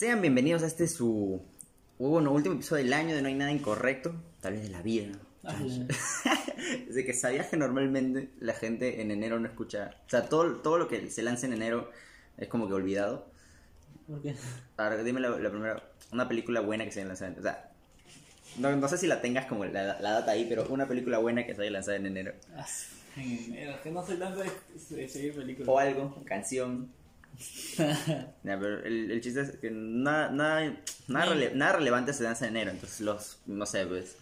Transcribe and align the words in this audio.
Sean 0.00 0.22
bienvenidos 0.22 0.62
a 0.62 0.66
este 0.66 0.88
su 0.88 1.42
bueno, 1.98 2.32
último 2.32 2.54
episodio 2.54 2.84
del 2.84 2.94
año 2.94 3.14
de 3.14 3.20
No 3.20 3.28
hay 3.28 3.34
nada 3.34 3.52
incorrecto, 3.52 4.14
tal 4.40 4.54
vez 4.54 4.62
de 4.62 4.70
la 4.70 4.80
vida. 4.80 5.12
Desde 6.86 7.04
que 7.04 7.12
sabías 7.12 7.48
que 7.48 7.58
normalmente 7.58 8.30
la 8.40 8.54
gente 8.54 9.02
en 9.02 9.10
enero 9.10 9.38
no 9.38 9.46
escucha, 9.46 9.90
o 10.06 10.08
sea, 10.08 10.26
todo, 10.26 10.56
todo 10.62 10.78
lo 10.78 10.88
que 10.88 11.10
se 11.10 11.22
lanza 11.22 11.44
en 11.44 11.52
enero 11.52 11.90
es 12.38 12.48
como 12.48 12.66
que 12.66 12.72
olvidado. 12.72 13.26
¿Por 14.06 14.22
qué? 14.22 14.36
Ahora, 14.78 15.02
dime 15.02 15.20
la, 15.20 15.38
la 15.38 15.50
primera, 15.50 15.82
una 16.12 16.26
película 16.26 16.60
buena 16.60 16.86
que 16.86 16.92
se 16.92 17.00
haya 17.00 17.08
lanzado 17.08 17.32
en 17.32 17.38
O 17.38 17.42
sea, 17.42 17.70
no, 18.56 18.74
no 18.74 18.88
sé 18.88 18.96
si 18.96 19.06
la 19.06 19.20
tengas 19.20 19.44
como 19.44 19.66
la, 19.66 20.00
la 20.00 20.12
data 20.12 20.30
ahí, 20.30 20.46
pero 20.48 20.66
una 20.70 20.88
película 20.88 21.18
buena 21.18 21.44
que 21.44 21.54
se 21.54 21.60
haya 21.60 21.72
lanzado 21.72 21.98
en 21.98 22.06
enero. 22.06 22.32
Ah, 22.56 22.66
En 23.18 23.52
enero, 23.52 23.76
que 23.82 23.90
no 23.90 24.02
tanto 24.02 24.40
de, 24.40 24.50
de 24.96 25.08
seguir 25.10 25.34
películas. 25.34 25.68
O 25.68 25.78
algo, 25.78 26.24
canción. 26.24 26.90
Pero 28.42 28.84
el, 28.84 29.10
el 29.10 29.20
chiste 29.20 29.40
es 29.40 29.56
que 29.56 29.70
nada, 29.70 30.30
nada, 30.30 30.76
nada, 31.08 31.26
rele- 31.34 31.52
nada 31.54 31.72
relevante 31.74 32.12
se 32.12 32.22
lanza 32.24 32.46
en 32.46 32.56
enero. 32.56 32.70
Entonces, 32.70 33.00
los, 33.00 33.38
no 33.46 33.66
sé, 33.66 33.86
pues, 33.86 34.16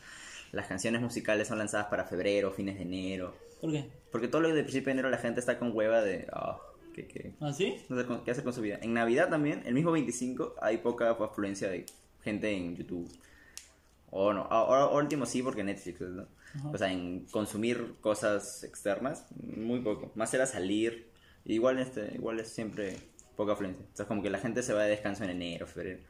las 0.52 0.66
canciones 0.66 1.00
musicales 1.00 1.48
son 1.48 1.58
lanzadas 1.58 1.86
para 1.89 2.05
febrero, 2.05 2.52
fines 2.52 2.77
de 2.77 2.83
enero. 2.83 3.34
¿Por 3.61 3.72
qué? 3.72 3.89
Porque 4.12 4.28
todo 4.28 4.41
lo 4.42 4.48
de 4.55 4.62
principio 4.62 4.86
de 4.86 4.92
enero 4.92 5.11
la 5.11 5.19
gente 5.19 5.41
está 5.41 5.58
con 5.58 5.72
hueva 5.77 6.00
de, 6.00 6.27
ah, 6.33 6.58
¿qué, 6.94 7.06
qué? 7.06 7.33
¿Ah, 7.41 7.52
sí? 7.52 7.77
No 7.89 8.00
sé 8.00 8.06
qué 8.24 8.30
hacer 8.30 8.44
con 8.44 8.52
su 8.52 8.61
vida. 8.61 8.78
En 8.80 8.94
Navidad 8.94 9.28
también, 9.28 9.62
el 9.66 9.74
mismo 9.74 9.91
25, 9.92 10.55
hay 10.61 10.78
poca 10.78 11.11
afluencia 11.11 11.69
de 11.69 11.84
gente 12.22 12.50
en 12.52 12.77
YouTube. 12.77 13.11
O 14.11 14.33
no, 14.33 14.42
ahora 14.44 14.86
último 14.86 15.27
sí 15.27 15.42
porque 15.42 15.62
Netflix, 15.64 16.00
¿no? 16.00 16.27
O 16.72 16.78
sea, 16.78 16.91
en 16.91 17.27
consumir 17.27 17.96
cosas 18.00 18.64
externas, 18.64 19.27
muy 19.42 19.80
poco. 19.80 20.12
Más 20.14 20.33
era 20.33 20.46
salir. 20.46 21.08
Igual 21.48 21.78
este, 21.80 22.12
igual 22.14 22.38
es 22.38 22.48
siempre 22.48 22.96
poca 23.36 23.52
afluencia. 23.54 23.84
O 23.92 23.96
sea, 23.96 24.06
como 24.06 24.22
que 24.22 24.30
la 24.30 24.38
gente 24.38 24.62
se 24.62 24.72
va 24.74 24.84
de 24.84 24.91
descanso 24.91 25.24
en 25.24 25.30
enero, 25.30 25.66
febrero. 25.66 26.00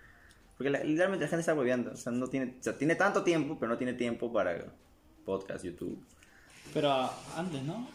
Porque 0.57 0.69
la- 0.71 0.83
literalmente 0.85 1.25
la 1.25 1.29
gente 1.31 1.41
está 1.41 1.55
hueveando. 1.55 1.93
O 1.93 1.97
sea, 1.97 2.13
no 2.13 2.27
tiene, 2.27 2.57
o 2.59 2.63
sea, 2.63 2.77
tiene 2.77 2.95
tanto 2.97 3.23
tiempo, 3.25 3.57
pero 3.59 3.71
no 3.73 3.79
tiene 3.79 3.95
tiempo 3.95 4.31
para 4.33 4.67
podcast, 5.25 5.65
YouTube. 5.65 6.05
Pero 6.75 6.91
ah, 6.91 7.13
antes, 7.37 7.63
¿no? 7.63 7.89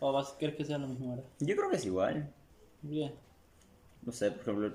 ¿O 0.00 0.12
vas, 0.12 0.34
crees 0.38 0.56
que 0.56 0.64
sea 0.64 0.78
lo 0.78 0.88
mismo 0.88 1.10
ahora? 1.10 1.22
Yo 1.38 1.56
creo 1.56 1.70
que 1.70 1.76
es 1.76 1.84
igual. 1.86 2.32
Bien. 2.82 3.12
No 4.02 4.12
sé, 4.12 4.30
por 4.32 4.40
ejemplo, 4.40 4.74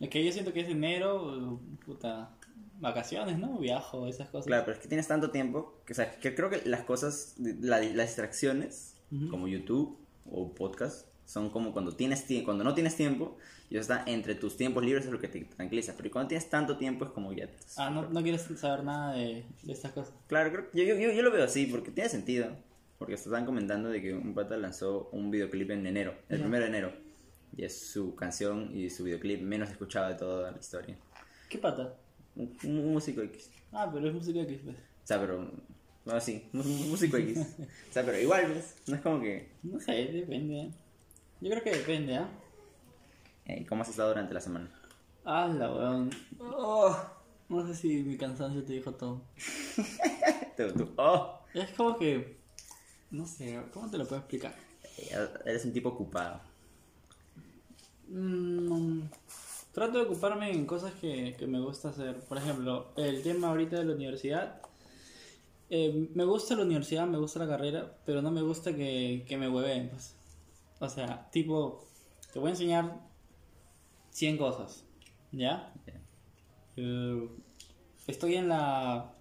Es 0.00 0.08
que 0.08 0.24
yo 0.24 0.32
siento 0.32 0.52
que 0.52 0.60
es 0.60 0.68
enero, 0.68 1.58
puta, 1.84 2.30
vacaciones, 2.78 3.38
¿no? 3.38 3.58
Viajo, 3.58 4.06
esas 4.06 4.28
cosas. 4.28 4.46
Claro, 4.46 4.64
pero 4.64 4.76
es 4.76 4.82
que 4.82 4.88
tienes 4.88 5.08
tanto 5.08 5.30
tiempo 5.30 5.74
que, 5.84 5.92
o 5.94 5.96
sea, 5.96 6.18
que 6.20 6.34
creo 6.34 6.48
que 6.50 6.62
las 6.66 6.84
cosas, 6.84 7.34
la- 7.38 7.80
las 7.80 8.06
distracciones, 8.06 8.94
Ujú. 9.10 9.28
como 9.28 9.48
YouTube 9.48 9.98
o 10.26 10.54
podcast, 10.54 11.06
son 11.24 11.50
como 11.50 11.72
cuando 11.72 11.92
tienes 11.94 12.28
tie- 12.28 12.44
cuando 12.44 12.64
no 12.64 12.74
tienes 12.74 12.96
tiempo, 12.96 13.36
y 13.68 13.76
está 13.76 14.02
entre 14.06 14.34
tus 14.34 14.56
tiempos 14.56 14.84
libres 14.84 15.04
es 15.06 15.12
lo 15.12 15.20
que 15.20 15.28
te 15.28 15.44
tranquiliza. 15.44 15.94
Pero 15.96 16.10
cuando 16.10 16.28
tienes 16.28 16.50
tanto 16.50 16.76
tiempo 16.76 17.04
es 17.04 17.10
como 17.12 17.32
ya. 17.32 17.46
te- 17.46 17.56
Ah, 17.76 17.88
¿no, 17.90 18.08
no 18.08 18.22
quieres 18.22 18.42
saber 18.58 18.82
nada 18.84 19.12
de, 19.14 19.44
de 19.62 19.72
estas 19.72 19.92
cosas. 19.92 20.12
Claro, 20.26 20.50
creo, 20.50 20.66
yo, 20.74 20.82
yo, 20.94 21.12
yo, 21.12 21.22
lo 21.22 21.30
veo 21.30 21.44
así, 21.44 21.66
porque 21.66 21.90
tiene 21.92 22.08
sentido. 22.10 22.48
Porque 22.98 23.14
están 23.14 23.46
comentando 23.46 23.88
de 23.88 24.02
que 24.02 24.12
un 24.12 24.34
pata 24.34 24.56
lanzó 24.56 25.08
un 25.12 25.30
videoclip 25.30 25.70
en 25.70 25.86
enero, 25.86 26.14
el 26.28 26.38
Ya. 26.38 26.42
primero 26.44 26.64
de 26.64 26.68
enero. 26.68 26.92
Y 27.56 27.64
es 27.64 27.80
su 27.90 28.14
canción 28.14 28.76
y 28.76 28.90
su 28.90 29.04
videoclip 29.04 29.40
menos 29.40 29.70
escuchado 29.70 30.08
de 30.08 30.14
toda 30.16 30.50
la 30.50 30.58
historia. 30.58 30.96
¿Qué 31.48 31.58
pata? 31.58 31.94
Un, 32.36 32.56
un 32.64 32.92
músico 32.92 33.22
X. 33.22 33.50
Ah, 33.72 33.88
pero 33.92 34.06
es 34.08 34.14
música 34.14 34.46
que 34.46 34.54
pues. 34.54 34.76
O 34.76 35.06
sea, 35.06 35.18
pero. 35.20 35.50
Bueno, 36.04 36.20
sí, 36.20 36.48
un 36.52 36.60
un 36.62 36.90
músico 36.90 37.16
X. 37.16 37.38
O 37.90 37.92
sea, 37.92 38.04
pero 38.04 38.18
igual, 38.18 38.48
¿ves? 38.48 38.76
No 38.86 38.96
es 38.96 39.02
como 39.02 39.20
que. 39.20 39.48
No 39.62 39.78
sé, 39.80 39.92
depende. 40.06 40.70
Yo 41.40 41.50
creo 41.50 41.62
que 41.62 41.70
depende, 41.72 42.16
¿ah? 42.16 42.28
eh, 43.46 43.64
¿Cómo 43.68 43.82
has 43.82 43.88
estado 43.88 44.08
durante 44.10 44.34
la 44.34 44.40
semana? 44.40 44.70
Ah, 45.24 45.46
la 45.48 45.70
weón. 45.72 46.10
Oh, 46.38 46.96
no 47.48 47.66
sé 47.66 47.74
si 47.74 48.02
mi 48.02 48.16
cansancio 48.16 48.62
te 48.64 48.72
dijo 48.74 48.92
todo. 48.92 49.22
Tú, 50.56 50.72
tú- 50.74 50.92
oh, 50.96 51.40
Es 51.54 51.70
como 51.72 51.98
que. 51.98 52.36
No 53.10 53.26
sé, 53.26 53.58
¿cómo 53.72 53.90
te 53.90 53.98
lo 53.98 54.06
puedo 54.06 54.20
explicar? 54.20 54.54
eh, 54.98 55.28
eres 55.46 55.64
un 55.64 55.72
tipo 55.72 55.88
ocupado. 55.90 56.40
Mm, 58.08 59.02
trato 59.72 59.98
de 59.98 60.04
ocuparme 60.04 60.50
en 60.52 60.66
cosas 60.66 60.92
que, 60.94 61.34
que 61.38 61.46
me 61.46 61.60
gusta 61.60 61.90
hacer. 61.90 62.20
Por 62.20 62.38
ejemplo, 62.38 62.92
el 62.96 63.22
tema 63.22 63.48
ahorita 63.48 63.78
de 63.78 63.84
la 63.84 63.94
universidad. 63.94 64.60
Eh, 65.70 66.08
me 66.14 66.24
gusta 66.24 66.56
la 66.56 66.62
universidad, 66.62 67.06
me 67.06 67.18
gusta 67.18 67.38
la 67.38 67.46
carrera, 67.46 67.96
pero 68.04 68.20
no 68.20 68.30
me 68.32 68.42
gusta 68.42 68.74
que, 68.74 69.24
que 69.26 69.38
me 69.38 69.48
hueveen. 69.48 69.88
Pues. 69.88 70.16
O 70.80 70.88
sea, 70.88 71.30
tipo, 71.30 71.86
te 72.32 72.38
voy 72.38 72.48
a 72.48 72.50
enseñar 72.50 73.00
100 74.10 74.36
cosas, 74.36 74.84
¿ya? 75.32 75.72
Eh, 76.76 77.28
estoy 78.06 78.34
en 78.34 78.48
la 78.48 79.12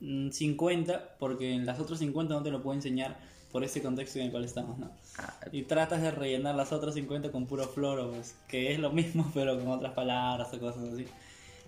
mm, 0.00 0.30
50 0.30 1.16
porque 1.18 1.52
en 1.52 1.66
las 1.66 1.80
otras 1.80 1.98
50 1.98 2.34
no 2.34 2.42
te 2.42 2.50
lo 2.50 2.62
puedo 2.62 2.74
enseñar 2.74 3.18
por 3.50 3.64
ese 3.64 3.82
contexto 3.82 4.18
en 4.18 4.26
el 4.26 4.30
cual 4.30 4.44
estamos, 4.44 4.78
¿no? 4.78 4.90
Ah, 5.18 5.32
Y 5.52 5.62
tratas 5.62 6.02
de 6.02 6.10
rellenar 6.10 6.54
las 6.54 6.72
otras 6.72 6.94
50 6.94 7.30
con 7.30 7.46
puro 7.46 7.64
floro, 7.64 8.10
pues, 8.10 8.36
que 8.48 8.72
es 8.72 8.78
lo 8.78 8.90
mismo 8.90 9.30
pero 9.34 9.58
con 9.58 9.68
otras 9.68 9.92
palabras 9.92 10.52
o 10.52 10.58
cosas 10.58 10.92
así. 10.92 11.06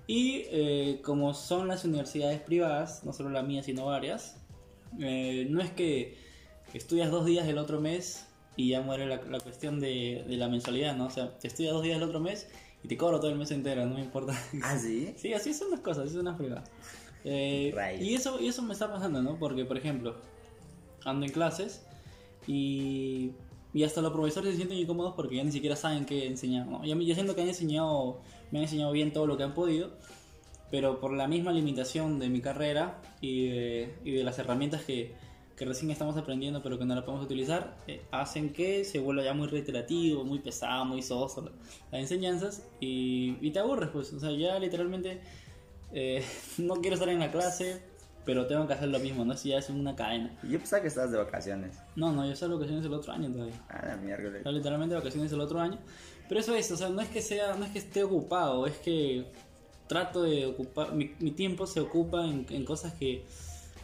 Y 0.06 0.44
eh, 0.50 1.00
como 1.03 1.34
son 1.34 1.69
las 1.69 1.84
universidades 1.84 2.41
privadas, 2.41 3.03
no 3.05 3.12
solo 3.12 3.31
la 3.31 3.43
mía 3.43 3.62
sino 3.62 3.87
varias, 3.87 4.37
eh, 5.00 5.47
no 5.50 5.61
es 5.61 5.71
que 5.71 6.17
estudias 6.75 7.11
dos 7.11 7.27
días 7.27 7.47
el 7.49 7.59
otro 7.59 7.81
mes 7.81 8.27
y 8.56 8.69
ya 8.69 8.83
muere 8.83 9.06
la, 9.06 9.21
la 9.22 9.41
cuestión 9.41 9.81
de, 9.81 10.25
de 10.27 10.37
la 10.37 10.49
mensualidad, 10.49 10.97
¿no? 10.97 11.06
O 11.06 11.11
sea, 11.11 11.37
te 11.39 11.49
estudias 11.49 11.72
dos 11.72 11.83
días 11.83 11.97
el 11.97 12.03
otro 12.03 12.21
mes 12.21 12.49
y 12.83 12.89
te 12.89 12.97
cobro 12.97 13.19
todo 13.19 13.31
el 13.31 13.37
mes 13.37 13.50
entero, 13.50 13.84
no 13.84 13.95
me 13.95 14.00
importa. 14.00 14.33
¿Ah, 14.62 14.78
sí? 14.78 15.15
Sí, 15.19 15.33
así 15.34 15.53
son 15.53 15.71
las 15.71 15.81
cosas, 15.81 16.06
así 16.06 16.15
son 16.15 16.27
las 16.27 16.37
privadas. 16.37 16.71
Eh, 17.25 17.99
y 18.00 18.15
eso, 18.15 18.41
y 18.41 18.47
eso 18.47 18.62
me 18.62 18.72
está 18.72 18.91
pasando, 18.91 19.21
¿no? 19.21 19.39
Porque, 19.39 19.65
por 19.65 19.77
ejemplo, 19.77 20.15
ando 21.05 21.27
en 21.27 21.33
clases 21.33 21.84
y, 22.47 23.33
y 23.75 23.83
hasta 23.83 24.00
los 24.00 24.12
profesores 24.12 24.53
se 24.53 24.56
sienten 24.56 24.78
incómodos 24.78 25.15
porque 25.15 25.37
ya 25.37 25.45
ni 25.45 25.50
siquiera 25.50 25.75
saben 25.75 26.05
qué 26.05 26.27
enseñar, 26.27 26.66
¿no? 26.66 26.84
Ya, 26.84 26.97
ya 26.97 27.15
siento 27.15 27.34
que 27.34 27.43
han 27.43 27.49
enseñado, 27.49 28.21
me 28.51 28.59
han 28.59 28.65
enseñado 28.65 28.93
bien 28.93 29.12
todo 29.12 29.27
lo 29.27 29.37
que 29.37 29.43
han 29.45 29.55
podido, 29.55 29.91
pero 30.71 31.01
por 31.01 31.12
la 31.12 31.29
misma 31.29 31.53
limitación 31.53 32.19
de 32.19 32.29
mi 32.29 32.41
carrera 32.41 33.01
y 33.21 33.49
de, 33.49 33.95
y 34.05 34.11
de 34.12 34.25
las 34.25 34.39
herramientas 34.39 34.83
que, 34.84 35.15
que 35.57 35.65
recién 35.65 35.91
estamos 35.91 36.17
aprendiendo 36.17 36.62
pero 36.62 36.79
que 36.79 36.84
no 36.84 36.95
las 36.95 37.05
podemos 37.05 37.25
utilizar, 37.25 37.77
eh, 37.87 38.03
hacen 38.11 38.53
que 38.53 38.84
se 38.84 38.99
vuelva 38.99 39.23
ya 39.25 39.33
muy 39.33 39.47
reiterativo, 39.47 40.25
muy 40.25 40.41
pesado, 40.41 40.84
muy 40.84 41.03
soso 41.03 41.43
la- 41.43 41.53
las 41.93 42.01
enseñanzas 42.03 42.62
y, 42.81 43.37
y 43.41 43.51
te 43.53 43.59
aburres, 43.61 43.91
pues, 43.91 44.12
o 44.12 44.21
sea, 44.21 44.31
ya 44.33 44.59
literalmente 44.59 45.21
eh, 45.93 46.23
no 46.59 46.75
quiero 46.77 46.95
estar 46.95 47.09
en 47.09 47.21
la 47.21 47.31
clase, 47.31 47.81
pero 48.26 48.47
tengo 48.47 48.66
que 48.66 48.75
hacer 48.75 48.88
lo 48.88 48.98
mismo, 48.98 49.25
¿no? 49.25 49.34
Si 49.37 49.48
ya 49.50 49.59
es 49.59 49.70
una 49.70 49.97
cadena. 49.97 50.37
Yo 50.42 50.59
pensaba 50.59 50.82
que 50.82 50.88
estabas 50.88 51.10
de 51.12 51.16
vacaciones. 51.19 51.78
No, 51.94 52.12
no, 52.12 52.26
yo 52.28 52.34
salgo 52.37 52.56
vacaciones 52.56 52.84
el 52.84 52.92
otro 52.92 53.12
año 53.12 53.31
todavía. 53.32 53.54
Ah, 53.70 53.97
la. 53.97 54.42
Yo 54.44 54.50
literalmente 54.53 54.94
vacaciones 54.97 55.32
el 55.32 55.41
otro 55.41 55.60
año. 55.60 55.78
Pero 56.28 56.41
eso 56.41 56.54
es, 56.54 56.71
o 56.72 56.77
sea, 56.77 56.89
no 56.89 57.01
es 57.01 57.09
que 57.09 57.22
sea, 57.22 57.54
no 57.54 57.65
es 57.65 57.71
que 57.71 57.78
esté 57.78 58.03
ocupado, 58.03 58.66
es 58.66 58.77
que 58.78 59.27
trato 59.86 60.24
de 60.24 60.45
ocupar, 60.47 60.92
mi, 60.92 61.12
mi 61.21 61.30
tiempo 61.30 61.66
se 61.68 61.78
ocupa 61.78 62.24
en, 62.27 62.45
en 62.51 62.65
cosas 62.65 62.92
que, 62.95 63.24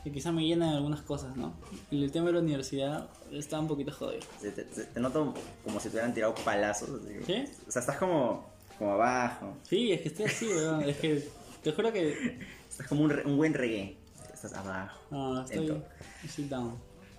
que 0.02 0.11
quizá 0.11 0.32
me 0.32 0.44
llenan 0.44 0.70
algunas 0.70 1.02
cosas, 1.02 1.37
¿no? 1.37 1.55
Y 1.93 2.02
el 2.02 2.11
tema 2.11 2.26
de 2.26 2.32
la 2.32 2.38
universidad 2.40 3.08
está 3.31 3.61
un 3.61 3.69
poquito 3.69 3.93
jodido. 3.93 4.22
Se- 4.40 4.50
Te, 4.50 4.64
te- 4.64 4.99
noto 5.00 5.32
como 5.62 5.78
si 5.78 5.88
te 5.88 5.94
hubieran 5.94 6.12
tirado 6.14 6.34
palazos. 6.44 6.90
así. 6.90 7.14
¿Sí? 7.25 7.44
O 7.69 7.70
sea, 7.70 7.78
estás 7.78 7.96
como, 7.99 8.44
como 8.76 8.90
abajo. 8.94 9.56
Sí, 9.62 9.93
es 9.93 10.00
que 10.00 10.08
estoy 10.08 10.25
así, 10.26 10.46
weón. 10.49 10.82
Es 10.82 10.96
que 10.96 11.28
te 11.62 11.70
juro 11.72 11.93
que 11.93 12.40
Estás 12.69 12.88
como 12.88 13.02
un, 13.05 13.12
un 13.26 13.37
buen 13.37 13.55
reggae. 13.55 13.99
Estás 14.44 14.55
abajo. 14.55 15.00
no, 15.11 15.43
estoy, 15.44 15.83
estoy 16.25 16.44
down. 16.49 16.77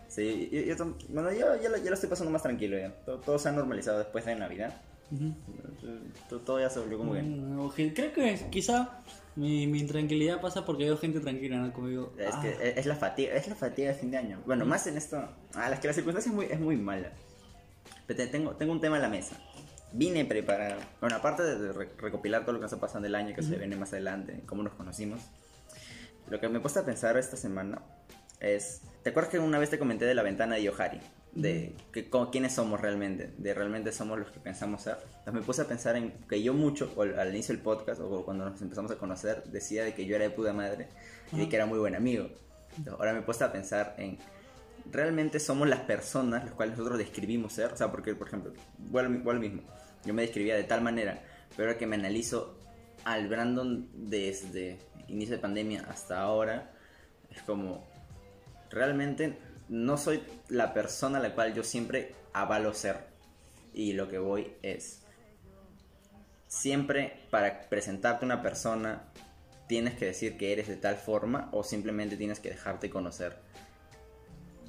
Sí, 0.10 0.50
yo, 0.52 0.62
yo 0.76 0.96
bueno, 1.10 1.32
yo 1.32 1.56
ya 1.62 1.70
lo, 1.70 1.78
ya 1.78 1.90
lo 1.90 1.94
estoy 1.94 2.10
pasando 2.10 2.32
más 2.32 2.44
tranquilo 2.44 2.78
ya. 2.78 2.94
Todo, 3.06 3.20
todo 3.20 3.40
se 3.40 3.50
ha 3.50 3.52
normalizado 3.52 4.00
después 4.00 4.26
de 4.26 4.36
Navidad. 4.36 4.82
Ujú. 5.12 5.34
Todo, 6.30 6.40
todo 6.42 6.60
ya 6.60 6.70
se 6.70 6.80
volvió 6.80 6.98
como 6.98 7.14
que... 7.14 7.22
Mm, 7.22 7.70
Creo 7.94 8.14
que 8.14 8.48
quizá 8.52 9.00
mi, 9.36 9.66
mi 9.68 9.80
intranquilidad 9.80 10.40
pasa 10.42 10.66
porque 10.66 10.84
veo 10.86 10.98
gente 10.98 11.20
tranquila, 11.20 11.58
¿no? 11.58 11.74
Como 11.74 11.88
digo, 11.88 12.14
Es 12.18 12.34
ah, 12.36 12.42
que 12.42 12.52
es, 12.52 12.78
es 12.78 12.86
la 12.86 12.96
fatiga, 12.96 13.34
es 13.34 13.48
la 13.48 13.56
fatiga 13.56 13.90
de 13.90 13.96
fin 13.96 14.12
de 14.12 14.18
año. 14.18 14.42
Bueno, 14.46 14.66
más 14.66 14.86
en 14.88 14.98
esto. 14.98 15.18
Ah, 15.56 15.70
las 15.70 15.80
que 15.80 15.88
la 15.88 15.94
circunstancia 15.94 16.30
es 16.30 16.36
muy, 16.36 16.46
es 16.46 16.60
muy 16.60 16.78
mala. 16.78 17.12
Pero 18.06 18.18
te- 18.18 18.28
tengo, 18.28 18.52
tengo 18.52 18.72
un 18.72 18.82
tema 18.82 18.98
en 18.98 19.02
la 19.04 19.10
mesa. 19.10 19.36
vine 19.94 20.26
preparado. 20.26 20.80
Bueno, 21.00 21.16
aparte 21.16 21.44
de 21.44 21.72
re- 21.74 21.90
recopilar 21.98 22.42
todo 22.44 22.54
lo 22.54 22.60
que 22.60 22.64
nos 22.64 22.74
ha 22.74 22.80
pasado 22.80 23.00
en 23.00 23.06
el 23.06 23.16
año, 23.16 23.36
que 23.36 23.42
se 23.44 23.56
viene 23.56 23.76
más 23.76 23.94
adelante, 23.94 24.42
cómo 24.46 24.62
nos 24.64 24.74
conocimos, 24.74 25.22
lo 26.30 26.40
que 26.40 26.50
me 26.50 26.58
he 26.58 26.62
puesto 26.62 26.80
a 26.80 26.86
pensar 26.86 27.18
esta 27.18 27.38
semana 27.38 27.82
es. 28.40 28.82
¿Te 29.04 29.10
acuerdas 29.10 29.32
que 29.32 29.40
una 29.40 29.60
vez 29.60 29.70
te 29.70 29.78
comenté 29.78 30.06
de 30.06 30.16
la 30.16 30.24
ventana 30.24 30.56
de 30.56 30.64
Yohari? 30.64 31.00
De 31.34 31.76
que, 31.92 32.10
co- 32.10 32.30
quiénes 32.32 32.54
somos 32.54 32.80
realmente, 32.80 33.34
de 33.38 33.54
realmente 33.54 33.92
somos 33.92 34.20
los 34.20 34.32
que 34.32 34.40
pensamos 34.40 34.84
ser. 34.84 34.98
Entonces 35.04 35.34
me 35.34 35.42
puse 35.42 35.62
a 35.64 35.68
pensar 35.68 35.96
en 35.98 36.12
que 36.30 36.42
yo 36.42 36.54
mucho, 36.54 36.94
al, 37.02 37.20
al 37.20 37.30
inicio 37.34 37.54
del 37.56 37.64
podcast, 37.64 38.00
o 38.02 38.24
cuando 38.24 38.48
nos 38.50 38.62
empezamos 38.62 38.92
a 38.92 38.96
conocer, 38.98 39.44
decía 39.46 39.84
de 39.84 39.94
que 39.94 40.06
yo 40.06 40.16
era 40.16 40.26
de 40.26 40.30
puta 40.32 40.54
madre 40.54 40.88
y 41.32 41.48
que 41.48 41.56
era 41.56 41.66
muy 41.66 41.80
buen 41.80 41.96
amigo. 41.96 42.30
Entonces, 42.70 42.94
ahora 42.94 43.14
me 43.14 43.20
he 43.20 43.22
puesto 43.24 43.44
a 43.46 43.52
pensar 43.52 43.96
en 43.98 44.18
realmente 44.92 45.40
somos 45.40 45.68
las 45.68 45.80
personas 45.82 46.44
las 46.44 46.54
cuales 46.54 46.78
nosotros 46.78 46.98
describimos 47.00 47.54
ser. 47.54 47.74
O 47.74 47.78
sea, 47.78 47.92
porque, 47.92 48.16
por 48.16 48.28
ejemplo, 48.28 48.54
vuelvo, 48.78 49.14
vuelvo 49.16 49.32
al 49.32 49.40
mismo. 49.40 49.64
Yo 50.06 50.14
me 50.14 50.22
describía 50.22 50.56
de 50.56 50.64
tal 50.64 50.82
manera, 50.82 51.24
pero 51.58 51.68
ahora 51.70 51.78
que 51.80 51.88
me 51.88 51.96
analizo 51.96 52.60
al 53.06 53.28
Brandon 53.28 53.90
desde 53.94 54.78
inicio 55.08 55.36
de 55.36 55.42
pandemia 55.42 55.86
hasta 55.90 56.20
ahora, 56.20 56.72
es 57.30 57.42
como, 57.44 57.84
realmente 58.70 59.38
no 59.70 59.98
soy 59.98 60.22
la 60.50 60.74
persona 60.74 61.20
a 61.20 61.22
la 61.22 61.34
cual 61.34 61.54
yo 61.54 61.64
siempre 61.64 62.16
avalo 62.34 62.74
ser. 62.74 63.12
Y 63.74 63.94
lo 63.94 64.08
que 64.08 64.20
voy 64.20 64.54
es, 64.62 65.02
siempre 66.48 67.22
para 67.32 67.70
presentarte 67.70 68.26
una 68.26 68.42
persona, 68.42 69.04
tienes 69.68 69.96
que 69.96 70.06
decir 70.06 70.38
que 70.38 70.52
eres 70.52 70.68
de 70.68 70.76
tal 70.76 70.96
forma 70.96 71.50
o 71.52 71.64
simplemente 71.64 72.18
tienes 72.18 72.40
que 72.40 72.50
dejarte 72.50 72.90
conocer. 72.90 73.38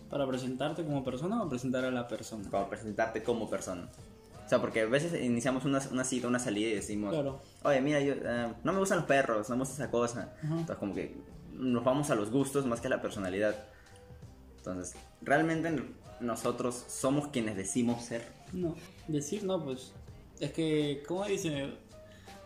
¿Para 0.09 0.27
presentarte 0.27 0.85
como 0.85 1.05
persona 1.05 1.43
o 1.43 1.49
presentar 1.49 1.85
a 1.85 1.91
la 1.91 2.07
persona? 2.07 2.49
como 2.49 2.69
presentarte 2.69 3.23
como 3.23 3.51
persona. 3.51 3.89
O 4.45 4.49
sea, 4.49 4.61
porque 4.61 4.83
a 4.83 4.87
veces 4.87 5.21
iniciamos 5.23 5.65
una, 5.65 5.81
una 5.91 6.05
cita, 6.05 6.29
una 6.29 6.39
salida 6.39 6.69
y 6.69 6.75
decimos, 6.75 7.13
Claro. 7.15 7.41
oye, 7.63 7.81
mira, 7.81 8.01
yo, 8.01 8.13
eh, 8.15 8.53
no 8.63 8.73
me 8.73 8.79
gustan 8.79 8.99
los 8.99 9.07
perros, 9.07 9.49
no 9.49 9.57
me 9.57 9.61
gusta 9.61 9.75
esa 9.83 9.91
cosa. 9.91 10.35
Ajá. 10.43 10.49
Entonces, 10.53 10.77
como 10.77 10.95
que 10.95 11.17
nos 11.53 11.83
vamos 11.85 12.11
a 12.11 12.15
los 12.15 12.31
gustos 12.31 12.67
más 12.67 12.81
que 12.81 12.89
a 12.89 12.91
la 12.91 13.01
personalidad. 13.01 13.55
Entonces, 14.59 14.95
realmente 15.23 15.83
nosotros 16.21 16.85
somos 16.89 17.29
quienes 17.29 17.57
decimos 17.57 18.05
ser. 18.05 18.27
No, 18.53 18.75
decir 19.09 19.45
no, 19.45 19.63
pues. 19.63 19.93
Es 20.41 20.53
que, 20.53 21.03
¿cómo 21.07 21.25
dice? 21.25 21.71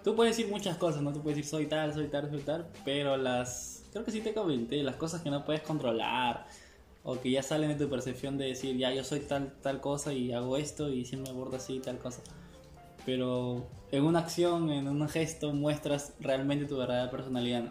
Tú 0.05 0.15
puedes 0.15 0.37
decir 0.37 0.51
muchas 0.51 0.77
cosas, 0.77 1.03
¿no? 1.03 1.13
Tú 1.13 1.23
puedes 1.23 1.37
decir 1.37 1.51
soy 1.51 1.67
tal, 1.67 1.93
soy 1.93 2.07
tal, 2.09 2.31
soy 2.31 2.41
tal, 2.41 2.67
pero 2.85 3.17
las. 3.17 3.85
Creo 3.93 4.05
que 4.05 4.11
sí 4.13 4.21
te 4.21 4.35
comenté, 4.35 4.83
las 4.83 4.97
cosas 4.97 5.23
que 5.23 5.31
no 5.31 5.45
puedes 5.45 5.63
controlar, 5.63 6.47
o 7.03 7.21
que 7.21 7.31
ya 7.31 7.43
salen 7.43 7.71
de 7.71 7.85
tu 7.85 7.91
percepción 7.91 8.39
de 8.39 8.47
decir, 8.47 8.77
ya 8.77 8.93
yo 8.93 9.05
soy 9.05 9.21
tal, 9.21 9.53
tal 9.63 9.81
cosa 9.81 10.13
y 10.13 10.33
hago 10.33 10.57
esto 10.57 10.91
y 10.91 11.05
siempre 11.05 11.33
me 11.33 11.39
abordo 11.39 11.57
así, 11.57 11.81
tal 11.81 11.99
cosa. 11.99 12.23
Pero 13.07 13.67
en 13.91 14.05
una 14.05 14.19
acción, 14.21 14.71
en 14.71 14.89
un 14.89 15.09
gesto, 15.09 15.53
muestras 15.53 16.13
realmente 16.21 16.67
tu 16.67 16.77
verdadera 16.77 17.11
personalidad, 17.11 17.63
¿no? 17.65 17.71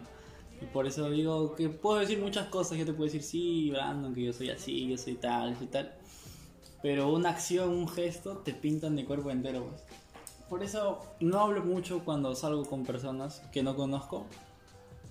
Y 0.60 0.66
por 0.66 0.86
eso 0.86 1.08
digo 1.10 1.54
que 1.54 1.68
puedo 1.68 2.00
decir 2.00 2.18
muchas 2.18 2.48
cosas, 2.48 2.78
yo 2.78 2.84
te 2.84 2.92
puedo 2.92 3.04
decir, 3.04 3.22
sí, 3.22 3.70
Brandon, 3.70 4.12
que 4.12 4.24
yo 4.24 4.32
soy 4.32 4.50
así, 4.50 4.88
yo 4.88 4.98
soy 4.98 5.14
tal, 5.14 5.56
soy 5.56 5.68
tal. 5.68 5.94
Pero 6.82 7.12
una 7.12 7.30
acción, 7.30 7.70
un 7.70 7.88
gesto, 7.88 8.38
te 8.38 8.52
pintan 8.54 8.96
de 8.96 9.04
cuerpo 9.04 9.30
entero, 9.30 9.66
pues. 9.68 9.82
Por 10.48 10.62
eso 10.62 11.00
no 11.20 11.40
hablo 11.40 11.62
mucho 11.62 12.04
cuando 12.04 12.34
salgo 12.34 12.64
con 12.64 12.84
personas 12.84 13.42
que 13.52 13.62
no 13.62 13.76
conozco. 13.76 14.26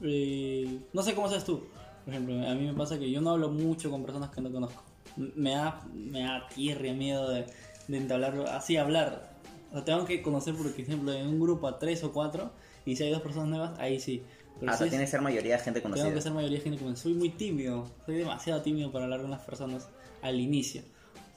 Eh, 0.01 0.79
no 0.93 1.03
sé 1.03 1.13
cómo 1.13 1.29
seas 1.29 1.45
tú. 1.45 1.63
Por 2.07 2.13
ejemplo, 2.13 2.35
a 2.35 2.55
mí 2.55 2.65
me 2.65 2.73
pasa 2.73 2.97
que 2.97 3.11
yo 3.11 3.19
no 3.19 3.31
hablo 3.31 3.49
mucho 3.49 3.91
con 3.91 4.01
personas 4.01 4.29
que 4.29 4.39
no 4.39 4.49
conozco. 4.49 4.81
Me 5.17 5.51
da, 5.51 5.81
me 5.93 6.21
da 6.21 6.47
tierra, 6.47 6.93
miedo 6.93 7.29
de, 7.29 7.45
de 7.89 7.97
entablarlo, 7.97 8.47
así 8.47 8.77
hablar. 8.77 9.35
O 9.73 9.83
tengo 9.83 10.05
que 10.05 10.21
conocer, 10.21 10.55
por 10.55 10.67
ejemplo, 10.67 11.11
en 11.11 11.27
un 11.27 11.37
grupo 11.37 11.67
a 11.67 11.77
tres 11.79 12.05
o 12.05 12.13
cuatro, 12.13 12.51
y 12.85 12.95
si 12.95 13.03
hay 13.03 13.11
dos 13.11 13.21
personas 13.21 13.49
nuevas, 13.49 13.77
ahí 13.77 13.99
sí. 13.99 14.23
Pero 14.57 14.71
Hasta 14.71 14.85
si 14.85 14.87
es- 14.87 14.89
tiene 14.91 15.03
que 15.03 15.11
ser 15.11 15.19
mayoría 15.19 15.57
de 15.57 15.61
gente 15.61 15.81
conocida. 15.81 16.05
tengo 16.05 16.15
que 16.15 16.21
ser 16.21 16.31
mayoría 16.31 16.57
de 16.59 16.63
gente 16.63 16.79
como 16.81 16.95
soy 16.95 17.13
muy 17.13 17.31
tímido, 17.31 17.91
soy 18.05 18.15
demasiado 18.15 18.61
tímido 18.61 18.89
para 18.89 19.03
hablar 19.03 19.19
con 19.19 19.31
las 19.31 19.41
personas 19.41 19.89
al 20.21 20.39
inicio. 20.39 20.83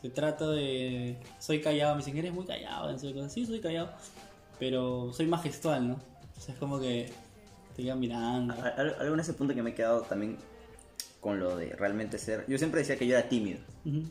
Se 0.03 0.09
trata 0.11 0.49
de 0.51 1.19
soy 1.41 1.61
callado, 1.61 1.97
me 1.97 1.99
dicen 2.03 2.17
eres 2.17 2.33
muy 2.33 2.45
callado, 2.47 2.91
en 2.91 3.01
serio, 3.01 3.29
sí 3.29 3.45
soy 3.45 3.59
callado, 3.61 3.91
pero 4.61 5.13
soy 5.13 5.27
más 5.27 5.43
gestual, 5.43 5.89
¿no? 5.89 5.95
O 6.37 6.41
sea, 6.41 6.55
es 6.55 6.61
como 6.61 6.79
que 6.79 7.11
te 7.75 7.83
quedan 7.83 7.99
mirando. 7.99 8.55
Algo 8.77 9.15
en 9.15 9.21
ese 9.21 9.35
punto 9.35 9.53
que 9.53 9.65
me 9.65 9.71
he 9.71 9.75
quedado 9.75 10.03
también 10.03 10.39
con 11.21 11.39
lo 11.39 11.57
de 11.57 11.71
realmente 11.77 12.19
ser. 12.19 12.45
Yo 12.49 12.59
siempre 12.59 12.81
decía 12.81 12.97
que 12.97 13.07
yo 13.07 13.17
era 13.17 13.29
tímido. 13.29 13.61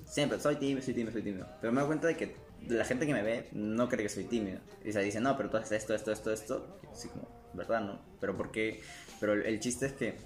Siempre, 0.06 0.39
soy 0.39 0.57
tímido, 0.57 0.81
soy 0.81 0.94
tímido, 0.94 1.11
soy 1.11 1.23
tímido. 1.23 1.47
Pero 1.59 1.73
me 1.73 1.81
doy 1.81 1.88
cuenta 1.88 2.07
de 2.07 2.15
que 2.15 2.35
la 2.67 2.85
gente 2.85 3.07
que 3.07 3.13
me 3.13 3.23
ve 3.23 3.50
no 3.51 3.89
cree 3.89 4.03
que 4.03 4.09
soy 4.09 4.25
tímido. 4.25 4.59
Y 4.85 4.91
se 4.91 5.00
dice, 5.01 5.19
no, 5.19 5.35
pero 5.35 5.50
tú 5.50 5.57
haces 5.57 5.71
esto, 5.81 5.95
esto, 5.95 6.11
esto, 6.11 6.31
esto. 6.31 6.79
Así 6.91 7.09
como, 7.09 7.27
¿verdad? 7.53 7.81
¿No? 7.81 8.00
Pero 8.19 8.38
porque, 8.38 8.81
pero 9.19 9.33
el, 9.33 9.59
chiste 9.59 9.88
es 9.88 9.94
que, 9.94 10.17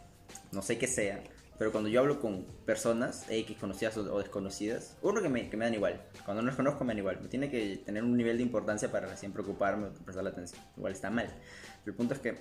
no 0.51 0.61
sé 0.61 0.77
qué 0.77 0.87
sea, 0.87 1.23
pero 1.57 1.71
cuando 1.71 1.89
yo 1.89 2.01
hablo 2.01 2.19
con 2.19 2.45
personas, 2.65 3.25
X 3.29 3.57
conocidas 3.57 3.95
o, 3.97 4.13
o 4.13 4.19
desconocidas, 4.19 4.97
uno 5.01 5.21
que 5.21 5.29
me, 5.29 5.49
que 5.49 5.55
me 5.55 5.65
dan 5.65 5.73
igual. 5.73 6.01
Cuando 6.25 6.41
no 6.41 6.47
los 6.47 6.55
conozco 6.55 6.83
me 6.83 6.91
dan 6.91 6.99
igual. 6.99 7.19
Me 7.21 7.29
tiene 7.29 7.49
que 7.49 7.77
tener 7.85 8.03
un 8.03 8.17
nivel 8.17 8.37
de 8.37 8.43
importancia 8.43 8.91
para 8.91 9.07
recién 9.07 9.31
preocuparme 9.31 9.87
o 9.87 9.93
prestarle 9.93 10.31
atención. 10.31 10.61
Igual 10.75 10.93
está 10.93 11.09
mal. 11.09 11.27
Pero 11.27 11.91
el 11.91 11.95
punto 11.95 12.13
es 12.13 12.19
que 12.19 12.37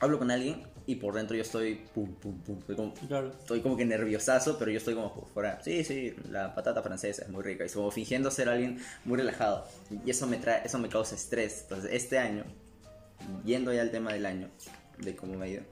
hablo 0.00 0.18
con 0.18 0.30
alguien 0.30 0.62
y 0.90 0.96
por 0.96 1.14
dentro 1.14 1.36
yo 1.36 1.42
estoy 1.42 1.76
pum, 1.94 2.12
pum, 2.14 2.38
pum. 2.40 2.58
Estoy 2.58 2.76
como, 2.76 2.94
Claro. 3.08 3.28
estoy 3.30 3.60
como 3.60 3.76
que 3.76 3.84
nerviosazo, 3.84 4.58
pero 4.58 4.70
yo 4.70 4.78
estoy 4.78 4.94
como 4.94 5.14
por 5.14 5.26
fuera. 5.28 5.62
Sí, 5.62 5.84
sí, 5.84 6.14
la 6.30 6.54
patata 6.54 6.82
francesa 6.82 7.22
es 7.22 7.28
muy 7.28 7.42
rica. 7.44 7.64
Y 7.64 7.68
como 7.68 7.90
fingiendo 7.90 8.30
ser 8.30 8.48
alguien 8.48 8.80
muy 9.04 9.16
relajado. 9.18 9.66
Y 10.04 10.10
eso 10.10 10.26
me 10.26 10.38
trae, 10.38 10.62
eso 10.64 10.78
me 10.78 10.88
causa 10.88 11.14
estrés. 11.14 11.60
Entonces, 11.62 11.90
este 11.92 12.18
año, 12.18 12.44
yendo 13.44 13.72
ya 13.72 13.82
al 13.82 13.90
tema 13.90 14.12
del 14.12 14.26
año, 14.26 14.48
de 14.98 15.14
cómo 15.14 15.34
me 15.34 15.46
ha 15.46 15.48
ido, 15.48 15.62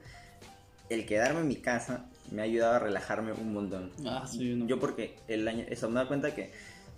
el 0.89 1.05
quedarme 1.05 1.41
en 1.41 1.47
mi 1.47 1.57
casa 1.57 2.05
me 2.31 2.41
ha 2.41 2.45
ayudado 2.45 2.75
a 2.75 2.79
relajarme 2.79 3.33
un 3.33 3.53
montón. 3.53 3.91
Ah, 4.05 4.25
sí, 4.29 4.55
no. 4.55 4.67
Yo 4.67 4.79
porque 4.79 5.15
el 5.27 5.47
año, 5.47 5.65
eso 5.67 5.89
me 5.89 5.95
da 5.95 6.07
cuenta 6.07 6.33
que 6.33 6.51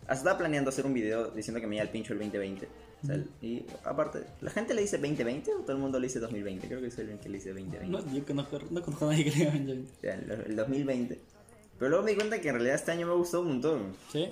hasta 0.03 0.13
estaba 0.13 0.38
planeando 0.38 0.69
hacer 0.69 0.85
un 0.85 0.94
video 0.94 1.31
diciendo 1.31 1.59
que 1.59 1.68
me 1.68 1.75
iba 1.75 1.83
al 1.83 1.89
pincho 1.89 2.13
el 2.13 2.19
2020. 2.19 2.68
O 3.03 3.07
sea, 3.07 3.18
y 3.42 3.65
aparte, 3.83 4.24
¿la 4.42 4.51
gente 4.51 4.74
le 4.75 4.81
dice 4.81 4.98
2020 4.98 5.53
o 5.56 5.59
todo 5.62 5.71
el 5.71 5.77
mundo 5.80 6.00
le 6.00 6.07
dice 6.07 6.19
2020? 6.19 6.68
Creo 6.68 6.81
que 6.81 6.92
soy 6.92 7.09
el 7.09 7.19
que 7.19 7.30
le 7.30 7.38
dice 7.38 7.50
2020. 7.50 7.88
No, 7.88 8.13
yo 8.13 8.25
conozco, 8.25 8.59
no 8.69 8.81
conozco 8.83 9.07
a 9.07 9.12
nadie 9.12 9.24
que 9.25 9.30
le 9.31 9.36
diga 9.38 9.51
Benjamin. 9.51 9.88
O 9.98 10.01
sea, 10.01 10.13
el, 10.15 10.31
el 10.48 10.56
2020. 10.56 11.19
Pero 11.80 11.89
luego 11.89 12.03
me 12.06 12.12
di 12.12 12.18
cuenta 12.18 12.39
que 12.39 12.50
en 12.50 12.56
realidad 12.56 12.75
este 12.75 12.92
año 12.92 13.07
me 13.07 13.13
ha 13.13 13.15
gustado 13.15 13.42
un 13.44 13.50
montón. 13.50 13.94
¿Sí? 14.12 14.30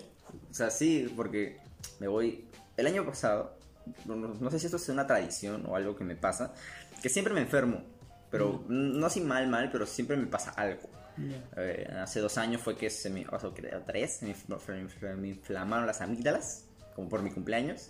O 0.51 0.53
sea, 0.53 0.69
sí, 0.69 1.11
porque 1.15 1.57
me 1.99 2.07
voy... 2.07 2.45
El 2.77 2.85
año 2.85 3.03
pasado, 3.05 3.57
no, 4.05 4.15
no- 4.15 4.51
sé 4.51 4.59
si 4.59 4.67
esto 4.67 4.77
es 4.77 4.87
una 4.89 5.07
tradición 5.07 5.65
o 5.67 5.75
algo 5.75 5.95
que 5.95 6.03
me 6.03 6.15
pasa, 6.15 6.53
que 7.01 7.09
siempre 7.09 7.33
me 7.33 7.41
enfermo. 7.41 7.81
Pero 8.29 8.63
no 8.69 9.03
así 9.07 9.19
mal, 9.21 9.47
mal, 9.47 9.71
pero 9.71 9.87
siempre 9.87 10.15
me 10.15 10.27
pasa 10.27 10.51
algo. 10.51 10.87
Ya. 11.17 11.43
Eh, 11.57 11.91
hace 11.99 12.19
dos 12.19 12.37
años 12.37 12.61
fue 12.61 12.77
que 12.77 12.91
se 12.91 13.09
me... 13.09 13.25
O 13.31 13.39
sea, 13.39 13.49
tres, 13.85 14.17
se 14.17 14.27
me, 14.27 15.15
me 15.15 15.27
inflamaron 15.29 15.87
las 15.87 16.01
amígdalas, 16.01 16.65
como 16.95 17.09
por 17.09 17.23
mi 17.23 17.31
cumpleaños. 17.31 17.89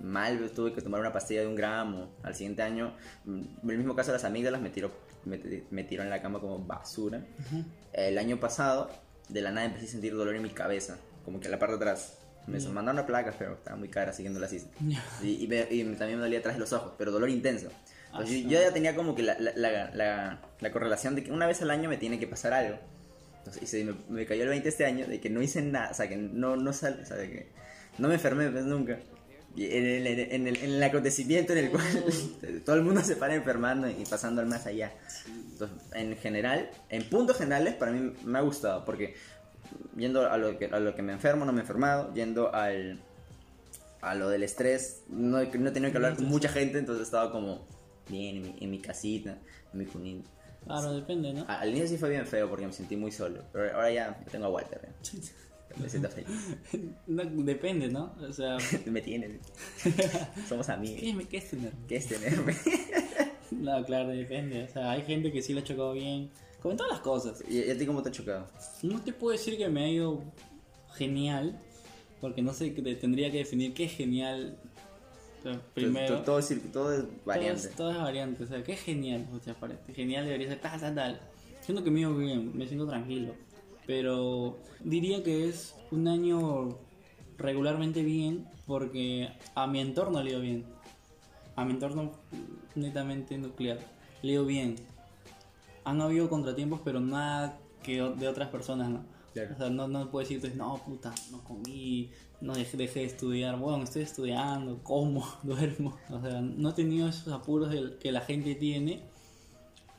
Mal, 0.00 0.50
tuve 0.54 0.72
que 0.72 0.80
tomar 0.80 1.00
una 1.00 1.12
pastilla 1.12 1.40
de 1.42 1.46
un 1.46 1.54
gramo. 1.56 2.10
Al 2.22 2.34
siguiente 2.34 2.62
año, 2.62 2.94
mm, 3.24 3.68
el 3.70 3.78
mismo 3.78 3.94
caso 3.94 4.10
de 4.12 4.16
las 4.16 4.24
amígdalas, 4.24 4.60
me 4.60 4.70
tiró, 4.70 4.90
me, 5.24 5.40
me 5.70 5.84
tiró 5.84 6.02
en 6.02 6.10
la 6.10 6.22
cama 6.22 6.40
como 6.40 6.58
basura. 6.58 7.22
El 7.92 8.18
año 8.18 8.40
pasado, 8.40 8.90
de 9.28 9.42
la 9.42 9.50
nada 9.50 9.66
empecé 9.66 9.86
a 9.86 9.88
sentir 9.90 10.14
dolor 10.14 10.34
en 10.34 10.42
mi 10.42 10.50
cabeza, 10.50 10.98
como 11.24 11.38
que 11.40 11.46
en 11.46 11.52
la 11.52 11.58
parte 11.58 11.72
de 11.76 11.76
atrás. 11.76 12.16
Me 12.46 12.58
Ya. 12.58 12.68
mandaron 12.70 12.98
una 12.98 13.06
placa, 13.06 13.34
pero 13.38 13.54
estaba 13.54 13.76
muy 13.76 13.88
cara 13.88 14.12
siguiendo 14.12 14.40
la 14.40 14.46
así. 14.46 14.64
Ya. 14.80 15.04
Y, 15.22 15.44
y 15.44 15.46
me- 15.46 15.66
y 15.70 15.84
también 15.96 16.18
me 16.18 16.24
dolía 16.24 16.38
atrás 16.38 16.54
de 16.56 16.60
los 16.60 16.72
ojos, 16.72 16.94
pero 16.96 17.12
dolor 17.12 17.28
intenso. 17.28 17.68
Entonces, 18.06 18.36
Ah, 18.38 18.42
yo, 18.44 18.48
yo 18.50 18.60
ya 18.62 18.72
tenía 18.72 18.96
como 18.96 19.14
que 19.14 19.22
la, 19.22 19.38
la, 19.38 19.52
la, 19.54 19.90
la- 19.94 20.40
la 20.58 20.70
correlación 20.72 21.14
de 21.14 21.22
que 21.22 21.30
una 21.30 21.46
vez 21.46 21.60
al 21.62 21.70
año 21.70 21.88
me 21.88 21.96
tiene 21.98 22.18
que 22.18 22.26
pasar 22.26 22.52
algo. 22.54 22.76
Entonces, 23.38 23.62
y 23.62 23.66
se 23.66 23.84
me, 23.84 23.94
me 24.08 24.26
cayó 24.26 24.42
el 24.44 24.48
20 24.48 24.68
este 24.68 24.84
año 24.86 25.06
de 25.06 25.20
que 25.20 25.30
no 25.30 25.42
hice 25.42 25.62
nada, 25.62 25.90
o 25.90 25.94
sea, 25.94 26.08
que 26.08 26.16
no, 26.16 26.56
no 26.56 26.72
sal, 26.72 26.98
o 27.02 27.06
sea, 27.06 27.16
que 27.18 27.48
no 27.98 28.08
me 28.08 28.14
enfermé 28.14 28.48
pues, 28.50 28.64
nunca. 28.64 28.98
En 29.56 29.84
el, 29.84 30.06
en, 30.06 30.46
el, 30.46 30.56
en 30.56 30.70
el 30.74 30.82
acontecimiento 30.82 31.52
en 31.52 31.58
el 31.58 31.70
cual 31.70 31.84
todo 32.64 32.76
el 32.76 32.82
mundo 32.82 33.02
se 33.02 33.16
para 33.16 33.34
enfermando 33.34 33.88
y 33.88 34.04
pasando 34.08 34.40
al 34.40 34.46
más 34.46 34.66
allá. 34.66 34.92
Entonces, 35.26 35.76
en 35.92 36.16
general, 36.16 36.70
en 36.88 37.02
puntos 37.08 37.36
generales, 37.38 37.74
para 37.74 37.90
mí 37.92 38.12
me 38.24 38.38
ha 38.38 38.42
gustado, 38.42 38.84
porque 38.84 39.14
yendo 39.96 40.30
a 40.30 40.36
lo 40.38 40.56
que, 40.56 40.66
a 40.66 40.78
lo 40.80 40.94
que 40.94 41.02
me 41.02 41.12
enfermo, 41.12 41.44
no 41.44 41.52
me 41.52 41.58
he 41.58 41.62
enfermado, 41.62 42.14
yendo 42.14 42.54
al, 42.54 43.00
a 44.00 44.14
lo 44.14 44.28
del 44.28 44.42
estrés, 44.44 45.02
no, 45.08 45.40
he- 45.40 45.58
no 45.58 45.68
he 45.68 45.72
tenido 45.72 45.90
que 45.90 45.98
hablar 45.98 46.16
con 46.16 46.26
mucha 46.26 46.48
gente, 46.48 46.78
entonces 46.78 47.04
estaba 47.04 47.30
como 47.32 47.66
bien 48.08 48.36
en 48.36 48.42
mi, 48.42 48.56
en 48.60 48.70
mi 48.70 48.78
casita, 48.78 49.36
en 49.72 49.78
mi 49.78 49.84
cunito. 49.86 50.28
Claro, 50.64 50.92
depende, 50.92 51.32
¿no? 51.32 51.44
Al 51.48 51.68
inicio 51.70 51.88
sí 51.88 51.96
fue 51.98 52.10
bien 52.10 52.26
feo 52.26 52.48
porque 52.48 52.66
me 52.66 52.72
sentí 52.72 52.96
muy 52.96 53.10
solo, 53.10 53.42
pero 53.52 53.74
ahora 53.74 53.90
ya 53.90 54.20
tengo 54.30 54.46
a 54.46 54.50
Walter, 54.50 54.80
¿eh? 54.84 54.92
Me 55.78 55.88
siento 55.88 56.08
feliz. 56.08 56.28
No, 57.06 57.24
depende, 57.24 57.88
¿no? 57.88 58.14
O 58.28 58.32
sea, 58.32 58.56
me 58.86 59.00
tiene, 59.00 59.38
somos 60.48 60.68
amigos. 60.68 61.00
¿qué, 61.00 61.26
qué 61.28 61.36
es 61.38 61.50
tener? 61.50 61.72
¿Qué 61.88 61.96
es 61.96 62.06
tenerme? 62.06 62.54
No, 63.50 63.84
claro, 63.84 64.08
depende. 64.10 64.62
O 64.64 64.68
sea, 64.68 64.92
hay 64.92 65.02
gente 65.02 65.32
que 65.32 65.42
sí 65.42 65.52
le 65.54 65.60
ha 65.60 65.64
chocado 65.64 65.92
bien. 65.92 66.30
Como 66.62 66.72
en 66.72 66.76
todas 66.78 66.92
las 66.92 67.00
cosas. 67.00 67.42
¿Y 67.48 67.58
y 67.60 67.70
a 67.70 67.76
ti 67.78 67.86
cómo 67.86 68.02
te 68.02 68.10
ha 68.10 68.12
chocado? 68.12 68.46
No 68.82 69.00
te 69.02 69.12
puedo 69.12 69.32
decir 69.32 69.56
que 69.56 69.68
me 69.68 69.84
ha 69.84 69.88
ido 69.88 70.22
genial, 70.94 71.58
porque 72.20 72.42
no 72.42 72.52
sé, 72.52 72.74
que 72.74 72.82
te- 72.82 72.94
tendría 72.96 73.30
que 73.30 73.38
definir 73.38 73.72
qué 73.74 73.84
es 73.84 73.92
genial 73.92 74.56
O 75.38 75.42
sea, 75.42 75.52
Todo- 75.54 75.62
primero. 75.74 76.06
todo, 76.16 76.22
todo 76.24 76.38
es 76.38 76.72
todo 76.72 76.92
es 76.94 77.04
variante. 77.24 77.60
Todo 77.62 77.70
es, 77.70 77.76
todo 77.76 77.90
es 77.92 77.96
variante, 77.98 78.44
o 78.44 78.46
sea, 78.46 78.62
que 78.62 78.76
genial, 78.76 79.26
o 79.32 79.40
sea, 79.40 79.56
genial, 79.94 80.26
debería 80.26 80.48
ser 80.48 80.60
tal, 80.60 80.78
tal, 80.80 80.94
tal. 80.94 81.20
Siento 81.62 81.82
que 81.82 81.90
me 81.90 82.00
iba 82.00 82.10
bien, 82.10 82.56
me 82.56 82.66
siento 82.66 82.86
tranquilo, 82.86 83.34
pero 83.90 84.56
diría 84.84 85.24
que 85.24 85.48
es 85.48 85.74
un 85.90 86.06
año 86.06 86.78
regularmente 87.38 88.04
bien 88.04 88.46
porque 88.64 89.30
a 89.56 89.66
mi 89.66 89.80
entorno 89.80 90.22
le 90.22 90.30
dio 90.30 90.40
bien, 90.40 90.64
a 91.56 91.64
mi 91.64 91.72
entorno 91.72 92.12
netamente 92.76 93.36
nuclear, 93.36 93.80
le 94.22 94.30
dio 94.30 94.46
bien. 94.46 94.76
Han 95.82 96.00
habido 96.00 96.28
contratiempos, 96.28 96.80
pero 96.84 97.00
nada 97.00 97.58
que 97.82 98.00
de 98.00 98.28
otras 98.28 98.50
personas, 98.50 98.90
¿no? 98.90 99.04
Claro. 99.32 99.54
O 99.54 99.58
sea, 99.58 99.70
no, 99.70 99.88
no 99.88 100.08
puedo 100.08 100.22
decirte, 100.22 100.54
no, 100.54 100.80
puta, 100.86 101.12
no 101.32 101.42
comí, 101.42 102.12
no 102.40 102.54
dejé, 102.54 102.76
dejé 102.76 103.00
de 103.00 103.06
estudiar. 103.06 103.58
Bueno, 103.58 103.82
estoy 103.82 104.02
estudiando, 104.02 104.84
como, 104.84 105.26
duermo. 105.42 105.96
O 106.10 106.20
sea, 106.20 106.40
no 106.40 106.70
he 106.70 106.72
tenido 106.74 107.08
esos 107.08 107.32
apuros 107.32 107.74
que 107.98 108.12
la 108.12 108.20
gente 108.20 108.54
tiene, 108.54 109.02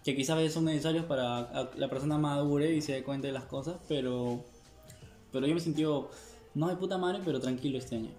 que 0.04 0.16
quizás 0.16 0.32
a 0.32 0.36
veces 0.40 0.54
son 0.54 0.66
necesarios 0.66 1.06
para 1.06 1.40
a- 1.40 1.70
la 1.76 1.90
persona 1.90 2.18
madure 2.18 2.74
y 2.74 2.82
se 2.82 2.94
dé 2.94 3.04
cuenta 3.04 3.28
de 3.28 3.34
las 3.34 3.44
cosas, 3.46 3.76
pero, 3.88 4.44
pero 5.32 5.46
yo 5.48 5.54
me 5.54 5.60
sentido, 5.60 6.10
no 6.56 6.68
de 6.70 6.76
puta 6.76 6.98
madre, 6.98 7.20
pero 7.24 7.40
tranquilo 7.40 7.78
este 7.78 7.98
año. 7.98 8.10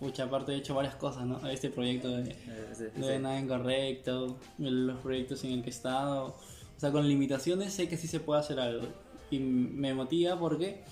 Pucha, 0.00 0.24
aparte 0.24 0.52
he 0.52 0.56
hecho 0.56 0.74
varias 0.74 0.96
cosas, 0.96 1.24
¿no? 1.26 1.46
Este 1.48 1.70
proyecto 1.70 2.08
de, 2.08 2.30
Eh, 2.30 2.36
sí, 2.74 2.84
sí, 2.94 3.02
sí. 3.02 3.18
nada 3.20 3.38
incorrecto, 3.38 4.36
los 4.58 4.98
proyectos 4.98 5.44
en 5.44 5.52
el 5.52 5.60
que 5.62 5.68
he 5.68 5.72
estado. 5.72 6.36
O 6.76 6.80
sea, 6.80 6.90
con 6.90 7.06
limitaciones 7.06 7.72
sé 7.72 7.88
que 7.88 7.96
sí 7.96 8.08
se 8.08 8.18
puede 8.18 8.40
hacer 8.40 8.58
algo. 8.58 8.86
Y 9.30 9.38
me 9.38 9.94
motiva 9.94 10.38
porque, 10.38 10.82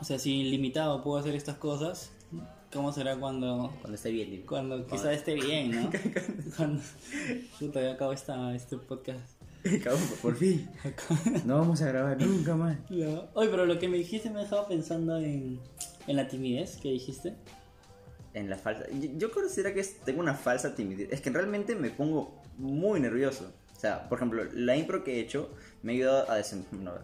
o 0.00 0.04
sea, 0.04 0.18
si 0.18 0.42
limitado 0.44 1.02
puedo 1.04 1.18
hacer 1.18 1.34
estas 1.36 1.56
cosas, 1.56 2.10
¿cómo 2.74 2.92
será 2.92 3.16
cuando, 3.16 3.72
Cuando 3.80 3.94
esté 3.94 4.10
bien, 4.10 4.30
digo. 4.30 4.46
cuando 4.46 4.86
quizá 4.86 5.12
esté 5.12 5.34
bien, 5.34 5.70
no? 5.70 5.90
cuando, 6.56 6.82
puta, 7.58 7.80
ya 7.80 7.92
acabo 7.92 8.12
esta, 8.12 8.54
este 8.54 8.76
podcast. 8.76 9.20
Cabrón, 9.82 10.02
por 10.20 10.36
fin. 10.36 10.68
No 11.46 11.58
vamos 11.60 11.80
a 11.80 11.86
grabar 11.88 12.20
nunca 12.20 12.54
más. 12.54 12.76
No. 12.90 13.28
Oye, 13.32 13.48
pero 13.48 13.64
lo 13.64 13.78
que 13.78 13.88
me 13.88 13.96
dijiste 13.96 14.28
me 14.28 14.40
dejaba 14.40 14.68
pensando 14.68 15.16
en, 15.16 15.58
en 16.06 16.16
la 16.16 16.28
timidez 16.28 16.76
que 16.76 16.90
dijiste. 16.90 17.34
En 18.34 18.50
la 18.50 18.58
falsa. 18.58 18.84
Yo, 18.90 19.08
yo 19.16 19.30
considero 19.32 19.72
que 19.72 19.80
es- 19.80 20.00
tengo 20.00 20.20
una 20.20 20.34
falsa 20.34 20.74
timidez. 20.74 21.08
Es 21.12 21.22
que 21.22 21.30
realmente 21.30 21.74
me 21.76 21.88
pongo 21.88 22.42
muy 22.58 23.00
nervioso. 23.00 23.50
Sea, 23.84 24.08
por 24.08 24.18
ejemplo, 24.18 24.44
la 24.54 24.76
impro 24.76 25.04
que 25.04 25.16
he 25.16 25.20
hecho 25.20 25.50
me 25.82 25.92
ha 25.92 25.94
ayudado 25.96 26.30
a 26.30 26.36
desenvolver. 26.36 27.02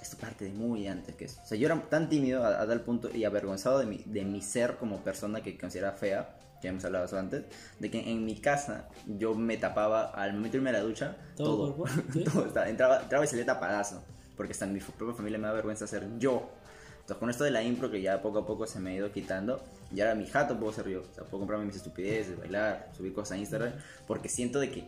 Esto 0.00 0.16
parte 0.16 0.46
de 0.46 0.52
muy 0.52 0.86
antes 0.86 1.14
que 1.14 1.26
eso. 1.26 1.40
O 1.42 1.46
sea, 1.46 1.58
yo 1.58 1.66
era 1.66 1.78
tan 1.90 2.08
tímido 2.08 2.42
a, 2.44 2.62
a 2.62 2.66
tal 2.66 2.80
punto 2.80 3.10
y 3.14 3.24
avergonzado 3.24 3.78
de 3.78 3.86
mi, 3.86 3.98
de 4.06 4.24
mi 4.24 4.40
ser 4.40 4.76
como 4.76 5.00
persona 5.04 5.42
que 5.42 5.58
considera 5.58 5.92
fea, 5.92 6.36
que 6.62 6.68
hemos 6.68 6.84
hablado 6.84 7.04
eso 7.04 7.18
antes, 7.18 7.44
de 7.80 7.90
que 7.90 7.98
en 8.10 8.24
mi 8.24 8.36
casa 8.40 8.88
yo 9.06 9.34
me 9.34 9.56
tapaba 9.58 10.04
al 10.10 10.32
momento 10.32 10.52
de 10.52 10.58
irme 10.58 10.70
a 10.70 10.74
la 10.74 10.80
ducha 10.80 11.16
Todo 11.36 11.74
todo. 12.32 12.46
estaba- 12.46 12.68
entraba, 12.68 13.02
entraba 13.02 13.24
y 13.24 13.28
salía 13.28 13.44
tapadazo. 13.44 14.02
Porque 14.36 14.52
hasta 14.52 14.64
en 14.64 14.72
mi 14.72 14.80
propia 14.80 15.14
familia 15.14 15.38
me 15.38 15.48
da 15.48 15.52
vergüenza 15.52 15.86
ser 15.86 16.08
yo. 16.18 16.48
Entonces 16.92 17.16
con 17.18 17.28
esto 17.30 17.42
de 17.44 17.50
la 17.50 17.62
impro 17.64 17.90
que 17.90 18.00
ya 18.00 18.22
poco 18.22 18.38
a 18.38 18.46
poco 18.46 18.64
se 18.66 18.78
me 18.78 18.90
ha 18.92 18.94
ido 18.94 19.10
quitando, 19.12 19.60
y 19.94 20.00
ahora 20.00 20.14
mi 20.14 20.24
jato 20.26 20.56
puedo 20.58 20.72
ser 20.72 20.88
yo. 20.88 21.00
O 21.00 21.14
sea, 21.14 21.24
puedo 21.24 21.40
comprarme 21.40 21.66
mis 21.66 21.76
estupideces, 21.76 22.38
bailar, 22.38 22.90
subir 22.96 23.12
cosas 23.12 23.32
a 23.32 23.36
Instagram, 23.38 23.72
porque 24.06 24.28
siento 24.28 24.60
de 24.60 24.70
que, 24.70 24.84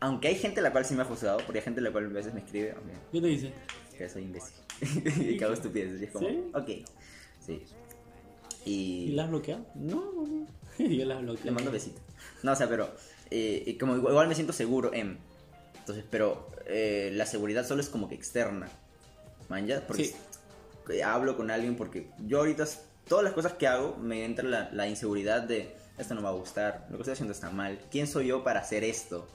aunque 0.00 0.28
hay 0.28 0.34
gente 0.36 0.60
a 0.60 0.62
la 0.62 0.72
cual 0.72 0.84
sí 0.84 0.94
me 0.94 1.02
ha 1.02 1.04
juzgado, 1.04 1.38
porque 1.44 1.58
hay 1.58 1.64
gente 1.64 1.80
la 1.80 1.92
cual 1.92 2.06
a 2.06 2.08
veces 2.08 2.32
me 2.34 2.40
escribe, 2.40 2.72
aunque 2.76 2.92
¿Qué 3.12 3.20
te 3.20 3.26
dice? 3.26 3.52
que 3.96 4.08
soy 4.08 4.22
imbécil 4.22 4.54
y 5.20 5.36
que 5.38 5.44
hago 5.44 5.52
estupideces, 5.54 6.00
y 6.00 6.04
es 6.04 6.10
como, 6.10 6.28
¿Sí? 6.28 6.42
ok, 6.54 6.68
sí. 7.44 7.62
¿Y 8.64 8.72
Y... 8.72 9.12
la 9.12 9.24
has 9.24 9.30
bloqueado? 9.30 9.66
No, 9.74 10.12
no. 10.12 10.46
Yo 10.78 11.04
la 11.04 11.18
bloqueé. 11.18 11.44
Le 11.46 11.50
mando 11.50 11.70
besitos. 11.70 12.00
No, 12.42 12.52
o 12.52 12.56
sea, 12.56 12.68
pero 12.68 12.94
eh, 13.30 13.76
como 13.78 13.96
igual, 13.96 14.12
igual 14.12 14.28
me 14.28 14.34
siento 14.34 14.52
seguro 14.52 14.92
en. 14.94 15.18
Entonces, 15.78 16.04
pero 16.10 16.50
eh, 16.66 17.10
la 17.14 17.26
seguridad 17.26 17.66
solo 17.66 17.80
es 17.80 17.88
como 17.88 18.08
que 18.08 18.14
externa. 18.14 18.68
¿Man 19.48 19.66
ya? 19.66 19.86
Porque 19.86 20.04
Sí. 20.04 20.14
que 20.86 21.02
hablo 21.02 21.36
con 21.36 21.50
alguien 21.50 21.76
porque 21.76 22.08
yo 22.26 22.38
ahorita 22.38 22.64
todas 23.08 23.24
las 23.24 23.32
cosas 23.34 23.54
que 23.54 23.66
hago 23.66 23.96
me 23.96 24.24
entra 24.24 24.44
la, 24.48 24.70
la 24.72 24.86
inseguridad 24.88 25.42
de 25.42 25.74
esto 25.98 26.14
no 26.14 26.20
me 26.20 26.24
va 26.26 26.30
a 26.30 26.38
gustar, 26.38 26.86
lo 26.90 26.96
que 26.96 27.02
estoy 27.02 27.12
haciendo 27.12 27.32
está 27.32 27.50
mal, 27.50 27.78
¿quién 27.90 28.06
soy 28.06 28.28
yo 28.28 28.42
para 28.44 28.60
hacer 28.60 28.84
esto? 28.84 29.26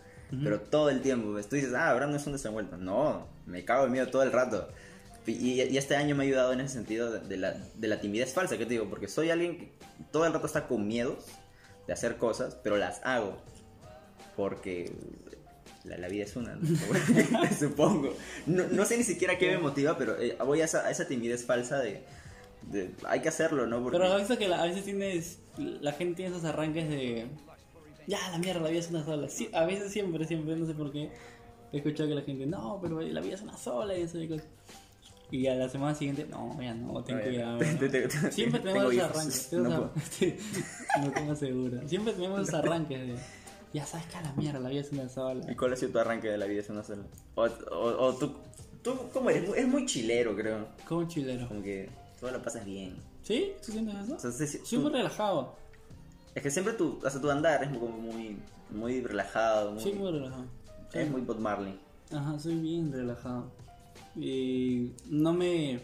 Pero 0.44 0.60
todo 0.60 0.90
el 0.90 1.02
tiempo, 1.02 1.32
pues, 1.32 1.48
tú 1.48 1.56
dices, 1.56 1.74
ah, 1.76 1.94
Brandon 1.94 2.20
es 2.20 2.26
un 2.28 2.34
desenvuelto. 2.34 2.78
No, 2.78 3.28
me 3.46 3.64
cago 3.64 3.86
en 3.86 3.92
miedo 3.92 4.08
todo 4.08 4.24
el 4.24 4.32
rato. 4.32 4.68
Y, 5.28 5.62
y- 5.62 5.78
este 5.78 5.96
año 5.96 6.16
me 6.16 6.24
ha 6.24 6.28
ayudado 6.28 6.54
en 6.54 6.60
ese 6.62 6.74
sentido 6.76 7.12
de, 7.12 7.38
la, 7.38 7.52
de 7.76 7.88
la 7.88 8.00
timidez 8.02 8.34
falsa, 8.34 8.58
que 8.58 8.66
te 8.66 8.72
digo, 8.72 8.90
porque 8.90 9.08
soy 9.08 9.30
alguien 9.30 9.58
que 9.58 9.72
todo 10.12 10.26
el 10.26 10.34
rato 10.34 10.46
está 10.46 10.68
con 10.68 10.88
miedos 10.88 11.26
de 11.88 11.94
hacer 11.94 12.18
cosas, 12.18 12.58
pero 12.64 12.78
las 12.78 13.02
hago. 13.04 13.38
Porque 14.36 14.92
la, 15.84 15.98
la 15.98 16.08
vida 16.10 16.24
es 16.26 16.36
una, 16.36 16.56
¿no? 16.56 16.68
supongo. 17.60 18.14
No, 18.46 18.64
no 18.72 18.86
sé 18.86 18.98
ni 18.98 19.04
siquiera 19.04 19.38
qué 19.38 19.52
me 19.52 19.58
motiva, 19.60 19.98
pero 19.98 20.20
eh, 20.20 20.36
voy 20.46 20.62
a 20.62 20.66
esa, 20.66 20.86
a 20.86 20.92
esa 20.92 21.08
timidez 21.08 21.46
falsa 21.46 21.80
de, 21.80 22.04
de, 22.64 22.92
Hay 23.08 23.22
que 23.22 23.30
hacerlo, 23.30 23.68
¿no? 23.68 23.82
Porque, 23.82 23.98
Pero 23.98 24.12
has 24.14 24.20
visto 24.20 24.38
que 24.38 24.48
la- 24.48 24.62
a 24.62 24.66
veces 24.66 24.84
tienes. 24.84 25.40
La 25.58 25.94
gente 25.94 26.16
tiene 26.18 26.32
esos 26.36 26.46
arranques 26.46 26.90
de. 26.90 27.28
Ya, 28.08 28.20
la 28.32 28.38
mierda, 28.38 28.62
la 28.62 28.70
vida 28.70 28.80
es 28.80 28.90
una 28.90 29.04
sola. 29.04 29.30
Sí, 29.30 29.50
a 29.54 29.66
veces 29.66 29.92
siempre, 29.92 30.26
siempre, 30.26 30.56
no 30.56 30.66
sé 30.66 30.74
por 30.74 30.92
qué. 30.92 31.10
He 31.72 31.78
escuchado 31.78 32.10
que 32.10 32.16
la 32.16 32.22
gente, 32.22 32.46
no, 32.46 32.80
pero 32.82 33.02
la 33.02 33.22
vida 33.22 33.36
es 33.36 33.42
una 33.42 33.58
sola 33.58 33.98
y 33.98 34.02
eso 34.02 34.20
y 34.20 34.28
cosas. 34.28 34.46
Y 35.32 35.48
a 35.48 35.56
la 35.56 35.68
semana 35.68 35.96
siguiente, 35.96 36.26
no, 36.30 36.62
ya 36.62 36.74
no, 36.76 37.04
ten 37.04 37.20
cuidado. 37.20 37.60
Siempre 38.32 38.60
tenemos 38.60 38.94
esos 38.94 39.10
arranques. 39.10 39.54
No 39.54 41.12
tengo 41.14 41.36
seguro. 41.36 41.88
Siempre 41.88 42.14
tenemos 42.14 42.42
esos 42.42 42.54
arranques 42.54 43.00
de. 43.00 43.16
Ya 43.74 43.86
sabes 43.86 44.06
que 44.06 44.16
a 44.18 44.22
la 44.22 44.32
mierda, 44.34 44.60
la 44.60 44.70
vida 44.70 44.82
es 44.82 44.92
una 44.92 45.10
sola. 45.10 45.52
¿Y 45.52 45.56
cuál 45.56 45.74
ha 45.74 45.76
sido 45.76 45.92
tu 45.92 46.00
arranque 46.00 46.30
de 46.30 46.38
la 46.38 46.46
vida 46.46 46.62
es 46.62 46.70
una 46.70 46.84
sola? 46.84 47.04
O, 47.34 47.44
o, 47.44 48.06
o 48.06 48.16
tú, 48.16 48.36
tú, 48.82 48.96
¿cómo 49.12 49.30
eres? 49.30 49.50
Es 49.56 49.68
muy 49.68 49.86
chilero, 49.86 50.34
creo. 50.36 50.68
Como 50.88 51.06
chilero. 51.08 51.48
Como 51.48 51.62
que 51.62 51.90
todo 52.20 52.32
lo 52.32 52.42
pasas 52.42 52.64
bien. 52.64 52.96
¿Sí? 53.24 53.52
¿Tú 53.66 53.72
sientes 53.74 53.96
eso? 53.96 54.16
O 54.16 54.20
sea, 54.20 54.32
sí, 54.32 54.48
sí, 54.48 54.60
Soy 54.64 54.78
tú- 54.78 54.84
muy 54.84 54.92
relajado. 54.94 55.56
Es 56.36 56.44
que 56.44 56.52
siempre 56.52 56.74
tu, 56.74 57.00
hasta 57.06 57.22
tu 57.22 57.32
andar 57.32 57.64
es 57.64 57.70
como 57.70 57.88
muy, 57.88 58.38
muy 58.70 59.02
relajado. 59.02 59.72
Muy, 59.72 59.82
Soy 59.82 59.94
muy 59.94 60.12
relajado. 60.12 60.46
Es 60.92 61.10
muy 61.10 61.22
Bob 61.22 61.40
Marley. 61.40 61.80
Ajá, 62.12 62.38
soy 62.38 62.56
bien 62.56 62.92
relajado. 62.92 63.50
Y 64.18 64.92
no 65.10 65.34
me... 65.34 65.80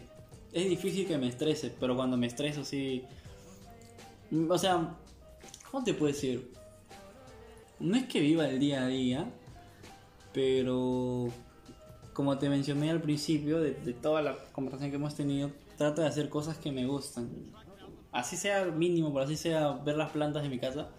Es 0.52 0.68
difícil 0.68 1.06
que 1.06 1.16
me 1.16 1.28
estrese, 1.28 1.74
pero 1.80 1.96
cuando 1.96 2.18
me 2.18 2.26
estreso 2.26 2.64
sí... 2.64 3.02
O 4.48 4.58
sea, 4.58 4.94
¿cómo 5.70 5.82
te 5.82 5.94
puedo 5.94 6.12
decir? 6.12 6.52
No 7.80 7.96
es 7.96 8.04
que 8.04 8.20
viva 8.20 8.46
el 8.46 8.60
día 8.60 8.84
a 8.84 8.86
día, 8.86 9.30
pero 10.34 11.28
como 12.12 12.36
te 12.38 12.50
mencioné 12.50 12.90
al 12.90 13.00
principio 13.00 13.60
de, 13.60 13.72
de 13.72 13.94
toda 13.94 14.20
la 14.20 14.36
conversación 14.52 14.90
que 14.90 14.96
hemos 14.96 15.14
tenido, 15.14 15.50
trato 15.78 16.02
de 16.02 16.08
hacer 16.08 16.28
cosas 16.28 16.58
que 16.58 16.70
me 16.70 16.86
gustan. 16.86 17.30
Así 18.12 18.36
sea 18.36 18.64
mínimo, 18.66 19.12
por 19.12 19.22
así 19.22 19.36
sea 19.36 19.72
ver 19.72 19.96
las 19.96 20.10
plantas 20.10 20.42
de 20.42 20.48
mi 20.48 20.58
casa 20.58 20.90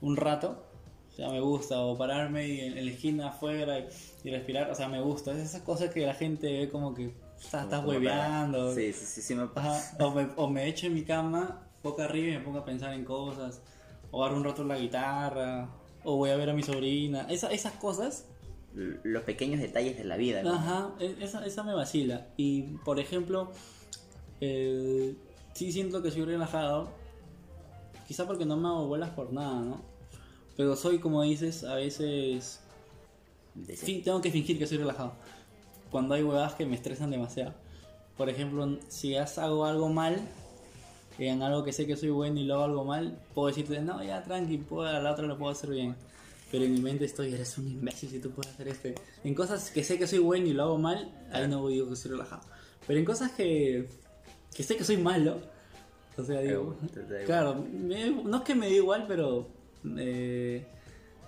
un 0.00 0.16
rato, 0.16 0.64
o 1.12 1.14
sea, 1.14 1.28
me 1.30 1.40
gusta, 1.40 1.78
o 1.80 1.96
pararme 1.96 2.48
y 2.48 2.60
en, 2.60 2.76
en 2.78 2.86
la 2.86 2.90
esquina 2.90 3.28
afuera 3.28 3.78
y, 3.78 3.86
y 4.24 4.30
respirar, 4.30 4.70
o 4.70 4.74
sea, 4.74 4.88
me 4.88 5.00
gusta. 5.00 5.32
Es 5.32 5.38
esas 5.38 5.62
cosas 5.62 5.90
que 5.90 6.04
la 6.06 6.14
gente 6.14 6.50
ve 6.50 6.68
como 6.70 6.94
que 6.94 7.14
estás, 7.38 7.64
estás 7.64 7.84
hueveando. 7.84 8.74
Sí, 8.74 8.92
sí, 8.92 9.04
sí, 9.06 9.22
sí 9.22 9.34
me 9.34 9.46
pasa. 9.46 9.94
Ajá, 9.94 10.04
o, 10.04 10.10
me, 10.12 10.28
o 10.36 10.48
me 10.48 10.66
echo 10.66 10.86
en 10.86 10.94
mi 10.94 11.04
cama, 11.04 11.62
boca 11.82 12.04
arriba 12.04 12.28
y 12.34 12.38
me 12.38 12.44
pongo 12.44 12.58
a 12.60 12.64
pensar 12.64 12.94
en 12.94 13.04
cosas, 13.04 13.60
o 14.10 14.24
agarro 14.24 14.38
un 14.38 14.44
rato 14.44 14.64
la 14.64 14.78
guitarra, 14.78 15.68
o 16.02 16.16
voy 16.16 16.30
a 16.30 16.36
ver 16.36 16.50
a 16.50 16.54
mi 16.54 16.62
sobrina. 16.62 17.26
Esa, 17.28 17.52
esas 17.52 17.74
cosas 17.74 18.26
L- 18.74 18.98
Los 19.04 19.22
pequeños 19.24 19.60
detalles 19.60 19.98
de 19.98 20.04
la 20.04 20.16
vida. 20.16 20.42
¿no? 20.42 20.54
Ajá, 20.54 20.90
e- 20.98 21.16
esa, 21.20 21.44
esa 21.44 21.62
me 21.62 21.74
vacila. 21.74 22.26
Y 22.38 22.62
por 22.84 22.98
ejemplo, 22.98 23.52
eh, 24.40 25.14
sí 25.54 25.72
siento 25.72 26.02
que 26.02 26.10
soy 26.10 26.24
relajado. 26.24 26.88
Quizá 28.08 28.26
porque 28.26 28.44
no 28.44 28.56
me 28.56 28.68
hago 28.68 28.86
bolas 28.86 29.10
por 29.10 29.32
nada, 29.32 29.60
¿no? 29.60 29.80
Pero 30.56 30.76
soy, 30.76 30.98
como 30.98 31.22
dices, 31.22 31.64
a 31.64 31.74
veces. 31.74 32.60
Fin- 33.76 34.02
tengo 34.02 34.20
que 34.20 34.30
fingir 34.30 34.58
que 34.58 34.66
soy 34.66 34.78
relajado. 34.78 35.12
Cuando 35.90 36.14
hay 36.14 36.22
huevadas 36.22 36.54
que 36.54 36.66
me 36.66 36.74
estresan 36.74 37.10
demasiado. 37.10 37.54
Por 38.16 38.28
ejemplo, 38.28 38.78
si 38.88 39.16
hago 39.16 39.64
algo 39.64 39.88
mal, 39.88 40.20
en 41.18 41.42
algo 41.42 41.64
que 41.64 41.72
sé 41.72 41.86
que 41.86 41.96
soy 41.96 42.10
bueno 42.10 42.40
y 42.40 42.44
lo 42.44 42.54
hago 42.54 42.64
algo 42.64 42.84
mal, 42.84 43.18
puedo 43.34 43.48
decirte, 43.48 43.80
no, 43.80 44.02
ya 44.02 44.22
tranqui, 44.22 44.58
puedo, 44.58 44.86
a 44.88 45.00
la 45.00 45.12
otra 45.12 45.26
lo 45.26 45.38
puedo 45.38 45.52
hacer 45.52 45.70
bien. 45.70 45.94
Pero 46.50 46.64
en 46.64 46.74
mi 46.74 46.80
mente 46.80 47.06
estoy, 47.06 47.32
eres 47.32 47.56
un 47.56 47.68
imbécil 47.68 48.10
si 48.10 48.18
tú 48.18 48.30
puedes 48.30 48.52
hacer 48.52 48.68
este. 48.68 48.94
En 49.24 49.34
cosas 49.34 49.70
que 49.70 49.82
sé 49.84 49.98
que 49.98 50.06
soy 50.06 50.18
bueno 50.18 50.46
y 50.46 50.52
lo 50.52 50.64
hago 50.64 50.78
mal, 50.78 51.10
ahí 51.32 51.48
no 51.48 51.66
digo 51.68 51.88
que 51.88 51.96
soy 51.96 52.10
relajado. 52.10 52.42
Pero 52.86 52.98
en 52.98 53.04
cosas 53.06 53.32
que, 53.32 53.88
que 54.54 54.62
sé 54.62 54.76
que 54.76 54.84
soy 54.84 54.96
malo, 54.98 55.40
o 56.16 56.22
sea, 56.24 56.40
digo, 56.40 56.76
claro, 57.26 57.54
me- 57.72 58.10
no 58.10 58.36
es 58.38 58.42
que 58.44 58.54
me 58.54 58.66
dé 58.68 58.74
igual, 58.76 59.06
pero 59.08 59.48
eh, 59.96 60.66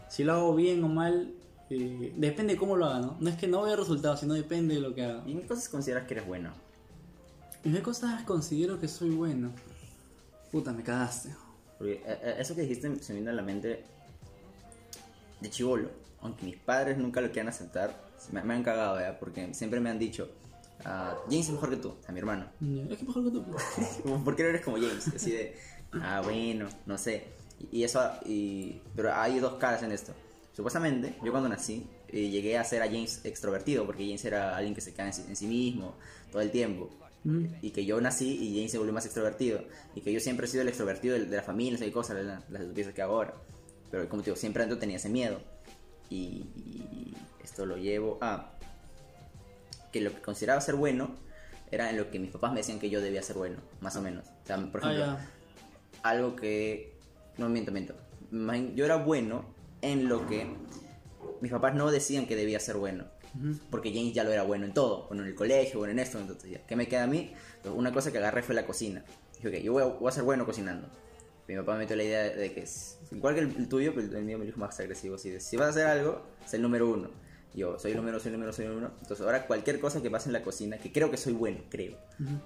si 0.09 0.25
lo 0.25 0.33
hago 0.35 0.55
bien 0.55 0.83
o 0.85 0.89
mal, 0.89 1.33
eh, 1.71 2.13
depende 2.17 2.53
de 2.55 2.59
cómo 2.59 2.77
lo 2.77 2.87
haga, 2.87 3.01
¿no? 3.01 3.17
No 3.19 3.31
es 3.31 3.37
que 3.37 3.47
no 3.49 3.63
vea 3.63 3.77
resultados, 3.77 4.21
sino 4.21 4.35
depende 4.35 4.75
de 4.75 4.81
lo 4.81 4.95
que 4.95 5.05
haga. 5.05 5.23
¿Y 5.27 5.33
en 5.33 5.41
qué 5.41 5.47
cosas 5.47 5.69
consideras 5.69 6.07
que 6.07 6.15
eres 6.15 6.27
bueno? 6.27 6.53
¿En 7.65 7.73
qué 7.73 7.81
cosas 7.83 8.23
considero 8.25 8.79
que 8.79 8.89
soy 8.89 9.11
bueno? 9.11 9.53
Puta, 10.53 10.73
me 10.73 10.83
cagaste. 10.83 11.31
Porque 11.79 11.95
eh, 11.95 12.03
eh, 12.07 12.35
eso 12.39 12.55
que 12.55 12.61
dijiste 12.63 13.03
se 13.03 13.13
me 13.15 13.21
vino 13.21 13.31
a 13.31 13.35
la 13.35 13.43
mente 13.43 13.83
de 15.41 15.51
chivolo. 15.51 15.89
Aunque 16.21 16.45
mis 16.45 16.57
padres 16.57 16.97
nunca 16.99 17.21
lo 17.21 17.29
quieran 17.31 17.49
aceptar, 17.49 17.99
me, 18.33 18.43
me 18.43 18.55
han 18.55 18.63
cagado, 18.63 19.01
¿ya? 19.01 19.19
Porque 19.19 19.53
siempre 19.55 19.81
me 19.81 19.91
han 19.91 19.99
dicho, 19.99 20.31
ah, 20.85 21.17
James 21.29 21.47
es 21.47 21.53
mejor 21.53 21.71
que 21.71 21.77
tú, 21.77 21.95
a 22.07 22.13
mi 22.13 22.19
hermano. 22.19 22.47
Es 22.91 22.99
que 22.99 23.05
mejor 23.05 23.25
que 23.25 23.31
tú. 23.31 23.45
¿Por 24.25 24.37
qué 24.37 24.43
no 24.43 24.49
eres 24.51 24.63
como 24.63 24.77
James? 24.77 25.09
Así 25.15 25.33
de, 25.33 25.57
ah, 26.03 26.21
bueno, 26.23 26.69
no 26.87 26.99
sé. 26.99 27.29
Y, 27.61 27.81
y 27.81 27.85
eso, 27.85 28.01
y, 28.25 28.81
pero 28.95 29.15
hay 29.15 29.39
dos 29.39 29.55
caras 29.55 29.83
en 29.83 29.93
esto. 29.93 30.13
Supuestamente, 30.53 31.17
yo 31.25 31.33
cuando 31.33 31.49
nací, 31.49 31.87
eh, 32.09 32.31
llegué 32.31 32.57
a 32.59 32.65
ser 32.65 32.81
a 32.83 32.87
James 32.87 33.21
extrovertido, 33.25 33.87
porque 33.87 34.05
James 34.05 34.25
era 34.25 34.57
alguien 34.57 34.73
que 34.73 34.81
se 34.81 34.95
queda 34.95 35.07
en 35.07 35.13
sí, 35.13 35.25
en 35.29 35.35
sí 35.35 35.47
mismo 35.49 35.97
todo 36.31 36.43
el 36.43 36.53
tiempo. 36.53 36.91
Mm. 37.25 37.47
Y 37.61 37.71
que 37.71 37.85
yo 37.85 38.01
nací 38.01 38.39
y 38.41 38.55
James 38.57 38.71
se 38.71 38.79
volvió 38.79 38.93
más 38.93 39.05
extrovertido. 39.05 39.65
Y 39.97 40.01
que 40.03 40.13
yo 40.13 40.21
siempre 40.21 40.47
he 40.47 40.49
sido 40.49 40.63
el 40.63 40.69
extrovertido 40.69 41.15
de, 41.15 41.25
de 41.25 41.37
la 41.37 41.43
familia, 41.43 41.75
esas 41.75 41.91
cosas, 41.91 42.25
las, 42.25 42.49
las 42.51 42.63
estupideces 42.63 42.95
que 42.95 43.03
hago 43.03 43.15
ahora. 43.15 43.35
Pero 43.91 44.09
como 44.09 44.23
te 44.23 44.27
digo, 44.27 44.37
siempre 44.37 44.63
antes 44.63 44.79
tenía 44.79 44.97
ese 44.97 45.09
miedo. 45.09 45.41
Y, 46.09 46.47
y 46.55 47.15
esto 47.43 47.67
lo 47.67 47.77
llevo 47.77 48.19
a 48.21 48.54
que 49.95 50.01
lo 50.01 50.13
que 50.13 50.21
consideraba 50.21 50.61
ser 50.61 50.75
bueno 50.75 51.15
era 51.71 51.89
en 51.89 51.97
lo 51.97 52.11
que 52.11 52.19
mis 52.19 52.33
papás 52.33 52.51
me 52.53 52.59
decían 52.59 52.81
que 52.81 52.91
yo 52.91 53.01
debía 53.01 53.23
ser 53.23 53.37
bueno, 53.37 53.59
más 53.81 53.95
o 53.95 54.03
menos. 54.03 54.27
O 54.27 54.47
sea, 54.47 54.57
por 54.57 54.85
Ah, 54.85 54.93
ejemplo, 54.93 55.07
ya. 55.19 55.31
algo 56.03 56.35
que. 56.35 56.97
No, 57.39 57.49
miento, 57.49 57.71
miento. 57.71 57.95
Yo 58.75 58.85
era 58.85 58.97
bueno 58.97 59.45
en 59.83 60.09
lo 60.09 60.27
que 60.27 60.49
mis 61.41 61.53
papás 61.53 61.77
no 61.77 61.93
decían 61.93 62.27
que 62.27 62.35
debía 62.35 62.59
ser 62.59 62.77
bueno. 62.77 63.05
Ujú. 63.37 63.57
Porque 63.71 63.93
James 63.95 64.13
ya 64.15 64.25
lo 64.25 64.33
era 64.33 64.43
bueno 64.43 64.65
en 64.65 64.75
todo. 64.75 65.07
Bueno, 65.07 65.23
en 65.23 65.29
el 65.29 65.35
colegio, 65.37 65.79
bueno, 65.79 65.93
en 65.93 66.01
esto. 66.01 66.19
Entonces, 66.19 66.51
ya, 66.51 66.67
¿qué 66.67 66.75
me 66.75 66.89
queda 66.89 67.05
a 67.05 67.07
mí? 67.07 67.33
Entonces, 67.57 67.79
una 67.79 67.93
cosa 67.93 68.11
que 68.11 68.19
agarré 68.19 68.43
fue 68.43 68.57
la 68.57 68.67
cocina. 68.67 69.05
Dije, 69.37 69.49
ok, 69.49 69.55
yo 69.63 69.73
voy 69.75 69.83
a, 69.83 69.87
voy 69.87 70.09
a 70.09 70.13
ser 70.13 70.25
bueno 70.25 70.45
cocinando. 70.45 70.89
Mi 71.47 71.55
papá 71.57 71.73
me 71.75 71.81
metió 71.81 71.95
la 71.95 72.03
idea 72.05 72.23
de 72.25 72.53
que, 72.53 72.63
es, 72.63 72.99
igual 73.13 73.35
que 73.35 73.43
el, 73.43 73.55
el 73.57 73.69
tuyo, 73.69 73.93
pero 73.95 74.17
el 74.19 74.25
mío 74.25 74.39
me 74.39 74.45
dijo 74.47 74.59
más 74.59 74.79
agresivo. 74.81 75.15
Así 75.17 75.31
de, 75.31 75.41
si 75.41 75.57
vas 75.57 75.67
a 75.69 75.71
hacer 75.71 75.87
algo, 75.87 76.23
es 76.45 76.53
el 76.55 76.63
número 76.63 76.89
uno. 76.91 77.11
Yo 77.55 77.79
soy 77.79 77.93
el 77.93 77.97
número, 77.99 78.19
soy 78.19 78.29
el 78.31 78.35
número, 78.35 78.53
soy 78.53 78.65
el 78.67 78.73
número. 78.75 78.93
Entonces, 79.01 79.25
ahora 79.25 79.47
cualquier 79.47 79.79
cosa 79.81 80.03
que 80.03 80.11
pase 80.11 80.29
en 80.29 80.33
la 80.33 80.43
cocina, 80.43 80.77
que 80.79 80.91
creo 80.93 81.11
que 81.11 81.17
soy 81.17 81.33
bueno, 81.33 81.59
creo, 81.71 81.97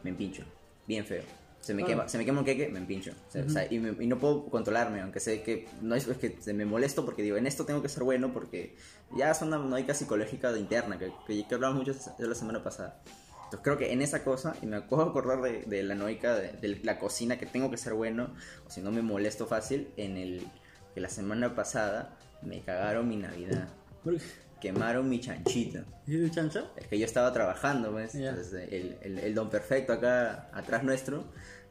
me 0.03 0.11
empincho. 0.11 0.43
Bien 0.87 1.05
feo. 1.07 1.23
Se 1.61 1.75
me, 1.75 1.83
Ah. 1.83 1.87
quema, 1.87 2.09
se 2.09 2.19
me 2.19 2.25
quema 2.25 2.39
un 2.39 2.45
queque, 2.45 2.69
me 2.69 2.79
empincho. 2.79 3.11
O 3.29 3.31
sea, 3.33 3.45
o 3.45 3.49
sea, 3.51 3.67
y, 3.73 3.79
me- 3.79 4.03
y 4.03 4.07
no 4.07 4.19
puedo 4.19 4.47
controlarme, 4.47 5.01
aunque 5.01 5.19
sé 5.21 5.43
que 5.43 5.67
no 5.83 5.95
es, 5.97 6.07
es 6.07 6.17
que 6.19 6.53
me 6.55 6.65
molesto 6.65 7.05
porque 7.05 7.23
digo, 7.23 7.37
en 7.37 7.47
esto 7.47 7.65
tengo 7.67 7.83
que 7.83 7.89
ser 7.89 8.05
bueno 8.05 8.33
porque 8.33 8.77
ya 9.17 9.31
es 9.33 9.43
una 9.43 9.59
noica 9.59 9.93
psicológica 9.93 10.53
de 10.53 10.61
interna 10.61 10.99
que, 10.99 11.11
que, 11.27 11.47
que 11.49 11.55
hablamos 11.55 11.79
mucho 11.79 11.95
de 12.17 12.29
la 12.29 12.35
semana 12.35 12.63
pasada. 12.63 13.03
Entonces 13.45 13.61
creo 13.65 13.77
que 13.77 13.93
en 13.93 14.03
esa 14.03 14.23
cosa, 14.25 14.55
y 14.63 14.67
me 14.67 14.77
de 14.79 14.85
acordar 14.85 15.41
de, 15.43 15.63
de 15.63 15.83
la 15.83 15.95
noica 15.95 16.37
de, 16.37 16.53
de 16.53 16.81
la 16.85 16.99
cocina 16.99 17.39
que 17.39 17.47
tengo 17.47 17.71
que 17.71 17.77
ser 17.77 17.95
bueno, 17.95 18.29
o 18.67 18.71
si 18.71 18.81
no 18.81 18.91
me 18.93 19.03
molesto 19.03 19.47
fácil, 19.47 19.89
en 19.97 20.17
el 20.17 20.47
que 20.95 21.01
la 21.01 21.09
semana 21.09 21.55
pasada 21.55 22.17
me 22.43 22.61
cagaron 22.61 23.09
mi 23.09 23.17
Navidad, 23.17 23.69
¿Por 24.05 24.17
qué? 24.17 24.23
Quemaron 24.61 25.09
mi 25.09 25.21
chanchito. 25.21 25.81
¿Hiciste 26.07 26.31
chancho? 26.31 26.71
Es 26.77 26.87
que 26.87 26.99
yo 26.99 27.05
estaba 27.05 27.33
trabajando, 27.33 27.93
pues. 27.93 28.15
Entonces, 28.15 28.69
el, 28.71 28.99
el, 29.03 29.19
el 29.19 29.35
don 29.35 29.51
perfecto 29.51 29.93
acá 29.93 30.49
atrás 30.53 30.83
nuestro 30.85 31.25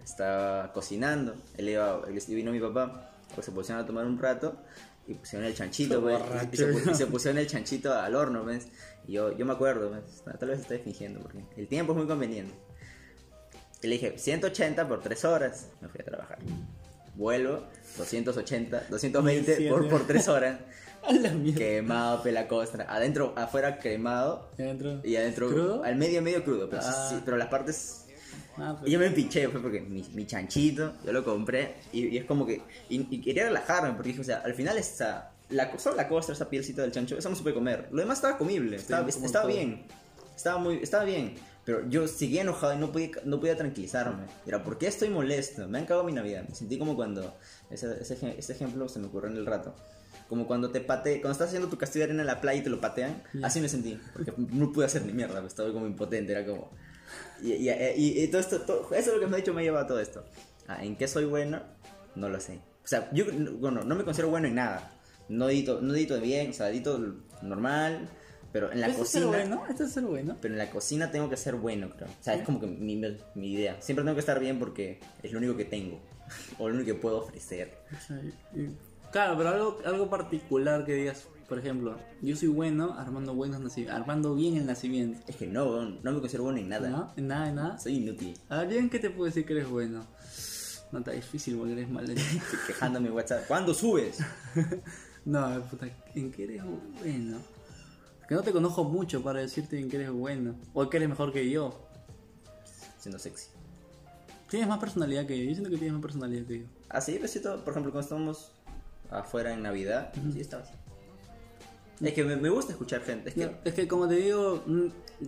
estaba 0.03 0.71
cocinando. 0.73 1.35
Él 1.57 1.69
iba, 1.69 2.01
él 2.07 2.21
vino 2.27 2.51
mi 2.51 2.59
papá, 2.59 3.11
pues 3.35 3.45
se 3.45 3.51
pusieron 3.51 3.83
a 3.83 3.87
tomar 3.87 4.05
un 4.05 4.17
rato 4.17 4.57
y 5.07 5.13
pusieron 5.13 5.47
el 5.47 5.55
chanchito, 5.55 6.01
pues. 6.01 6.19
Y, 6.51 6.55
y 6.55 6.57
se, 6.57 6.91
y 6.91 6.95
se 6.95 7.07
pusieron 7.07 7.37
el 7.37 7.47
chanchito 7.47 7.93
al 7.93 8.15
horno, 8.15 8.43
pues. 8.43 8.67
Y 9.07 9.13
yo, 9.13 9.35
yo 9.37 9.45
me 9.45 9.53
acuerdo, 9.53 9.89
pues. 9.89 10.23
Tal 10.37 10.49
vez 10.49 10.59
estoy 10.59 10.79
fingiendo 10.79 11.19
porque 11.21 11.43
el 11.55 11.67
tiempo 11.67 11.93
es 11.93 11.97
muy 11.97 12.07
conveniente. 12.07 12.53
Y 13.81 13.87
le 13.87 13.93
dije, 13.95 14.17
180 14.17 14.87
por 14.87 15.01
3 15.01 15.25
horas. 15.25 15.69
Me 15.81 15.87
fui 15.87 16.01
a 16.01 16.05
trabajar. 16.05 16.39
Vuelvo, 17.17 17.63
280, 17.97 18.83
220 18.89 19.69
por, 19.69 19.89
por 19.89 20.07
3 20.07 20.27
horas. 20.27 20.59
A 21.03 21.13
la 21.13 21.31
mierda. 21.31 21.59
Quemado, 21.59 22.21
pelacostra. 22.23 22.85
Adentro, 22.93 23.33
afuera 23.37 23.79
quemado. 23.79 24.49
¿Y 24.57 24.61
adentro? 24.63 25.01
Y 25.03 25.15
adentro, 25.15 25.47
¿Crudo? 25.49 25.83
al 25.83 25.95
medio, 25.95 26.21
medio 26.21 26.43
crudo. 26.43 26.69
Pero, 26.69 26.81
sí- 26.81 26.87
Ah. 26.91 27.07
sí, 27.11 27.21
pero 27.23 27.37
las 27.37 27.47
partes. 27.47 28.05
Ah, 28.57 28.75
pues. 28.77 28.89
Y 28.89 28.93
yo 28.93 28.99
me 28.99 29.09
pinché, 29.11 29.47
fue 29.47 29.61
porque 29.61 29.79
mi, 29.81 30.03
mi 30.13 30.25
chanchito, 30.25 30.93
yo 31.05 31.13
lo 31.13 31.23
compré. 31.23 31.75
Y, 31.93 32.07
y 32.07 32.17
es 32.17 32.25
como 32.25 32.45
que. 32.45 32.61
Y, 32.89 33.07
y 33.15 33.21
quería 33.21 33.45
relajarme, 33.45 33.93
porque 33.93 34.09
dije, 34.09 34.21
o 34.21 34.23
sea, 34.25 34.37
al 34.43 34.53
final 34.53 34.77
está. 34.77 35.31
La, 35.49 35.77
solo 35.79 35.95
la 35.95 36.09
costra, 36.09 36.33
esa 36.35 36.49
pielcita 36.49 36.81
del 36.81 36.91
chancho, 36.91 37.17
eso 37.17 37.29
no 37.29 37.35
se 37.35 37.43
puede 37.43 37.55
comer. 37.55 37.87
Lo 37.91 38.01
demás 38.01 38.17
estaba 38.17 38.37
comible, 38.37 38.75
estaba, 38.75 39.07
como 39.09 39.25
estaba 39.25 39.45
bien. 39.47 39.85
Estaba 40.35 40.59
muy, 40.59 40.77
estaba 40.83 41.05
bien. 41.05 41.35
Pero 41.67 41.87
yo 41.89 42.07
seguía 42.07 42.41
enojado 42.43 42.73
y 42.73 42.77
no 42.77 42.91
podía, 42.93 43.11
no 43.25 43.39
podía 43.41 43.57
tranquilizarme. 43.57 44.23
Era, 44.47 44.63
¿por 44.63 44.77
qué 44.77 44.87
estoy 44.87 45.09
molesto? 45.09 45.67
Me 45.67 45.77
han 45.77 45.85
cagado 45.85 46.05
mi 46.05 46.13
Navidad. 46.13 46.45
Me 46.47 46.55
sentí 46.55 46.79
como 46.79 46.95
cuando. 46.95 47.35
Ese, 47.69 48.01
ese, 48.01 48.35
ese 48.39 48.53
ejemplo 48.53 48.87
se 48.87 48.99
me 48.99 49.07
ocurrió 49.07 49.29
en 49.29 49.35
el 49.37 49.45
rato. 49.45 49.75
Como 50.29 50.47
cuando 50.47 50.71
te 50.71 50.79
pate, 50.79 51.19
cuando 51.19 51.33
estás 51.33 51.49
haciendo 51.49 51.67
tu 51.67 51.77
castillo 51.77 52.05
de 52.05 52.11
arena 52.11 52.21
en 52.23 52.27
la 52.27 52.39
playa 52.39 52.61
y 52.61 52.63
te 52.63 52.69
lo 52.69 52.79
patean. 52.79 53.21
Así 53.43 53.59
me 53.59 53.67
sentí. 53.67 53.99
Porque 54.13 54.31
no 54.37 54.71
pude 54.71 54.85
hacer 54.85 55.05
ni 55.05 55.11
mierda. 55.11 55.45
Estaba 55.45 55.71
como 55.73 55.85
impotente. 55.87 56.31
Era 56.31 56.45
como. 56.45 56.71
Y, 57.43 57.51
y, 57.53 57.69
y- 57.69 58.23
y 58.23 58.27
todo 58.29 58.39
esto, 58.39 58.61
todo- 58.61 58.87
eso 58.93 59.09
es 59.09 59.15
lo 59.15 59.19
que 59.19 59.27
me 59.27 59.35
ha 59.35 59.39
dicho 59.39 59.53
me 59.53 59.61
ha 59.61 59.63
llevado 59.65 59.83
a 59.83 59.87
todo 59.87 59.99
esto. 59.99 60.23
Ah, 60.69 60.83
¿En 60.83 60.95
qué 60.95 61.07
soy 61.07 61.25
bueno? 61.25 61.61
No 62.15 62.29
lo 62.29 62.39
sé. 62.39 62.61
O 62.83 62.87
sea, 62.87 63.09
yo 63.11 63.25
no- 63.31 63.51
bueno, 63.57 63.83
no 63.83 63.93
me 63.95 64.05
considero 64.05 64.29
bueno 64.29 64.47
en 64.47 64.55
nada. 64.55 64.89
No 65.27 65.49
edito, 65.49 65.81
no 65.81 65.93
edito 65.93 66.17
bien, 66.21 66.51
o 66.51 66.53
sea, 66.53 66.69
edito 66.69 66.97
normal. 67.41 68.07
Pero 68.51 68.71
en 68.71 68.81
la 68.81 68.87
¿Esto 68.87 69.03
es 69.03 69.09
ser 69.09 69.23
cocina. 69.23 69.45
bueno? 69.45 69.63
¿Esto 69.69 69.83
es 69.83 69.91
ser 69.91 70.03
bueno? 70.03 70.37
Pero 70.41 70.53
en 70.53 70.57
la 70.57 70.69
cocina 70.69 71.11
tengo 71.11 71.29
que 71.29 71.37
ser 71.37 71.55
bueno, 71.55 71.89
creo. 71.89 72.09
O 72.09 72.23
sea, 72.23 72.35
es 72.35 72.43
como 72.43 72.59
que 72.59 72.67
mi, 72.67 73.01
mi 73.35 73.53
idea. 73.53 73.81
Siempre 73.81 74.03
tengo 74.03 74.15
que 74.15 74.21
estar 74.21 74.39
bien 74.39 74.59
porque 74.59 74.99
es 75.21 75.31
lo 75.31 75.39
único 75.39 75.55
que 75.57 75.65
tengo. 75.65 75.99
o 76.57 76.67
lo 76.67 76.75
único 76.75 76.87
que 76.87 76.95
puedo 76.95 77.19
ofrecer. 77.19 77.77
Claro, 79.11 79.37
pero 79.37 79.49
algo, 79.49 79.79
algo 79.85 80.09
particular 80.09 80.85
que 80.85 80.93
digas, 80.93 81.27
por 81.47 81.59
ejemplo, 81.59 81.97
yo 82.21 82.35
soy 82.35 82.49
bueno 82.49 82.95
armando 82.97 83.33
buenos 83.33 83.61
armando 83.89 84.35
bien 84.35 84.57
el 84.57 84.65
nacimiento. 84.65 85.19
Es 85.27 85.37
que 85.37 85.47
no, 85.47 85.83
no 85.83 86.11
me 86.11 86.19
considero 86.19 86.43
bueno 86.43 86.59
en 86.59 86.69
nada. 86.69 86.89
¿No? 86.89 87.13
En 87.15 87.27
nada, 87.27 87.49
en 87.49 87.55
nada. 87.55 87.79
Soy 87.79 87.95
inútil. 87.95 88.37
A 88.49 88.63
ver, 88.63 88.73
¿en 88.73 88.89
qué 88.89 88.99
te 88.99 89.09
puedo 89.09 89.25
decir 89.25 89.45
que 89.45 89.53
eres 89.53 89.69
bueno? 89.69 90.05
No 90.91 90.99
está 90.99 91.11
difícil 91.11 91.57
porque 91.57 91.73
eres 91.73 91.89
mal. 91.89 92.05
Quejándome 92.67 93.11
WhatsApp. 93.11 93.45
¿Cuándo 93.47 93.73
subes? 93.73 94.19
No, 95.25 95.61
puta, 95.69 95.89
¿en 96.15 96.31
qué 96.31 96.45
eres 96.45 96.63
bueno? 96.63 97.39
Que 98.27 98.35
no 98.35 98.41
te 98.43 98.51
conozco 98.51 98.83
mucho 98.83 99.23
para 99.23 99.39
decirte 99.39 99.79
en 99.79 99.89
qué 99.89 99.97
eres 99.97 100.11
bueno. 100.11 100.55
O 100.73 100.89
que 100.89 100.97
eres 100.97 101.09
mejor 101.09 101.31
que 101.31 101.49
yo. 101.49 101.87
Siendo 102.99 103.19
sexy. 103.19 103.49
Tienes 104.49 104.67
más 104.67 104.79
personalidad 104.79 105.25
que 105.25 105.37
yo. 105.37 105.45
Yo 105.45 105.51
siento 105.51 105.69
que 105.69 105.77
tienes 105.77 105.93
más 105.93 106.01
personalidad 106.01 106.45
que 106.45 106.59
yo. 106.59 106.65
Así, 106.89 107.17
besito, 107.17 107.63
por 107.63 107.71
ejemplo, 107.71 107.91
cuando 107.91 108.01
estamos 108.01 108.51
afuera 109.09 109.53
en 109.53 109.63
Navidad, 109.63 110.11
sí 110.33 110.41
estaba 110.41 110.63
así. 110.63 110.73
Es 112.01 112.13
que 112.13 112.23
me, 112.23 112.35
me 112.35 112.49
gusta 112.49 112.73
escuchar 112.73 113.01
gente. 113.01 113.29
Es 113.29 113.35
que 113.35 113.45
No, 113.45 113.51
es 113.63 113.73
que 113.73 113.87
como 113.87 114.07
te 114.07 114.15
digo, 114.15 114.61
mm, 114.65 114.85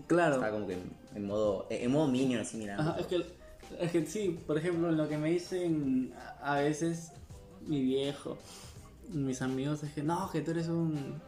claro. 0.07 0.35
estaba 0.35 0.51
como 0.51 0.67
que 0.67 0.77
en, 1.15 1.25
modo 1.25 1.67
en 1.69 1.91
modo 1.91 2.07
minion 2.07 2.41
así 2.41 2.57
mirando. 2.57 2.83
Ajá, 2.91 2.99
es 2.99 3.07
que, 3.07 3.25
es 3.79 3.91
que 3.91 4.05
sí, 4.05 4.39
por 4.45 4.57
ejemplo, 4.57 4.91
lo 4.91 5.07
que 5.07 5.17
me 5.17 5.31
dicen 5.31 6.13
a 6.41 6.55
veces 6.57 7.11
mi 7.65 7.81
viejo, 7.81 8.37
mis 9.09 9.41
amigos, 9.41 9.83
es 9.83 9.93
que 9.93 10.03
no, 10.03 10.29
que 10.31 10.41
tú 10.41 10.51
eres 10.51 10.67
un. 10.67 11.19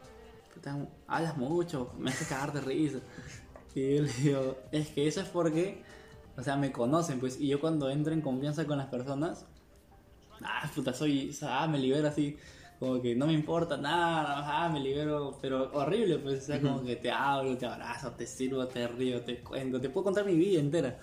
Hablas 1.07 1.37
mucho, 1.37 1.93
me 1.97 2.11
haces 2.11 2.27
cagar 2.27 2.53
de 2.53 2.61
risa. 2.61 2.99
Y 3.73 3.95
yo 3.95 4.01
le 4.03 4.13
digo, 4.13 4.57
es 4.71 4.89
que 4.89 5.07
eso 5.07 5.21
es 5.21 5.29
porque, 5.29 5.83
o 6.37 6.43
sea, 6.43 6.57
me 6.57 6.71
conocen, 6.71 7.19
pues, 7.19 7.39
y 7.39 7.47
yo 7.47 7.59
cuando 7.59 7.89
entro 7.89 8.13
en 8.13 8.21
confianza 8.21 8.65
con 8.65 8.77
las 8.77 8.87
personas, 8.87 9.45
ah, 10.43 10.69
puta, 10.75 10.93
soy, 10.93 11.29
o 11.29 11.33
sea, 11.33 11.63
ah, 11.63 11.67
me 11.67 11.79
libero 11.79 12.07
así, 12.07 12.37
como 12.79 13.01
que 13.01 13.15
no 13.15 13.27
me 13.27 13.33
importa 13.33 13.77
nada, 13.77 14.65
ah, 14.65 14.69
me 14.69 14.79
libero, 14.79 15.37
pero 15.41 15.71
horrible, 15.73 16.17
pues, 16.17 16.43
o 16.43 16.45
sea, 16.47 16.61
como 16.61 16.83
que 16.83 16.95
te 16.95 17.11
hablo, 17.11 17.57
te 17.57 17.65
abrazo, 17.65 18.11
te 18.11 18.25
sirvo, 18.27 18.67
te 18.67 18.87
río, 18.87 19.21
te 19.21 19.39
cuento, 19.41 19.79
te 19.79 19.89
puedo 19.89 20.05
contar 20.05 20.25
mi 20.25 20.35
vida 20.35 20.59
entera. 20.59 20.99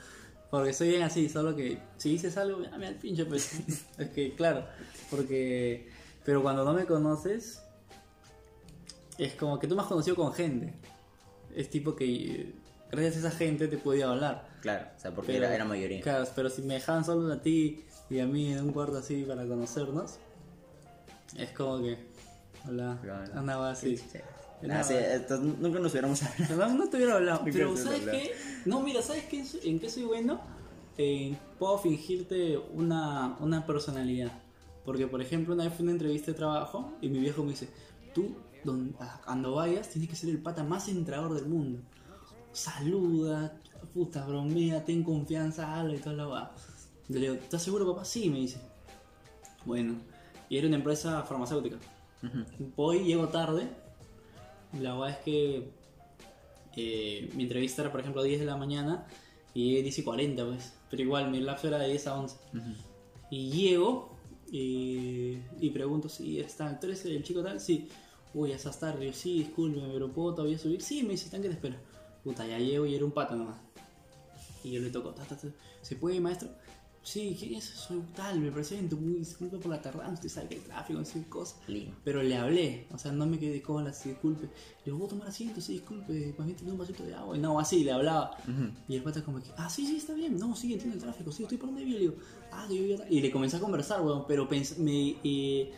Porque 0.51 0.73
soy 0.73 0.88
bien 0.88 1.03
así, 1.03 1.29
solo 1.29 1.55
que 1.55 1.79
si 1.99 2.11
dices 2.11 2.37
algo, 2.38 2.62
ya 2.62 2.77
me 2.79 2.87
al 2.87 2.94
pinche, 2.94 3.27
pues. 3.27 3.61
es 3.99 4.09
que, 4.11 4.35
claro, 4.35 4.64
porque. 5.11 5.88
Pero 6.25 6.42
cuando 6.42 6.64
no 6.64 6.73
me 6.73 6.85
conoces, 6.85 7.62
es 9.18 9.35
como 9.35 9.59
que 9.59 9.66
tú 9.66 9.74
me 9.74 9.83
has 9.83 9.88
conocido 9.88 10.16
con 10.16 10.33
gente. 10.33 10.74
Es 11.54 11.68
tipo 11.70 11.94
que 11.96 12.54
gracias 12.90 13.16
a 13.16 13.28
esa 13.28 13.31
gente 13.33 13.68
te 13.68 13.76
podía 13.78 14.09
hablar. 14.11 14.48
Claro, 14.62 14.87
o 14.96 15.00
sea, 15.00 15.12
porque 15.14 15.33
Pero- 15.33 15.46
era, 15.46 15.54
era 15.54 15.64
mayoría. 15.64 16.00
Claro, 16.00 16.24
pero 16.35 16.48
si 16.50 16.62
me 16.62 16.74
dejaban 16.74 17.04
solo 17.04 17.33
a 17.33 17.40
ti 17.42 17.85
y 18.11 18.20
a 18.20 18.26
mí 18.26 18.52
en 18.52 18.64
un 18.64 18.72
cuarto 18.72 18.96
así 18.98 19.24
para 19.24 19.46
conocernos, 19.46 20.18
es 21.37 21.50
como 21.50 21.83
que. 21.83 21.98
Hola, 22.66 22.98
Claro. 23.02 23.33
andaba 23.38 23.70
así. 23.70 23.96
Sí. 23.96 24.18
Nada. 24.62 24.83
Sí, 24.83 24.94
nunca 25.61 25.78
nos 25.78 25.92
hubiéramos 25.92 26.20
hablado. 26.22 26.57
No, 26.68 26.74
no 26.78 26.85
estuviera 26.85 27.14
hablando. 27.14 27.42
Nunca 27.44 27.52
Pero 27.57 27.76
¿sabes 27.76 28.00
hablando. 28.00 28.11
qué? 28.12 28.33
No, 28.64 28.81
mira, 28.81 29.02
¿sabes 29.02 29.24
qué? 29.26 29.44
en 29.62 29.78
qué 29.78 29.88
soy 29.88 30.02
bueno? 30.02 30.40
Eh, 30.96 31.37
puedo 31.61 31.78
fingirte 31.78 32.59
una, 32.74 33.37
una 33.38 33.64
personalidad. 33.64 34.33
Porque, 34.85 35.07
por 35.07 35.22
ejemplo, 35.22 35.54
una 35.54 35.62
vez 35.64 35.72
fui 35.74 35.83
a 35.83 35.85
una 35.85 35.92
entrevista 35.92 36.33
de 36.33 36.37
trabajo 36.37 36.92
y 37.00 37.09
mi 37.09 37.20
viejo 37.20 37.44
me 37.44 37.50
dice, 37.50 37.68
tú, 38.12 38.35
don- 38.64 38.94
a- 39.01 39.21
cuando 39.25 39.55
vayas, 39.55 39.88
tienes 39.90 40.09
que 40.11 40.16
ser 40.16 40.31
el 40.31 40.38
pata 40.42 40.62
más 40.64 40.88
entrador 40.88 41.35
del 41.35 41.47
mundo. 41.47 41.81
Saluda, 42.53 43.57
puta, 43.94 44.27
bromea, 44.27 44.85
ten 44.85 45.03
confianza, 45.05 45.79
habla 45.79 45.94
y 45.94 45.99
toda 45.99 46.16
la 46.16 46.27
va. 46.27 46.55
Yo 47.09 47.14
le 47.21 47.31
digo, 47.31 47.35
¿estás 47.35 47.62
seguro, 47.62 47.87
papá? 47.87 48.05
Sí, 48.05 48.29
me 48.31 48.38
dice. 48.40 48.59
Bueno, 49.64 49.94
y 50.49 50.57
era 50.57 50.66
una 50.66 50.77
empresa 50.77 51.23
farmacéutica. 51.23 51.77
Voy, 52.77 53.05
llego 53.05 53.29
tarde. 53.29 53.68
La 54.81 54.94
verdad 54.94 55.11
es 55.11 55.25
que 55.25 55.71
eh, 56.77 57.31
mi 57.35 57.44
entrevista 57.44 57.83
era, 57.83 57.90
por 57.92 58.01
ejemplo, 58.01 58.21
a 58.23 58.25
10 58.25 58.40
de 58.40 58.47
la 58.47 58.57
mañana 58.57 59.07
y 59.55 59.68
llegué 59.71 59.83
10 59.83 59.99
y 59.99 60.03
40, 60.03 60.44
pues. 60.47 60.73
Pero 60.90 61.03
igual, 61.03 61.31
mi 61.31 61.40
lapso 61.40 61.68
era 61.68 61.79
de 61.79 61.88
10 61.88 62.07
a 62.09 62.18
11. 62.18 62.37
Y 63.31 63.51
llego 63.51 64.16
y 64.51 65.71
pregunto 65.73 66.09
si 66.09 66.40
está, 66.40 66.79
¿tú 66.81 66.87
eres 66.87 67.05
el 67.05 67.23
chico 67.23 67.42
tal? 67.42 67.61
Sí. 67.61 67.88
Uy, 68.35 68.51
ya 68.51 68.57
estás 68.57 68.79
tarde. 68.79 69.07
Yo, 69.07 69.12
sí, 69.12 69.38
disculpe, 69.41 69.81
pero 69.93 70.12
¿puedo 70.12 70.35
todavía 70.35 70.59
subir? 70.59 70.83
Sí, 70.83 71.03
me 71.03 71.11
dice, 71.11 71.27
están 71.27 71.43
que 71.43 71.49
te 71.49 71.55
espero. 71.55 71.77
Puta, 72.25 72.47
ya 72.47 72.59
llego 72.59 72.87
y 72.87 72.95
era 72.95 73.05
un 73.05 73.12
pato 73.12 73.37
nomás. 73.37 73.59
Y 74.64 74.73
yo 74.73 74.81
le 74.81 74.91
toco, 74.91 75.11
ta, 75.11 75.25
ta, 75.25 75.37
ta. 75.37 75.49
¿se 75.83 75.97
puede, 75.97 76.21
maestro? 76.21 76.51
Sí, 77.03 77.35
¿quién 77.38 77.55
es? 77.55 77.64
Soy 77.64 78.03
tal, 78.14 78.38
me 78.41 78.53
presento, 78.53 78.97
muy 78.97 79.14
disculpe 79.14 79.57
por 79.57 79.71
la 79.71 79.81
tardanza, 79.81 80.12
usted 80.14 80.29
sabe 80.29 80.49
que 80.49 80.57
el 80.57 80.62
tráfico, 80.62 80.99
no 80.99 81.05
sé 81.07 81.21
qué 81.21 81.29
cosa. 81.31 81.57
Lima. 81.67 81.97
Pero 82.05 82.23
le 82.23 82.37
hablé, 82.37 82.87
o 82.93 82.99
sea, 82.99 83.12
no 83.12 83.25
me 83.25 83.38
quedé 83.38 83.62
con 83.62 83.83
la 83.83 83.95
sí, 83.95 84.11
disculpe. 84.11 84.43
Le 84.43 84.85
digo, 84.85 84.99
¿puedo 84.99 85.11
tomar 85.11 85.29
asiento? 85.29 85.61
Sí, 85.61 85.75
disculpe, 85.75 86.35
más 86.37 86.47
bien 86.47 86.59
tiene 86.59 86.73
un 86.73 86.79
vasito 86.79 87.05
de 87.05 87.14
agua. 87.14 87.35
Y 87.35 87.41
no, 87.41 87.59
así, 87.59 87.83
le 87.83 87.93
hablaba. 87.93 88.37
Y 88.88 88.97
el 88.97 89.03
pata 89.03 89.25
como 89.25 89.41
que, 89.41 89.49
ah, 89.57 89.71
sí, 89.71 89.87
sí, 89.87 89.97
está 89.97 90.12
bien. 90.12 90.38
No, 90.38 90.55
sí, 90.55 90.71
entiendo 90.73 90.97
el 90.97 91.03
tráfico, 91.03 91.33
sí, 91.33 91.45
estoy 91.45 91.57
por 91.57 91.71
donde 91.71 91.85
vivo. 91.85 91.99
Le 91.99 92.01
digo, 92.01 92.14
ah, 92.53 92.69
yo 92.71 92.99
tal". 92.99 93.11
Y 93.11 93.23
le 93.23 93.31
comencé 93.31 93.57
a 93.57 93.61
conversar, 93.61 94.03
weón, 94.03 94.25
pero 94.29 94.47
pens 94.47 94.79
me... 94.79 95.17
Eh, 95.25 95.73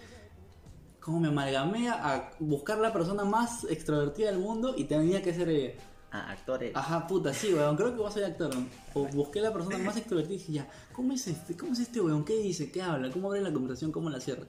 como 1.01 1.21
me 1.21 1.29
amalgamé 1.29 1.89
a 1.89 2.31
buscar 2.39 2.79
la 2.79 2.93
persona 2.93 3.25
más 3.25 3.65
extrovertida 3.65 4.31
del 4.31 4.39
mundo 4.41 4.75
y 4.77 4.85
tenía 4.85 5.23
que 5.23 5.35
ser... 5.35 5.49
eh, 5.49 5.77
Ah, 6.13 6.33
actores. 6.33 6.75
Ajá, 6.75 7.07
puta, 7.07 7.33
sí, 7.33 7.55
weón, 7.55 7.77
creo 7.77 7.93
que 7.93 7.99
voy 7.99 8.09
a 8.09 8.11
ser 8.11 8.25
actor. 8.25 8.51
O 8.95 9.07
busqué 9.07 9.41
la 9.41 9.53
persona 9.53 9.79
más 9.79 9.97
extrovertida 9.97 10.35
y 10.35 10.39
dije, 10.39 10.53
ya, 10.55 10.69
¿cómo 10.93 11.13
es 11.13 11.25
este? 11.29 11.57
¿Cómo 11.57 11.73
es 11.73 11.79
este 11.79 12.01
weón? 12.01 12.25
¿Qué 12.25 12.37
dice? 12.37 12.73
¿Qué 12.73 12.83
habla? 12.83 13.13
¿Cómo 13.13 13.29
abre 13.29 13.41
la 13.43 13.53
conversación? 13.53 13.93
¿Cómo 13.93 14.11
la 14.11 14.19
cierra? 14.19 14.43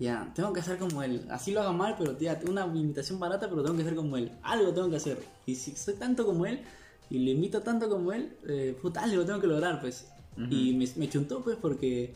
Ya, 0.00 0.32
tengo 0.34 0.50
que 0.54 0.60
hacer 0.60 0.78
como 0.78 1.02
él. 1.02 1.26
Así 1.30 1.52
lo 1.52 1.60
haga 1.60 1.72
mal, 1.72 1.94
pero 1.98 2.16
tía, 2.16 2.38
tengo 2.38 2.52
una 2.52 2.64
imitación 2.64 3.20
barata, 3.20 3.50
pero 3.50 3.62
tengo 3.62 3.76
que 3.76 3.84
ser 3.84 3.94
como 3.96 4.16
él. 4.16 4.32
Algo 4.42 4.72
tengo 4.72 4.88
que 4.88 4.96
hacer. 4.96 5.22
Y 5.44 5.56
si 5.56 5.76
soy 5.76 5.92
tanto 5.96 6.24
como 6.24 6.46
él, 6.46 6.62
y 7.10 7.18
le 7.18 7.32
imito 7.32 7.60
tanto 7.60 7.90
como 7.90 8.10
él, 8.14 8.38
eh, 8.48 8.74
puta, 8.80 9.02
algo 9.02 9.26
tengo 9.26 9.40
que 9.40 9.46
lograr, 9.46 9.82
pues. 9.82 10.08
Y 10.50 10.72
me, 10.74 10.88
me 10.96 11.10
chuntó, 11.10 11.42
pues, 11.42 11.58
porque 11.60 12.14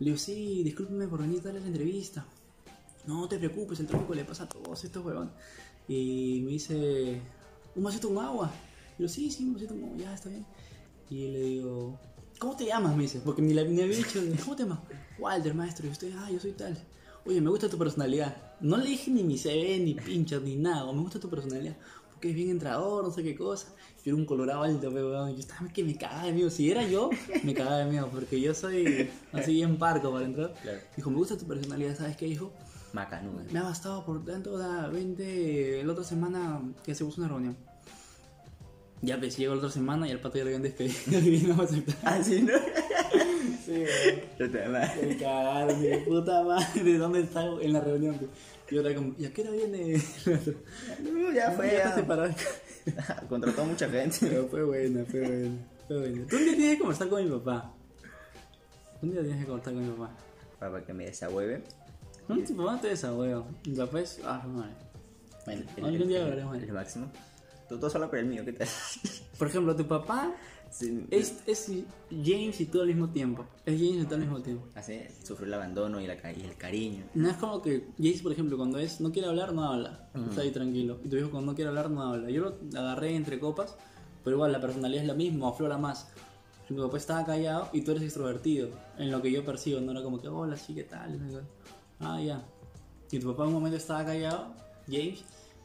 le 0.00 0.06
digo, 0.06 0.16
sí, 0.18 0.64
discúlpeme 0.64 1.06
por 1.06 1.20
venir 1.20 1.38
a 1.40 1.42
darle 1.44 1.60
la 1.60 1.66
entrevista. 1.68 2.26
No 3.06 3.28
te 3.28 3.38
preocupes, 3.38 3.80
el 3.80 3.86
tráfico 3.86 4.14
le 4.14 4.24
pasa 4.24 4.44
a 4.44 4.48
todos 4.48 4.84
estos 4.84 5.04
huevón. 5.04 5.30
Y 5.88 6.42
me 6.44 6.52
dice, 6.52 7.20
¿un 7.74 7.82
vasito 7.82 8.08
con 8.08 8.24
agua? 8.24 8.50
Y 8.98 9.02
yo, 9.02 9.08
sí, 9.08 9.30
sí, 9.30 9.44
un 9.44 9.54
vasito 9.54 9.74
con 9.74 9.84
agua, 9.84 9.98
ya 9.98 10.14
está 10.14 10.28
bien. 10.28 10.46
Y 11.08 11.28
le 11.28 11.40
digo, 11.40 11.98
¿cómo 12.38 12.56
te 12.56 12.66
llamas? 12.66 12.94
Me 12.94 13.02
dice, 13.02 13.20
porque 13.24 13.42
ni 13.42 13.54
le 13.54 13.62
había 13.62 13.86
dicho, 13.86 14.20
¿cómo 14.44 14.54
te 14.54 14.62
llamas? 14.62 14.80
Walter, 15.18 15.54
maestro. 15.54 15.86
Y 15.86 15.90
usted, 15.90 16.12
ah, 16.16 16.30
yo 16.30 16.38
soy 16.38 16.52
tal. 16.52 16.78
Oye, 17.26 17.40
me 17.40 17.50
gusta 17.50 17.68
tu 17.68 17.76
personalidad. 17.76 18.36
No 18.60 18.76
le 18.76 18.86
dije 18.86 19.10
ni 19.10 19.22
mi 19.22 19.36
CV, 19.36 19.78
ni 19.80 19.94
pinchas, 19.94 20.42
ni 20.42 20.56
nada. 20.56 20.90
Me 20.92 21.00
gusta 21.00 21.18
tu 21.18 21.28
personalidad. 21.28 21.76
Porque 22.10 22.30
es 22.30 22.34
bien 22.34 22.50
entrador, 22.50 23.04
no 23.04 23.10
sé 23.10 23.22
qué 23.22 23.34
cosa. 23.34 23.68
Yo 24.04 24.12
era 24.12 24.16
un 24.16 24.24
colorado 24.24 24.62
alto, 24.62 24.90
pero 24.92 25.28
yo 25.28 25.38
estaba 25.38 25.68
que 25.72 25.82
me 25.82 25.96
cagaba 25.96 26.24
de 26.26 26.32
miedo. 26.32 26.50
Si 26.50 26.70
era 26.70 26.86
yo, 26.86 27.10
me 27.42 27.54
cagaba 27.54 27.78
de 27.78 27.90
miedo, 27.90 28.08
porque 28.10 28.40
yo 28.40 28.54
soy 28.54 29.10
así 29.32 29.52
bien 29.54 29.76
parco 29.78 30.12
para 30.12 30.24
entrar. 30.24 30.54
Claro. 30.62 30.78
Dijo, 30.96 31.10
me 31.10 31.16
gusta 31.16 31.36
tu 31.36 31.46
personalidad, 31.46 31.96
¿sabes 31.96 32.16
qué, 32.16 32.26
hijo? 32.26 32.52
Macanuda. 32.92 33.44
Me 33.50 33.58
ha 33.58 33.62
bastado 33.62 34.04
por 34.04 34.24
tanto, 34.24 34.58
da 34.58 34.88
20 34.88 35.82
la 35.84 35.92
otra 35.92 36.04
semana 36.04 36.60
que 36.84 36.94
se 36.94 37.04
puso 37.04 37.20
una 37.20 37.28
reunión. 37.28 37.56
Ya 39.02 39.18
pues 39.18 39.36
llegó 39.38 39.54
la 39.54 39.60
otra 39.60 39.70
semana 39.70 40.06
y 40.06 40.10
al 40.10 40.20
pato 40.20 40.36
ya 40.36 40.44
lo 40.44 40.48
habían 40.48 40.62
despedido 40.62 41.18
y 41.18 41.40
no 41.46 41.56
me 41.56 41.64
aceptaron. 41.64 42.00
Ah, 42.04 42.22
sí, 42.22 42.42
¿no? 42.42 42.52
Sí. 43.64 43.84
Me 44.38 45.16
cagaron, 45.16 45.80
mi 45.80 45.96
puta 45.98 46.42
madre, 46.42 46.82
¿de 46.82 46.98
dónde 46.98 47.20
está 47.20 47.44
en 47.60 47.72
la 47.72 47.80
reunión? 47.80 48.18
Y 48.70 48.74
yo 48.74 48.80
era 48.80 48.94
como, 48.94 49.14
¿y 49.18 49.26
a 49.26 49.32
qué 49.32 49.42
hora 49.42 49.50
viene? 49.52 50.02
No, 51.02 51.32
ya 51.32 51.50
fue. 51.52 51.72
ya. 51.72 51.94
Contrató 53.28 53.64
mucha 53.64 53.88
gente. 53.88 54.18
Pero 54.20 54.48
fue 54.48 54.64
buena, 54.64 55.04
fue 55.04 55.20
buena, 55.20 55.56
fue 55.86 55.98
buena. 55.98 56.26
Tú 56.26 56.36
un 56.36 56.44
día 56.44 56.54
tienes 56.54 56.74
que 56.74 56.78
conversar 56.78 57.08
con 57.08 57.24
mi 57.24 57.30
papá. 57.30 57.72
Un 59.02 59.12
día 59.12 59.22
tienes 59.22 59.40
que 59.40 59.46
conversar 59.46 59.74
con 59.74 59.86
mi 59.86 59.92
papá. 59.92 60.16
Para 60.58 60.84
que 60.84 60.92
me 60.92 61.06
desahueve. 61.06 61.62
No, 62.36 62.44
tu 62.44 62.56
papá 62.56 62.72
no 62.72 62.80
te 62.80 62.88
desahueva. 62.88 63.44
Mi 63.66 63.74
papá 63.74 64.00
es... 64.00 64.20
Ah, 64.24 64.44
madre. 64.46 64.74
Bueno, 65.46 65.64
Algún 65.88 66.08
día 66.08 66.22
hablaremos 66.22 66.58
de 66.58 66.64
el, 66.64 66.72
máximo. 66.72 67.10
Tú, 67.68 67.78
tú 67.78 67.88
solo 67.90 68.08
por 68.08 68.18
el 68.18 68.26
mío, 68.26 68.44
¿qué 68.44 68.52
tal? 68.52 68.68
Por 69.38 69.48
ejemplo, 69.48 69.74
tu 69.74 69.86
papá 69.86 70.34
Sí, 70.70 71.04
es, 71.10 71.42
es 71.46 71.68
James 72.10 72.60
y 72.60 72.66
tú 72.66 72.80
al 72.80 72.86
mismo 72.86 73.08
tiempo. 73.08 73.44
Es 73.66 73.74
James 73.74 74.04
y 74.04 74.06
tú 74.06 74.14
al 74.14 74.20
mismo 74.20 74.40
tiempo. 74.40 74.68
Así, 74.76 75.00
sufrió 75.24 75.48
el 75.48 75.54
abandono 75.54 76.00
y, 76.00 76.06
la, 76.06 76.14
y 76.14 76.42
el 76.42 76.56
cariño. 76.56 77.04
No 77.14 77.28
es 77.28 77.36
como 77.36 77.60
que 77.60 77.88
James, 77.98 78.22
por 78.22 78.32
ejemplo, 78.32 78.56
cuando 78.56 78.78
es 78.78 79.00
no 79.00 79.10
quiere 79.10 79.28
hablar, 79.28 79.52
no 79.52 79.64
habla. 79.64 80.08
Está 80.28 80.42
ahí 80.42 80.52
tranquilo. 80.52 81.00
Y 81.04 81.08
tu 81.08 81.16
hijo 81.16 81.30
cuando 81.30 81.52
no 81.52 81.56
quiere 81.56 81.70
hablar, 81.70 81.90
no 81.90 82.02
habla. 82.02 82.30
Yo 82.30 82.56
lo 82.72 82.78
agarré 82.78 83.16
entre 83.16 83.40
copas, 83.40 83.76
pero 84.22 84.36
igual 84.36 84.52
la 84.52 84.60
personalidad 84.60 85.02
es 85.02 85.08
la 85.08 85.14
misma, 85.14 85.48
aflora 85.48 85.76
más. 85.76 86.08
Mi 86.68 86.80
papá 86.80 86.98
estaba 86.98 87.26
callado 87.26 87.68
y 87.72 87.82
tú 87.82 87.90
eres 87.90 88.04
extrovertido. 88.04 88.68
En 88.96 89.10
lo 89.10 89.20
que 89.20 89.32
yo 89.32 89.44
percibo, 89.44 89.80
no 89.80 89.90
era 89.90 90.04
como 90.04 90.20
que, 90.20 90.28
hola, 90.28 90.56
sí, 90.56 90.72
¿qué 90.72 90.84
tal? 90.84 91.18
Ah, 92.00 92.20
ya. 92.20 92.42
Y 93.10 93.18
tu 93.18 93.28
papá 93.30 93.42
en 93.44 93.48
un 93.48 93.54
momento 93.54 93.76
estaba 93.76 94.04
callado, 94.04 94.54
James, 94.86 95.24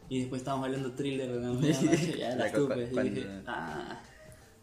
y 0.10 0.19
después 0.19 0.41
estábamos 0.41 0.65
hablando 0.67 0.91
thriller 0.93 1.32
de 1.32 1.39
la 1.39 1.50
medianoche, 1.54 2.17
ya 2.17 2.36
la 2.36 2.48
estupe. 2.48 2.89
Y 3.06 3.10
dije, 3.10 3.28
ah, 3.48 4.02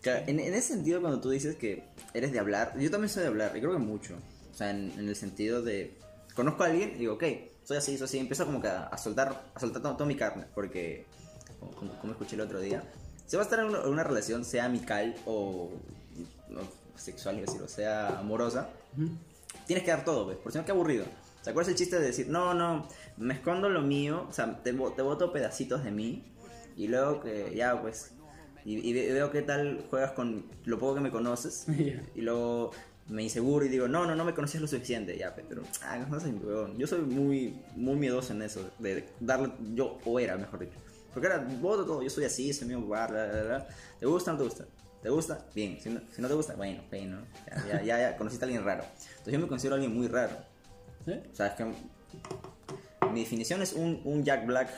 Claro, 0.01 0.25
en, 0.27 0.41
en 0.41 0.55
ese 0.55 0.75
sentido, 0.75 1.01
cuando 1.01 1.21
tú 1.21 1.31
dices 1.31 1.55
que 1.57 1.85
eres 2.13 2.33
de 2.33 2.41
hablar, 2.41 2.75
yo 2.79 2.91
también 2.91 3.09
soy 3.09 3.23
de 3.23 3.29
hablar, 3.29 3.57
y 3.57 3.61
creo 3.61 3.73
que 3.73 3.79
mucho. 3.79 4.17
O 4.51 4.55
sea, 4.55 4.71
en, 4.71 4.93
en 4.99 5.09
el 5.09 5.15
sentido 5.17 5.63
de. 5.63 5.97
Conozco 6.35 6.65
a 6.65 6.67
alguien 6.67 6.93
y 6.97 6.99
digo, 6.99 7.15
ok, 7.15 7.25
soy 7.63 7.77
así, 7.77 7.97
soy 7.97 8.07
así. 8.07 8.19
Empiezo 8.19 8.45
como 8.45 8.61
que 8.61 8.67
a, 8.69 8.85
a 8.87 8.99
soltar, 8.99 9.45
a 9.55 9.61
soltar 9.61 9.81
to- 9.81 9.93
toda 9.93 10.07
mi 10.07 10.17
carne, 10.17 10.45
porque, 10.55 11.07
como, 11.61 11.93
como- 12.01 12.13
escuché 12.13 12.35
el 12.35 12.41
otro 12.41 12.59
día, 12.59 12.83
si 13.27 13.37
vas 13.37 13.47
a 13.47 13.51
estar 13.51 13.61
en 13.61 13.67
una, 13.71 13.83
en 13.83 13.89
una 13.91 14.03
relación, 14.03 14.45
sea 14.45 14.65
amical 14.65 15.15
o, 15.25 15.71
o 16.51 16.99
sexual, 16.99 17.37
iba 17.37 17.45
a 17.45 17.47
decir, 17.47 17.63
o 17.63 17.69
sea 17.69 18.19
amorosa, 18.19 18.69
tienes 19.67 19.85
que 19.85 19.91
dar 19.93 20.05
todo, 20.05 20.27
¿ves? 20.27 20.37
Porque 20.43 20.53
si 20.53 20.59
no, 20.59 20.65
qué 20.65 20.73
aburrido. 20.73 21.05
¿Se 21.42 21.50
acuerdas 21.50 21.70
el 21.72 21.76
chiste 21.76 21.98
de 21.98 22.07
decir, 22.07 22.28
no, 22.28 22.55
no, 22.55 22.87
me 23.16 23.35
escondo 23.35 23.68
lo 23.68 23.83
mío, 23.83 24.26
o 24.28 24.33
sea, 24.33 24.62
te, 24.62 24.72
te 24.72 25.02
boto 25.02 25.33
pedacitos 25.33 25.83
de 25.85 25.90
mí 25.90 26.24
y 26.76 26.88
luego 26.88 27.20
que 27.20 27.52
ya, 27.55 27.81
pues, 27.83 28.12
y, 28.64 28.78
y 28.88 28.92
ve- 28.92 29.12
veo 29.12 29.31
qué 29.31 29.42
tal 29.42 29.85
juegas 29.90 30.12
con 30.12 30.44
lo 30.64 30.78
poco 30.78 30.94
que 30.94 31.00
me 31.00 31.11
conoces 31.11 31.66
Ya. 31.78 32.00
y 32.14 32.20
luego 32.20 32.70
me 33.09 33.24
inseguro 33.24 33.64
y 33.66 33.68
digo, 33.68 33.88
no, 33.88 34.07
no, 34.07 34.14
no 34.14 34.24
me 34.24 34.35
conocías 34.35 34.61
lo 34.61 34.68
suficiente, 34.68 35.18
ya, 35.18 35.35
pe, 35.35 35.44
pero, 35.48 35.62
ah, 35.83 35.98
no 35.98 36.20
soy 36.20 36.31
huevón. 36.31 36.78
Yo 36.78 36.87
soy 36.87 37.00
muy, 37.00 37.61
muy 37.74 37.96
miedoso 37.96 38.33
en 38.33 38.42
eso, 38.42 38.70
de 38.78 39.05
darle, 39.18 39.52
yo, 39.74 39.98
o 40.05 40.20
era, 40.20 40.37
mejor 40.37 40.61
dicho. 40.61 40.78
Porque 41.12 41.26
era, 41.26 41.38
voto 41.61 41.85
todo, 41.85 42.02
yo 42.02 42.09
soy 42.09 42.24
así, 42.24 42.52
soy 42.52 42.68
bla, 42.68 43.07
bla, 43.09 43.26
bla. 43.26 43.66
¿Te 43.98 44.07
gusta 44.07 44.31
o 44.31 44.35
no 44.35 44.38
te 44.38 44.44
gusta? 44.44 44.64
¿Te 45.02 45.11
gusta? 45.11 45.44
Bien. 45.55 45.78
Si 45.81 45.90
no, 45.90 46.00
si 46.14 46.22
no 46.22 46.28
te 46.28 46.35
gusta, 46.35 46.55
bueno, 46.55 46.83
bueno. 46.88 47.18
Ya, 47.48 47.66
ya, 47.66 47.83
ya, 47.83 47.98
ya 47.98 48.16
conociste 48.16 48.44
a 48.44 48.46
alguien 48.46 48.64
raro. 48.64 48.85
Entonces 49.11 49.33
yo 49.33 49.40
me 49.40 49.48
considero 49.48 49.74
alguien 49.74 49.92
muy 49.92 50.07
raro. 50.07 50.33
¿Eh? 51.07 51.23
O 51.33 51.35
sea, 51.35 51.49
es 51.49 51.53
que 51.55 51.65
mi 53.12 53.21
definición 53.21 53.62
es 53.62 53.73
un, 53.73 54.01
un 54.05 54.25
Jack 54.25 54.47
Black, 54.47 54.69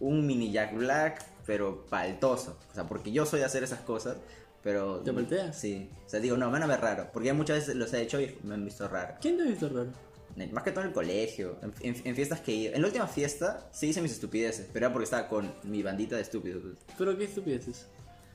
un 0.00 0.26
mini 0.26 0.50
Jack 0.52 0.74
Black, 0.74 1.24
pero 1.46 1.84
paltoso. 1.86 2.58
O 2.70 2.74
sea, 2.74 2.84
porque 2.86 3.12
yo 3.12 3.26
soy 3.26 3.40
de 3.40 3.46
hacer 3.46 3.62
esas 3.62 3.80
cosas, 3.80 4.16
pero... 4.62 4.98
¿Te 5.00 5.12
palteas? 5.12 5.56
Sí. 5.58 5.88
O 6.06 6.08
sea, 6.08 6.20
digo, 6.20 6.36
no, 6.36 6.46
me 6.46 6.52
van 6.52 6.62
a 6.64 6.66
ver 6.66 6.80
raro. 6.80 7.08
Porque 7.12 7.32
muchas 7.32 7.58
veces 7.58 7.76
los 7.76 7.92
he 7.94 8.02
hecho 8.02 8.20
y 8.20 8.36
me 8.42 8.54
han 8.54 8.64
visto 8.64 8.86
raro. 8.88 9.14
¿Quién 9.20 9.36
te 9.36 9.42
ha 9.44 9.46
visto 9.46 9.68
raro? 9.68 9.90
Más 10.52 10.62
que 10.62 10.70
todo 10.70 10.82
en 10.82 10.88
el 10.88 10.94
colegio, 10.94 11.58
en, 11.62 11.72
en- 11.80 12.06
en 12.06 12.14
fiestas 12.14 12.40
que 12.40 12.52
he 12.52 12.54
ido. 12.54 12.74
En 12.74 12.82
la 12.82 12.86
última 12.88 13.08
fiesta 13.08 13.68
sí 13.72 13.88
hice 13.88 14.00
mis 14.00 14.12
estupideces, 14.12 14.66
pero 14.72 14.86
era 14.86 14.92
porque 14.92 15.04
estaba 15.04 15.26
con 15.28 15.52
mi 15.64 15.82
bandita 15.82 16.14
de 16.14 16.22
estúpidos. 16.22 16.62
¿Pero 16.96 17.16
qué 17.18 17.24
estupideces? 17.24 17.86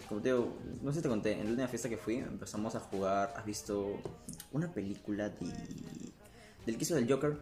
Como 0.10 0.22
te 0.22 0.30
digo, 0.30 0.54
no 0.82 0.92
sé 0.92 0.98
si 0.98 1.04
te 1.04 1.08
conté, 1.10 1.32
en 1.32 1.46
la 1.46 1.50
última 1.52 1.68
fiesta 1.70 1.88
que 1.88 1.96
fui 1.98 2.16
empezamos 2.18 2.76
a 2.76 2.82
jugar, 2.82 3.34
¿has 3.38 3.46
visto 3.46 4.02
una 4.52 4.70
película 4.74 5.30
de... 5.30 5.48
del 6.66 6.78
que 6.78 6.84
hizo 6.84 6.96
del 6.96 7.12
Joker? 7.12 7.38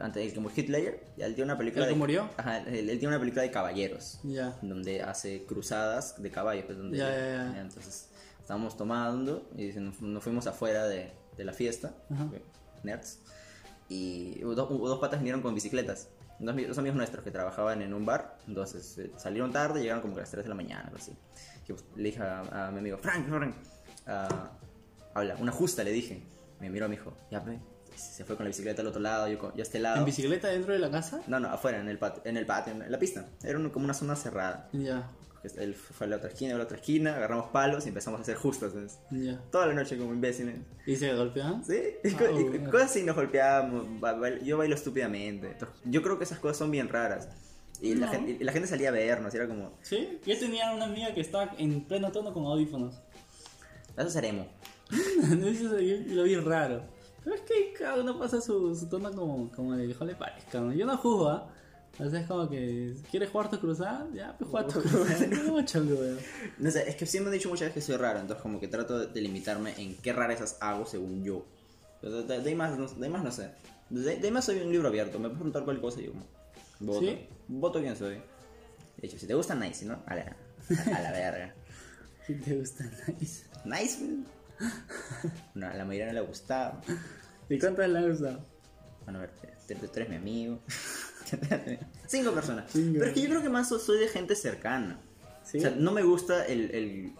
Antes, 0.00 0.32
como 0.32 0.48
Hitler, 0.54 1.04
ya 1.16 1.26
él 1.26 1.34
tiene 1.34 1.50
una 1.50 1.58
película 1.58 1.84
¿El 1.84 1.88
que 1.88 1.94
de... 1.94 1.98
murió? 1.98 2.30
Ajá, 2.36 2.58
él, 2.58 2.88
él 2.88 2.98
tiene 3.00 3.08
una 3.08 3.18
película 3.18 3.42
de 3.42 3.50
caballeros, 3.50 4.20
Ya. 4.22 4.56
donde 4.62 5.02
hace 5.02 5.44
cruzadas 5.44 6.22
de 6.22 6.30
caballos, 6.30 6.66
pues, 6.66 6.78
donde... 6.78 6.98
Ya, 6.98 7.10
ya, 7.10 7.52
ya. 7.52 7.60
Entonces, 7.60 8.08
estábamos 8.40 8.76
tomando 8.76 9.48
y 9.56 9.66
nos, 9.72 10.00
nos 10.00 10.22
fuimos 10.22 10.46
afuera 10.46 10.86
de, 10.86 11.10
de 11.36 11.44
la 11.44 11.52
fiesta, 11.52 11.94
Ajá. 12.12 12.28
nerds, 12.84 13.18
y 13.88 14.38
dos, 14.40 14.68
dos 14.68 14.98
patas 15.00 15.18
vinieron 15.18 15.42
con 15.42 15.52
bicicletas. 15.56 16.08
Dos, 16.38 16.54
dos 16.68 16.78
amigos 16.78 16.96
nuestros 16.96 17.24
que 17.24 17.32
trabajaban 17.32 17.82
en 17.82 17.92
un 17.92 18.06
bar, 18.06 18.38
entonces 18.46 18.98
eh, 18.98 19.10
salieron 19.16 19.50
tarde, 19.50 19.80
llegaron 19.80 20.00
como 20.00 20.14
que 20.14 20.20
a 20.20 20.22
las 20.22 20.30
3 20.30 20.44
de 20.44 20.48
la 20.48 20.54
mañana, 20.54 20.84
algo 20.84 20.98
así. 20.98 21.10
Y, 21.68 21.72
pues, 21.72 21.84
le 21.96 22.04
dije 22.04 22.22
a, 22.22 22.68
a 22.68 22.70
mi 22.70 22.78
amigo, 22.78 22.98
Frank, 22.98 23.26
Frank, 23.28 23.54
ah, 24.06 24.52
habla, 25.14 25.34
una 25.40 25.50
justa, 25.50 25.82
le 25.82 25.90
dije. 25.90 26.22
Me 26.60 26.70
miró, 26.70 26.88
me 26.88 26.96
dijo, 26.96 27.12
ya, 27.30 27.40
ve. 27.40 27.58
Se 27.96 28.24
fue 28.24 28.36
con 28.36 28.44
la 28.44 28.48
bicicleta 28.48 28.82
al 28.82 28.88
otro 28.88 29.00
lado, 29.00 29.26
yo, 29.28 29.38
yo 29.54 29.58
a 29.58 29.62
este 29.62 29.80
lado. 29.80 29.96
¿En 29.98 30.04
bicicleta 30.04 30.48
dentro 30.48 30.72
de 30.72 30.78
la 30.78 30.90
casa? 30.90 31.20
No, 31.26 31.40
no, 31.40 31.48
afuera, 31.48 31.80
en 31.80 31.88
el 31.88 31.98
patio, 31.98 32.22
en 32.24 32.36
el 32.36 32.46
patio, 32.46 32.72
en 32.72 32.90
la 32.92 32.98
pista. 32.98 33.26
Era 33.42 33.58
un- 33.58 33.70
como 33.70 33.84
una 33.84 33.94
zona 33.94 34.14
cerrada. 34.16 34.68
Ya. 34.72 35.08
que 35.40 35.48
él 35.62 35.74
fue 35.76 36.06
a 36.08 36.10
la 36.10 36.16
otra 36.16 36.30
esquina, 36.30 36.56
a 36.56 36.58
la 36.58 36.64
otra 36.64 36.76
esquina, 36.78 37.14
agarramos 37.14 37.50
palos 37.50 37.84
y 37.86 37.88
empezamos 37.90 38.18
a 38.18 38.22
hacer 38.22 38.34
justas. 38.36 38.72
Ya. 39.12 39.40
Toda 39.52 39.66
la 39.68 39.74
noche 39.74 39.96
como 39.96 40.12
imbéciles. 40.12 40.56
¿Y 40.84 40.96
se 40.96 41.14
golpean? 41.14 41.64
¿Sí? 41.64 41.80
Ah, 42.04 42.08
co- 42.18 42.40
y 42.40 42.42
bueno. 42.44 42.70
cosas 42.72 42.90
así 42.90 43.04
nos 43.04 43.14
golpeábamos, 43.14 43.86
yo 44.44 44.58
bailo 44.58 44.74
estúpidamente. 44.74 45.56
Yo 45.84 46.02
creo 46.02 46.18
que 46.18 46.24
esas 46.24 46.40
cosas 46.40 46.56
son 46.56 46.72
bien 46.72 46.88
raras. 46.88 47.28
Y, 47.80 47.94
la, 47.94 48.06
No. 48.06 48.12
gente, 48.12 48.30
y 48.40 48.42
la 48.44 48.50
gente 48.50 48.66
salía 48.66 48.88
a 48.88 48.92
vernos, 48.92 49.32
y 49.32 49.36
era 49.36 49.46
como, 49.46 49.78
Sí. 49.82 50.18
Yo 50.26 50.36
tenía 50.40 50.72
una 50.72 50.86
amiga 50.86 51.14
que 51.14 51.20
estaba 51.20 51.52
en 51.56 51.84
pleno 51.84 52.10
tono 52.10 52.34
con 52.34 52.44
audífonos. 52.44 52.96
eso 53.96 54.10
yo 54.20 54.48
lo 56.14 56.22
vi 56.24 56.36
raro. 56.36 56.82
Pero 57.22 57.36
es 57.36 57.42
que 57.42 57.72
cada 57.78 58.00
uno 58.00 58.18
pasa 58.18 58.40
su, 58.40 58.74
su 58.74 58.88
como, 58.88 59.50
como 59.52 59.74
le 59.74 59.86
le 59.86 60.14
parezca. 60.14 60.60
¿no? 60.60 60.72
Yo 60.72 60.86
no 60.86 60.96
juzgo, 60.96 61.28
¿ah? 61.28 61.50
O 61.98 62.08
sea, 62.08 62.20
es 62.20 62.26
como 62.28 62.48
que, 62.48 62.94
¿quieres 63.10 63.28
jugar 63.28 63.50
tu 63.50 63.58
cruzada? 63.58 64.06
Ya, 64.14 64.36
pues 64.38 64.48
juega 64.50 64.68
tu 64.68 64.80
cruzada. 64.82 65.26
No, 66.58 66.70
sé, 66.70 66.88
es 66.88 66.96
que 66.96 67.06
sí 67.06 67.18
me 67.18 67.26
han 67.26 67.32
dicho 67.32 67.48
muchas 67.48 67.68
veces 67.68 67.74
que 67.74 67.92
soy 67.92 67.96
raro, 67.96 68.20
entonces 68.20 68.40
como 68.40 68.60
que 68.60 68.68
trato 68.68 69.06
de, 69.06 69.20
limitarme 69.20 69.74
en 69.76 69.96
qué 69.96 70.12
rarezas 70.12 70.56
hago 70.60 70.86
según 70.86 71.24
yo. 71.24 71.44
Pero 72.00 72.22
de, 72.22 72.40
de 72.40 72.48
ahí 72.48 72.54
más, 72.54 72.78
no, 72.78 72.86
de 72.86 73.04
ahí 73.04 73.12
más 73.12 73.24
no 73.24 73.32
sé. 73.32 73.50
De, 73.90 74.16
de 74.16 74.26
ahí 74.26 74.30
más 74.30 74.44
soy 74.44 74.60
un 74.60 74.70
libro 74.70 74.88
abierto, 74.88 75.18
me 75.18 75.24
puedes 75.24 75.38
preguntar 75.38 75.64
cualquier 75.64 75.82
cosa 75.82 76.00
y 76.00 76.04
yo 76.04 76.12
como, 76.12 76.26
voto. 76.80 77.00
¿Sí? 77.00 77.18
Voto 77.48 77.80
quién 77.80 77.96
soy. 77.96 78.14
De 78.96 79.06
hecho, 79.06 79.18
si 79.18 79.26
te 79.26 79.34
gusta, 79.34 79.54
nice, 79.56 79.84
¿no? 79.84 80.02
A 80.06 80.14
la, 80.14 80.22
a, 80.22 80.96
a 80.96 81.02
la 81.02 81.12
verga. 81.12 81.54
Si 82.26 82.34
te 82.34 82.56
gusta, 82.56 82.84
nice. 83.08 83.44
Nice. 83.64 83.98
No, 85.54 85.66
a 85.68 85.74
la 85.74 85.84
mayoría 85.84 86.06
no 86.06 86.12
le 86.14 86.20
gustaba. 86.20 86.80
¿Y 87.48 87.58
cuántas 87.58 87.88
le 87.88 87.98
han 87.98 88.08
gustado? 88.10 88.44
Bueno, 89.04 89.18
a 89.20 89.22
ver, 89.22 89.30
tú 89.66 89.74
eres 89.96 90.08
mi 90.08 90.16
amigo. 90.16 90.60
Cinco 92.06 92.32
personas. 92.32 92.70
Cinco. 92.72 92.94
Pero 92.98 93.06
es 93.06 93.12
que 93.14 93.20
yo 93.22 93.28
creo 93.28 93.42
que 93.42 93.48
más 93.48 93.68
so- 93.68 93.78
soy 93.78 93.98
de 93.98 94.08
gente 94.08 94.34
cercana. 94.34 94.98
¿Sí? 95.44 95.58
O 95.58 95.60
sea, 95.60 95.70
no 95.70 95.92
me 95.92 96.02
gusta 96.02 96.44
el, 96.46 96.70
el- 96.72 97.12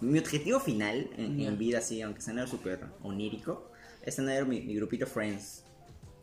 Mi 0.00 0.18
objetivo 0.18 0.60
final 0.60 1.08
en, 1.16 1.38
Ya. 1.38 1.48
en 1.48 1.58
vida, 1.58 1.78
así, 1.78 2.02
aunque 2.02 2.20
sea 2.20 2.46
súper 2.46 2.80
onírico, 3.02 3.70
es 4.02 4.16
tener 4.16 4.44
mi, 4.46 4.60
mi 4.60 4.74
grupito 4.76 5.06
friends. 5.06 5.62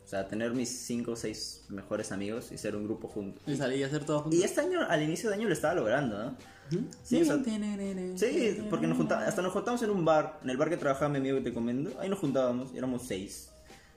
O 0.04 0.06
sea, 0.06 0.28
tener 0.28 0.52
mis 0.52 0.68
cinco 0.68 1.12
o 1.12 1.16
seis 1.16 1.64
mejores 1.70 2.12
amigos 2.12 2.52
y 2.52 2.58
ser 2.58 2.76
un 2.76 2.84
grupo 2.84 3.08
juntos. 3.08 3.42
Y 3.46 3.56
salí 3.56 3.82
a 3.82 3.86
hacer 3.86 4.04
todo 4.04 4.20
juntos. 4.20 4.38
Y 4.38 4.44
este 4.44 4.60
año, 4.60 4.80
al 4.88 5.02
inicio 5.02 5.30
de 5.30 5.36
año, 5.36 5.48
lo 5.48 5.54
estaba 5.54 5.74
logrando, 5.74 6.18
¿no? 6.22 6.36
Sí, 7.02 7.20
o 7.22 7.24
sea, 7.24 7.34
Sí, 8.16 8.66
porque 8.70 8.86
nos 8.86 8.98
hasta 9.10 9.42
nos 9.42 9.52
juntamos 9.52 9.82
en 9.82 9.90
un 9.90 10.04
bar, 10.04 10.40
en 10.42 10.50
el 10.50 10.56
bar 10.56 10.68
que 10.70 10.76
trabajaba 10.76 11.08
mi 11.10 11.18
amigo 11.18 11.36
que 11.38 11.44
te 11.44 11.52
comento, 11.54 11.98
ahí 12.00 12.08
nos 12.08 12.18
juntábamos, 12.18 12.74
éramos 12.74 13.02
seis. 13.06 13.50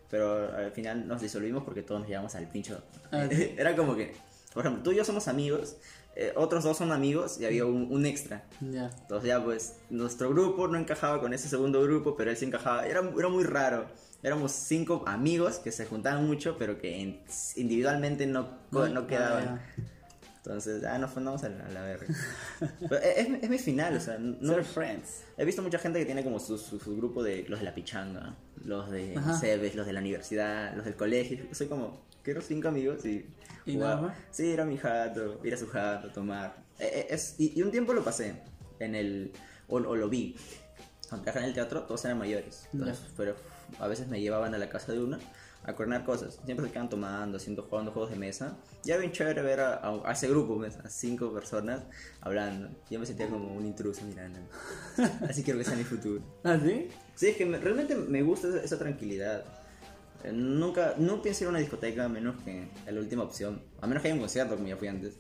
Pero 0.10 0.56
al 0.56 0.72
final 0.72 1.08
nos 1.08 1.22
disolvimos 1.22 1.64
porque 1.64 1.82
todos 1.82 2.02
nos 2.02 2.10
llevamos 2.10 2.34
al 2.36 2.48
pincho. 2.50 2.82
Ah, 3.12 3.28
¿sí? 3.32 3.54
Era 3.58 3.76
como 3.76 3.96
que, 3.96 4.14
por 4.54 4.64
ejemplo, 4.66 4.84
tú 4.84 4.92
y 4.92 4.96
yo 4.96 5.04
somos 5.04 5.28
amigos, 5.28 5.78
eh, 6.16 6.32
otros 6.36 6.64
dos 6.64 6.78
son 6.78 6.92
amigos 6.92 7.40
y 7.40 7.46
había 7.46 7.66
un, 7.66 7.88
un 7.92 8.06
extra. 8.06 8.44
Ya. 8.62 8.90
Entonces 9.02 9.28
ya 9.28 9.44
pues 9.44 9.76
nuestro 9.90 10.30
grupo 10.30 10.68
no 10.68 10.78
encajaba 10.78 11.20
con 11.20 11.34
ese 11.34 11.48
segundo 11.50 11.82
grupo, 11.84 12.16
pero 12.16 12.32
él 12.32 12.38
sí 12.38 12.46
encajaba. 12.46 12.86
Era, 12.88 13.02
era 13.18 13.30
muy 13.30 13.44
raro. 13.44 13.86
Éramos 14.24 14.52
cinco 14.52 15.04
amigos 15.06 15.60
que 15.60 15.72
se 15.72 15.86
juntaban 15.86 16.26
mucho, 16.26 16.56
pero 16.58 16.80
que 16.80 17.02
en- 17.02 17.22
individualmente 17.56 18.26
no, 18.26 18.48
no 18.72 18.82
Ah, 19.02 19.08
quedaban. 19.08 19.44
ya. 19.78 19.84
Entonces, 20.48 20.82
ah, 20.86 20.98
nos 20.98 21.12
fundamos 21.12 21.44
a 21.44 21.50
la, 21.50 21.66
a 21.66 21.70
la 21.72 21.82
verga. 21.82 22.06
Pero 22.80 22.96
es, 23.02 23.28
es 23.44 23.50
mi 23.50 23.60
final, 23.60 23.98
o 23.98 24.00
sea, 24.00 24.18
no, 24.18 24.54
Ser 24.54 24.64
friends. 24.64 25.24
He 25.36 25.44
visto 25.44 25.62
mucha 25.62 25.78
gente 25.78 26.00
que 26.00 26.06
tiene 26.06 26.24
como 26.24 26.40
su, 26.40 26.58
su, 26.58 26.80
su 26.80 26.96
grupo 26.96 27.22
de 27.22 27.44
los 27.50 27.60
de 27.60 27.66
la 27.66 27.76
pichanga, 27.76 28.34
los 28.64 28.90
de. 28.90 29.20
Cebes, 29.42 29.76
los 29.76 29.86
de 29.86 29.92
la 29.92 30.00
universidad, 30.00 30.74
los 30.74 30.86
del 30.86 30.96
colegio. 30.96 31.40
Soy 31.52 31.68
como, 31.68 32.06
quiero 32.24 32.40
cinco 32.40 32.70
amigos 32.70 33.06
y. 33.06 33.26
¿Y 33.66 33.74
jugar. 33.74 33.96
nada 33.98 34.02
más? 34.08 34.18
Sí, 34.32 34.46
ir 34.46 34.62
a 34.62 34.66
mi 34.66 34.78
jato, 34.78 35.42
ir 35.44 35.54
a 35.54 35.58
su 35.58 35.68
jato, 35.68 36.10
tomar. 36.12 36.56
Eh, 36.80 36.90
eh, 36.94 37.08
es, 37.10 37.36
y, 37.38 37.60
y 37.60 37.62
un 37.62 37.72
tiempo 37.72 37.92
lo 37.92 38.02
pasé 38.06 38.42
en 38.80 38.96
el. 38.96 39.34
O, 39.68 39.76
o 39.76 39.96
lo 39.98 40.08
vi. 40.08 40.38
Cuando 41.10 41.24
trabajaba 41.26 41.44
en 41.44 41.50
el 41.50 41.56
teatro, 41.56 41.84
todos 41.84 42.06
eran 42.06 42.18
mayores. 42.20 42.70
Entonces, 42.72 43.00
Ya. 43.06 43.14
pero 43.18 43.36
a 43.80 43.88
veces 43.88 44.08
me 44.08 44.22
llevaban 44.22 44.56
a 44.56 44.58
la 44.58 44.70
casa 44.70 44.94
de 44.94 45.04
una 45.04 45.20
a 45.68 45.76
coordinar 45.76 46.04
cosas. 46.06 46.40
Siempre 46.46 46.66
se 46.66 46.72
quedan 46.72 46.90
tomando, 46.90 47.38
haciendo, 47.38 47.62
jugando 47.64 47.92
juegos 47.92 48.10
de 48.12 48.18
mesa. 48.18 48.58
Ya 48.84 48.98
bien 48.98 49.12
chévere 49.12 49.42
ver 49.44 49.60
a, 49.60 49.74
a- 49.76 50.10
a 50.10 50.12
ese 50.14 50.28
grupo, 50.30 50.58
¿ves? 50.58 50.78
a 50.78 50.90
cinco 50.90 51.32
personas 51.32 51.84
hablando. 52.22 52.70
Yo 52.90 53.00
me 53.00 53.06
sentía 53.06 53.28
como 53.30 53.54
un 53.54 53.66
intruso 53.66 54.04
mirando. 54.06 54.40
Así 55.30 55.44
quiero 55.44 55.60
que 55.60 55.66
sea 55.66 55.76
mi 55.76 55.84
futuro. 55.84 56.24
¿Ah, 56.44 56.58
sí? 56.64 56.88
Sí, 57.16 57.28
es 57.28 57.38
que 57.38 57.46
me- 57.46 57.60
realmente 57.60 57.96
me 57.96 58.24
gusta 58.24 58.48
esa, 58.48 58.64
esa 58.64 58.80
tranquilidad. 58.80 59.44
Eh, 60.24 60.32
Nunca, 60.32 60.96
no 60.98 61.22
pienso 61.22 61.44
ir 61.44 61.48
a 61.48 61.50
una 61.52 61.60
discoteca 61.60 62.06
a 62.06 62.10
menos 62.10 62.42
que 62.44 62.70
a 62.88 62.92
la 62.92 63.00
última 63.00 63.24
opción. 63.24 63.62
A 63.82 63.88
menos 63.88 64.02
que 64.02 64.08
haya 64.08 64.16
un 64.16 64.22
concierto, 64.22 64.56
como 64.56 64.68
ya 64.68 64.78
fui 64.78 64.88
antes. 64.88 65.16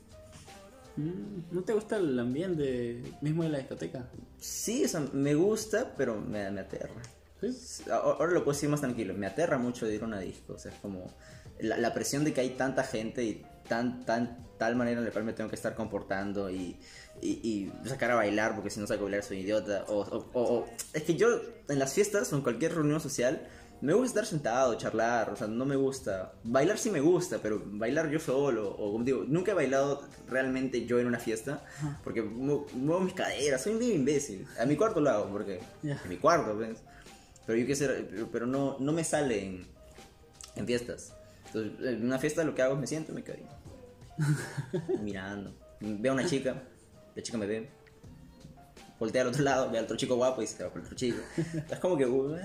Mm, 0.96 1.42
¿No 1.52 1.62
te 1.64 1.74
gusta 1.74 1.98
el 1.98 2.18
ambiente 2.20 3.04
mismo 3.22 3.44
de 3.44 3.50
la 3.50 3.58
discoteca? 3.60 4.10
Sí, 4.40 4.84
o 4.86 4.88
sea, 4.88 5.02
me 5.14 5.36
gusta, 5.36 5.94
pero 5.96 6.20
me, 6.20 6.50
me 6.52 6.62
aterra. 6.62 7.02
¿Sí? 7.41 7.84
A- 7.91 7.95
Ahora 7.95 8.32
lo 8.32 8.43
puedo 8.43 8.56
decir 8.56 8.69
más 8.69 8.82
tranquilo. 8.82 9.13
Me 9.13 9.28
aterra 9.28 9.58
mucho 9.58 9.86
de 9.86 9.95
ir 9.95 10.02
a 10.04 10.06
una 10.06 10.19
disco. 10.19 10.54
O 10.54 10.58
sea, 10.60 10.71
es 10.71 10.80
como 10.80 11.06
la, 11.60 11.78
la 11.78 11.93
presión 11.93 12.23
de 12.23 12.34
que 12.34 12.41
hay 12.41 12.52
tanta 12.52 12.84
gente 12.84 13.23
y 13.23 13.45
tan, 13.67 14.06
tan, 14.06 14.45
tal 14.58 14.76
manera 14.76 15.00
en 15.00 15.06
la 15.06 15.12
cual 15.12 15.23
me 15.26 15.34
tengo 15.34 15.50
que 15.50 15.56
estar 15.56 15.76
comportando 15.76 16.50
y, 16.50 16.78
y, 17.21 17.30
y 17.30 17.73
sacar 17.88 18.12
a 18.12 18.15
bailar 18.15 18.56
porque 18.56 18.69
si 18.69 18.80
no 18.80 18.88
saco 18.88 19.04
bailar 19.04 19.23
soy 19.23 19.39
idiota. 19.39 19.86
O, 19.88 20.00
o- 20.02 20.30
o- 20.34 20.67
es 20.93 21.04
que 21.04 21.15
yo 21.15 21.28
en 21.67 21.80
las 21.80 21.93
fiestas 21.93 22.32
o 22.34 22.36
en 22.38 22.41
cualquier 22.41 22.73
reunión 22.76 23.00
social 23.02 23.47
me 23.80 23.93
gusta 23.93 24.08
estar 24.08 24.26
sentado, 24.26 24.73
charlar. 24.76 25.30
O 25.30 25.36
sea, 25.36 25.45
no 25.45 25.63
me 25.63 25.76
gusta. 25.76 26.34
Bailar 26.43 26.80
sí 26.80 26.89
me 26.89 27.00
gusta, 27.02 27.38
pero 27.43 27.62
bailar 27.63 28.10
yo 28.10 28.19
solo. 28.19 28.69
O 28.71 28.91
como 28.93 29.04
digo, 29.04 29.23
nunca 29.28 29.52
he 29.52 29.54
bailado 29.54 30.02
realmente 30.28 30.88
yo 30.88 31.00
en 31.00 31.06
una 31.06 31.19
fiesta 31.19 31.63
porque 32.04 32.23
mu- 32.23 32.65
muevo 32.73 33.02
mis 33.02 33.13
caderas. 33.13 33.62
Soy 33.62 33.76
un 33.76 33.84
imbécil. 33.84 34.47
A 34.60 34.65
mi 34.65 34.76
cuarto 34.76 35.00
lo 35.00 35.12
hago 35.12 35.30
porque 35.30 35.60
Ya. 35.84 36.00
en 36.04 36.10
mi 36.10 36.17
cuarto, 36.17 36.58
¿ves? 36.58 36.80
Pero 37.48 37.58
yo 37.58 37.66
qué 37.66 37.76
sé, 37.76 37.88
pero, 38.10 38.30
pero 38.32 38.46
no, 38.46 38.78
no 38.80 38.92
me 38.92 39.04
sale 39.04 39.44
en, 39.44 39.66
en 40.56 40.68
fiestas. 40.68 41.14
Entonces, 41.48 41.72
en 41.96 42.06
una 42.06 42.20
fiesta 42.20 42.44
lo 42.44 42.54
que 42.54 42.62
hago 42.62 42.76
es 42.76 42.80
me 42.80 42.88
siento 42.88 43.12
y 43.14 43.16
me 43.16 43.24
quedo 43.24 43.38
ahí. 43.38 43.48
mirando. 45.02 45.54
Veo 45.80 46.12
a 46.12 46.16
una 46.16 46.28
chica, 46.28 46.62
la 47.16 47.22
chica 47.24 47.38
me 47.38 47.46
ve, 47.46 47.70
voltea 49.00 49.22
al 49.22 49.28
otro 49.30 49.44
lado, 49.44 49.70
ve 49.72 49.78
al 49.78 49.86
otro 49.86 49.96
chico 49.96 50.16
guapo 50.16 50.42
y 50.42 50.48
se 50.48 50.64
va 50.64 50.70
por 50.70 50.80
el 50.82 50.86
otro 50.86 50.98
chico. 50.98 51.20
Es 51.70 51.80
como 51.80 51.98
que, 51.98 52.06
uh, 52.06 52.36
eh, 52.36 52.42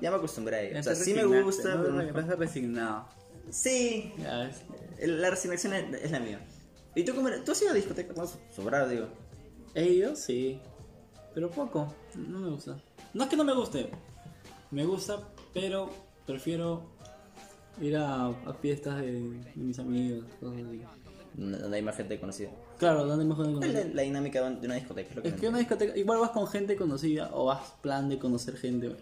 ya 0.00 0.10
me 0.10 0.16
acostumbré 0.16 0.56
a 0.56 0.62
ello. 0.62 0.80
O 0.80 0.82
sea, 0.82 0.94
sí 0.94 1.14
me 1.14 1.24
gusta, 1.24 1.74
¿no? 1.74 1.82
pero 1.82 1.92
no- 1.94 2.02
Estás 2.02 2.38
resignado. 2.38 3.06
Sí, 3.50 4.12
la 5.00 5.30
resignación 5.30 5.72
es, 5.74 6.10
la 6.10 6.20
mía. 6.20 6.40
¿Y 6.94 7.04
tú 7.04 7.14
cómo? 7.14 7.28
¿Tú 7.44 7.52
has 7.52 7.62
ido 7.62 7.70
a 7.70 7.74
discoteca? 7.74 8.12
¿Cómo 8.14 8.30
sobrar, 8.54 8.88
digo? 8.88 9.08
He 9.74 9.84
ido, 9.84 10.14
sí. 10.16 10.60
Pero 11.34 11.50
poco. 11.50 11.94
No 12.14 12.40
me 12.40 12.50
gusta. 12.50 12.78
No 13.14 13.24
es 13.24 13.30
que 13.30 13.36
no 13.36 13.44
me 13.44 13.54
guste. 13.54 13.90
Me 14.70 14.86
gusta, 14.86 15.20
pero 15.52 15.90
prefiero 16.26 16.82
ir 17.80 17.96
a, 17.96 18.26
a 18.26 18.54
fiestas 18.60 19.00
de, 19.00 19.12
de 19.12 19.52
mis 19.56 19.78
amigos. 19.78 20.24
Cosas 20.40 20.62
así. 20.66 20.82
Donde 21.34 21.76
hay 21.76 21.82
más 21.82 21.96
gente 21.96 22.18
conocida. 22.18 22.50
Claro, 22.78 23.06
donde 23.06 23.24
mejor 23.24 23.50
¿Cuál 23.54 23.64
es 23.64 23.86
la, 23.86 23.94
la 23.94 24.02
dinámica 24.02 24.50
de 24.50 24.66
una 24.66 24.74
discoteca? 24.74 25.10
Es 25.10 25.16
lo 25.16 25.22
que 25.22 25.28
Es 25.28 25.34
que 25.34 25.48
una 25.48 25.58
discoteca, 25.58 25.96
igual 25.96 26.20
vas 26.20 26.30
con 26.30 26.46
gente 26.46 26.76
conocida 26.76 27.30
o 27.32 27.46
vas 27.46 27.72
plan 27.80 28.08
de 28.08 28.18
conocer 28.18 28.56
gente. 28.56 28.94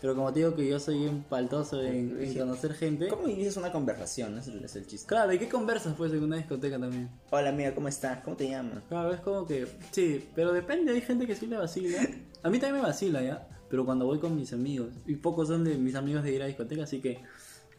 Pero 0.00 0.14
como 0.14 0.32
te 0.32 0.40
digo 0.40 0.54
que 0.54 0.66
yo 0.66 0.78
soy 0.78 1.06
un 1.06 1.22
paltoso 1.22 1.82
en, 1.82 2.22
en 2.22 2.38
conocer 2.38 2.74
gente. 2.74 3.08
¿Cómo 3.08 3.26
inicias 3.28 3.56
una 3.56 3.72
conversación? 3.72 4.36
Ese 4.38 4.62
es 4.62 4.76
el 4.76 4.86
chiste. 4.86 5.06
Claro, 5.06 5.32
¿y 5.32 5.38
qué 5.38 5.48
conversas 5.48 5.94
pues 5.96 6.12
en 6.12 6.22
una 6.22 6.36
discoteca 6.36 6.78
también? 6.78 7.08
Hola 7.30 7.48
amiga, 7.48 7.74
¿cómo 7.74 7.88
estás? 7.88 8.22
¿Cómo 8.22 8.36
te 8.36 8.48
llamas? 8.48 8.82
Claro, 8.88 9.14
es 9.14 9.20
como 9.20 9.46
que, 9.46 9.66
sí, 9.90 10.28
pero 10.34 10.52
depende, 10.52 10.92
hay 10.92 11.00
gente 11.00 11.26
que 11.26 11.34
sí 11.34 11.46
le 11.46 11.56
vacila. 11.56 11.98
A 12.42 12.50
mí 12.50 12.58
también 12.58 12.82
me 12.82 12.88
vacila, 12.88 13.22
¿ya? 13.22 13.48
Pero 13.74 13.84
cuando 13.84 14.06
voy 14.06 14.20
con 14.20 14.36
mis 14.36 14.52
amigos, 14.52 14.90
y 15.04 15.16
pocos 15.16 15.48
son 15.48 15.64
de 15.64 15.76
mis 15.76 15.96
amigos 15.96 16.22
de 16.22 16.32
ir 16.32 16.40
a 16.40 16.46
discoteca, 16.46 16.84
así 16.84 17.00
que 17.00 17.18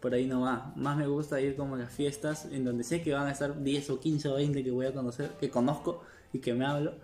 por 0.01 0.13
ahí 0.13 0.27
no 0.27 0.41
va. 0.41 0.73
Más 0.75 0.97
me 0.97 1.07
gusta 1.07 1.39
ir 1.39 1.55
como 1.55 1.75
a 1.75 1.77
las 1.77 1.89
fiestas 1.89 2.49
en 2.51 2.65
donde 2.65 2.83
sé 2.83 3.01
que 3.01 3.13
van 3.13 3.27
a 3.27 3.31
estar 3.31 3.63
10 3.63 3.91
o 3.91 3.99
15 4.01 4.27
o 4.27 4.35
20 4.35 4.61
que 4.61 4.71
voy 4.71 4.87
a 4.87 4.93
conocer, 4.93 5.29
que 5.39 5.49
conozco 5.49 6.03
y 6.33 6.39
que 6.39 6.53
me 6.53 6.65
hablo. 6.65 6.95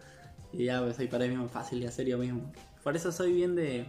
Y 0.51 0.65
ya, 0.65 0.83
pues 0.83 0.99
ahí 0.99 1.07
para 1.07 1.25
mí 1.25 1.37
más 1.37 1.49
fácil 1.49 1.81
y 1.81 1.85
hacer 1.85 2.05
yo 2.05 2.17
mismo. 2.17 2.51
Por 2.83 2.97
eso 2.97 3.13
soy 3.13 3.31
bien 3.31 3.55
de. 3.55 3.85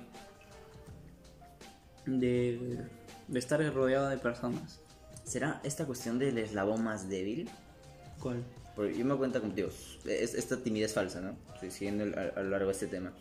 de. 2.06 2.86
de 3.26 3.38
estar 3.40 3.60
rodeado 3.74 4.08
de 4.08 4.18
personas. 4.18 4.82
¿Será 5.24 5.60
esta 5.64 5.84
cuestión 5.84 6.20
del 6.20 6.38
eslabón 6.38 6.84
más 6.84 7.08
débil? 7.08 7.50
¿Cuál? 8.20 8.44
Porque 8.76 8.96
yo 8.96 9.04
me 9.04 9.16
como, 9.16 9.52
Dios, 9.52 9.98
es, 10.04 10.34
esta 10.34 10.58
timidez 10.58 10.94
falsa, 10.94 11.20
¿no? 11.20 11.34
Estoy 11.54 11.72
siguiendo 11.72 12.04
a, 12.16 12.38
a 12.38 12.42
lo 12.44 12.50
largo 12.50 12.66
de 12.66 12.72
este 12.72 12.86
tema. 12.86 13.12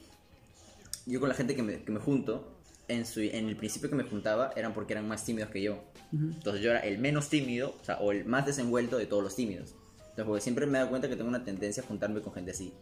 Yo 1.05 1.19
con 1.19 1.29
la 1.29 1.35
gente 1.35 1.55
que 1.55 1.63
me, 1.63 1.83
que 1.83 1.91
me 1.91 1.99
junto, 1.99 2.61
en, 2.87 3.05
su, 3.05 3.21
en 3.21 3.47
el 3.47 3.55
principio 3.55 3.89
que 3.89 3.95
me 3.95 4.03
juntaba, 4.03 4.51
eran 4.55 4.73
porque 4.73 4.93
eran 4.93 5.07
más 5.07 5.23
tímidos 5.23 5.49
que 5.49 5.61
yo. 5.61 5.83
Entonces 6.11 6.61
yo 6.61 6.71
era 6.71 6.79
el 6.81 6.97
menos 6.99 7.29
tímido, 7.29 7.75
o 7.81 7.83
sea, 7.83 7.97
o 7.99 8.11
el 8.11 8.25
más 8.25 8.45
desenvuelto 8.45 8.97
de 8.97 9.05
todos 9.05 9.23
los 9.23 9.35
tímidos. 9.35 9.75
Entonces, 9.97 10.25
porque 10.25 10.41
siempre 10.41 10.65
me 10.65 10.73
he 10.73 10.79
dado 10.79 10.89
cuenta 10.89 11.07
que 11.07 11.15
tengo 11.15 11.29
una 11.29 11.43
tendencia 11.43 11.81
a 11.83 11.85
juntarme 11.85 12.21
con 12.21 12.33
gente 12.33 12.51
así. 12.51 12.73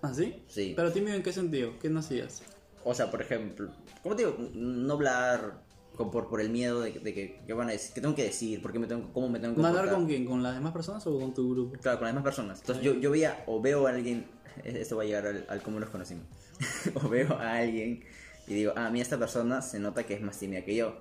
¿Ah, 0.00 0.12
sí? 0.14 0.42
Sí. 0.48 0.72
Pero 0.74 0.90
tímido 0.90 1.14
en 1.14 1.22
qué 1.22 1.32
sentido? 1.32 1.78
¿Qué 1.78 1.90
no 1.90 2.00
hacías? 2.00 2.42
O 2.84 2.94
sea, 2.94 3.10
por 3.10 3.20
ejemplo, 3.20 3.70
¿cómo 4.02 4.16
te 4.16 4.24
digo? 4.24 4.36
No 4.54 4.94
hablar, 4.94 5.62
con- 5.96 6.10
por, 6.10 6.28
por 6.28 6.40
el 6.40 6.50
miedo 6.50 6.80
de, 6.80 6.92
de 6.92 7.14
que, 7.14 7.40
que 7.46 7.52
van 7.52 7.68
a 7.68 7.72
decir, 7.72 7.92
¿qué 7.94 8.00
tengo 8.00 8.14
que 8.14 8.24
decir? 8.24 8.60
¿Por 8.62 8.72
qué 8.72 8.78
me 8.78 8.86
tengo, 8.86 9.12
¿Cómo 9.12 9.28
me 9.28 9.38
tengo 9.40 9.54
que 9.54 9.60
¿No 9.60 9.68
hablar 9.68 9.84
comportar? 9.84 10.00
con 10.00 10.08
quién? 10.08 10.24
¿Con 10.26 10.42
las 10.42 10.54
demás 10.54 10.72
personas 10.72 11.06
o 11.06 11.18
con 11.18 11.34
tu 11.34 11.50
grupo? 11.50 11.78
Claro, 11.80 11.98
con 11.98 12.06
las 12.06 12.12
demás 12.14 12.24
personas. 12.24 12.60
Entonces 12.60 12.84
yo, 12.84 12.94
yo 12.94 13.10
veía 13.10 13.42
o 13.46 13.60
veo 13.60 13.86
a 13.86 13.90
alguien, 13.90 14.26
esto 14.64 14.96
va 14.96 15.02
a 15.02 15.06
llegar 15.06 15.26
al, 15.26 15.44
al 15.48 15.62
cómo 15.62 15.78
nos 15.80 15.90
conocimos, 15.90 16.24
o 16.94 17.08
veo 17.08 17.32
a 17.34 17.56
alguien 17.58 18.02
y 18.48 18.54
digo, 18.54 18.72
ah, 18.76 18.86
a 18.86 18.90
mí 18.90 19.00
esta 19.00 19.18
persona 19.18 19.62
se 19.62 19.78
nota 19.78 20.02
que 20.04 20.14
es 20.14 20.20
más 20.20 20.38
tímida 20.38 20.64
que 20.64 20.74
yo, 20.74 20.96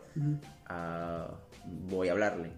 Ah, 0.68 1.30
voy 1.90 2.08
a 2.10 2.12
hablarle. 2.14 2.52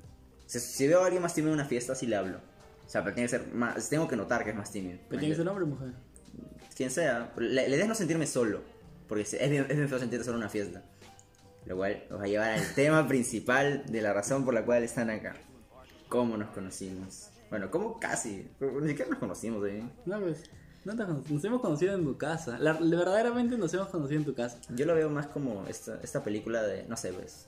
Si, 0.46 0.60
si 0.60 0.88
veo 0.88 1.02
a 1.02 1.06
alguien 1.06 1.22
más 1.22 1.34
tímido 1.34 1.54
en 1.54 1.60
una 1.60 1.68
fiesta, 1.68 1.96
sí 1.96 2.06
le 2.08 2.16
hablo. 2.16 2.38
O 2.86 2.90
sea, 2.90 3.02
pero 3.04 3.16
tiene 3.16 3.30
que 3.30 3.38
ser 3.38 3.48
más, 3.54 3.90
tengo 3.90 4.08
que 4.08 4.16
notar 4.16 4.44
que 4.44 4.50
es 4.52 4.56
más 4.56 4.72
tímido. 4.72 5.00
¿Pero 5.10 5.20
tiene 5.20 5.34
que 5.34 5.38
ser 5.40 5.48
hombre 5.48 5.64
o 5.64 5.68
mujer? 5.68 5.94
Quien 6.76 6.92
sea, 6.92 7.32
la, 7.38 7.62
la 7.62 7.68
idea 7.68 7.84
es 7.84 7.88
no 7.88 7.96
sentirme 7.96 8.28
solo, 8.28 8.62
porque 9.08 9.24
es 9.24 9.50
bien, 9.50 9.66
es 9.70 9.76
bien 9.78 9.88
feo 9.90 10.00
sentirte 10.00 10.26
solo 10.26 10.38
en 10.38 10.42
una 10.44 10.50
fiesta. 10.50 10.84
Lo 11.66 11.78
cual 11.78 12.04
nos 12.10 12.20
va 12.20 12.24
a 12.26 12.28
llevar 12.28 12.52
al 12.52 12.74
tema 12.76 13.08
principal 13.08 13.84
de 13.88 14.02
la 14.02 14.14
razón 14.14 14.44
por 14.46 14.54
la 14.54 14.66
cual 14.66 14.84
están 14.84 15.10
acá. 15.10 15.36
¿Cómo 16.10 16.38
nos 16.38 16.50
conocimos? 16.52 17.30
Bueno, 17.50 17.72
¿cómo 17.72 18.00
casi? 18.00 18.48
Ni 18.60 18.90
siquiera 18.90 19.10
nos 19.12 19.20
conocimos, 19.20 19.66
¿eh? 19.68 19.84
No, 20.06 20.20
pues. 20.20 20.44
No 20.86 20.98
cono- 20.98 21.24
nos 21.30 21.44
hemos 21.46 21.62
conocido 21.62 21.94
en 21.96 22.04
tu 22.04 22.18
casa. 22.18 22.58
La- 22.60 22.74
verdaderamente 22.74 23.58
nos 23.58 23.74
hemos 23.74 23.88
conocido 23.88 24.20
en 24.20 24.26
tu 24.26 24.34
casa. 24.36 24.58
Yo 24.76 24.86
lo 24.86 24.94
veo 24.96 25.10
más 25.10 25.28
como 25.28 25.66
esta, 25.68 25.98
esta 26.04 26.24
película 26.24 26.62
de, 26.64 26.84
no 26.84 26.98
sé, 26.98 27.14
pues. 27.14 27.46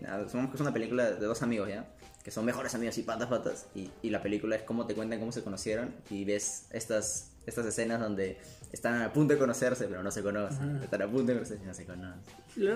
Supongamos 0.00 0.50
que 0.50 0.56
es 0.56 0.60
una 0.60 0.72
película 0.72 1.10
de 1.12 1.24
dos 1.26 1.42
amigos, 1.42 1.68
¿ya? 1.68 1.86
Que 2.24 2.30
son 2.32 2.44
mejores 2.44 2.74
amigos 2.74 2.98
y 2.98 3.02
patas 3.02 3.28
patas. 3.28 3.66
Y, 3.74 3.90
y 4.02 4.10
la 4.10 4.20
película 4.20 4.56
es 4.56 4.62
cómo 4.62 4.86
te 4.86 4.94
cuentan 4.94 5.20
cómo 5.20 5.30
se 5.30 5.44
conocieron. 5.44 5.94
Y 6.10 6.24
ves 6.24 6.66
estas, 6.70 7.30
estas 7.46 7.66
escenas 7.66 8.00
donde 8.00 8.38
están 8.72 9.02
a 9.02 9.12
punto 9.12 9.34
de 9.34 9.38
conocerse, 9.38 9.86
pero 9.86 10.02
no 10.02 10.10
se 10.10 10.22
conocen. 10.22 10.76
Están 10.82 11.02
a 11.02 11.06
punto 11.06 11.26
de 11.32 11.34
conocerse 11.34 11.62
y 11.62 11.66
no 11.66 11.74
se 11.74 11.84
conocen. 11.84 12.20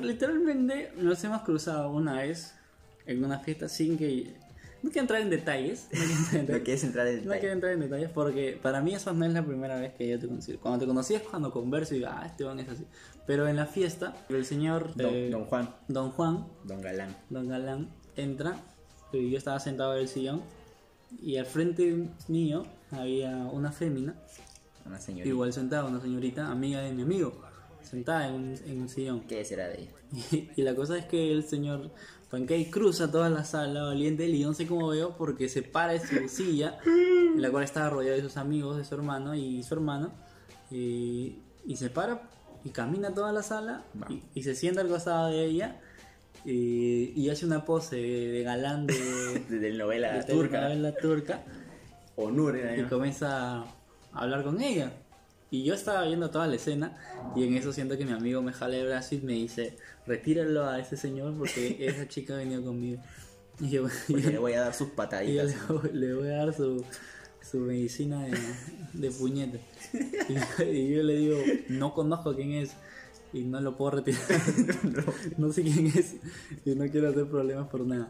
Literalmente 0.03 0.93
nos 0.97 1.23
hemos 1.25 1.43
cruzado 1.43 1.91
una 1.91 2.21
vez 2.23 2.55
en 3.07 3.25
una 3.25 3.39
fiesta 3.41 3.69
sin 3.69 3.97
que... 3.97 4.35
No 4.83 4.91
quiero 4.91 5.03
entrar 5.05 5.21
en 5.23 5.31
detalles. 5.31 5.89
No 5.93 5.99
quiero 5.99 6.13
entrar 6.15 6.37
en 6.37 6.47
No 6.47 6.47
detalles. 6.47 6.63
quieres 6.65 6.85
entrar 6.85 7.07
en 7.07 7.15
No 7.17 7.21
detalle. 7.23 7.41
quiero 7.41 7.55
entrar 7.55 7.73
en 7.73 7.81
detalles 7.81 8.11
porque 8.11 8.59
para 8.63 8.81
mí 8.83 8.95
eso 8.95 9.13
no 9.15 9.25
es 9.25 9.33
la 9.33 9.43
primera 9.45 9.77
vez 9.81 9.95
que 9.95 10.07
yo 10.09 10.19
te 10.19 10.29
conocí. 10.29 10.53
Cuando 10.59 10.81
te 10.81 10.87
conocí 10.87 11.15
es 11.15 11.23
cuando 11.23 11.51
converso 11.51 11.95
y 11.95 11.99
digo, 11.99 12.11
ah, 12.13 12.25
este 12.27 12.45
van 12.45 12.61
es 12.61 12.69
así. 12.69 12.85
Pero 13.27 13.49
en 13.49 13.57
la 13.57 13.67
fiesta, 13.67 14.15
el 14.29 14.45
señor 14.45 14.95
Don, 14.95 15.13
eh, 15.13 15.31
don 15.31 15.47
Juan, 15.47 15.75
Don 15.89 16.11
Juan, 16.11 16.47
Don 16.65 16.81
Galán. 16.83 17.17
Don 17.31 17.49
Galán, 17.49 17.89
entra 18.17 18.57
y 19.13 19.31
yo 19.31 19.39
estaba 19.39 19.59
sentado 19.61 19.95
en 19.95 20.01
el 20.03 20.09
sillón 20.09 20.43
y 21.21 21.37
al 21.39 21.47
frente 21.47 22.09
mío 22.29 22.67
había 22.93 23.31
una 23.47 23.73
fémina, 23.73 24.15
Una 24.87 25.01
señorita. 25.01 25.29
igual 25.29 25.53
sentada, 25.53 25.85
una 25.85 26.01
señorita, 26.01 26.51
amiga 26.51 26.81
de 26.81 26.93
mi 26.93 27.03
amigo, 27.03 27.41
sentada 27.83 28.29
en 28.29 28.35
un, 28.35 28.55
en 28.65 28.81
un 28.83 28.89
sillón. 28.89 29.21
¿Qué 29.23 29.45
será 29.45 29.69
de 29.69 29.83
ella? 29.83 29.91
Y, 30.33 30.51
y 30.57 30.63
la 30.63 30.75
cosa 30.75 30.97
es 30.99 31.07
que 31.07 31.33
el 31.33 31.45
señor 31.45 31.91
Pancake 32.31 32.71
cruza 32.71 33.11
toda 33.11 33.31
la 33.31 33.45
sala 33.45 33.85
valiente 33.85 34.27
y 34.29 34.43
no 34.43 34.53
sé 34.53 34.67
cómo 34.67 34.89
veo 34.89 35.17
porque 35.17 35.49
se 35.49 35.63
para 35.63 35.93
de 35.93 36.01
su 36.01 36.29
silla, 36.29 36.79
en 36.85 37.41
la 37.41 37.51
cual 37.51 37.65
estaba 37.65 37.91
rodeado 37.91 38.17
de 38.17 38.23
sus 38.23 38.37
amigos, 38.37 38.77
de 38.77 38.85
su 38.85 38.95
hermano 38.95 39.35
y 39.35 39.63
su 39.63 39.75
hermano, 39.75 40.13
y, 40.71 41.39
y 41.65 41.77
se 41.77 41.91
para 41.91 42.23
y 42.65 42.71
camina 42.71 43.15
toda 43.15 43.33
la 43.33 43.45
sala 43.45 43.85
y, 44.09 44.23
y 44.35 44.43
se 44.43 44.57
sienta 44.57 44.81
al 44.81 44.89
costado 44.89 45.29
de 45.29 45.45
ella 45.45 45.81
y, 46.45 47.13
y 47.15 47.31
hace 47.31 47.47
una 47.47 47.65
pose 47.65 47.97
de 47.97 48.43
galán 48.43 48.87
de, 48.87 48.95
novela 49.77 50.15
de 50.15 50.25
turca. 50.25 50.67
telenovela 50.67 50.97
turca 50.97 51.45
era 52.59 52.77
y 52.77 52.85
comienza 52.85 53.65
a 54.17 54.23
hablar 54.23 54.43
con 54.45 54.61
ella. 54.61 54.93
Y 55.51 55.63
yo 55.63 55.75
estaba 55.75 56.03
viendo 56.05 56.31
toda 56.31 56.49
la 56.49 56.57
escena 56.57 56.97
y 57.37 57.45
en 57.45 57.55
eso 57.55 57.73
siento 57.73 57.97
que 57.97 58.05
mi 58.05 58.13
amigo 58.13 58.43
me 58.43 58.53
jala 58.53 58.77
el 58.77 58.87
brazo 58.87 59.15
y 59.15 59.21
me 59.21 59.35
dice, 59.35 59.77
retíralo 60.07 60.67
a 60.67 60.81
ese 60.81 60.97
señor 60.97 61.35
porque 61.39 61.77
esa 61.87 62.09
chica 62.09 62.35
venido 62.37 62.65
conmigo. 62.65 63.01
Y 63.61 63.71
yo, 63.71 63.87
le 64.09 64.39
voy 64.39 64.53
a 64.55 64.63
dar 64.63 64.75
sus 64.75 64.89
y 64.89 64.91
yo 64.91 64.97
pataditas. 64.97 65.47
le, 65.47 65.75
voy- 65.75 65.91
le 65.93 66.15
voy 66.15 66.29
a 66.29 66.37
dar 66.39 66.53
su, 66.55 66.85
su 67.49 67.59
medicina 67.59 68.25
de, 68.25 68.37
de 68.93 69.11
puñete. 69.13 69.61
Y, 70.29 70.63
y 70.65 70.95
yo 70.95 71.03
le 71.05 71.15
digo, 71.17 71.37
no 71.69 71.95
conozco 71.95 72.35
quién 72.35 72.53
es 72.53 72.73
y 73.33 73.45
no 73.45 73.61
lo 73.61 73.77
puedo 73.77 73.93
retirar. 73.93 74.21
no. 75.39 75.53
sé 75.53 75.63
quién 75.63 75.87
es 75.87 76.17
y 76.65 76.75
no 76.75 76.87
quiero 76.91 77.09
hacer 77.09 77.27
problemas 77.29 77.69
por 77.69 77.87
nada. 77.87 78.09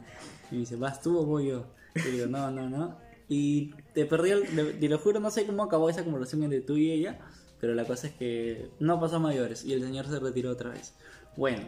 Y 0.50 0.54
me 0.54 0.60
dice, 0.60 0.76
¿vas 0.76 1.00
tú 1.02 1.18
o 1.18 1.24
voy 1.26 1.48
yo? 1.48 1.66
Y 1.94 2.10
digo, 2.12 2.26
no, 2.26 2.50
no, 2.50 2.68
no. 2.68 2.96
Y 3.28 3.72
te 3.94 4.06
perdí, 4.06 4.30
el, 4.30 4.78
te, 4.78 4.88
lo 4.88 4.98
juro, 4.98 5.18
no 5.20 5.30
sé 5.30 5.46
cómo 5.46 5.62
acabó 5.64 5.90
esa 5.90 6.04
conversación 6.04 6.44
entre 6.44 6.60
tú 6.60 6.76
y 6.76 6.92
ella, 6.92 7.18
pero 7.60 7.74
la 7.74 7.84
cosa 7.84 8.06
es 8.06 8.12
que 8.14 8.70
no 8.78 9.00
pasó 9.00 9.16
a 9.16 9.18
mayores 9.18 9.64
y 9.64 9.72
el 9.72 9.82
señor 9.82 10.06
se 10.06 10.18
retiró 10.20 10.50
otra 10.50 10.70
vez. 10.70 10.94
Bueno, 11.36 11.62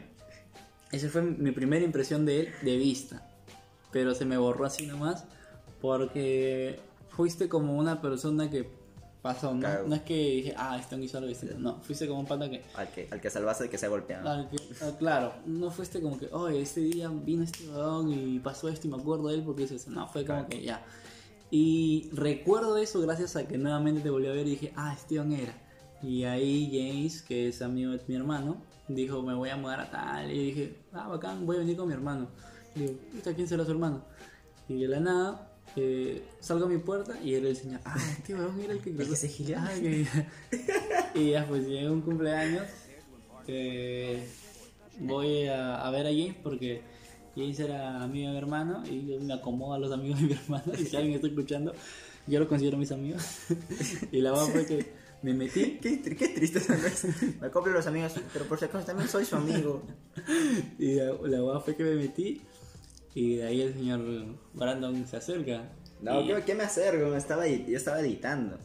esa 0.92 1.08
fue 1.08 1.22
mi 1.22 1.50
primera 1.50 1.84
impresión 1.84 2.24
de 2.26 2.40
él 2.40 2.48
de 2.62 2.76
vista, 2.76 3.28
pero 3.90 4.14
se 4.14 4.24
me 4.24 4.36
borró 4.38 4.66
así 4.66 4.86
nomás 4.86 5.24
porque 5.80 6.78
fuiste 7.10 7.48
como 7.48 7.76
una 7.76 8.00
persona 8.00 8.48
que 8.50 8.68
pasó, 9.22 9.52
¿no? 9.52 9.60
Claro. 9.60 9.88
No 9.88 9.94
es 9.96 10.02
que 10.02 10.14
dije, 10.14 10.54
ah, 10.56 10.78
este 10.78 10.96
hizo 11.02 11.18
algo 11.18 11.28
distinto, 11.28 11.56
no, 11.58 11.80
fuiste 11.82 12.06
como 12.06 12.20
un 12.20 12.26
pata 12.26 12.48
que 12.48 12.62
Al 12.74 12.88
que, 12.92 13.08
al 13.10 13.20
que 13.20 13.30
salvaste 13.30 13.64
de 13.64 13.70
que 13.70 13.78
se 13.78 13.86
ha 13.86 13.88
golpeado. 13.88 14.28
Al 14.28 14.48
que- 14.48 14.56
ah, 14.82 14.92
claro, 14.98 15.34
no 15.46 15.70
fuiste 15.72 16.00
como 16.00 16.18
que, 16.18 16.28
oye, 16.30 16.60
este 16.62 16.80
día 16.80 17.08
vino 17.12 17.42
este 17.42 17.68
weón 17.68 18.12
y 18.12 18.38
pasó 18.38 18.68
esto 18.68 18.86
y 18.86 18.90
me 18.90 18.96
acuerdo 18.96 19.28
de 19.28 19.34
él 19.36 19.42
porque 19.44 19.64
es 19.64 19.72
eso. 19.72 19.90
No, 19.90 20.06
fue 20.06 20.24
como 20.24 20.38
Claro. 20.46 20.48
que 20.50 20.62
ya. 20.62 20.84
Y 21.50 22.10
recuerdo 22.12 22.76
eso 22.78 23.00
gracias 23.00 23.36
a 23.36 23.46
que 23.48 23.56
nuevamente 23.58 24.00
te 24.02 24.10
volví 24.10 24.26
a 24.26 24.32
ver 24.32 24.46
y 24.46 24.50
dije, 24.50 24.72
ah, 24.76 24.94
este 24.98 25.14
weón 25.14 25.32
era. 25.32 25.54
Y 26.02 26.24
ahí 26.24 26.68
James, 26.72 27.22
que 27.22 27.48
es 27.48 27.62
amigo 27.62 27.92
de 27.92 28.00
mi 28.06 28.14
hermano, 28.14 28.62
dijo, 28.88 29.22
me 29.22 29.34
voy 29.34 29.48
a 29.50 29.56
mudar 29.56 29.80
a 29.80 29.90
tal. 29.90 30.30
Y 30.30 30.46
dije, 30.46 30.76
ah, 30.92 31.08
bacán, 31.08 31.46
voy 31.46 31.56
a 31.56 31.60
venir 31.60 31.76
con 31.76 31.88
mi 31.88 31.94
hermano. 31.94 32.28
Y 32.76 32.80
digo, 32.80 32.92
"Puta, 33.12 33.34
¿quién 33.34 33.48
será 33.48 33.64
su 33.64 33.70
hermano? 33.72 34.04
Y 34.68 34.80
de 34.82 34.88
la 34.88 35.00
nada, 35.00 35.58
eh, 35.76 36.22
salgo 36.40 36.66
a 36.66 36.68
mi 36.68 36.78
puerta 36.78 37.18
y 37.22 37.34
era 37.34 37.48
el 37.48 37.56
señor, 37.56 37.80
ah, 37.84 37.96
este 38.18 38.34
weón 38.34 38.60
era 38.60 38.74
el 38.74 38.80
que... 38.80 38.90
El 38.90 38.96
que 39.08 39.16
se 39.16 39.28
que- 39.32 40.06
y 41.14 41.30
ya 41.30 41.46
pues 41.46 41.66
llega 41.66 41.90
un 41.90 42.02
cumpleaños 42.02 42.64
que 43.46 44.22
voy 45.00 45.46
a, 45.46 45.76
a 45.80 45.90
ver 45.90 46.06
a 46.06 46.10
James 46.10 46.36
porque 46.42 46.82
James 47.38 47.58
era 47.60 48.02
amigo 48.02 48.26
de 48.26 48.32
mi 48.32 48.38
hermano 48.38 48.82
y 48.86 49.06
yo 49.06 49.20
me 49.20 49.32
acomodo 49.32 49.74
a 49.74 49.78
los 49.78 49.92
amigos 49.92 50.20
de 50.20 50.26
mi 50.26 50.32
hermano 50.44 50.72
y 50.78 50.84
si 50.84 50.96
alguien 50.96 51.14
está 51.14 51.26
escuchando 51.28 51.72
yo 52.26 52.38
lo 52.40 52.48
considero 52.48 52.76
mis 52.76 52.92
amigos 52.92 53.22
y 54.12 54.20
la 54.20 54.32
verdad 54.32 54.46
fue 54.48 54.66
que 54.66 54.92
me 55.22 55.34
metí 55.34 55.78
Qué, 55.82 56.00
qué 56.02 56.28
triste. 56.28 56.60
Me 57.40 57.46
acoplo 57.48 57.72
a 57.72 57.76
los 57.76 57.86
amigos, 57.86 58.12
pero 58.32 58.44
por 58.46 58.58
si 58.58 58.66
acaso 58.66 58.84
también 58.86 59.08
soy 59.08 59.24
su 59.24 59.34
amigo. 59.36 59.82
y 60.78 60.94
la, 60.94 61.06
la 61.06 61.40
verdad 61.42 61.60
fue 61.64 61.74
que 61.76 61.84
me 61.84 61.94
metí 61.94 62.40
y 63.14 63.36
de 63.36 63.46
ahí 63.46 63.62
el 63.62 63.72
señor 63.74 64.00
Brandon 64.54 65.06
se 65.06 65.16
acerca 65.16 65.72
No, 66.02 66.20
Y- 66.22 66.42
¿qué, 66.42 66.54
me 66.54 66.62
acerco? 66.64 67.08
Me 67.08 67.16
estaba, 67.18 67.48
yo 67.48 67.76
estaba 67.76 68.00
editando 68.00 68.58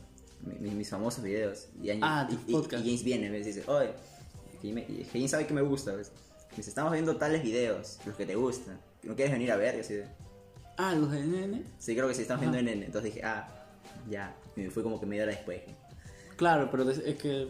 mi- 0.46 0.60
mi- 0.70 0.76
mis 0.76 0.90
famosos 0.90 1.24
videos. 1.24 1.70
Y, 1.82 1.90
Ah, 2.02 2.28
y, 2.30 2.52
y- 2.52 2.56
y 2.58 2.64
James 2.70 3.04
viene 3.04 3.30
me 3.32 3.40
dice, 3.42 3.64
oye, 3.66 3.92
y, 4.62 4.72
me- 4.74 4.82
y 4.82 5.08
James 5.12 5.32
sabe 5.32 5.48
que 5.48 5.54
me 5.56 5.62
gusta. 5.62 5.96
¿ves? 5.96 6.12
Me 6.54 6.58
dice, 6.58 6.70
estamos 6.70 6.92
viendo 6.92 7.16
tales 7.18 7.42
videos, 7.42 8.00
los 8.06 8.16
que 8.16 8.26
te 8.28 8.36
gustan. 8.36 8.80
¿No 9.02 9.16
quieres 9.16 9.34
venir 9.34 9.52
a 9.52 9.56
ver? 9.58 9.76
Y 9.76 9.80
así 9.80 9.96
de, 9.96 10.06
ah 10.78 10.94
los 10.94 11.12
de 11.12 11.26
nene 11.26 11.64
sí, 11.80 11.96
creo 11.96 12.08
que 12.08 12.14
sí, 12.14 12.22
estamos 12.22 12.42
viendo 12.42 12.58
Ajá. 12.58 12.70
en 12.70 12.78
N. 12.78 12.86
Entonces 12.86 13.14
dije, 13.14 13.26
ah, 13.26 13.48
ya. 14.10 14.36
Y 14.56 14.62
me 14.62 14.70
fui 14.70 14.84
como 14.84 15.00
que 15.00 15.08
media 15.08 15.24
hora 15.24 15.32
después. 15.32 15.62
Claro, 16.36 16.70
pero 16.72 16.90
es 16.90 17.16
que. 17.16 17.50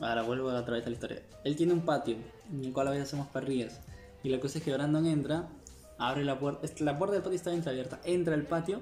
Ahora 0.00 0.22
vuelvo 0.22 0.48
otra 0.48 0.74
vez 0.74 0.86
a 0.86 0.88
la 0.88 0.94
historia. 0.94 1.22
Él 1.44 1.56
tiene 1.56 1.74
un 1.74 1.82
patio 1.82 2.16
en 2.50 2.64
el 2.64 2.72
cual 2.72 2.88
a 2.88 2.90
veces 2.90 3.08
hacemos 3.08 3.28
parrillas. 3.28 3.80
Y 4.22 4.30
la 4.30 4.40
cosa 4.40 4.58
es 4.58 4.64
que 4.64 4.72
Brandon 4.72 5.06
entra, 5.06 5.48
abre 5.98 6.24
la 6.24 6.38
puerta. 6.38 6.66
La 6.78 6.98
puerta 6.98 7.14
del 7.14 7.22
patio 7.22 7.36
está 7.36 7.52
entreabierta. 7.52 8.00
Entra 8.04 8.34
al 8.34 8.44
patio 8.44 8.80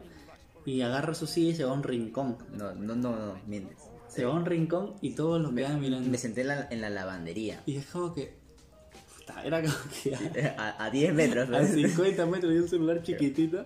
y 0.64 0.80
agarra 0.80 1.14
su 1.14 1.26
silla 1.26 1.50
y 1.50 1.54
se 1.56 1.64
va 1.64 1.72
a 1.72 1.74
un 1.74 1.82
rincón. 1.82 2.38
No, 2.52 2.72
no, 2.74 2.94
no, 2.94 3.16
no, 3.16 3.40
mientes. 3.46 3.78
Se 4.08 4.24
va 4.24 4.32
a 4.32 4.36
un 4.36 4.46
rincón 4.46 4.94
y 5.00 5.10
todos 5.10 5.40
lo 5.40 5.52
quedan 5.52 5.80
mirando. 5.80 6.08
Me 6.08 6.18
senté 6.18 6.42
en 6.42 6.48
la, 6.48 6.68
en 6.70 6.80
la 6.80 6.90
lavandería. 6.90 7.62
Y 7.66 7.76
es 7.76 7.86
como 7.86 8.14
que. 8.14 8.37
Puta, 9.28 9.44
era 9.46 9.62
como 9.62 9.74
que 10.02 10.14
a, 10.46 10.76
A, 10.78 10.84
a 10.86 10.90
10 10.90 11.14
metros. 11.14 11.48
a 11.48 11.58
¿ves? 11.60 11.70
50 11.72 12.26
metros 12.26 12.52
de 12.52 12.60
un 12.62 12.68
celular 12.68 13.02
chiquitito. 13.02 13.64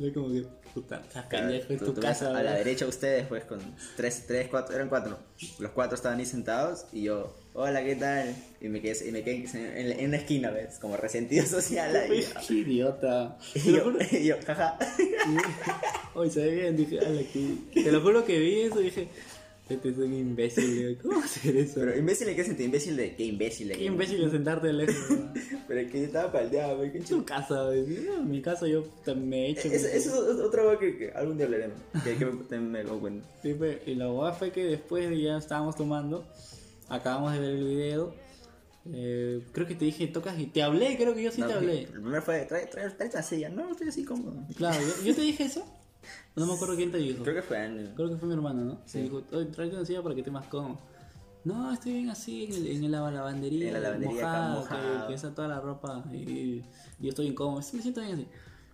Era 0.00 0.12
como 0.12 0.28
que. 0.32 0.44
Puta, 0.74 1.00
estás 1.06 1.26
pendejo, 1.26 1.72
tú- 1.84 1.92
tu 1.94 2.00
casa. 2.00 2.30
a 2.30 2.32
la 2.32 2.42
¿verdad? 2.42 2.56
derecha 2.58 2.84
ustedes, 2.86 3.28
pues, 3.28 3.44
con 3.44 3.60
tres, 3.96 4.24
tres, 4.26 4.48
cuatro, 4.50 4.74
eran 4.74 4.88
cuatro. 4.88 5.16
Los 5.60 5.70
cuatro 5.70 5.94
estaban 5.94 6.18
ahí 6.18 6.26
sentados 6.26 6.86
y 6.92 7.02
yo, 7.02 7.32
hola, 7.52 7.84
¿qué 7.84 7.94
tal? 7.94 8.34
Y 8.60 8.66
me 8.68 8.80
quedé, 8.80 9.08
y 9.08 9.12
me 9.12 9.22
quedé 9.22 9.44
en, 9.54 10.00
en 10.00 10.08
una 10.08 10.16
esquina, 10.16 10.50
¿ves? 10.50 10.80
Como 10.80 10.96
resentido 10.96 11.46
social 11.46 11.94
ahí. 11.94 12.24
Qué 12.48 12.54
idiota. 12.54 13.38
Y 13.54 13.70
yo, 13.72 13.84
juro- 13.84 13.98
y 14.10 14.24
yo, 14.24 14.34
jaja. 14.44 14.76
Oye, 16.14 16.30
se 16.32 16.40
ve 16.44 16.50
bien, 16.56 16.76
dije, 16.76 16.98
ala, 16.98 17.20
que... 17.32 17.82
Te 17.84 17.92
lo 17.92 18.00
juro 18.00 18.24
que 18.24 18.36
vi 18.40 18.62
eso 18.62 18.80
y 18.80 18.84
dije, 18.86 19.06
este 19.68 19.88
es 19.88 19.96
un 19.96 20.12
imbécil, 20.12 20.98
¿cómo 21.02 21.20
hacer 21.20 21.56
eso? 21.56 21.76
Pero 21.76 21.96
imbécil, 21.96 22.26
¿de 22.26 22.36
qué 22.36 22.44
sentí? 22.44 22.64
Imbécil 22.64 22.96
de 22.98 23.16
qué 23.16 23.24
imbécil 23.24 23.68
de 23.68 23.74
Qué 23.74 23.84
imbécil 23.84 24.22
de 24.22 24.30
sentarte 24.30 24.70
lejos. 24.74 24.94
Pero 25.68 25.80
es 25.80 25.90
que 25.90 26.00
yo 26.00 26.06
estaba 26.06 26.30
paldeado, 26.30 26.76
güey, 26.76 26.94
En 26.94 27.04
tu 27.04 27.24
casa, 27.24 27.64
güey. 27.64 27.80
En 27.80 28.30
mi 28.30 28.42
casa 28.42 28.66
yo 28.66 28.84
me 29.16 29.46
he 29.46 29.50
hecho. 29.52 29.68
Eso, 29.68 29.88
es 29.88 30.06
otra 30.08 30.64
cosa 30.64 30.78
que, 30.78 31.10
algún 31.14 31.38
día 31.38 31.46
hablaremos. 31.46 31.78
Que, 32.04 32.16
que 32.16 32.26
me, 32.58 32.82
doy 32.82 33.00
cuenta. 33.00 33.26
Sí, 33.42 33.54
pues, 33.54 33.78
y 33.86 33.94
la 33.94 34.08
boda 34.08 34.34
fue 34.34 34.52
que 34.52 34.64
después 34.64 35.08
de 35.08 35.22
ya 35.22 35.38
estábamos 35.38 35.76
tomando, 35.76 36.26
acabamos 36.90 37.32
de 37.32 37.40
ver 37.40 37.50
el 37.50 37.64
video 37.64 38.14
Eh, 38.92 39.40
creo 39.52 39.66
que 39.66 39.76
te 39.76 39.86
dije, 39.86 40.08
tocas 40.08 40.38
y 40.38 40.44
te 40.44 40.62
hablé, 40.62 40.98
creo 40.98 41.14
que 41.14 41.22
yo 41.22 41.32
sí 41.32 41.40
No, 41.40 41.46
te 41.46 41.54
hablé. 41.54 41.84
El 41.84 42.02
primero 42.02 42.20
fue, 42.20 42.42
trae, 42.42 42.66
trae, 42.66 42.90
trae 42.90 43.10
la 43.10 43.22
silla. 43.22 43.48
No, 43.48 43.72
estoy 43.72 43.88
así 43.88 44.04
cómodo. 44.04 44.44
Claro, 44.58 44.78
yo, 44.78 45.06
yo 45.06 45.14
te 45.14 45.22
dije 45.22 45.44
eso. 45.44 45.64
No 46.36 46.46
me 46.46 46.54
acuerdo 46.54 46.76
quién 46.76 46.90
te 46.92 46.98
dijo. 46.98 47.22
Creo 47.22 47.34
que 47.36 47.42
fue 47.42 47.58
Andy. 47.58 47.90
Creo 47.94 48.10
que 48.10 48.16
fue 48.16 48.28
mi 48.28 48.34
hermano, 48.34 48.64
¿no? 48.64 48.78
Sí. 48.84 49.02
dijo, 49.02 49.22
oye, 49.32 49.46
tráete 49.46 49.76
una 49.76 49.84
silla 49.86 50.02
para 50.02 50.14
que 50.14 50.20
estés 50.22 50.32
más 50.32 50.46
cómodo. 50.46 50.78
No, 51.44 51.72
estoy 51.72 51.92
bien 51.92 52.08
así 52.10 52.44
en, 52.44 52.52
el, 52.54 52.66
en 52.84 52.90
la 52.90 53.10
lavandería. 53.10 53.68
En 53.68 53.74
la 53.74 53.80
lavandería 53.80 54.22
mojado, 54.22 54.60
mojado. 54.60 55.00
Que, 55.02 55.08
que 55.08 55.14
está 55.14 55.34
toda 55.34 55.48
la 55.48 55.60
ropa 55.60 56.02
y, 56.12 56.16
y 56.16 56.64
yo 57.00 57.10
estoy 57.10 57.26
incómodo. 57.26 57.60
Me 57.72 57.82
siento 57.82 58.00
bien 58.00 58.14
así. 58.14 58.26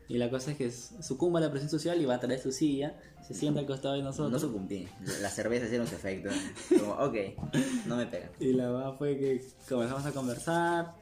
Y 0.09 0.19
la 0.19 0.29
cosa 0.31 0.51
es 0.53 0.57
que 0.57 0.71
sucumba 0.73 1.39
a 1.39 1.43
la 1.43 1.51
presión 1.51 1.71
social 1.71 2.01
y 2.01 2.05
va 2.05 2.17
a 2.17 2.21
traer 2.21 2.41
su 2.41 2.51
silla, 2.51 2.97
se 3.27 3.33
sienta 3.33 3.61
al 3.61 3.67
costado 3.67 3.95
de 3.95 4.01
No 4.03 4.07
nosotros. 4.09 4.41
sucumbí. 4.41 4.89
La 5.21 5.31
cerveza 5.31 5.67
hicieron 5.67 5.87
su 5.87 5.95
efecto. 5.95 6.31
Como, 6.81 6.93
ok, 6.95 7.15
no 7.87 7.97
me 7.97 8.07
pega. 8.07 8.29
y 8.41 8.53
la 8.53 8.71
verdad 8.71 8.95
fue 8.99 9.17
que 9.19 9.45
comenzamos 9.69 10.05
a 10.07 10.13
conversar, 10.13 10.95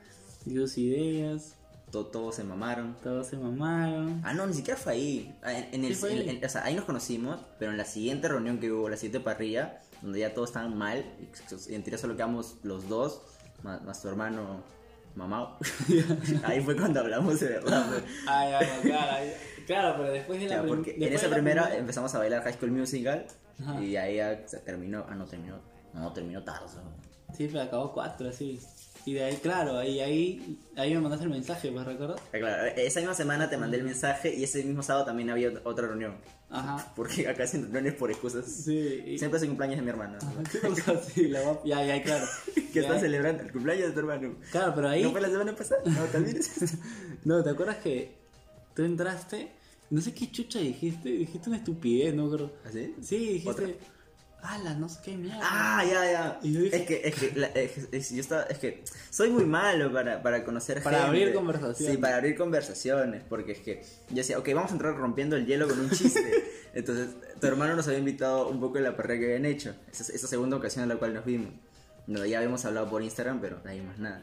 dio 0.44 0.62
sus 0.66 0.76
ideas, 0.78 1.56
To- 1.90 2.06
todos 2.06 2.34
se 2.36 2.44
mamaron. 2.44 2.96
todos 3.02 3.28
se 3.28 3.36
mamaron. 3.36 4.20
Ah, 4.24 4.34
no, 4.34 4.46
ni 4.46 4.54
siquiera 4.54 4.78
fue 4.78 4.92
ahí. 4.92 5.34
Ah, 5.42 5.52
En, 5.56 5.74
en 5.74 5.84
el, 5.84 5.94
fue 5.94 6.10
ahí. 6.10 6.28
en- 6.28 6.44
o 6.44 6.48
sea, 6.48 6.64
ahí 6.64 6.74
nos 6.74 6.84
conocimos, 6.84 7.40
pero 7.58 7.70
en 7.70 7.78
la 7.78 7.84
siguiente 7.84 8.28
reunión 8.28 8.58
que 8.58 8.70
hubo, 8.70 8.88
la 8.88 8.96
siguiente 8.96 9.20
parrilla, 9.20 9.80
donde 10.02 10.20
ya 10.20 10.34
todos 10.34 10.50
estaban 10.50 10.76
mal, 10.76 11.04
y 11.18 11.74
en 11.74 11.82
teoría 11.82 11.98
solo 11.98 12.14
quedamos 12.16 12.56
los 12.62 12.88
dos, 12.88 13.22
más, 13.62 13.82
más 13.82 14.02
tu 14.02 14.08
hermano, 14.08 14.62
mamá. 15.14 15.56
ahí 16.44 16.60
fue 16.60 16.76
cuando 16.76 17.00
hablamos 17.00 17.40
de 17.40 17.48
verdad. 17.48 17.86
Ay, 18.26 18.52
ay, 18.52 18.66
ay, 18.70 18.80
claro, 18.82 19.12
ay, 19.12 19.32
claro, 19.66 19.94
pero 19.98 20.12
después 20.12 20.40
de 20.40 20.48
la 20.48 20.62
prim- 20.62 20.74
porque 20.76 20.94
en 20.96 21.12
esa 21.12 21.24
de 21.24 21.30
la 21.30 21.36
primera 21.36 21.74
empezamos 21.76 22.14
a 22.14 22.18
bailar 22.18 22.42
High 22.44 22.54
School 22.54 22.70
Musical, 22.72 23.26
Ajá. 23.62 23.82
y 23.82 23.96
ahí 23.96 24.16
ya 24.16 24.46
se 24.46 24.58
terminó. 24.58 25.06
Ah, 25.08 25.14
no 25.14 25.24
terminó. 25.24 25.58
No, 25.94 26.12
terminó 26.12 26.44
tarde. 26.44 26.66
Sí, 27.36 27.48
pero 27.50 27.62
acabó 27.64 27.92
cuatro, 27.92 28.28
así. 28.28 28.60
Y 29.08 29.14
de 29.14 29.24
ahí, 29.24 29.36
claro, 29.36 29.78
ahí, 29.78 30.00
ahí, 30.00 30.58
ahí 30.76 30.92
me 30.94 31.00
mandaste 31.00 31.24
el 31.24 31.30
mensaje, 31.30 31.72
¿pues 31.72 31.86
recuerdas? 31.86 32.20
Ah, 32.26 32.38
Claro, 32.38 32.66
esa 32.76 33.00
misma 33.00 33.14
semana 33.14 33.48
te 33.48 33.56
mandé 33.56 33.78
el 33.78 33.84
mensaje 33.84 34.34
y 34.34 34.44
ese 34.44 34.62
mismo 34.64 34.82
sábado 34.82 35.06
también 35.06 35.30
había 35.30 35.50
otra 35.64 35.86
reunión. 35.86 36.16
Ajá. 36.50 36.92
Porque 36.96 37.26
acá 37.26 37.44
hacen 37.44 37.62
reuniones 37.62 37.94
por 37.94 38.10
excusas. 38.10 38.44
Sí, 38.44 39.02
y... 39.06 39.18
Siempre 39.18 39.40
el 39.40 39.46
cumpleaños 39.48 39.76
de 39.78 39.82
mi 39.82 39.88
hermano. 39.88 40.18
¿Qué 40.52 40.58
pasó? 40.58 41.00
Sí, 41.14 41.28
la 41.28 41.40
va- 41.40 41.60
Ya, 41.64 41.82
ya, 41.86 42.02
claro. 42.02 42.26
que 42.54 42.68
Ya, 42.74 42.82
están 42.82 43.00
celebrando 43.00 43.44
el 43.44 43.50
cumpleaños 43.50 43.86
de 43.86 43.92
tu 43.92 44.00
hermano. 44.00 44.34
Claro, 44.50 44.72
pero 44.74 44.88
ahí... 44.90 45.02
¿No 45.02 45.10
fue 45.10 45.22
la 45.22 45.30
semana 45.30 45.56
pasada? 45.56 45.80
No, 45.86 46.04
también 46.12 46.36
es. 46.36 46.74
No, 47.24 47.42
¿te 47.42 47.48
acuerdas 47.48 47.76
que 47.78 48.12
tú 48.74 48.84
entraste? 48.84 49.48
No 49.88 50.02
sé 50.02 50.12
qué 50.12 50.30
chucha 50.30 50.58
dijiste, 50.58 51.08
dijiste 51.08 51.48
una 51.48 51.56
estupidez, 51.58 52.14
¿no? 52.14 52.30
Creo. 52.30 52.52
¿Así? 52.66 52.94
Sí, 53.00 53.16
dijiste... 53.16 53.48
¿Otra? 53.50 53.66
Ala, 54.42 54.74
no 54.74 54.88
sé 54.88 55.00
qué 55.04 55.16
mierda. 55.16 55.40
Ah, 55.42 55.84
ya, 55.84 56.10
ya. 56.12 56.38
Y 56.42 56.52
yo 56.52 56.60
dije- 56.60 56.76
Es 56.76 56.86
que, 56.86 57.08
es 57.08 57.14
que, 57.16 57.32
la- 57.38 57.46
es, 57.48 57.88
es- 57.90 58.10
yo 58.10 58.20
estaba, 58.20 58.42
es 58.44 58.58
que 58.58 58.84
soy 59.10 59.30
muy 59.30 59.44
malo 59.44 59.92
para, 59.92 60.22
para 60.22 60.44
conocer 60.44 60.80
Para 60.82 60.98
gente. 60.98 61.08
abrir 61.08 61.34
conversaciones. 61.34 61.94
Sí, 61.96 62.00
para 62.00 62.16
abrir 62.16 62.36
conversaciones. 62.36 63.22
Porque 63.28 63.52
es 63.52 63.58
que 63.58 63.82
yo 64.10 64.16
decía, 64.16 64.38
ok, 64.38 64.48
vamos 64.54 64.70
a 64.70 64.74
entrar 64.74 64.96
rompiendo 64.96 65.34
el 65.36 65.44
hielo 65.44 65.66
con 65.68 65.80
un 65.80 65.90
chiste. 65.90 66.44
Entonces, 66.74 67.08
tu 67.40 67.46
hermano 67.48 67.74
nos 67.74 67.86
había 67.88 67.98
invitado 67.98 68.48
un 68.48 68.60
poco 68.60 68.74
de 68.78 68.82
la 68.82 68.96
parrilla 68.96 69.18
que 69.20 69.24
habían 69.26 69.44
hecho. 69.46 69.74
Esa, 69.90 70.12
esa 70.12 70.28
segunda 70.28 70.56
ocasión 70.56 70.84
en 70.84 70.90
la 70.90 70.96
cual 70.96 71.14
nos 71.14 71.24
vimos. 71.24 71.52
No, 72.06 72.24
ya 72.24 72.38
habíamos 72.38 72.64
hablado 72.64 72.88
por 72.88 73.02
Instagram, 73.02 73.40
pero 73.40 73.60
no 73.64 73.68
hay 73.70 73.80
más 73.82 73.98
nada. 73.98 74.22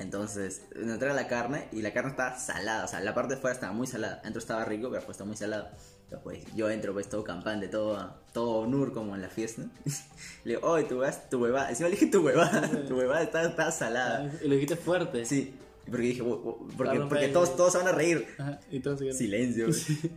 Entonces, 0.00 0.62
nos 0.74 0.98
trae 0.98 1.14
la 1.14 1.28
carne 1.28 1.68
y 1.72 1.82
la 1.82 1.92
carne 1.92 2.10
estaba 2.10 2.38
salada. 2.38 2.84
O 2.84 2.88
sea, 2.88 3.00
la 3.00 3.14
parte 3.14 3.34
de 3.34 3.40
fuera 3.40 3.54
estaba 3.54 3.72
muy 3.72 3.86
salada. 3.86 4.20
Dentro 4.24 4.38
estaba 4.40 4.64
rico, 4.64 4.88
pero 4.90 5.02
pues 5.04 5.14
está 5.16 5.24
muy 5.24 5.36
salado. 5.36 5.68
Entonces, 6.04 6.20
pues 6.24 6.44
yo 6.56 6.70
entro, 6.70 6.92
pues 6.92 7.08
todo 7.08 7.22
campante, 7.22 7.68
todo, 7.68 8.14
todo 8.32 8.66
nur 8.66 8.92
como 8.92 9.14
en 9.14 9.22
la 9.22 9.28
fiesta. 9.28 9.62
le 10.44 10.54
digo, 10.56 10.66
oye, 10.68 10.84
tu 10.84 11.00
tu 11.30 11.38
huevada. 11.42 11.70
Encima 11.70 11.88
le 11.88 11.96
dije 11.96 12.06
tu 12.06 12.22
huevada, 12.22 12.68
tu 12.88 12.96
huevada 12.96 13.22
está, 13.22 13.42
está 13.44 13.70
salada. 13.70 14.32
Y 14.42 14.48
lo 14.48 14.54
dijiste 14.54 14.76
fuerte. 14.76 15.24
Sí, 15.26 15.54
porque 15.86 16.02
dije, 16.06 16.22
"Wo- 16.22 16.40
wo- 16.42 16.68
porque, 16.76 17.00
porque 17.00 17.28
todos, 17.28 17.54
todos 17.56 17.72
se 17.72 17.78
van 17.78 17.88
a 17.88 17.92
reír. 17.92 18.26
Ajá, 18.38 18.58
y 18.70 18.80
todos 18.80 18.98
se 19.00 19.12
Silencio. 19.12 19.68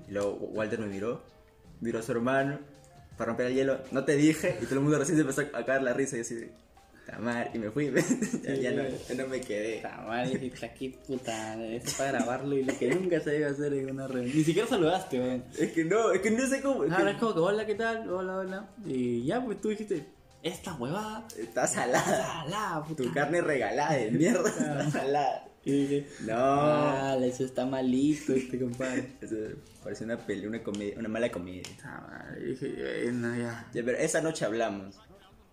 Y 0.08 0.12
luego 0.12 0.34
Walter 0.54 0.80
me 0.80 0.88
miró, 0.88 1.22
miró 1.82 2.00
a 2.00 2.02
su 2.02 2.12
hermano 2.14 2.60
para 3.18 3.28
romper 3.30 3.48
el 3.48 3.54
hielo. 3.56 3.80
No 3.92 4.06
te 4.06 4.16
dije, 4.16 4.58
y 4.62 4.66
todo 4.66 4.76
el 4.76 4.82
mundo 4.82 4.98
recién 4.98 5.18
se 5.18 5.22
empezó 5.22 5.42
a 5.42 5.66
caer 5.66 5.84
la 5.84 5.94
risa 5.94 6.18
y 6.18 6.22
así, 6.22 6.50
"Ta 7.06 7.20
madre", 7.20 7.52
y 7.54 7.60
me 7.60 7.70
fui. 7.72 7.92
ya, 8.44 8.56
ya 8.56 8.72
no, 8.72 8.84
ya 8.84 9.16
no 9.16 9.28
me 9.28 9.42
quedé. 9.42 9.78
Puta 9.78 9.98
madre, 10.08 10.38
dijiste, 10.38 10.66
aquí 10.66 10.90
puta, 11.06 11.64
esto 11.66 11.92
para 11.98 12.12
grabarlo 12.14 12.56
y 12.58 12.64
lo 12.64 12.78
que 12.78 12.94
nunca 12.96 13.20
se 13.20 13.32
debe 13.32 13.46
hacer 13.46 13.74
en 13.74 13.92
una 13.92 14.08
reunión. 14.08 14.36
Ni 14.36 14.44
siquiera 14.44 14.68
saludaste, 14.68 15.20
weón. 15.20 15.44
Es 15.58 15.72
que 15.72 15.84
no, 15.86 16.12
es 16.12 16.22
que 16.22 16.32
no 16.32 16.48
sé 16.48 16.62
cómo. 16.62 16.84
es 16.86 16.90
que 16.92 16.96
Ahora 16.96 17.12
es 17.12 17.18
como 17.18 17.34
que, 17.34 17.40
hola, 17.40 17.66
¿qué 17.66 17.76
tal? 17.76 18.10
Hola, 18.10 18.38
hola. 18.38 18.70
Y 18.86 19.24
ya, 19.26 19.44
pues 19.44 19.60
tú 19.62 19.70
dijiste, 19.70 20.06
esta 20.42 20.74
huevada, 20.76 21.28
Está 21.38 21.68
salada. 21.68 22.04
salada, 22.44 22.84
puta. 22.86 23.04
Tu 23.04 23.14
carne 23.14 23.42
regalada 23.42 23.94
de 23.96 24.12
mierda 24.12 24.48
está 24.50 24.90
salada. 24.92 25.46
Y 25.66 25.72
dije, 25.72 26.08
No. 26.26 26.34
ah, 26.36 27.18
eso 27.22 27.46
está 27.46 27.66
malito 27.66 28.34
este 28.34 28.60
compadre. 28.60 29.08
Eso 29.22 29.36
parece 29.82 30.04
una 30.04 30.18
peli, 30.18 30.46
una 30.46 30.62
comedia, 30.62 30.96
una 31.00 31.08
mala 31.08 31.32
comedia. 31.32 31.64
Puta 31.64 32.02
madre, 32.10 32.46
dije, 32.46 33.12
no, 33.14 33.34
ya. 33.36 33.66
Ya, 33.74 33.82
pero 33.84 33.98
esa 33.98 34.20
noche 34.22 34.44
hablamos. 34.44 35.00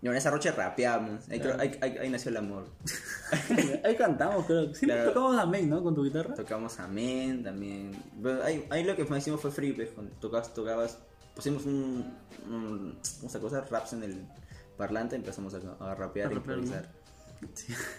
No, 0.01 0.09
en 0.11 0.17
esa 0.17 0.31
noche 0.31 0.51
rapeamos. 0.51 1.29
Ahí, 1.29 1.39
creo- 1.39 1.59
ahí- 1.59 1.77
ahí- 1.81 1.97
ahí 1.99 2.09
nació 2.09 2.29
el 2.29 2.37
amor. 2.37 2.65
Ahí 3.83 3.95
cantamos, 3.95 4.45
creo. 4.47 4.73
Siempre 4.73 4.97
Claro. 4.97 5.13
tocamos 5.13 5.37
Amén, 5.39 5.69
¿no? 5.69 5.83
Con 5.83 5.93
tu 5.93 6.03
guitarra. 6.03 6.33
Tocamos 6.33 6.79
Amén 6.79 7.43
también. 7.43 7.91
Pero 8.21 8.43
ahí, 8.43 8.83
lo 8.83 8.95
que 8.95 9.03
hicimos 9.17 9.39
fue 9.39 9.51
free, 9.51 9.73
pues, 9.73 9.89
tocabas, 10.19 10.53
tocabas, 10.53 10.97
pusimos 11.35 11.65
un, 11.65 12.11
un 12.47 12.97
unas 13.21 13.37
cosas, 13.37 13.69
raps 13.69 13.93
en 13.93 14.03
el 14.03 14.25
parlante, 14.75 15.15
empezamos 15.15 15.53
a, 15.53 15.59
a 15.91 15.93
rapear, 15.95 16.27
A 16.27 16.29
¿no? 16.31 16.37
improvisar. 16.37 16.89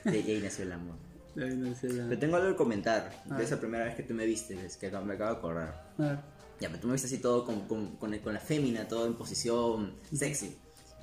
Y, 0.07 0.16
y 0.16 0.30
ahí 0.32 0.40
nació 0.42 0.64
el 0.64 0.72
amor. 0.72 0.96
Ahí 1.36 1.57
no 1.57 1.74
sé, 1.74 1.88
ya. 1.96 2.05
Pero 2.09 2.20
tengo 2.20 2.36
algo 2.36 2.48
que 2.50 2.57
comentar, 2.57 3.11
de 3.24 3.42
esa 3.44 3.59
primera 3.59 3.84
vez 3.84 3.94
que 3.94 4.03
tú 4.03 4.12
me 4.12 4.26
viste, 4.26 4.55
ves, 4.55 4.76
que 4.76 4.90
me 4.90 5.14
acabo 5.14 5.30
de 5.32 5.36
acordar. 5.38 5.92
A 5.98 6.03
ver. 6.03 6.18
Ya, 6.61 6.68
pero 6.68 6.80
tú 6.80 6.86
me 6.88 6.92
viste 6.92 7.07
así 7.07 7.18
todo 7.18 7.44
con, 7.46 7.66
con, 7.66 7.96
con, 7.96 8.16
con 8.18 8.34
la 8.34 8.40
fémina, 8.40 8.86
todo 8.86 9.07
en 9.07 9.14
posición 9.14 9.94
sexy. 10.12 10.59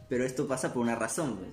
Pero 0.09 0.23
esto 0.25 0.47
pasa 0.47 0.73
por 0.73 0.81
una 0.81 0.95
razón, 0.95 1.37
pues. 1.37 1.51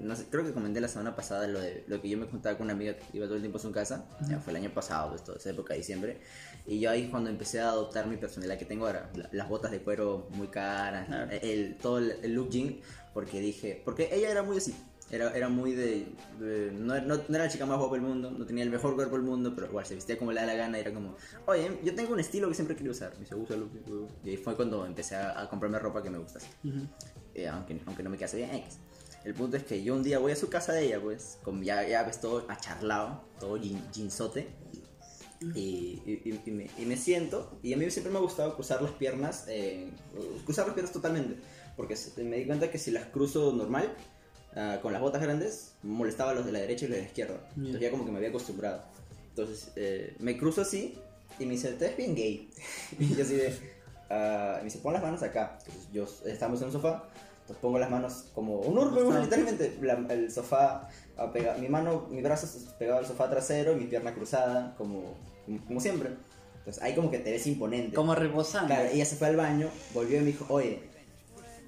No 0.00 0.16
sé, 0.16 0.26
creo 0.28 0.44
que 0.44 0.52
comenté 0.52 0.80
la 0.80 0.88
semana 0.88 1.14
pasada 1.14 1.46
lo 1.46 1.60
de 1.60 1.84
lo 1.86 2.02
que 2.02 2.08
yo 2.08 2.18
me 2.18 2.26
juntaba 2.26 2.56
con 2.56 2.64
una 2.64 2.72
amiga 2.72 2.96
que 2.96 3.04
iba 3.16 3.26
todo 3.26 3.36
el 3.36 3.40
tiempo 3.42 3.58
a 3.58 3.60
su 3.62 3.70
casa. 3.70 4.04
Ya 4.28 4.40
fue 4.40 4.52
el 4.52 4.56
año 4.56 4.70
pasado, 4.74 5.10
pues, 5.10 5.22
toda 5.22 5.38
esa 5.38 5.50
época 5.50 5.74
de 5.74 5.78
diciembre. 5.78 6.20
Y 6.66 6.80
yo 6.80 6.90
ahí 6.90 7.08
cuando 7.08 7.30
empecé 7.30 7.60
a 7.60 7.68
adoptar 7.68 8.08
mi 8.08 8.16
personalidad 8.16 8.58
que 8.58 8.64
tengo 8.64 8.86
ahora, 8.86 9.08
la- 9.14 9.28
las 9.32 9.48
botas 9.48 9.70
de 9.70 9.80
cuero 9.80 10.26
muy 10.34 10.48
caras, 10.48 11.08
el, 11.40 11.76
todo 11.76 11.98
el, 11.98 12.10
el 12.22 12.34
look 12.34 12.50
jean, 12.50 12.80
porque 13.14 13.38
dije, 13.40 13.80
porque 13.84 14.08
ella 14.12 14.28
era 14.30 14.42
muy 14.42 14.56
así. 14.58 14.74
Era, 15.08 15.30
era 15.36 15.48
muy 15.48 15.72
de. 15.72 16.08
de- 16.40 16.72
no, 16.72 17.00
no, 17.02 17.14
no 17.28 17.34
era 17.36 17.44
la 17.44 17.48
chica 17.48 17.64
más 17.64 17.78
guapa 17.78 17.94
del 17.94 18.02
mundo, 18.02 18.32
no 18.32 18.44
tenía 18.44 18.64
el 18.64 18.70
mejor 18.70 18.96
cuerpo 18.96 19.14
del 19.14 19.24
mundo, 19.24 19.52
pero 19.54 19.68
igual 19.68 19.86
se 19.86 19.94
vestía 19.94 20.18
como 20.18 20.32
le 20.32 20.40
da 20.40 20.46
la 20.46 20.54
gana. 20.54 20.78
Y 20.78 20.80
era 20.80 20.92
como, 20.92 21.14
oye, 21.46 21.78
yo 21.84 21.94
tengo 21.94 22.12
un 22.12 22.18
estilo 22.18 22.48
que 22.48 22.54
siempre 22.56 22.74
quiero 22.74 22.90
usar. 22.90 23.12
Me 23.14 23.20
dice, 23.20 23.36
úsalo. 23.36 23.66
úsalo". 23.72 24.08
Y 24.24 24.30
ahí 24.30 24.36
fue 24.36 24.56
cuando 24.56 24.84
empecé 24.84 25.14
a, 25.14 25.40
a 25.40 25.48
comprarme 25.48 25.78
ropa 25.78 26.02
que 26.02 26.10
me 26.10 26.18
gusta 26.18 26.40
así. 26.40 26.48
Ujú. 26.64 26.88
Eh, 27.36 27.46
aunque, 27.48 27.78
aunque 27.86 28.02
no 28.02 28.08
me 28.10 28.16
quede 28.16 28.34
bien 28.38 28.54
X. 28.54 28.78
El 29.24 29.34
punto 29.34 29.56
es 29.56 29.64
que 29.64 29.82
yo 29.82 29.94
un 29.94 30.02
día 30.02 30.18
voy 30.18 30.32
a 30.32 30.36
su 30.36 30.48
casa 30.48 30.72
de 30.72 30.84
ella, 30.86 31.00
pues, 31.00 31.38
con 31.42 31.62
ya, 31.62 31.86
ya 31.86 32.02
ves 32.04 32.20
todo 32.20 32.44
acharlado, 32.48 33.22
todo 33.38 33.58
jeansote. 33.92 34.48
Y, 35.54 36.00
y- 36.06 36.40
y 36.46 36.50
me, 36.50 36.70
y 36.78 36.86
me 36.86 36.96
siento, 36.96 37.58
y 37.62 37.74
a 37.74 37.76
mí 37.76 37.90
siempre 37.90 38.10
me 38.10 38.18
ha 38.18 38.22
gustado 38.22 38.54
cruzar 38.54 38.80
las 38.80 38.92
piernas, 38.92 39.44
eh, 39.48 39.90
cruzar 40.46 40.64
las 40.66 40.74
piernas 40.74 40.92
totalmente, 40.94 41.36
porque 41.76 41.94
me 42.24 42.36
di 42.38 42.46
cuenta 42.46 42.70
que 42.70 42.78
si 42.78 42.90
las 42.90 43.04
cruzo 43.08 43.52
normal, 43.52 43.92
ah, 44.54 44.78
con 44.80 44.94
las 44.94 45.02
botas 45.02 45.20
grandes, 45.20 45.72
molestaba 45.82 46.30
a 46.30 46.34
los 46.34 46.46
de 46.46 46.52
la 46.52 46.60
derecha 46.60 46.86
y 46.86 46.88
los 46.88 46.96
de 46.96 47.02
la 47.02 47.08
izquierda. 47.08 47.40
Entonces 47.56 47.80
ya 47.82 47.90
como 47.90 48.06
que 48.06 48.12
me 48.12 48.16
había 48.16 48.30
acostumbrado. 48.30 48.82
Entonces 49.28 49.72
eh, 49.76 50.16
me 50.20 50.38
cruzo 50.38 50.62
así, 50.62 50.94
y 51.38 51.44
me 51.44 51.52
dice, 51.52 51.72
te 51.72 51.84
ves 51.88 51.96
bien 51.98 52.14
gay. 52.14 52.50
y 52.98 53.14
yo 53.14 53.22
así 53.22 53.34
de, 53.34 53.48
y 53.48 54.58
me 54.58 54.64
dice, 54.64 54.78
pon 54.78 54.94
las 54.94 55.02
manos 55.02 55.22
acá. 55.22 55.58
Entonces 55.66 55.92
yo, 55.92 56.06
estamos 56.24 56.60
en 56.62 56.68
un 56.68 56.72
sofá, 56.72 57.10
pongo 57.54 57.78
las 57.78 57.90
manos 57.90 58.26
como 58.34 58.60
un 58.60 58.76
urbe, 58.78 59.08
Ajá. 59.08 59.20
literalmente, 59.20 59.78
la- 59.80 60.04
el 60.12 60.30
sofá, 60.32 60.88
ah, 61.16 61.32
mi 61.60 61.68
mano, 61.68 62.06
mi 62.10 62.20
brazo 62.22 62.46
pegado 62.78 62.98
al 62.98 63.06
sofá 63.06 63.30
trasero 63.30 63.72
y 63.72 63.76
mi 63.76 63.84
pierna 63.86 64.14
cruzada, 64.14 64.74
como, 64.76 65.14
como, 65.44 65.64
como 65.66 65.80
siempre. 65.80 66.10
Entonces 66.58 66.82
ahí 66.82 66.94
como 66.94 67.10
que 67.10 67.18
te 67.20 67.30
ves 67.30 67.46
imponente. 67.46 67.94
Como 67.94 68.14
reposando. 68.14 68.66
Claro, 68.74 68.88
ella 68.92 69.04
se 69.04 69.16
fue 69.16 69.28
al 69.28 69.36
baño, 69.36 69.68
volvió 69.94 70.16
y 70.16 70.20
me 70.20 70.26
dijo, 70.26 70.46
oye, 70.48 70.82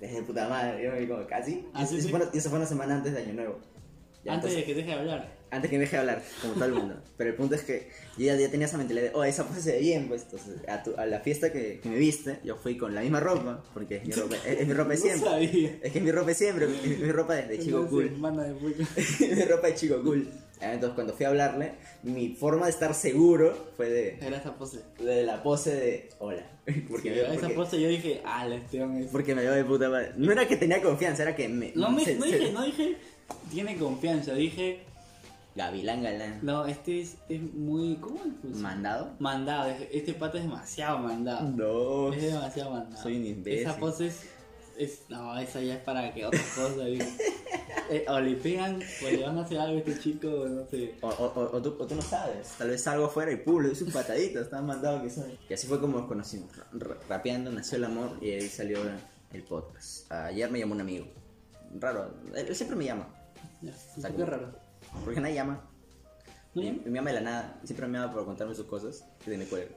desde 0.01 0.23
puta 0.23 0.49
madre, 0.49 0.83
yo 0.85 0.91
me 0.93 1.01
digo, 1.01 1.25
casi. 1.29 1.67
Ah, 1.73 1.83
y, 1.83 1.87
sí, 1.87 1.99
eso 1.99 2.09
sí. 2.09 2.15
fue, 2.15 2.29
y 2.33 2.39
eso 2.39 2.51
fue 2.51 2.59
una 2.59 2.67
semana 2.69 2.97
antes 2.97 3.13
de 3.13 3.23
Año 3.23 3.35
Nuevo. 3.35 3.59
Ya, 4.25 4.35
Antes 4.35 4.51
entonces- 4.53 4.57
de 4.57 4.65
que 4.65 4.75
deje 4.75 4.89
de 4.89 4.95
hablar. 4.95 5.38
Antes 5.51 5.71
que 5.71 5.77
me 5.79 5.85
deje 5.85 5.97
hablar, 5.97 6.23
como 6.43 6.55
todo 6.55 6.65
el 6.67 6.73
mundo. 6.73 7.03
Pero 7.17 7.31
el 7.31 7.37
punto 7.37 7.55
es 7.55 7.63
que 7.63 7.89
yo 8.17 8.27
ya, 8.27 8.37
ya 8.37 8.51
tenía 8.51 8.67
esa 8.67 8.79
mentalidad 8.79 9.07
de, 9.11 9.15
oh, 9.15 9.25
esa 9.25 9.47
pose 9.47 9.63
se 9.63 9.73
ve 9.73 9.79
bien, 9.81 10.09
pues. 10.09 10.23
Entonces, 10.25 10.69
a, 10.69 10.83
tu- 10.83 10.95
a 10.97 11.07
la 11.07 11.21
fiesta 11.21 11.53
que, 11.53 11.81
que 11.81 11.89
me 11.89 11.97
viste, 11.99 12.39
yo 12.45 12.57
fui 12.57 12.77
con 12.77 12.95
la 12.95 13.01
misma 13.01 13.21
ropa, 13.21 13.63
porque 13.75 13.97
es 13.97 14.07
mi 14.07 14.13
ropa, 14.13 14.37
es, 14.47 14.61
es 14.61 14.67
mi 14.67 14.75
ropa 14.75 14.91
de 14.91 14.97
No 14.99 15.03
siempre. 15.03 15.29
sabía. 15.31 15.79
Es 15.83 15.93
que 15.93 15.99
es 15.99 16.05
mi 16.05 16.13
ropa 16.13 16.27
de 16.29 16.35
siempre, 16.35 16.67
es 16.67 16.99
mi 17.01 17.13
ropa 17.13 17.35
de, 17.35 17.47
de 17.47 17.59
chico 17.59 17.87
cool. 17.89 18.05
de 18.05 18.11
mi 19.37 19.43
ropa 19.45 19.67
de 19.69 19.75
chico 19.75 20.03
cool. 20.03 20.29
Ah, 20.61 20.73
Entonces, 20.75 20.97
cuando 20.97 21.13
fui 21.15 21.25
a 21.25 21.29
hablarle, 21.29 21.75
mi 22.03 22.31
forma 22.35 22.67
de 22.67 22.73
estar 22.73 22.93
seguro 22.93 23.71
fue 23.77 23.91
de, 23.91 24.19
Era 24.21 24.39
esa 24.39 24.57
pose. 24.57 24.81
de 24.99 25.23
la 25.23 25.41
pose 25.43 25.71
de, 25.75 26.09
hola. 26.19 26.43
Porque, 26.91 27.11
me- 27.11 27.21
esa 27.21 27.35
porque, 27.41 27.55
pose 27.55 27.81
yo 27.81 27.89
dije, 27.89 28.21
ah, 28.25 28.45
la 28.47 28.57
es- 28.57 29.09
porque 29.13 29.35
me 29.37 29.43
veo 29.43 29.53
de 29.53 29.65
puta 29.65 29.89
madre. 29.89 30.13
No 30.17 30.33
era 30.33 30.47
que 30.49 30.57
tenía 30.57 30.83
confianza, 30.83 31.23
era 31.23 31.37
que 31.37 31.49
me. 31.49 31.73
No, 31.77 31.91
me, 31.91 32.05
se- 32.05 32.17
no 32.17 32.25
se- 32.27 32.39
dije, 32.39 32.53
no 32.53 32.65
dije, 32.65 32.97
tiene 33.53 33.77
confianza, 33.79 34.35
dije, 34.35 34.81
Gavilán 35.59 36.03
Galán. 36.05 36.39
No, 36.43 36.65
este 36.67 37.01
es, 37.03 37.17
es 37.29 37.43
muy. 37.53 37.97
¿Cómo 37.97 38.17
es? 38.25 38.33
Pues, 38.41 38.57
¿Mandado? 38.59 39.11
mandado. 39.19 39.69
es- 39.71 39.89
Este 39.93 40.15
pata 40.15 40.39
es 40.39 40.45
demasiado 40.45 40.99
mandado. 41.01 41.49
No. 41.51 42.13
Es 42.13 42.23
demasiado 42.23 42.71
mandado. 42.71 43.03
Soy 43.03 43.17
un 43.17 43.27
imbécil. 43.27 43.61
Esa 43.67 43.77
pose 43.77 44.07
es, 44.07 44.21
es- 44.79 45.03
No, 45.09 45.37
esa 45.39 45.61
ya 45.61 45.75
es 45.75 45.81
para 45.83 46.15
que 46.15 46.25
otra 46.27 46.41
cosa. 46.55 46.85
digo. 46.85 47.05
Eh, 47.91 48.05
o 48.07 48.21
le 48.21 48.35
pegan, 48.37 48.75
o 48.77 49.11
le 49.11 49.23
van 49.25 49.39
a 49.39 49.43
hacer 49.45 49.59
algo 49.59 49.77
a 49.77 49.79
este 49.79 49.99
chico, 49.99 50.29
o 50.29 50.47
no 50.47 50.67
sé. 50.67 50.97
O, 51.01 51.09
o, 51.09 51.25
o- 51.41 51.57
o 51.57 51.63
tú, 51.63 51.75
o 51.79 51.87
tú 51.87 51.95
no 51.95 52.03
sabes, 52.03 52.49
tal 52.59 52.69
vez 52.69 52.83
salgo 52.83 53.07
afuera 53.07 53.33
y 53.33 53.37
pum, 53.37 53.63
le 53.63 53.69
doy 53.69 53.77
sus 53.77 53.91
pataditas, 53.91 54.51
tan 54.51 54.67
mandado 54.67 55.03
que 55.03 55.09
soy. 55.09 55.39
Y 55.49 55.55
así 55.55 55.67
fue 55.67 55.81
como 55.81 55.97
nos 56.01 56.07
conocimos. 56.07 56.51
Ra- 56.75 56.99
rapeando 57.09 57.51
nació 57.51 57.79
el 57.79 57.85
amor 57.85 58.11
y 58.21 58.29
ahí 58.33 58.47
salió 58.47 58.79
el 59.33 59.43
podcast. 59.45 60.13
Ayer 60.13 60.51
me 60.51 60.59
llamó 60.59 60.75
un 60.75 60.83
amigo. 60.83 61.07
Raro, 61.81 62.15
él, 62.35 62.49
él 62.49 62.55
siempre 62.55 62.77
me 62.77 62.85
llama. 62.85 63.09
Ya, 63.63 63.73
como- 64.11 64.27
raro. 64.27 64.53
Porque 65.05 65.21
nadie 65.21 65.35
llama. 65.35 65.65
¿No 66.55 66.63
llama? 66.63 66.79
y 66.85 66.89
me 66.91 66.95
llama 66.99 67.11
de 67.11 67.15
la 67.17 67.21
nada. 67.23 67.61
Siempre 67.65 67.87
me 67.87 67.99
llama 67.99 68.13
por 68.13 68.25
contarme 68.25 68.55
sus 68.55 68.67
cosas 68.67 69.05
de 69.27 69.39
me 69.39 69.45
cuelga. 69.47 69.69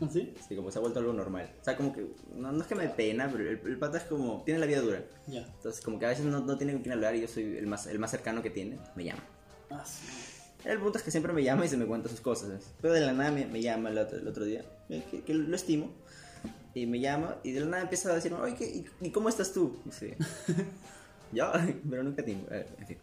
¿Ah, 0.00 0.08
sí? 0.12 0.34
Así 0.38 0.54
como 0.54 0.70
se 0.70 0.78
ha 0.78 0.80
vuelto 0.82 0.98
algo 1.00 1.12
normal. 1.12 1.50
O 1.60 1.64
sea, 1.64 1.76
como 1.76 1.92
que, 1.92 2.06
no, 2.34 2.52
no 2.52 2.60
es 2.62 2.66
que 2.66 2.74
me 2.74 2.82
dé 2.82 2.90
pena, 2.90 3.28
pero 3.32 3.48
el, 3.48 3.60
el 3.64 3.78
pata 3.78 3.96
es 3.98 4.04
como, 4.04 4.42
tiene 4.44 4.60
la 4.60 4.66
vida 4.66 4.80
dura. 4.80 5.02
Ya. 5.26 5.40
Entonces, 5.40 5.80
como 5.82 5.98
que 5.98 6.06
a 6.06 6.10
veces 6.10 6.26
no, 6.26 6.40
no 6.40 6.56
tiene 6.58 6.72
con 6.74 6.82
quién 6.82 6.92
hablar 6.92 7.14
y 7.14 7.22
yo 7.22 7.28
soy 7.28 7.56
el 7.56 7.66
más, 7.66 7.86
el 7.86 7.98
más 7.98 8.10
cercano 8.10 8.42
que 8.42 8.50
tiene, 8.50 8.78
me 8.94 9.04
llama. 9.04 9.22
Ah, 9.70 9.82
sí. 9.86 10.06
El 10.64 10.80
punto 10.80 10.98
es 10.98 11.04
que 11.04 11.10
siempre 11.10 11.32
me 11.32 11.42
llama 11.44 11.64
y 11.64 11.68
se 11.68 11.76
me 11.76 11.86
cuenta 11.86 12.08
sus 12.08 12.20
cosas. 12.20 12.48
¿ves? 12.50 12.72
Pero 12.82 12.92
de 12.92 13.00
la 13.00 13.12
nada 13.12 13.30
me, 13.30 13.46
me 13.46 13.62
llama 13.62 13.88
el 13.90 13.98
otro, 13.98 14.18
el 14.18 14.26
otro 14.28 14.44
día, 14.44 14.64
eh, 14.88 15.02
que, 15.10 15.22
que 15.22 15.32
lo 15.32 15.54
estimo. 15.56 15.90
Y 16.74 16.86
me 16.86 17.00
llama 17.00 17.36
y 17.42 17.52
de 17.52 17.60
la 17.60 17.66
nada 17.66 17.82
empieza 17.84 18.10
a 18.10 18.14
decirme, 18.16 18.38
oye, 18.38 18.54
¿qué- 18.54 18.66
y, 18.68 18.86
y 19.06 19.10
cómo 19.10 19.28
estás 19.30 19.52
tú? 19.52 19.78
Sí. 19.90 20.12
Yo, 21.32 21.50
pero 21.90 22.02
nunca 22.02 22.22
te... 22.22 22.32
eh, 22.32 22.66
en 22.78 22.86
fin. 22.86 22.98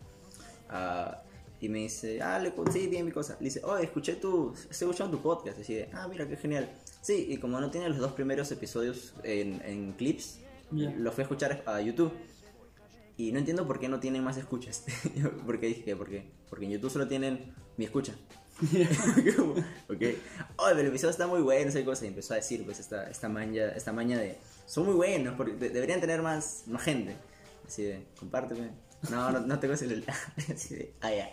Ah, 0.69 1.21
y 1.63 1.69
me 1.69 1.79
dice, 1.79 2.21
ah, 2.21 2.39
le, 2.39 2.51
sí, 2.73 2.87
bien 2.87 3.05
mi 3.05 3.11
cosa. 3.13 3.37
Le 3.39 3.45
dice, 3.45 3.61
oye, 3.63 3.85
escuché 3.85 4.15
tu, 4.15 4.51
estoy 4.53 4.89
escuchando 4.89 5.15
tu 5.15 5.23
podcast. 5.23 5.57
Y 5.59 5.61
así 5.61 5.73
de, 5.75 5.89
ah, 5.93 6.09
mira, 6.09 6.27
qué 6.27 6.35
genial. 6.35 6.69
Sí, 7.01 7.25
y 7.29 7.37
como 7.37 7.57
no 7.61 7.71
tiene 7.71 7.87
los 7.87 7.99
dos 7.99 8.11
primeros 8.11 8.51
episodios 8.51 9.13
en, 9.23 9.61
en 9.63 9.93
clips, 9.93 10.39
Ya. 10.71 10.91
los 10.91 11.13
fui 11.13 11.21
a 11.21 11.23
escuchar 11.23 11.63
a 11.65 11.79
YouTube. 11.79 12.11
Y 13.15 13.31
no 13.31 13.39
entiendo 13.39 13.65
por 13.65 13.79
qué 13.79 13.87
no 13.87 14.01
tienen 14.01 14.25
más 14.25 14.35
escuchas. 14.35 14.83
Porque 15.45 15.67
dije, 15.67 15.95
¿por 15.95 16.09
qué? 16.09 16.25
Porque 16.49 16.65
en 16.65 16.71
YouTube 16.71 16.91
solo 16.91 17.07
tienen 17.07 17.53
mi 17.77 17.85
escucha. 17.85 18.13
Como, 19.37 19.53
ok. 19.89 20.01
Oh, 20.57 20.65
pero 20.67 20.79
el 20.81 20.87
episodio 20.87 21.11
está 21.11 21.27
muy 21.27 21.41
bueno, 21.41 21.69
esa 21.69 21.85
cosa. 21.85 22.03
Y 22.03 22.09
empezó 22.09 22.33
a 22.33 22.37
decir, 22.37 22.65
pues, 22.65 22.81
esta, 22.81 23.09
esta, 23.09 23.29
maña, 23.29 23.69
esta 23.69 23.93
maña 23.93 24.17
de. 24.19 24.37
Son 24.65 24.85
muy 24.85 24.95
buenos, 24.95 25.35
porque 25.37 25.53
de- 25.53 25.69
deberían 25.69 26.01
tener 26.01 26.21
más, 26.21 26.63
más 26.67 26.81
gente. 26.83 27.15
Así 27.65 27.83
de, 27.83 28.05
compárteme. 28.19 28.71
No, 29.09 29.31
no, 29.31 29.39
no 29.41 29.59
tengo 29.59 29.75
celular. 29.77 30.15
Así 30.53 30.75
de, 30.75 30.93
ah, 31.01 31.11
ya. 31.13 31.29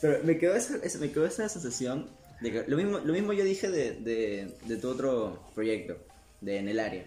Pero 0.00 0.22
me 0.24 0.38
quedó 0.38 0.54
esa, 0.54 0.78
me 0.98 1.10
quedó 1.10 1.26
esa 1.26 1.48
sensación 1.48 2.08
de 2.40 2.52
que 2.52 2.64
lo 2.66 2.76
mismo, 2.76 2.98
lo 2.98 3.12
mismo 3.12 3.32
yo 3.32 3.44
dije 3.44 3.70
de, 3.70 3.92
de, 3.92 4.54
de 4.66 4.76
tu 4.76 4.88
otro 4.90 5.42
proyecto, 5.54 5.96
de 6.40 6.58
En 6.58 6.68
el 6.68 6.78
Área. 6.80 7.04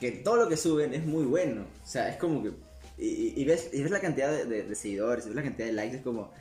Que 0.00 0.12
todo 0.12 0.36
lo 0.36 0.48
que 0.48 0.56
suben 0.56 0.94
es 0.94 1.04
muy 1.04 1.24
bueno. 1.24 1.66
O 1.84 1.86
sea, 1.86 2.08
es 2.08 2.16
como 2.16 2.42
que. 2.42 2.52
Y, 2.96 3.06
y- 3.06 3.34
y 3.36 3.44
ves, 3.44 3.68
y 3.72 3.82
ves 3.82 3.90
la 3.90 4.00
cantidad 4.00 4.30
de, 4.30 4.44
de- 4.46 4.62
de 4.62 4.74
seguidores, 4.74 5.24
y 5.24 5.28
ves 5.28 5.36
la 5.36 5.42
cantidad 5.42 5.66
de 5.66 5.72
likes, 5.72 5.96
es 5.96 6.02
como. 6.02 6.32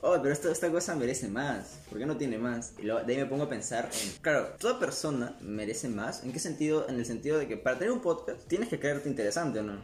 Oh, 0.00 0.16
pero 0.22 0.32
esto, 0.32 0.48
esta 0.52 0.70
cosa 0.70 0.94
merece 0.94 1.26
más. 1.26 1.80
¿Por 1.88 1.98
qué 1.98 2.06
no 2.06 2.16
tiene 2.16 2.38
más? 2.38 2.72
Y 2.78 2.82
luego 2.82 3.02
de 3.04 3.14
ahí 3.14 3.18
me 3.20 3.26
pongo 3.26 3.44
a 3.44 3.48
pensar 3.48 3.90
en. 3.92 4.12
Claro, 4.22 4.54
toda 4.60 4.78
persona 4.78 5.36
merece 5.40 5.88
más. 5.88 6.22
¿En 6.22 6.32
qué 6.32 6.38
sentido? 6.38 6.88
En 6.88 6.94
el 6.96 7.04
sentido 7.06 7.36
de 7.36 7.48
que 7.48 7.56
para 7.56 7.78
tener 7.78 7.90
un 7.92 8.00
podcast 8.00 8.46
tienes 8.46 8.68
que 8.68 8.78
creerte 8.78 9.08
interesante 9.08 9.58
o 9.58 9.62
no. 9.64 9.82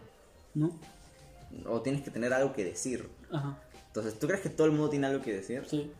¿No? 0.54 0.78
O 1.66 1.80
tienes 1.82 2.02
que 2.02 2.10
tener 2.10 2.32
algo 2.32 2.52
que 2.52 2.64
decir. 2.64 3.08
Ajá. 3.32 3.58
Entonces, 3.86 4.18
¿tú 4.18 4.26
crees 4.26 4.42
que 4.42 4.48
todo 4.50 4.66
el 4.66 4.72
mundo 4.72 4.88
tiene 4.90 5.06
algo 5.06 5.22
que 5.22 5.32
decir? 5.32 5.62
Sí. 5.68 5.90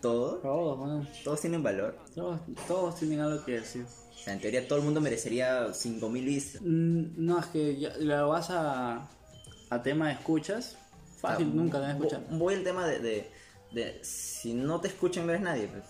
¿Todo? 0.00 0.36
Todos, 0.38 0.78
bueno. 0.78 1.06
¿Todos 1.22 1.40
tienen 1.40 1.62
valor? 1.62 1.96
Todos, 2.14 2.40
todos 2.66 2.96
tienen 2.96 3.20
algo 3.20 3.44
que 3.44 3.52
decir. 3.60 3.84
O 3.84 4.18
sea, 4.24 4.32
en 4.34 4.40
teoría 4.40 4.66
todo 4.66 4.78
el 4.78 4.84
mundo 4.84 5.00
merecería 5.00 5.68
5.000 5.72 6.24
vistas. 6.24 6.62
Mm, 6.62 7.04
No, 7.24 7.38
es 7.38 7.46
que 7.46 7.78
ya 7.78 7.96
lo 7.98 8.28
vas 8.28 8.50
a, 8.50 9.08
a 9.70 9.82
tema 9.82 10.08
de 10.08 10.14
escuchas. 10.14 10.76
Fácil, 11.20 11.46
O 11.46 11.50
sea, 11.52 11.56
nunca 11.60 11.78
te 11.78 11.82
van 11.82 11.90
a 11.90 11.94
escuchar. 11.94 12.20
vo- 12.30 12.38
Voy 12.38 12.54
al 12.54 12.64
tema 12.64 12.86
de, 12.86 12.98
de, 12.98 13.30
de 13.72 14.00
si 14.04 14.54
no 14.54 14.80
te 14.80 14.88
escuchan 14.88 15.24
no 15.26 15.32
eres 15.32 15.42
nadie. 15.44 15.68
Pues. 15.68 15.84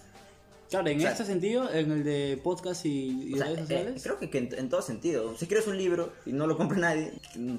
Claro, 0.73 0.89
en 0.89 0.99
o 0.99 1.01
sea- 1.01 1.12
este 1.12 1.25
sentido, 1.25 1.70
en 1.73 1.93
el 1.93 2.03
de 2.03 2.41
podcast 2.43 2.85
y, 2.87 3.29
y 3.31 3.35
O 3.35 3.37
sea, 3.37 3.47
redes 3.47 3.59
eh, 3.59 3.62
sociales. 3.62 4.03
creo 4.03 4.18
que, 4.18 4.31
que 4.31 4.39
en, 4.39 4.49
en 4.59 4.68
todo 4.68 4.83
sentido. 4.83 5.37
Si 5.39 5.47
quieres 5.47 5.66
un 5.68 5.77
libro 5.79 6.12
y 6.27 6.33
no 6.33 6.47
lo 6.47 6.57
compra 6.57 6.79
nadie, 6.79 7.12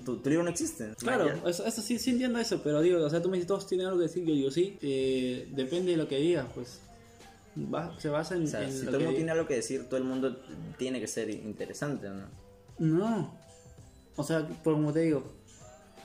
tu, 0.04 0.18
tu 0.18 0.30
libro 0.30 0.44
no 0.44 0.50
existe. 0.50 0.94
Claro, 0.98 1.30
eso, 1.48 1.66
eso 1.66 1.82
sí, 1.82 2.00
sí 2.00 2.10
entiendo 2.10 2.40
eso, 2.40 2.62
pero 2.64 2.82
digo, 2.82 3.02
o 3.04 3.10
sea, 3.10 3.22
tú 3.22 3.30
me 3.30 3.38
dices, 3.38 3.48
todos 3.48 3.66
tienen 3.68 3.88
algo 3.88 4.00
que 4.00 4.04
decir, 4.08 4.26
yo 4.26 4.34
digo, 4.34 4.52
sí, 4.52 4.78
eh, 4.82 5.48
depende 5.52 5.92
de 5.92 5.98
lo 5.98 6.08
que 6.08 6.18
digas, 6.18 6.48
pues. 6.54 6.80
Va- 7.56 7.96
se 8.00 8.10
basa 8.10 8.36
en, 8.36 8.44
O 8.44 8.48
sea, 8.48 8.64
en 8.64 8.72
si 8.72 8.86
todo 8.86 8.98
el 8.98 9.04
mundo 9.04 9.16
tiene 9.16 9.32
algo 9.32 9.46
que 9.48 9.54
decir, 9.56 9.86
todo 9.88 9.98
el 9.98 10.04
mundo 10.06 10.36
tiene 10.78 11.00
que 11.00 11.08
ser 11.08 11.30
interesante, 11.30 12.10
¿no? 12.10 12.28
No. 12.80 13.38
O 14.16 14.24
sea, 14.24 14.48
como 14.64 14.92
te 14.92 15.02
digo, 15.02 15.24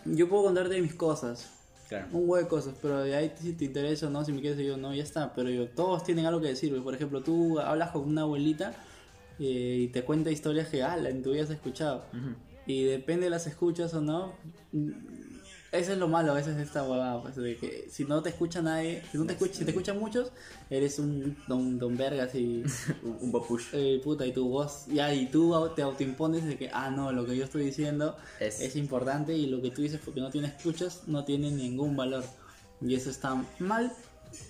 yo 0.05 0.29
puedo 0.29 0.45
contarte 0.45 0.81
mis 0.83 0.95
cosas, 0.95 1.49
Claro. 1.89 2.07
un 2.13 2.29
huevo 2.29 2.37
de 2.37 2.47
cosas, 2.49 2.75
pero 2.83 3.03
de 3.03 3.17
ahí 3.17 3.33
si 3.41 3.55
te 3.55 3.65
interesa 3.65 4.09
o 4.09 4.11
no, 4.11 4.23
si 4.25 4.33
me 4.33 4.43
quieres 4.43 4.59
yo 4.59 4.77
no, 4.77 4.95
ya 4.95 5.03
está. 5.03 5.33
Pero 5.35 5.49
yo, 5.49 5.69
todos 5.69 6.05
tienen 6.05 6.27
algo 6.27 6.41
que 6.41 6.49
decir. 6.49 6.77
Por 6.83 6.95
ejemplo, 6.95 7.23
tú 7.23 7.59
hablas 7.61 7.91
con 7.91 8.03
una 8.03 8.23
abuelita 8.23 8.75
eh, 9.39 9.79
y 9.81 9.89
te 9.89 10.03
cuenta 10.03 10.31
historias 10.31 10.69
que, 10.69 10.83
ala, 10.83 11.09
en 11.09 11.23
tu 11.23 11.33
vida 11.33 11.45
has 11.45 11.51
escuchado. 11.51 12.05
Y 12.67 12.85
depende 12.85 13.25
de 13.25 13.31
las 13.31 13.47
escuchas 13.47 13.95
o 13.95 14.03
no. 14.03 14.35
Eso 15.71 15.93
es 15.93 15.99
lo 15.99 16.09
malo 16.09 16.33
a 16.33 16.35
veces 16.35 16.57
de 16.57 16.63
esta 16.63 16.83
huevada, 16.83 17.21
pues, 17.21 17.37
de 17.37 17.57
que 17.59 17.89
si 17.91 18.05
no 18.05 18.23
te 18.23 18.31
escucha 18.31 18.63
nadie, 18.63 19.03
si 19.13 19.19
no 19.19 19.27
te 19.27 19.35
escucha, 19.35 19.53
si 19.55 19.65
te 19.65 19.71
escuchan 19.73 19.99
muchos, 19.99 20.33
eres 20.71 20.99
un 20.99 21.37
don, 21.47 21.79
don 21.79 21.95
vergas 21.97 22.35
y 22.35 22.65
un, 23.03 23.31
popush. 23.31 23.67
eh, 23.75 24.01
puta 24.03 24.25
y 24.27 24.33
tu 24.33 24.49
voz, 24.49 24.87
ya 24.87 25.13
y 25.13 25.27
tú 25.27 25.55
te 25.77 25.83
autoimpones 25.83 26.45
de 26.47 26.57
que 26.57 26.71
ah 26.73 26.91
no, 26.91 27.13
lo 27.13 27.27
que 27.27 27.37
yo 27.37 27.45
estoy 27.45 27.65
diciendo 27.65 28.17
Es- 28.41 28.61
es, 28.63 28.77
importante 28.77 29.37
y 29.37 29.47
lo 29.47 29.61
que 29.61 29.71
tú 29.71 29.83
dices 29.83 30.01
porque 30.03 30.21
no 30.21 30.31
tienes 30.31 30.55
escuchas 30.57 31.03
no 31.07 31.25
tiene 31.25 31.51
ningún 31.51 31.97
valor. 31.97 32.25
Y 32.81 32.95
eso 32.95 33.11
está 33.11 33.45
mal 33.59 33.93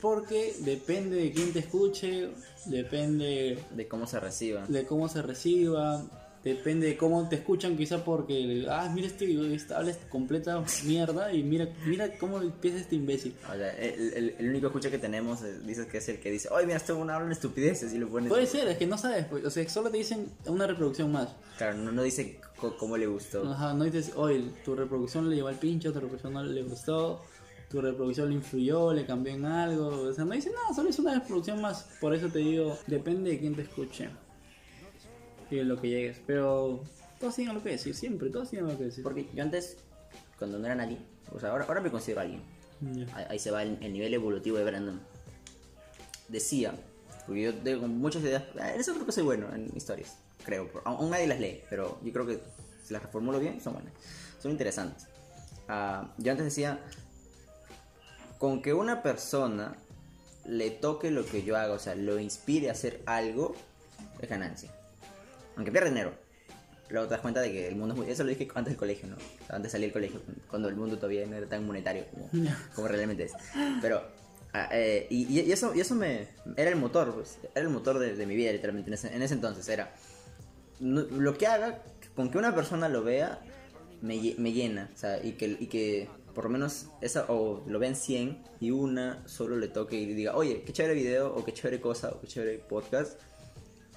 porque 0.00 0.54
depende 0.60 1.16
de 1.16 1.32
quién 1.32 1.52
te 1.52 1.60
escuche, 1.60 2.28
depende 2.66 3.58
De 3.74 3.88
cómo 3.88 4.06
se 4.06 4.20
reciba. 4.20 4.64
de 4.66 4.84
cómo 4.86 5.08
se 5.08 5.22
reciba, 5.22 6.02
depende 6.45 6.86
de 6.86 6.97
cómo 6.97 7.28
te 7.28 7.36
escuchan, 7.36 7.76
quizá 7.76 8.05
porque, 8.05 8.66
ah, 8.70 8.91
mira 8.95 9.07
este, 9.09 9.55
este 9.55 9.74
habla 9.74 9.93
completa 10.09 10.62
mierda 10.84 11.32
y 11.32 11.43
mira, 11.43 11.68
mira 11.86 12.16
cómo 12.18 12.41
empieza 12.41 12.78
este 12.78 12.97
imbécil. 12.97 13.34
O 13.51 13.55
sea, 13.57 13.70
el, 13.76 14.12
el- 14.14 14.34
el 14.39 14.49
único 14.49 14.68
escucha 14.68 14.91
que 14.91 14.99
tenemos 14.99 15.43
eh, 15.43 15.59
dices 15.66 15.86
que 15.86 15.99
es 15.99 16.09
el 16.09 16.18
que 16.20 16.30
dice, 16.30 16.49
oye, 16.51 16.66
mira, 16.66 16.76
este 16.78 16.93
una 16.93 17.16
habla 17.16 17.32
estupideces 17.32 17.93
y 17.93 17.99
lo 17.99 18.09
pones. 18.09 18.28
Puede 18.30 18.47
ser, 18.47 18.68
es 18.68 18.78
que 18.78 18.86
no 18.86 18.97
sabes, 18.99 19.26
pues, 19.26 19.45
o 19.45 19.51
sea, 19.51 19.68
solo 19.68 19.91
te 19.91 19.99
dicen 19.99 20.26
una 20.47 20.66
reproducción 20.66 21.11
más. 21.12 21.28
Claro, 21.59 21.76
no, 21.78 21.93
no 21.93 22.03
dice 22.03 22.41
cómo 22.78 22.97
le 22.97 23.07
gustó. 23.07 23.45
Ajá, 23.51 23.74
no 23.74 23.84
dices, 23.84 24.12
oye, 24.16 24.45
tu 24.64 24.74
reproducción 24.74 25.28
le 25.28 25.36
llevó 25.36 25.49
al 25.49 25.59
pincho, 25.59 25.93
tu 25.93 26.01
reproducción 26.01 26.32
no 26.32 26.43
le 26.45 26.62
gustó, 26.62 27.20
tu 27.68 27.80
reproducción 27.80 28.28
le 28.30 28.36
influyó, 28.36 28.93
le 28.93 29.05
cambió 29.05 29.32
en 29.34 29.45
algo. 29.45 29.89
O 29.89 30.12
sea, 30.12 30.24
no 30.24 30.34
dice 30.34 30.51
nada, 30.51 30.74
solo 30.74 30.89
es 30.89 30.99
una 30.99 31.14
reproducción 31.14 31.61
más. 31.61 31.86
Por 32.01 32.14
eso 32.14 32.28
te 32.28 32.39
digo, 32.39 32.78
depende 32.86 33.30
de 33.30 33.39
quién 33.41 33.55
te 33.55 33.62
escuche 33.62 34.09
y 35.51 35.57
de 35.57 35.64
lo 35.64 35.80
que 35.80 35.88
llegues. 35.88 36.20
Pero 36.26 36.82
todos 37.18 37.34
tienen 37.34 37.51
algo 37.51 37.62
que 37.62 37.70
decir, 37.70 37.94
siempre, 37.94 38.30
todos 38.30 38.51
tienen 38.51 38.66
algo 38.66 38.78
que 38.78 38.86
decir. 38.86 39.03
Porque 39.03 39.28
yo 39.34 39.42
antes, 39.42 39.76
cuando 40.38 40.59
no 40.59 40.66
era 40.66 40.74
nadie, 40.74 40.99
o 41.32 41.40
sea, 41.40 41.51
ahora, 41.51 41.64
ahora 41.64 41.80
me 41.80 41.90
considero 41.90 42.20
alguien. 42.20 42.42
Ahí, 43.12 43.26
ahí 43.30 43.38
se 43.38 43.51
va 43.51 43.62
el, 43.62 43.76
el 43.80 43.92
nivel 43.92 44.14
evolutivo 44.14 44.57
de 44.59 44.64
Brandon. 44.64 45.01
Decía, 46.28 46.74
porque 47.28 47.42
yo 47.42 47.55
tengo 47.55 47.86
muchas 47.86 48.22
ideas, 48.22 48.42
eh, 48.55 48.72
en 48.74 48.80
eso 48.80 48.94
creo 48.94 49.05
que 49.05 49.12
soy 49.12 49.22
bueno 49.22 49.55
en 49.55 49.70
historias, 49.76 50.16
creo. 50.44 50.70
Aún 50.84 51.11
nadie 51.11 51.26
las 51.26 51.38
lee, 51.38 51.61
pero 51.68 52.01
yo 52.03 52.11
creo 52.11 52.26
que 52.26 52.40
si 52.82 52.94
las 52.94 53.03
reformulo 53.03 53.38
bien, 53.38 53.61
son 53.61 53.74
buenas. 53.74 53.92
Son 54.40 54.51
interesantes. 54.51 55.07
Ah, 55.68 56.09
yo 56.16 56.32
antes 56.32 56.46
decía, 56.46 56.80
con 58.38 58.62
que 58.62 58.72
una 58.72 59.03
persona 59.03 59.76
le 60.46 60.70
toque 60.70 61.11
lo 61.11 61.26
que 61.26 61.42
yo 61.42 61.59
hago, 61.59 61.74
o 61.74 61.78
sea, 61.78 61.94
lo 61.94 62.18
inspire 62.18 62.70
a 62.70 62.72
hacer 62.72 63.03
algo, 63.05 63.55
es 64.20 64.28
ganancia. 64.30 64.72
Aunque 65.59 65.70
pierda 65.70 65.90
dinero. 65.90 66.14
Luego 66.88 67.06
te 67.06 67.12
das 67.12 67.20
cuenta 67.20 67.42
de 67.42 67.52
que 67.52 67.68
el 67.68 67.76
mundo 67.76 67.92
es 67.92 68.00
muy... 68.00 68.11
Eso 68.11 68.22
lo 68.24 68.30
dije 68.30 68.48
antes 68.54 68.72
del 68.72 68.78
colegio, 68.78 69.09
¿no? 69.09 69.16
Antes 69.50 69.64
de 69.64 69.68
salir 69.68 69.86
del 69.88 69.92
colegio, 69.92 70.22
cuando 70.48 70.68
el 70.70 70.76
mundo 70.76 70.96
todavía 70.96 71.26
no 71.26 71.36
era 71.36 71.46
tan 71.46 71.66
monetario 71.66 72.06
como, 72.11 72.30
como 72.74 72.88
realmente 72.88 73.24
es. 73.24 73.32
Pero... 73.82 74.02
ah, 74.54 74.70
eh, 74.72 75.06
y, 75.11 75.38
y 75.40 75.52
eso, 75.52 75.74
y 75.74 75.80
eso 75.80 75.94
me... 75.94 76.28
Era 76.56 76.70
el 76.70 76.76
motor, 76.76 77.12
pues. 77.14 77.36
Era 77.54 77.66
el 77.66 77.68
motor 77.68 77.98
de, 77.98 78.14
de 78.16 78.24
mi 78.26 78.36
vida, 78.36 78.52
literalmente, 78.52 78.88
en 78.88 78.94
ese, 78.94 79.14
en 79.14 79.20
ese 79.20 79.34
entonces. 79.34 79.68
Era... 79.68 79.92
no- 80.80 81.02
lo 81.02 81.36
que 81.36 81.46
haga, 81.46 81.82
con 82.16 82.30
que 82.30 82.38
una 82.38 82.54
persona 82.54 82.88
lo 82.88 83.02
vea, 83.04 83.38
me, 84.00 84.34
me 84.38 84.52
llena. 84.52 84.88
O 84.94 84.96
sea, 84.96 85.22
y 85.22 85.32
que, 85.32 85.59
y 85.61 85.66
que 85.66 86.09
por 86.34 86.44
lo 86.44 86.50
menos 86.50 86.86
esa... 87.02 87.26
O 87.28 87.64
lo 87.66 87.78
vean 87.78 87.96
100 87.96 88.44
y 88.61 88.70
una 88.70 89.28
solo 89.28 89.59
le 89.59 89.68
toque 89.68 89.96
y 89.96 90.06
diga, 90.14 90.34
oye, 90.36 90.62
qué 90.62 90.72
chévere 90.72 90.94
video, 90.94 91.34
o 91.34 91.44
qué 91.44 91.52
chévere 91.52 91.82
cosa, 91.82 92.09
o 92.12 92.20
qué 92.22 92.28
chévere 92.28 92.59
podcast. 92.61 93.20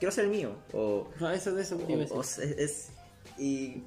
Quiero 0.02 0.10
hacer 0.10 0.26
el 0.26 0.32
mío. 0.32 0.56
O 0.74 1.08
No, 1.20 1.30
eso 1.30 1.54
o- 1.76 1.88
o 2.12 2.22
es, 2.22 2.40
es- 2.40 2.90
y, 3.38 3.84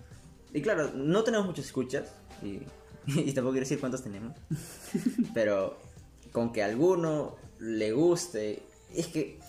y 0.52 0.62
claro, 0.62 0.92
no 0.94 1.24
tenemos 1.24 1.44
muchas 1.44 1.66
escuchas 1.66 2.04
y, 2.40 2.60
y 3.06 3.32
tampoco 3.32 3.52
quiero 3.54 3.64
decir 3.66 3.80
cuántos 3.80 4.02
tenemos, 4.04 4.32
pero 5.34 5.76
con 6.32 6.52
que 6.52 6.62
a 6.62 6.66
alguno 6.66 7.36
le 7.58 7.90
guste. 7.92 8.62
Es 8.94 9.08
que, 9.08 9.40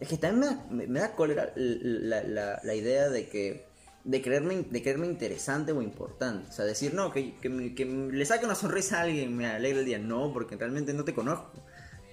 es 0.00 0.08
que 0.08 0.16
también 0.16 0.40
me 0.70 0.86
da, 0.86 0.86
me- 0.88 1.00
da 1.00 1.14
cólera 1.14 1.52
la, 1.54 2.22
la- 2.22 2.60
la 2.64 2.74
idea 2.74 3.10
de 3.10 3.28
que 3.28 3.68
de 4.02 4.22
creerme, 4.22 4.62
de 4.70 4.82
creerme 4.82 5.06
interesante 5.06 5.72
o 5.72 5.82
importante. 5.82 6.48
O 6.48 6.52
sea, 6.52 6.64
decir, 6.64 6.94
no, 6.94 7.12
que, 7.12 7.34
que, 7.36 7.74
que 7.74 7.84
le 7.84 8.24
saque 8.24 8.46
una 8.46 8.54
sonrisa 8.54 9.00
a 9.00 9.02
alguien 9.02 9.36
me 9.36 9.46
alegra 9.46 9.80
el 9.80 9.84
día. 9.84 9.98
No, 9.98 10.32
porque 10.32 10.56
realmente 10.56 10.94
no 10.94 11.04
te 11.04 11.12
conozco. 11.12 11.52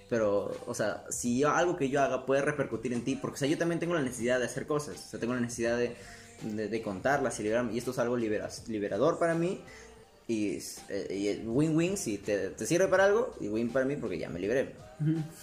Pero, 0.09 0.55
o 0.65 0.73
sea, 0.73 1.03
si 1.09 1.39
yo- 1.39 1.49
algo 1.49 1.75
que 1.75 1.89
yo 1.89 2.01
haga 2.01 2.25
puede 2.25 2.41
repercutir 2.41 2.93
en 2.93 3.03
ti, 3.03 3.15
porque, 3.15 3.35
o 3.35 3.37
sea, 3.39 3.47
yo 3.47 3.57
también 3.57 3.79
tengo 3.79 3.93
la 3.93 4.01
necesidad 4.01 4.39
de 4.39 4.45
hacer 4.45 4.65
cosas. 4.65 4.95
O 5.05 5.09
sea, 5.09 5.19
tengo 5.19 5.33
la 5.33 5.41
necesidad 5.41 5.77
de, 5.77 5.95
de, 6.43 6.69
de 6.69 6.81
contarlas 6.81 7.39
y 7.39 7.43
liberarme. 7.43 7.73
Y 7.73 7.77
esto 7.77 7.91
es 7.91 7.99
algo 7.99 8.15
libera- 8.15 8.49
liberador 8.67 9.19
para 9.19 9.33
mí. 9.35 9.59
Y, 10.29 10.59
eh, 10.89 11.41
win-win 11.45 11.95
si 11.97 12.17
te, 12.17 12.49
te 12.49 12.65
sirve 12.65 12.87
para 12.87 13.05
algo 13.05 13.33
y 13.39 13.47
win 13.47 13.69
para 13.69 13.85
mí 13.85 13.95
porque 13.95 14.17
ya 14.17 14.29
me 14.29 14.39
liberé. 14.39 14.75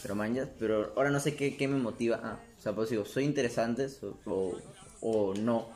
Pero 0.03 0.15
man, 0.15 0.37
pero 0.59 0.93
ahora 0.97 1.11
no 1.11 1.21
sé 1.21 1.37
qué, 1.37 1.57
qué 1.57 1.69
me 1.69 1.79
motiva. 1.79 2.21
Ah, 2.23 2.39
o 2.59 2.63
sea, 2.63 2.75
pues 2.75 2.91
digo, 2.91 3.05
¿soy 3.05 3.25
interesante 3.25 3.87
o, 4.03 4.17
o, 4.27 4.59
o 5.01 5.35
no? 5.35 5.69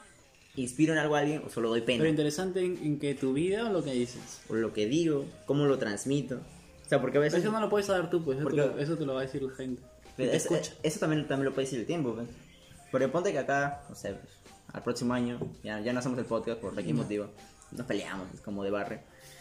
¿Inspiro 0.56 0.92
en 0.92 0.98
algo 0.98 1.14
a 1.14 1.20
alguien 1.20 1.42
o 1.46 1.48
solo 1.48 1.68
doy 1.68 1.82
pena? 1.82 1.98
Pero 1.98 2.10
interesante 2.10 2.60
en, 2.60 2.76
en 2.82 2.98
que 2.98 3.14
tu 3.14 3.32
vida 3.34 3.68
o 3.68 3.72
lo 3.72 3.84
que 3.84 3.92
dices. 3.92 4.40
O 4.48 4.54
lo 4.56 4.72
que 4.72 4.86
digo, 4.86 5.24
cómo 5.46 5.66
lo 5.66 5.78
transmito. 5.78 6.40
O 6.88 6.90
sea, 6.90 7.02
porque 7.02 7.18
a 7.18 7.20
veces... 7.20 7.40
Eso 7.42 7.52
no 7.52 7.60
lo 7.60 7.68
puedes 7.68 7.86
saber 7.86 8.08
tú, 8.08 8.24
pues. 8.24 8.38
Eso, 8.38 8.44
Porque- 8.44 8.62
te, 8.62 8.66
lo, 8.68 8.78
eso 8.78 8.96
te 8.96 9.04
lo 9.04 9.12
va 9.12 9.20
a 9.20 9.24
decir 9.24 9.42
la 9.42 9.54
gente. 9.54 9.82
Pero 10.16 10.30
te 10.30 10.36
eso, 10.38 10.98
también, 11.00 11.28
también 11.28 11.44
lo 11.44 11.52
puede 11.54 11.66
decir 11.66 11.80
el 11.80 11.86
tiempo. 11.86 12.14
pues. 12.14 12.26
Pero 12.90 13.12
ponte 13.12 13.30
que 13.30 13.38
acá, 13.38 13.82
no 13.90 13.94
sé, 13.94 14.14
pues, 14.14 14.32
al 14.72 14.82
próximo 14.82 15.12
año, 15.12 15.38
ya, 15.62 15.80
ya 15.80 15.92
no 15.92 15.98
hacemos 15.98 16.18
el 16.18 16.24
podcast 16.24 16.58
por 16.60 16.78
X 16.80 16.94
motivo. 16.94 17.26
Nos 17.72 17.86
peleamos, 17.86 18.26
como 18.42 18.64
de 18.64 18.70
barrio. 18.70 19.00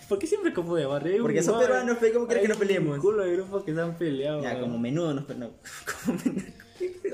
¿Por 0.10 0.20
qué 0.20 0.28
siempre 0.28 0.54
como 0.54 0.76
de 0.76 0.86
un- 0.86 1.22
Porque 1.22 1.42
son 1.42 1.56
no, 1.56 1.62
peruanos, 1.62 1.98
fe, 2.00 2.12
¿cómo 2.12 2.28
quieres 2.28 2.42
que 2.44 2.48
nos 2.50 2.58
peleemos? 2.58 3.00
Culo 3.00 3.24
de 3.24 3.32
grupos 3.34 3.64
que 3.64 3.74
se 3.74 3.80
han 3.82 3.96
peleado. 3.96 4.42
Ya, 4.42 4.50
weón. 4.50 4.62
como 4.64 4.80
menudo 4.80 5.14
nos 5.14 5.24
peleamos. 5.24 5.56
Como 6.06 6.20
menudo. 6.26 6.46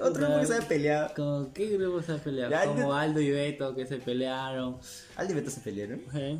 Otro 0.01 0.25
grupo 0.25 0.39
que 0.41 0.45
se 0.47 0.57
ha 0.57 0.61
peleado. 0.67 1.13
¿Con 1.15 1.53
qué 1.53 1.67
grupos 1.77 2.05
se 2.05 2.11
han 2.11 2.19
peleado? 2.19 2.51
Ya, 2.51 2.65
como 2.65 2.93
Aldo 2.93 3.21
y 3.21 3.31
Beto 3.31 3.73
que 3.73 3.85
se 3.85 3.97
pelearon. 3.97 4.77
Aldi 5.15 5.31
y 5.31 5.35
Beto 5.35 5.49
se 5.49 5.61
pelearon. 5.61 6.01
¿eh? 6.15 6.37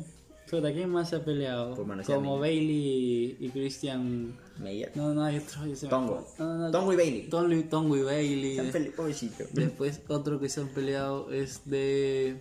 Puta, 0.54 0.72
¿quién 0.72 0.88
más 0.88 1.08
se 1.08 1.16
ha 1.16 1.24
peleado? 1.24 1.84
Manosear 1.84 2.18
Como. 2.18 2.38
Bailey 2.38 3.36
y 3.40 3.50
Christian. 3.50 4.36
Meyer. 4.58 4.92
No, 4.94 5.12
no, 5.12 5.24
hay 5.24 5.38
otro. 5.38 5.62
Tongo. 5.88 6.24
No, 6.38 6.58
no. 6.58 6.70
Tongo 6.70 6.92
y 6.92 6.96
Bailey. 6.96 7.28
Tongo 7.28 7.52
y, 7.52 7.62
Tongo 7.64 7.96
y 7.96 8.02
Bailey. 8.02 8.70
Se 8.70 8.78
han 8.78 8.92
pobrecito. 8.92 9.44
Después 9.52 10.00
otro 10.06 10.38
que 10.38 10.48
se 10.48 10.60
han 10.60 10.68
peleado 10.68 11.32
es 11.32 11.68
de... 11.68 12.40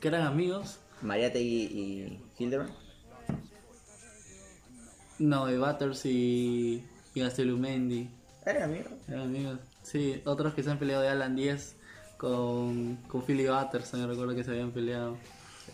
que 0.00 0.08
eran 0.08 0.22
amigos. 0.22 0.78
Mariategui 1.02 1.64
y 1.64 2.20
Hildebrand. 2.38 2.72
No, 5.18 5.44
de 5.44 5.58
Butters 5.58 6.06
y, 6.06 6.82
y 7.14 7.20
Gastelumendi. 7.20 8.08
Eran 8.46 8.62
amigos. 8.62 8.92
Eran 9.06 9.20
amigos. 9.20 9.58
Sí, 9.82 10.22
otros 10.24 10.54
que 10.54 10.62
se 10.62 10.70
han 10.70 10.78
peleado 10.78 11.02
de 11.02 11.10
Alan 11.10 11.36
10 11.36 11.76
con, 12.16 12.96
con 13.06 13.22
Philly 13.22 13.46
Butters, 13.48 13.92
me 13.92 14.06
recuerdo 14.06 14.34
que 14.34 14.44
se 14.44 14.52
habían 14.52 14.70
peleado. 14.70 15.18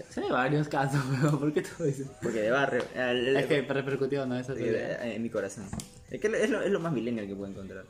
Sí, 0.08 0.20
hay 0.20 0.30
varios 0.30 0.68
casos, 0.68 1.00
pero 1.20 1.38
¿por 1.38 1.52
qué 1.52 1.62
todo 1.62 1.86
eso? 1.86 2.04
Porque 2.22 2.40
de 2.42 2.50
barrio. 2.50 2.82
el- 2.94 3.36
Es 3.36 3.46
que 3.46 3.62
repercutió, 3.62 4.24
¿no? 4.26 4.38
Eh, 4.38 4.98
en 5.14 5.22
mi 5.22 5.28
corazón. 5.30 5.64
Es 6.10 6.20
que 6.20 6.26
es 6.26 6.50
lo, 6.50 6.60
es 6.62 6.70
lo 6.72 6.80
más 6.80 6.92
millennial 6.92 7.26
que 7.26 7.34
puedo 7.34 7.50
encontrar. 7.50 7.84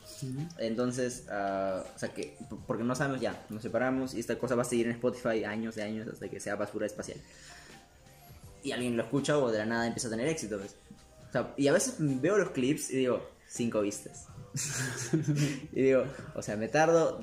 Entonces, 0.58 1.24
ah, 1.30 1.82
o 1.94 1.98
sea 1.98 2.10
que, 2.10 2.36
porque 2.66 2.84
no 2.84 2.94
sabemos 2.94 3.20
ya, 3.20 3.44
nos 3.48 3.62
separamos 3.62 4.14
y 4.14 4.20
esta 4.20 4.36
cosa 4.38 4.54
va 4.54 4.62
a 4.62 4.64
seguir 4.66 4.86
en 4.86 4.92
Spotify 4.92 5.44
años 5.44 5.74
de 5.76 5.82
años 5.82 6.08
hasta 6.08 6.28
que 6.28 6.40
sea 6.40 6.56
basura 6.56 6.86
espacial. 6.86 7.18
Y 8.62 8.72
alguien 8.72 8.96
lo 8.96 9.02
escucha 9.04 9.38
o 9.38 9.50
de 9.50 9.58
la 9.58 9.64
nada 9.66 9.86
empieza 9.86 10.08
a 10.08 10.10
tener 10.10 10.28
éxito. 10.28 10.58
pues. 10.58 10.76
O 11.28 11.32
sea, 11.32 11.54
y 11.56 11.68
a 11.68 11.72
veces 11.72 11.94
veo 11.98 12.36
los 12.36 12.50
clips 12.50 12.90
y 12.90 12.96
digo, 12.98 13.26
cinco 13.48 13.80
vistas. 13.80 14.26
y 15.72 15.82
digo, 15.82 16.04
o 16.34 16.42
sea, 16.42 16.56
me 16.56 16.68
tardo 16.68 17.22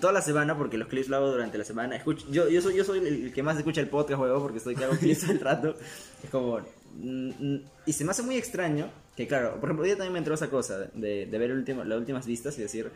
toda 0.00 0.12
la 0.12 0.22
semana 0.22 0.56
porque 0.56 0.78
los 0.78 0.88
clips 0.88 1.08
lo 1.08 1.16
hago 1.16 1.30
durante 1.30 1.58
la 1.58 1.64
semana. 1.64 1.96
Escucho, 1.96 2.26
yo, 2.30 2.48
yo 2.48 2.60
soy, 2.60 2.76
yo 2.76 2.84
soy 2.84 2.98
el 3.06 3.32
que 3.32 3.42
más 3.42 3.56
escucha 3.56 3.80
el 3.80 3.88
podcast, 3.88 4.18
juego, 4.18 4.40
porque 4.40 4.58
estoy 4.58 4.74
que 4.76 4.84
hago 4.84 4.96
clips 4.96 5.20
todo 5.22 5.32
el 5.32 5.40
rato. 5.40 5.74
Es 6.22 6.30
como... 6.30 6.58
mm, 6.96 7.28
mm, 7.38 7.60
Y 7.86 7.92
se 7.92 8.04
me 8.04 8.10
hace 8.10 8.22
muy 8.22 8.36
extraño 8.36 8.88
que, 9.16 9.26
claro, 9.26 9.60
por 9.60 9.68
ejemplo, 9.68 9.82
hoy 9.82 9.88
día 9.88 9.96
también 9.96 10.12
me 10.12 10.18
entró 10.18 10.34
esa 10.34 10.50
cosa 10.50 10.78
de, 10.94 11.26
de 11.26 11.38
ver 11.38 11.50
el 11.50 11.58
último, 11.58 11.84
las 11.84 11.98
últimas 11.98 12.26
vistas 12.26 12.58
y 12.58 12.62
decir, 12.62 12.90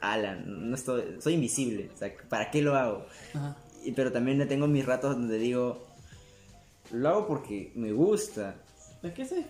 Alan, 0.00 0.70
no 0.70 0.74
estoy, 0.74 1.16
soy 1.20 1.34
invisible, 1.34 1.90
o 1.94 1.98
sea, 1.98 2.12
¿para 2.28 2.50
qué 2.50 2.62
lo 2.62 2.74
hago? 2.74 3.06
Ajá. 3.34 3.56
Y, 3.84 3.92
pero 3.92 4.10
también 4.12 4.46
tengo 4.48 4.66
mis 4.66 4.86
ratos 4.86 5.14
donde 5.14 5.38
digo, 5.38 5.86
lo 6.90 7.08
hago 7.08 7.26
porque 7.26 7.72
me 7.74 7.92
gusta, 7.92 8.56
que 9.14 9.22
ese 9.22 9.44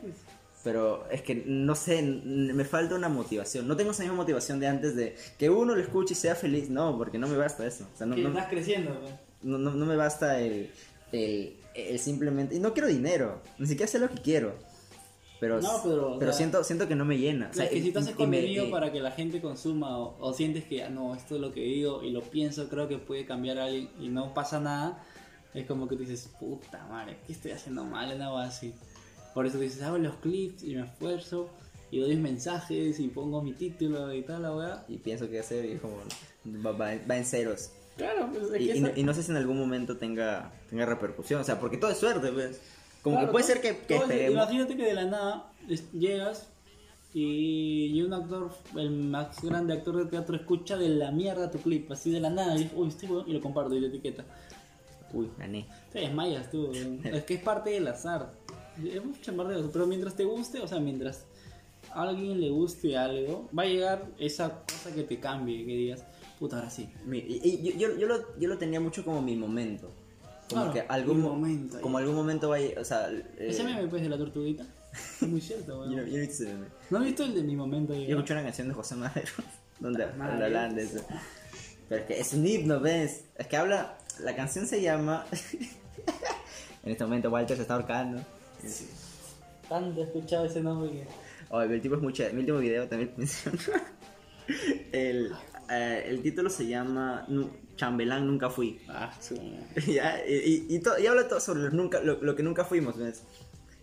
pero 0.64 1.08
es 1.10 1.22
que 1.22 1.34
no 1.46 1.74
sé, 1.74 2.02
me 2.02 2.64
falta 2.64 2.94
una 2.94 3.08
motivación. 3.08 3.66
No 3.66 3.76
tengo 3.76 3.90
esa 3.90 4.02
misma 4.02 4.16
motivación 4.16 4.60
de 4.60 4.66
antes 4.68 4.94
de 4.96 5.16
que 5.38 5.50
uno 5.50 5.74
lo 5.74 5.80
escuche 5.80 6.12
y 6.14 6.16
sea 6.16 6.34
feliz. 6.34 6.70
No, 6.70 6.96
porque 6.98 7.18
no 7.18 7.26
me 7.28 7.36
basta 7.36 7.66
eso. 7.66 7.86
O 7.92 7.96
sea, 7.96 8.06
no, 8.06 8.14
que 8.14 8.22
no, 8.22 8.28
estás 8.28 8.46
creciendo, 8.48 8.96
no, 9.42 9.58
no- 9.58 9.72
no 9.72 9.86
me 9.86 9.96
basta 9.96 10.40
el, 10.40 10.70
el, 11.12 11.56
el 11.74 11.98
simplemente... 11.98 12.54
Y 12.54 12.60
no 12.60 12.72
quiero 12.72 12.88
dinero, 12.88 13.42
ni 13.58 13.66
siquiera 13.66 13.90
sé 13.90 13.98
lo 13.98 14.08
que 14.08 14.20
quiero. 14.20 14.54
Pero, 15.40 15.60
No, 15.60 15.80
pero, 15.82 16.14
o 16.16 16.20
sea, 16.20 16.32
siento, 16.32 16.62
siento 16.62 16.86
que 16.86 16.94
no 16.94 17.04
me 17.04 17.18
llena. 17.18 17.48
O 17.50 17.54
sea, 17.54 17.64
es 17.64 17.70
que 17.72 17.82
si 17.82 17.90
tú 17.92 17.98
haces 17.98 18.14
contenido 18.14 18.70
para 18.70 18.92
que 18.92 19.00
la 19.00 19.10
gente 19.10 19.40
consuma 19.40 19.98
o, 19.98 20.16
o 20.20 20.32
sientes 20.32 20.62
que, 20.62 20.84
ah, 20.84 20.88
no, 20.88 21.16
esto 21.16 21.34
es 21.34 21.40
lo 21.40 21.52
que 21.52 21.62
digo 21.62 22.04
y 22.04 22.12
lo 22.12 22.22
pienso, 22.22 22.68
creo 22.68 22.86
que 22.86 22.98
puede 22.98 23.26
cambiar 23.26 23.58
a 23.58 23.64
alguien 23.64 23.90
y 23.98 24.08
no 24.08 24.32
pasa 24.34 24.60
nada, 24.60 25.02
es 25.52 25.66
como 25.66 25.88
que 25.88 25.96
dices, 25.96 26.30
puta 26.38 26.86
madre, 26.88 27.16
¿qué 27.26 27.32
estoy 27.32 27.50
haciendo 27.50 27.82
mal 27.84 28.12
en 28.12 28.22
algo 28.22 28.38
así? 28.38 28.72
Por 29.34 29.46
eso 29.46 29.58
dices, 29.58 29.82
hago 29.82 29.98
los 29.98 30.14
clips 30.16 30.62
y 30.62 30.74
me 30.74 30.82
esfuerzo 30.84 31.48
y 31.90 32.00
doy 32.00 32.16
mensajes 32.16 32.98
y 33.00 33.08
pongo 33.08 33.42
mi 33.42 33.52
título 33.52 34.12
y 34.12 34.22
tal, 34.22 34.42
la 34.42 34.54
weá. 34.54 34.84
Y 34.88 34.98
pienso 34.98 35.28
que 35.28 35.38
hacer 35.40 35.64
y 35.64 35.76
como 35.76 35.96
va, 36.64 36.72
va- 36.72 36.98
va 37.10 37.16
en 37.16 37.24
ceros. 37.24 37.70
Claro, 37.96 38.30
pues 38.32 38.44
es 38.52 38.60
Y, 38.62 38.66
que 38.72 38.76
y 38.76 38.80
no, 38.80 38.90
y 38.96 39.02
no 39.02 39.12
sé 39.14 39.22
si 39.22 39.30
en 39.30 39.36
algún 39.36 39.58
momento 39.58 39.96
tenga, 39.98 40.52
tenga 40.70 40.86
repercusión. 40.86 41.40
O 41.40 41.44
sea, 41.44 41.60
porque 41.60 41.76
todo 41.76 41.90
es 41.90 41.98
suerte, 41.98 42.30
pues. 42.32 42.60
Como 43.02 43.16
Claro, 43.16 43.28
que 43.28 43.32
puede 43.32 43.44
todo- 43.44 43.54
ser 43.54 43.62
que, 43.62 43.78
que 43.86 44.30
Imagínate 44.30 44.76
que 44.76 44.84
de 44.84 44.94
la 44.94 45.04
nada 45.04 45.52
llegas 45.92 46.48
y, 47.14 47.86
y 47.92 48.02
un 48.02 48.14
actor, 48.14 48.50
el 48.76 48.90
más 48.90 49.42
grande 49.42 49.74
actor 49.74 49.96
de 49.96 50.06
teatro, 50.06 50.34
escucha 50.36 50.76
de 50.78 50.88
la 50.88 51.10
mierda 51.10 51.50
tu 51.50 51.58
clip, 51.58 51.90
así 51.92 52.10
de 52.10 52.20
la 52.20 52.30
nada, 52.30 52.54
y 52.56 52.62
dice, 52.64 52.74
uy, 52.74 52.88
este 52.88 53.06
weón", 53.06 53.28
y 53.28 53.32
lo 53.34 53.40
comparto 53.42 53.74
y 53.76 53.80
te 53.80 53.86
etiqueta. 53.88 54.24
Uy, 55.12 55.28
gané. 55.36 55.66
Te 55.92 55.98
desmayas 56.00 56.50
tú, 56.50 56.72
es 56.72 57.24
que 57.24 57.34
es 57.34 57.42
parte 57.42 57.68
del 57.70 57.86
azar. 57.88 58.30
Es 58.84 59.04
mucho 59.04 59.32
del 59.32 59.40
azar, 59.40 59.70
pero 59.72 59.86
mientras 59.86 60.14
te 60.14 60.24
guste, 60.24 60.60
o 60.60 60.68
sea, 60.68 60.78
mientras 60.80 61.24
a 61.92 62.02
alguien 62.02 62.40
le 62.40 62.50
guste 62.50 62.96
algo, 62.96 63.48
va 63.56 63.64
a 63.64 63.66
llegar 63.66 64.06
esa 64.18 64.62
cosa 64.62 64.94
que 64.94 65.02
te 65.02 65.18
cambie, 65.20 65.64
que 65.66 65.72
digas, 65.72 66.04
puta, 66.38 66.56
ahora 66.56 66.70
sí. 66.70 66.88
Mi- 67.04 67.18
y- 67.18 67.40
y 67.42 67.62
yo, 67.62 67.88
yo, 67.90 67.98
yo 67.98 68.06
lo, 68.06 68.38
yo 68.38 68.48
lo 68.48 68.56
tenía 68.58 68.80
mucho 68.80 69.04
como 69.04 69.20
mi 69.20 69.36
momento. 69.36 69.90
Como 70.48 70.62
Claro, 70.64 70.72
que 70.72 70.80
algún 70.88 71.20
momento. 71.20 71.80
Como 71.80 71.98
algún 71.98 72.14
momento 72.14 72.48
va 72.50 72.56
a 72.56 72.80
o 72.80 72.84
sea, 72.84 73.10
eh, 73.10 73.24
Ese 73.38 73.64
meme 73.64 73.86
pues 73.88 74.02
de 74.02 74.08
la 74.08 74.18
tortuguita, 74.18 74.64
es 75.20 75.22
muy 75.28 75.40
cierto, 75.40 75.80
weón. 75.80 75.90
yo, 75.92 75.96
no, 76.02 76.06
yo 76.06 76.16
he 76.16 76.20
visto 76.20 76.44
ese 76.44 76.52
meme. 76.54 76.66
¿No 76.90 76.98
has 76.98 77.04
visto 77.04 77.24
el 77.24 77.34
de 77.34 77.42
mi 77.42 77.56
momento? 77.56 77.94
Yo 77.94 78.00
escuché 78.16 78.32
una 78.34 78.42
canción 78.42 78.68
de 78.68 78.74
José 78.74 78.94
Madero 78.96 79.30
donde 79.80 80.04
hablan 80.04 80.74
de 80.74 80.82
eso. 80.84 81.04
Pero 81.88 82.00
es 82.02 82.06
que 82.06 82.20
es 82.20 82.32
un 82.32 82.46
himno, 82.46 82.80
¿ves? 82.80 83.24
Es 83.36 83.46
que 83.48 83.56
habla, 83.56 83.98
la 84.20 84.34
canción 84.34 84.66
se 84.66 84.80
llama... 84.80 85.26
en 86.84 86.90
este 86.92 87.04
momento 87.04 87.28
Walter 87.30 87.56
se 87.56 87.62
está 87.62 87.74
ahorcando. 87.74 88.22
Tanto 89.68 90.00
he 90.00 90.04
escuchado 90.04 90.44
ese 90.46 90.60
nombre 90.60 90.90
que... 90.90 91.06
El 91.74 91.80
tipo 91.82 91.96
es 91.96 92.00
mucho. 92.02 92.24
Mi 92.32 92.40
último 92.40 92.58
video 92.58 92.88
también 92.88 93.12
menciona. 93.16 93.58
el, 94.92 95.32
eh, 95.70 96.04
el 96.06 96.22
título 96.22 96.50
se 96.50 96.66
llama 96.66 97.26
Chambelán 97.76 98.26
Nunca 98.26 98.50
Fui. 98.50 98.80
Ah, 98.88 99.12
madre. 99.30 99.66
Ya, 99.92 100.22
y, 100.26 100.66
y, 100.68 100.76
y 100.76 100.78
to- 100.80 100.98
y 100.98 101.06
habla 101.06 101.28
todo 101.28 101.40
sobre 101.40 101.60
los 101.62 101.72
nunca, 101.72 102.00
lo, 102.00 102.22
lo 102.22 102.34
que 102.36 102.42
nunca 102.42 102.64
fuimos, 102.64 102.96
¿ves? 102.98 103.22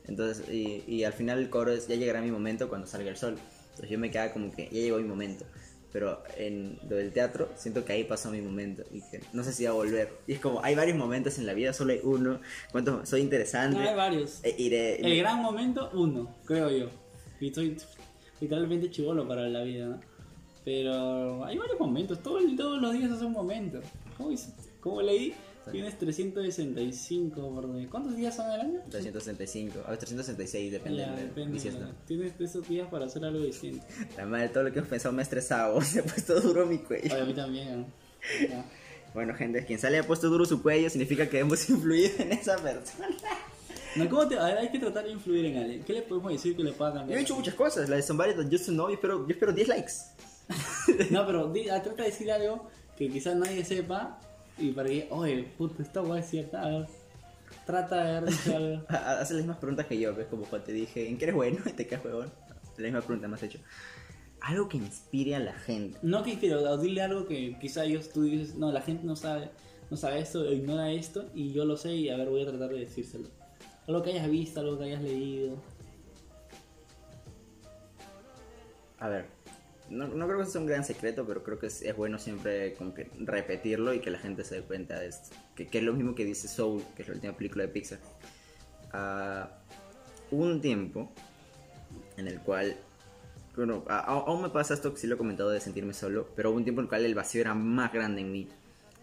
Entonces, 0.07 0.47
y, 0.49 0.83
y 0.87 1.03
al 1.03 1.13
final 1.13 1.39
el 1.39 1.49
coro 1.49 1.71
es, 1.71 1.87
ya 1.87 1.95
llegará 1.95 2.21
mi 2.21 2.31
momento 2.31 2.69
cuando 2.69 2.87
salga 2.87 3.09
el 3.09 3.17
sol. 3.17 3.37
Entonces 3.69 3.89
yo 3.89 3.99
me 3.99 4.09
quedaba 4.09 4.33
como 4.33 4.51
que 4.51 4.65
ya 4.65 4.81
llegó 4.81 4.97
mi 4.97 5.03
momento. 5.07 5.45
Pero 5.91 6.21
en 6.37 6.77
lo 6.87 6.97
del 6.97 7.11
teatro, 7.11 7.49
siento 7.55 7.83
que 7.83 7.93
ahí 7.93 8.03
pasó 8.03 8.29
mi 8.29 8.41
momento. 8.41 8.83
Y 8.91 9.01
que 9.09 9.21
no 9.33 9.43
sé 9.43 9.51
si 9.53 9.63
va 9.65 9.71
a 9.71 9.73
volver. 9.73 10.13
Y 10.27 10.33
es 10.33 10.39
como, 10.39 10.63
hay 10.63 10.75
varios 10.75 10.97
momentos 10.97 11.37
en 11.39 11.45
la 11.47 11.53
vida, 11.53 11.73
solo 11.73 11.93
hay 11.93 11.99
uno. 12.03 12.39
¿Cuántos? 12.71 13.09
Soy 13.09 13.21
interesante. 13.21 13.77
No, 13.79 13.89
hay 13.89 13.95
varios. 13.95 14.39
Eh, 14.43 14.55
iré- 14.59 14.99
El 15.03 15.17
gran 15.17 15.41
momento, 15.41 15.89
uno, 15.93 16.35
creo 16.45 16.69
yo. 16.69 16.89
Y 17.39 17.47
estoy 17.47 17.75
literalmente 18.39 18.91
chivolo 18.91 19.27
para 19.27 19.47
la 19.49 19.63
vida, 19.63 19.87
¿no? 19.87 19.99
Pero 20.65 21.43
hay 21.45 21.57
varios 21.57 21.79
momentos, 21.79 22.21
todo 22.21 22.37
todos 22.55 22.79
los 22.81 22.93
días 22.93 23.11
es 23.11 23.21
un 23.21 23.31
momento. 23.31 23.79
¿Cómo, 24.17 24.29
cómo 24.81 25.01
leí? 25.01 25.33
Tienes 25.71 25.97
365 25.97 27.53
por 27.53 27.73
día. 27.75 27.87
¿Cuántos 27.89 28.15
días 28.15 28.35
son 28.35 28.45
al 28.49 28.61
año? 28.61 28.79
365, 28.89 29.79
a 29.85 29.89
ver, 29.91 29.99
366, 29.99 30.71
depende 30.71 30.99
Ya, 31.01 31.11
de 31.15 31.23
depende, 31.23 31.53
bisiesto. 31.53 31.81
¿no? 31.81 31.91
Tienes 32.05 32.33
esos 32.39 32.67
días 32.67 32.87
para 32.89 33.05
hacer 33.05 33.23
algo 33.25 33.39
distinto. 33.43 33.85
La 34.17 34.25
madre, 34.25 34.49
todo 34.49 34.63
lo 34.63 34.71
que 34.71 34.79
hemos 34.79 34.89
pensado 34.89 35.13
me 35.13 35.21
ha 35.21 35.23
estresado. 35.23 35.81
Se 35.81 35.99
ha 35.99 36.03
puesto 36.03 36.39
duro 36.41 36.65
mi 36.65 36.79
cuello. 36.79 37.13
Oye, 37.13 37.21
a 37.21 37.25
mí 37.25 37.33
también, 37.33 37.81
¿no? 37.81 37.87
Ya. 38.49 38.65
Bueno, 39.13 39.33
gente, 39.33 39.65
quien 39.65 39.79
sale 39.79 39.97
ha 39.97 40.03
puesto 40.05 40.29
duro 40.29 40.45
su 40.45 40.61
cuello 40.61 40.89
significa 40.89 41.27
que 41.29 41.39
hemos 41.39 41.69
influido 41.69 42.11
en 42.19 42.31
esa 42.33 42.57
persona. 42.57 43.07
No, 43.95 44.07
¿cómo 44.07 44.27
te, 44.27 44.37
a 44.37 44.45
ver, 44.45 44.57
hay 44.59 44.69
que 44.69 44.77
tratar 44.77 45.05
de 45.05 45.11
influir 45.11 45.45
en 45.45 45.57
alguien. 45.57 45.83
¿Qué 45.83 45.93
le 45.93 46.01
podemos 46.03 46.31
decir 46.31 46.55
que 46.55 46.63
le 46.63 46.73
pueda 46.73 46.91
Yo 46.91 46.97
cambiar? 46.99 47.19
he 47.19 47.21
hecho 47.23 47.35
muchas 47.35 47.55
cosas, 47.55 47.89
la 47.89 47.95
de 47.95 48.03
Somebody 48.03 48.33
That 48.35 48.45
Just 48.51 48.67
Know, 48.67 48.87
yo 48.87 48.93
espero, 48.93 49.27
yo 49.27 49.33
espero 49.33 49.51
10 49.51 49.67
likes. 49.67 49.93
No, 51.11 51.25
pero 51.25 51.47
di- 51.51 51.69
ah, 51.69 51.81
trata 51.81 52.03
de 52.03 52.09
decir 52.09 52.31
algo 52.31 52.67
que 52.97 53.09
quizás 53.09 53.35
nadie 53.35 53.63
sepa 53.65 54.19
y 54.59 54.71
para 54.71 54.89
que, 54.89 55.07
oye, 55.11 55.43
puto, 55.57 55.81
esta 55.81 56.01
guay 56.01 56.19
es 56.21 56.29
cierta. 56.29 56.87
Trata 57.65 58.03
de 58.03 58.17
haber 58.17 58.29
dicho 58.31 58.55
algo. 58.55 58.83
Ha- 58.89 58.95
ha- 58.97 59.19
Haces 59.21 59.31
las 59.31 59.41
mismas 59.45 59.57
preguntas 59.57 59.85
que 59.87 59.99
yo, 59.99 60.13
ves 60.15 60.27
como 60.27 60.43
cuando 60.45 60.65
te 60.67 60.73
dije, 60.73 61.07
¿en 61.07 61.17
qué 61.17 61.25
eres 61.25 61.35
bueno? 61.35 61.57
Y 61.65 61.71
te 61.73 61.87
quedas 61.87 62.03
huevón. 62.05 62.31
La 62.77 62.83
misma 62.83 63.01
pregunta 63.01 63.27
me 63.27 63.35
has 63.35 63.43
hecho. 63.43 63.59
Algo 64.41 64.69
que 64.69 64.77
inspire 64.77 65.35
a 65.35 65.39
la 65.39 65.53
gente. 65.53 65.97
No 66.01 66.23
que 66.23 66.39
quiero, 66.39 66.61
o 66.61 66.77
dile 66.77 67.01
algo 67.01 67.27
que 67.27 67.57
quizá 67.59 67.83
ellos 67.83 68.09
tú 68.09 68.23
dices, 68.23 68.55
no, 68.55 68.71
la 68.71 68.81
gente 68.81 69.03
no 69.05 69.15
sabe, 69.17 69.49
no 69.91 69.97
sabe 69.97 70.19
esto, 70.19 70.41
o 70.41 70.51
ignora 70.51 70.89
esto, 70.91 71.25
y 71.35 71.51
yo 71.51 71.65
lo 71.65 71.75
sé 71.75 71.93
y 71.93 72.09
a 72.09 72.15
ver, 72.15 72.29
voy 72.29 72.43
a 72.43 72.47
tratar 72.47 72.69
de 72.69 72.79
decírselo. 72.79 73.27
Algo 73.87 74.01
que 74.01 74.11
hayas 74.11 74.29
visto, 74.29 74.61
algo 74.61 74.77
que 74.77 74.85
hayas 74.85 75.01
leído. 75.01 75.57
A 78.99 79.07
ver, 79.09 79.25
no, 79.89 80.07
no 80.07 80.27
creo 80.27 80.39
que 80.39 80.45
sea 80.45 80.61
un 80.61 80.67
gran 80.67 80.83
secreto, 80.83 81.25
pero 81.27 81.43
creo 81.43 81.59
que 81.59 81.67
es, 81.67 81.81
es 81.81 81.95
bueno 81.95 82.17
siempre 82.19 82.73
como 82.75 82.93
que 82.93 83.09
repetirlo 83.19 83.93
y 83.93 83.99
que 83.99 84.09
la 84.11 84.19
gente 84.19 84.43
se 84.43 84.55
dé 84.55 84.61
cuenta 84.61 84.99
de 84.99 85.07
esto. 85.07 85.35
Que, 85.55 85.67
que 85.67 85.79
es 85.79 85.83
lo 85.83 85.93
mismo 85.93 86.15
que 86.15 86.25
dice 86.25 86.47
Soul, 86.47 86.83
que 86.95 87.01
es 87.03 87.07
la 87.07 87.15
última 87.15 87.33
película 87.33 87.63
de 87.63 87.69
Pixar. 87.69 87.99
Hubo 90.31 90.43
un 90.43 90.61
tiempo 90.61 91.11
en 92.17 92.27
el 92.27 92.39
cual, 92.41 92.75
bueno, 93.55 93.83
a- 93.87 93.99
aún 93.99 94.41
me 94.41 94.49
pasa 94.49 94.73
esto 94.73 94.93
que 94.93 94.99
sí 94.99 95.07
lo 95.07 95.15
he 95.15 95.17
comentado 95.17 95.49
de 95.49 95.59
sentirme 95.59 95.93
solo, 95.93 96.29
pero 96.35 96.49
hubo 96.51 96.57
un 96.57 96.63
tiempo 96.63 96.81
en 96.81 96.85
el 96.85 96.89
cual 96.89 97.05
el 97.05 97.15
vacío 97.15 97.41
era 97.41 97.53
más 97.55 97.91
grande 97.91 98.21
en 98.21 98.31
mí. 98.31 98.47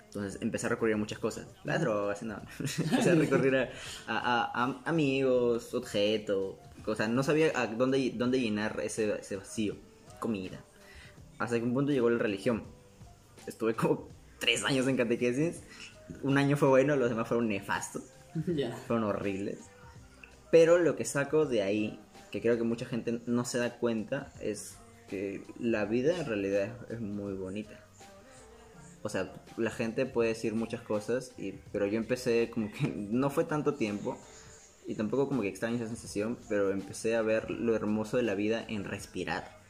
Entonces 0.07 0.41
empecé 0.41 0.67
a 0.67 0.69
recurrir 0.71 0.95
a 0.95 0.99
muchas 0.99 1.19
cosas. 1.19 1.47
Las 1.65 1.81
drogas, 1.81 2.23
no. 2.23 2.41
empecé 2.59 3.11
a 3.11 3.15
recurrir 3.15 3.57
a, 3.57 3.63
a- 4.07 4.53
a- 4.55 4.65
a 4.65 4.83
amigos, 4.89 5.75
objetos, 5.75 6.57
cosas. 6.85 7.09
No 7.11 7.23
sabía 7.23 7.51
a 7.55 7.67
dónde, 7.67 8.13
dónde 8.15 8.41
llenar 8.41 8.81
ese, 8.83 9.13
ese 9.19 9.37
vacío. 9.37 9.77
Comida. 10.21 10.59
Hasta 11.39 11.59
que 11.59 11.65
un 11.65 11.75
punto 11.75 11.93
llegó 11.93 12.11
la 12.11 12.19
religión. 12.19 12.65
Estuve 13.47 13.75
como 13.75 14.09
tres 14.39 14.65
años 14.65 14.87
en 14.89 14.97
catequesis. 14.97 15.63
Un 16.23 16.39
año 16.39 16.57
fue 16.57 16.69
bueno, 16.69 16.97
los 16.97 17.09
demás 17.09 17.29
fueron 17.29 17.49
nefastos. 17.49 18.03
ya. 18.47 18.77
Fueron 18.87 19.05
horribles. 19.05 19.59
Pero 20.51 20.79
lo 20.79 20.97
que 20.97 21.05
saco 21.05 21.47
de 21.47 21.63
ahí, 21.63 22.01
que 22.31 22.41
creo 22.41 22.57
que 22.57 22.65
mucha 22.65 22.87
gente 22.87 23.21
no 23.27 23.45
se 23.45 23.59
da 23.59 23.79
cuenta, 23.79 24.33
es 24.41 24.79
que 25.09 25.43
la 25.59 25.85
vida 25.85 26.19
en 26.19 26.27
realidad 26.27 26.77
es, 26.89 26.95
es 26.95 27.01
muy 27.01 27.35
bonita. 27.35 27.81
O 29.03 29.09
sea, 29.09 29.33
la 29.57 29.71
gente 29.71 30.05
puede 30.07 30.31
decir 30.31 30.55
muchas 30.55 30.81
cosas, 30.81 31.33
y, 31.39 31.53
pero 31.73 31.87
yo 31.87 31.97
empecé 31.97 32.51
como 32.51 32.73
que 32.73 32.89
no 32.97 33.31
fue 33.31 33.45
tanto 33.45 33.75
tiempo, 33.75 34.19
y 34.87 34.95
tampoco 34.95 35.29
como 35.29 35.43
que 35.43 35.49
extraño 35.49 35.77
esa 35.77 35.87
sensación, 35.87 36.39
pero 36.49 36.71
empecé 36.71 37.17
a 37.17 37.23
ver 37.23 37.51
lo 37.51 37.75
hermoso 37.75 38.17
de 38.17 38.23
la 38.23 38.35
vida 38.35 38.65
en 38.69 38.85
respirar. 38.85 39.61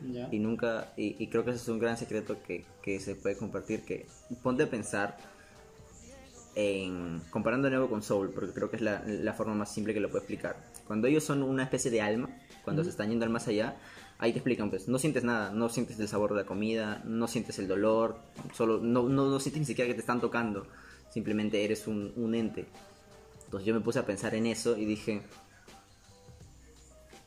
Ya. 0.00 0.28
Y 0.30 0.38
nunca, 0.38 0.92
y, 0.96 1.16
y 1.22 1.26
creo 1.28 1.44
que 1.44 1.50
ese 1.50 1.60
es 1.60 1.68
un 1.68 1.78
gran 1.78 1.96
secreto 1.96 2.42
que, 2.46 2.64
que 2.82 3.00
se 3.00 3.16
puede 3.16 3.36
compartir, 3.36 3.84
que 3.84 4.06
ponte 4.42 4.62
a 4.62 4.70
pensar 4.70 5.16
en, 6.54 7.20
comparando 7.30 7.66
de 7.66 7.72
nuevo 7.76 7.88
con 7.88 8.02
Soul, 8.02 8.30
porque 8.30 8.52
creo 8.52 8.70
que 8.70 8.76
es 8.76 8.82
la, 8.82 9.02
la 9.06 9.32
forma 9.32 9.54
más 9.54 9.72
simple 9.72 9.94
que 9.94 10.00
lo 10.00 10.08
puedo 10.08 10.18
explicar. 10.18 10.56
Cuando 10.86 11.06
ellos 11.06 11.24
son 11.24 11.42
una 11.42 11.64
especie 11.64 11.90
de 11.90 12.00
alma, 12.00 12.28
cuando 12.64 12.84
se 12.84 12.90
están 12.90 13.08
yendo 13.08 13.24
al 13.24 13.30
más 13.30 13.48
allá, 13.48 13.76
ahí 14.18 14.32
te 14.32 14.38
explican, 14.38 14.70
pues, 14.70 14.88
no 14.88 14.98
sientes 14.98 15.24
nada, 15.24 15.50
no 15.52 15.68
sientes 15.68 15.98
el 15.98 16.08
sabor 16.08 16.30
de 16.30 16.42
la 16.42 16.46
comida, 16.46 17.02
no 17.04 17.28
sientes 17.28 17.58
el 17.58 17.68
dolor, 17.68 18.18
solo, 18.52 18.78
no, 18.78 19.08
no, 19.08 19.30
no 19.30 19.40
sientes 19.40 19.60
ni 19.60 19.66
siquiera 19.66 19.88
que 19.88 19.94
te 19.94 20.00
están 20.00 20.20
tocando, 20.20 20.66
simplemente 21.10 21.64
eres 21.64 21.86
un, 21.86 22.12
un 22.16 22.34
ente. 22.34 22.66
Entonces 23.44 23.66
yo 23.66 23.74
me 23.74 23.80
puse 23.80 23.98
a 23.98 24.06
pensar 24.06 24.34
en 24.34 24.46
eso 24.46 24.76
y 24.76 24.84
dije, 24.84 25.22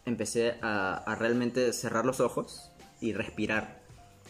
empecé 0.06 0.56
a, 0.62 0.96
a 0.98 1.16
realmente 1.16 1.72
cerrar 1.74 2.06
los 2.06 2.20
ojos 2.20 2.72
y 3.00 3.14
respirar 3.14 3.80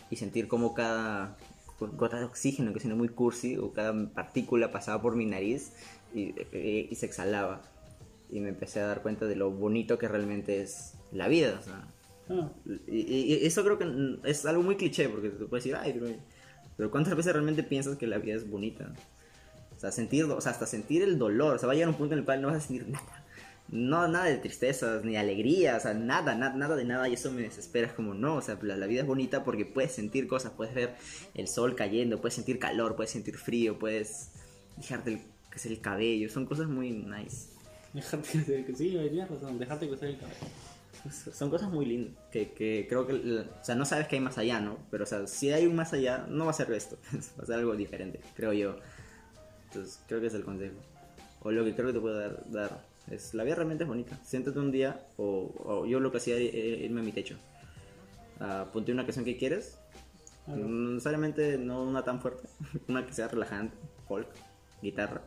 y 0.10 0.18
sentir 0.18 0.48
como 0.48 0.74
cada 0.74 1.38
gota 1.80 2.18
de 2.20 2.26
oxígeno, 2.26 2.74
que 2.74 2.80
suena 2.80 2.96
muy 2.96 3.10
cursi, 3.10 3.58
o 3.58 3.74
cada 3.74 3.94
partícula 4.10 4.72
pasaba 4.72 5.02
por 5.02 5.16
mi 5.16 5.26
nariz 5.26 5.72
y, 6.14 6.34
y- 6.56 6.88
y 6.92 6.96
se 6.96 7.06
exhalaba. 7.06 7.62
Y 8.30 8.40
me 8.40 8.50
empecé 8.50 8.80
a 8.82 8.88
dar 8.88 9.02
cuenta 9.02 9.26
de 9.26 9.36
lo 9.36 9.50
bonito 9.52 9.98
que 9.98 10.08
realmente 10.08 10.62
es 10.62 10.94
la 11.12 11.28
vida. 11.28 11.58
o 11.60 11.64
sea, 11.64 11.88
Ah, 12.30 12.50
y, 12.88 13.02
y- 13.02 13.46
eso 13.46 13.64
creo 13.64 13.78
que 13.78 14.20
es 14.30 14.46
algo 14.46 14.64
muy 14.64 14.78
cliché, 14.78 15.10
porque 15.10 15.30
te 15.30 15.46
puedes 15.46 15.66
decir, 15.66 15.76
ay, 15.76 15.92
pero, 15.94 16.14
pero 16.78 16.92
¿cuántas 16.92 17.16
veces 17.16 17.34
realmente 17.34 17.62
piensas 17.64 17.98
que 17.98 18.08
la 18.08 18.20
vida 18.20 18.36
es 18.36 18.50
bonita? 18.50 18.94
O 19.76 19.80
sea, 19.80 19.92
sentir, 19.92 20.24
o 20.26 20.40
sea, 20.40 20.52
hasta 20.52 20.66
sentir 20.68 21.02
el 21.02 21.18
dolor, 21.18 21.56
o 21.56 21.60
sea, 21.60 21.68
va 21.68 21.74
a 21.74 21.76
llegar 21.76 21.90
un 21.90 21.96
punto 21.96 22.14
en 22.14 22.20
el 22.20 22.26
cual 22.26 22.42
no 22.42 22.48
vas 22.50 22.58
a 22.58 22.62
sentir 22.68 22.88
nada. 22.88 23.21
No, 23.72 24.06
nada 24.10 24.26
de 24.26 24.38
tristezas, 24.38 25.06
ni 25.06 25.16
alegría, 25.16 25.78
o 25.78 25.80
sea, 25.80 25.94
nada, 25.94 26.36
nada, 26.36 26.56
nada 26.56 26.76
de 26.76 26.84
nada, 26.84 27.08
y 27.08 27.14
eso 27.14 27.32
me 27.32 27.44
desespera, 27.44 27.88
es 27.88 27.94
como, 27.94 28.14
no, 28.14 28.36
o 28.36 28.42
sea, 28.42 28.60
la, 28.62 28.76
la 28.76 28.86
vida 28.86 29.02
es 29.02 29.08
bonita 29.08 29.46
porque 29.46 29.66
puedes 29.66 29.94
sentir 29.94 30.28
cosas, 30.28 30.52
puedes 30.52 30.74
ver 30.74 30.96
el 31.36 31.48
sol 31.48 31.74
cayendo, 31.74 32.20
puedes 32.20 32.34
sentir 32.34 32.60
calor, 32.60 32.98
puedes 32.98 33.12
sentir 33.12 33.38
frío, 33.38 33.80
puedes 33.80 34.32
dejarte 34.76 35.14
el, 35.14 35.22
que 35.50 35.60
sea 35.60 35.72
el 35.72 35.80
cabello, 35.80 36.30
son 36.30 36.46
cosas 36.46 36.68
muy 36.68 36.92
nice. 36.92 37.48
dejarte 37.94 38.44
que, 38.44 38.66
que 38.66 38.76
sí, 38.76 38.90
tienes 38.90 39.30
razón, 39.30 39.58
dejarte 39.58 39.88
crecer 39.88 40.10
el 40.10 40.18
cabello. 40.18 40.38
Son 41.34 41.50
cosas 41.50 41.70
muy 41.72 41.86
lindas, 41.86 42.14
que, 42.30 42.52
que 42.52 42.86
creo 42.88 43.08
que, 43.08 43.14
o 43.14 43.64
sea, 43.64 43.76
no 43.76 43.86
sabes 43.86 44.08
que 44.08 44.18
hay 44.18 44.22
más 44.22 44.38
allá, 44.38 44.60
¿no? 44.60 44.78
Pero, 44.92 45.06
o 45.06 45.08
sea, 45.08 45.26
si 45.28 45.52
hay 45.52 45.66
un 45.66 45.76
más 45.76 45.94
allá, 45.94 46.26
no 46.30 46.46
va 46.46 46.52
a 46.52 46.54
ser 46.54 46.72
esto, 46.74 46.98
va 47.40 47.44
a 47.44 47.46
ser 47.46 47.56
algo 47.56 47.76
diferente, 47.76 48.20
creo 48.36 48.52
yo. 48.54 48.76
Entonces, 49.68 50.00
creo 50.08 50.20
que 50.20 50.28
es 50.28 50.34
el 50.34 50.44
consejo. 50.44 50.76
O 51.40 51.52
lo 51.52 51.64
que 51.64 51.74
creo 51.74 51.88
que 51.88 51.94
te 51.94 52.00
puedo 52.00 52.20
dar, 52.20 52.44
dar 52.52 52.91
es, 53.10 53.34
la 53.34 53.44
vida 53.44 53.56
realmente 53.56 53.84
es 53.84 53.88
bonita. 53.88 54.20
Siéntate 54.24 54.60
un 54.60 54.72
día, 54.72 55.06
o, 55.18 55.52
o 55.66 55.86
yo 55.86 56.00
lo 56.00 56.12
que 56.12 56.18
hacía 56.18 56.36
era 56.38 56.58
irme 56.58 57.02
a 57.02 57.04
mi 57.04 57.12
techo. 57.12 57.38
Ah, 58.40 58.70
ponte 58.72 58.92
una 58.92 59.04
canción 59.06 59.26
que 59.26 59.38
quieres, 59.38 59.78
no 60.48 60.56
necesariamente 60.68 61.58
no 61.58 61.84
una 61.84 62.04
tan 62.04 62.20
fuerte, 62.22 62.48
una 62.88 63.06
que 63.06 63.14
sea 63.14 63.28
relajante, 63.28 63.78
folk, 64.08 64.28
guitarra. 64.82 65.22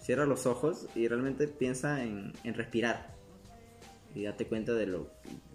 Cierra 0.00 0.26
los 0.26 0.46
ojos 0.46 0.86
y 0.96 1.06
realmente 1.06 1.46
piensa 1.46 2.02
en, 2.02 2.32
en 2.42 2.54
respirar. 2.54 3.14
Y 4.14 4.24
date 4.24 4.46
cuenta 4.48 4.72
de 4.74 4.86
lo, 4.86 5.10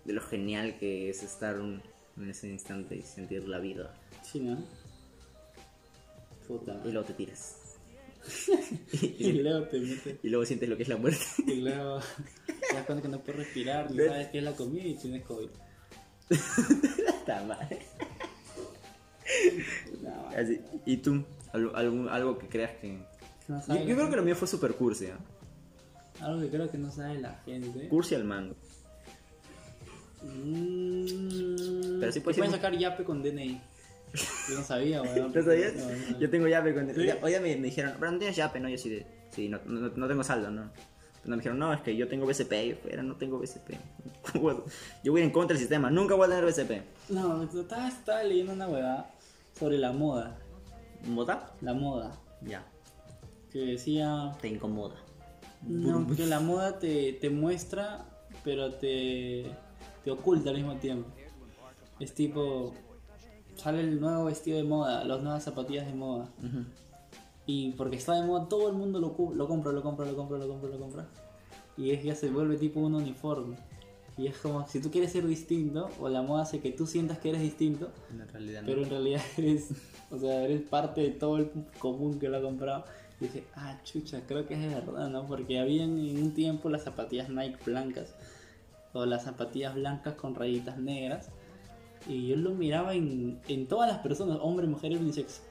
de 0.05 0.13
lo 0.13 0.21
genial 0.21 0.77
que 0.79 1.09
es 1.09 1.21
estar 1.21 1.59
un- 1.59 1.81
en 2.15 2.29
ese 2.29 2.47
instante 2.49 2.95
y 2.95 3.01
sentir 3.03 3.47
la 3.47 3.59
vida. 3.59 3.93
Sí, 4.23 4.39
¿no? 4.39 4.57
Puta. 6.47 6.79
Y 6.85 6.91
luego 6.91 7.05
te 7.07 7.13
tiras. 7.13 7.56
Y 9.19 9.31
luego 9.33 9.65
te 9.67 9.79
metes. 9.79 10.17
Y 10.23 10.29
luego 10.29 10.45
sientes 10.45 10.67
lo 10.69 10.75
que 10.77 10.83
es 10.83 10.89
la 10.89 10.97
muerte. 10.97 11.23
Y 11.47 11.61
luego 11.61 11.99
te 12.69 12.75
das 12.75 12.85
cuenta 12.85 13.01
que 13.01 13.07
no 13.09 13.19
puedes 13.19 13.35
respirar, 13.45 13.91
¿Ves? 13.93 14.07
sabes 14.07 14.27
qué 14.27 14.37
es 14.39 14.43
la 14.43 14.55
comida 14.55 14.83
y 14.85 14.95
tienes 14.95 15.23
COVID. 15.25 15.49
Está 16.29 17.43
mal. 17.43 17.67
No, 20.01 20.29
Así. 20.35 20.59
¿Y 20.85 20.97
tú? 20.97 21.23
¿Algo, 21.53 21.75
algún- 21.75 22.09
algo 22.09 22.37
que 22.37 22.47
creas 22.47 22.71
que... 22.81 22.97
no 23.47 23.61
Yo, 23.67 23.75
yo 23.85 23.95
creo 23.95 24.09
que 24.09 24.15
lo 24.15 24.23
mío 24.23 24.35
fue 24.35 24.47
super 24.47 24.73
cursi, 24.73 25.05
¿eh? 25.05 25.13
Algo 26.21 26.41
que 26.41 26.49
creo 26.49 26.69
que 26.69 26.77
no 26.77 26.91
sabe 26.91 27.19
la 27.19 27.35
gente. 27.45 27.87
Cursi 27.89 28.15
al 28.15 28.23
mango. 28.25 28.55
Mm, 30.23 31.99
Pero 31.99 32.11
sí 32.11 32.19
te 32.19 32.21
puede 32.21 32.35
ser 32.35 32.43
pueden 32.43 32.49
muy- 32.51 32.59
sacar 32.59 32.77
yape 32.77 33.03
con 33.03 33.21
DNI. 33.21 33.61
Yo 34.49 34.55
no 34.57 34.63
sabía, 34.63 35.01
weón. 35.01 35.31
¿Lo 35.33 35.43
sabías? 35.43 35.73
No, 35.75 35.85
no. 35.85 36.19
Yo 36.19 36.29
tengo 36.29 36.47
llape 36.47 36.73
con... 36.73 36.93
¿Sí? 36.93 37.05
ya- 37.05 37.17
Hoy 37.21 37.31
día 37.31 37.41
me, 37.41 37.55
me 37.57 37.63
dijeron, 37.67 37.93
pero 37.99 38.11
no 38.11 38.17
tienes 38.17 38.35
llape, 38.35 38.59
¿no? 38.59 38.69
Yo 38.69 38.77
sí 38.77 38.89
de... 38.89 39.05
Sí, 39.31 39.49
no, 39.49 39.59
no, 39.65 39.89
no 39.95 40.07
tengo 40.07 40.23
saldo, 40.23 40.49
¿no? 40.49 40.71
Pero 41.21 41.29
me 41.31 41.37
dijeron, 41.37 41.59
no, 41.59 41.73
es 41.73 41.81
que 41.81 41.95
yo 41.95 42.07
tengo 42.07 42.25
BCP. 42.25 42.51
Yo, 42.69 42.75
pero 42.83 43.03
no 43.03 43.15
tengo 43.17 43.37
BCP. 43.39 43.71
yo 45.03 45.11
voy 45.11 45.21
en 45.21 45.29
contra 45.31 45.53
del 45.53 45.59
sistema. 45.59 45.89
Nunca 45.91 46.15
voy 46.15 46.25
a 46.25 46.29
tener 46.29 46.45
BCP. 46.45 47.09
No, 47.09 47.43
estaba, 47.43 47.87
estaba 47.87 48.23
leyendo 48.23 48.53
una 48.53 48.67
huevada 48.67 49.13
sobre 49.59 49.77
la 49.77 49.91
moda. 49.91 50.37
¿Moda? 51.05 51.51
La 51.61 51.73
moda. 51.73 52.17
Ya. 52.41 52.65
Que 53.51 53.59
decía. 53.59 54.31
Te 54.41 54.47
incomoda. 54.47 54.95
No, 55.63 56.07
que 56.15 56.25
la 56.25 56.39
moda 56.39 56.79
te, 56.79 57.13
te 57.13 57.29
muestra, 57.29 58.05
pero 58.43 58.75
te, 58.75 59.51
te 60.03 60.11
oculta 60.11 60.49
al 60.51 60.55
mismo 60.57 60.75
tiempo. 60.77 61.09
Es 61.99 62.13
tipo. 62.13 62.73
Sale 63.57 63.81
el 63.81 63.99
nuevo 63.99 64.25
vestido 64.25 64.57
de 64.57 64.63
moda, 64.63 65.03
las 65.03 65.21
nuevas 65.21 65.43
zapatillas 65.43 65.85
de 65.85 65.93
moda. 65.93 66.29
Y 67.45 67.71
porque 67.71 67.97
está 67.97 68.13
de 68.13 68.25
moda, 68.25 68.47
todo 68.47 68.69
el 68.69 68.75
mundo 68.75 68.99
lo, 68.99 69.15
lo 69.33 69.47
compra, 69.47 69.71
lo 69.71 69.81
compra, 69.81 70.05
lo 70.05 70.15
compra, 70.15 70.37
lo 70.37 70.47
compra, 70.47 70.69
lo 70.69 70.79
compra. 70.79 71.07
Y 71.75 71.91
es 71.91 72.03
ya 72.03 72.15
se 72.15 72.29
vuelve 72.29 72.57
tipo 72.57 72.79
un 72.79 72.95
uniforme. 72.95 73.57
Y 74.17 74.27
es 74.27 74.37
como, 74.37 74.67
si 74.67 74.81
tú 74.81 74.89
quieres 74.89 75.11
ser 75.11 75.27
distinto, 75.27 75.89
o 75.99 76.09
la 76.09 76.23
moda 76.23 76.43
hace 76.43 76.59
que 76.59 76.71
tú 76.71 76.87
sientas 76.87 77.19
que 77.19 77.29
eres 77.29 77.41
distinto, 77.41 77.91
En 78.09 78.27
realidad 78.27 78.61
no. 78.61 78.67
pero 78.67 78.83
en 78.83 78.89
realidad 78.89 79.21
eres, 79.37 79.69
o 80.09 80.17
sea, 80.17 80.43
eres 80.43 80.61
parte 80.61 81.01
de 81.01 81.11
todo 81.11 81.37
el 81.37 81.51
común 81.79 82.19
que 82.19 82.27
lo 82.27 82.37
ha 82.37 82.41
comprado. 82.41 82.83
Y 83.19 83.25
dije, 83.25 83.43
ah, 83.55 83.79
chucha, 83.83 84.21
creo 84.27 84.47
que 84.47 84.55
es 84.55 84.59
de 84.59 84.67
verdad, 84.69 85.09
¿no? 85.09 85.25
Porque 85.25 85.59
habían 85.59 85.97
en 85.99 86.21
un 86.21 86.33
tiempo 86.33 86.69
las 86.69 86.83
zapatillas 86.83 87.29
Nike 87.29 87.57
blancas, 87.65 88.15
o 88.93 89.05
las 89.05 89.23
zapatillas 89.23 89.75
blancas 89.75 90.15
con 90.15 90.33
rayitas 90.35 90.77
negras. 90.79 91.29
Y 92.07 92.27
yo 92.27 92.35
lo 92.37 92.51
miraba 92.51 92.93
en, 92.93 93.39
en 93.47 93.67
todas 93.67 93.89
las 93.89 93.99
personas, 93.99 94.37
hombre, 94.41 94.65
mujer 94.67 94.91
y 94.91 94.95
unisex. 94.95 95.41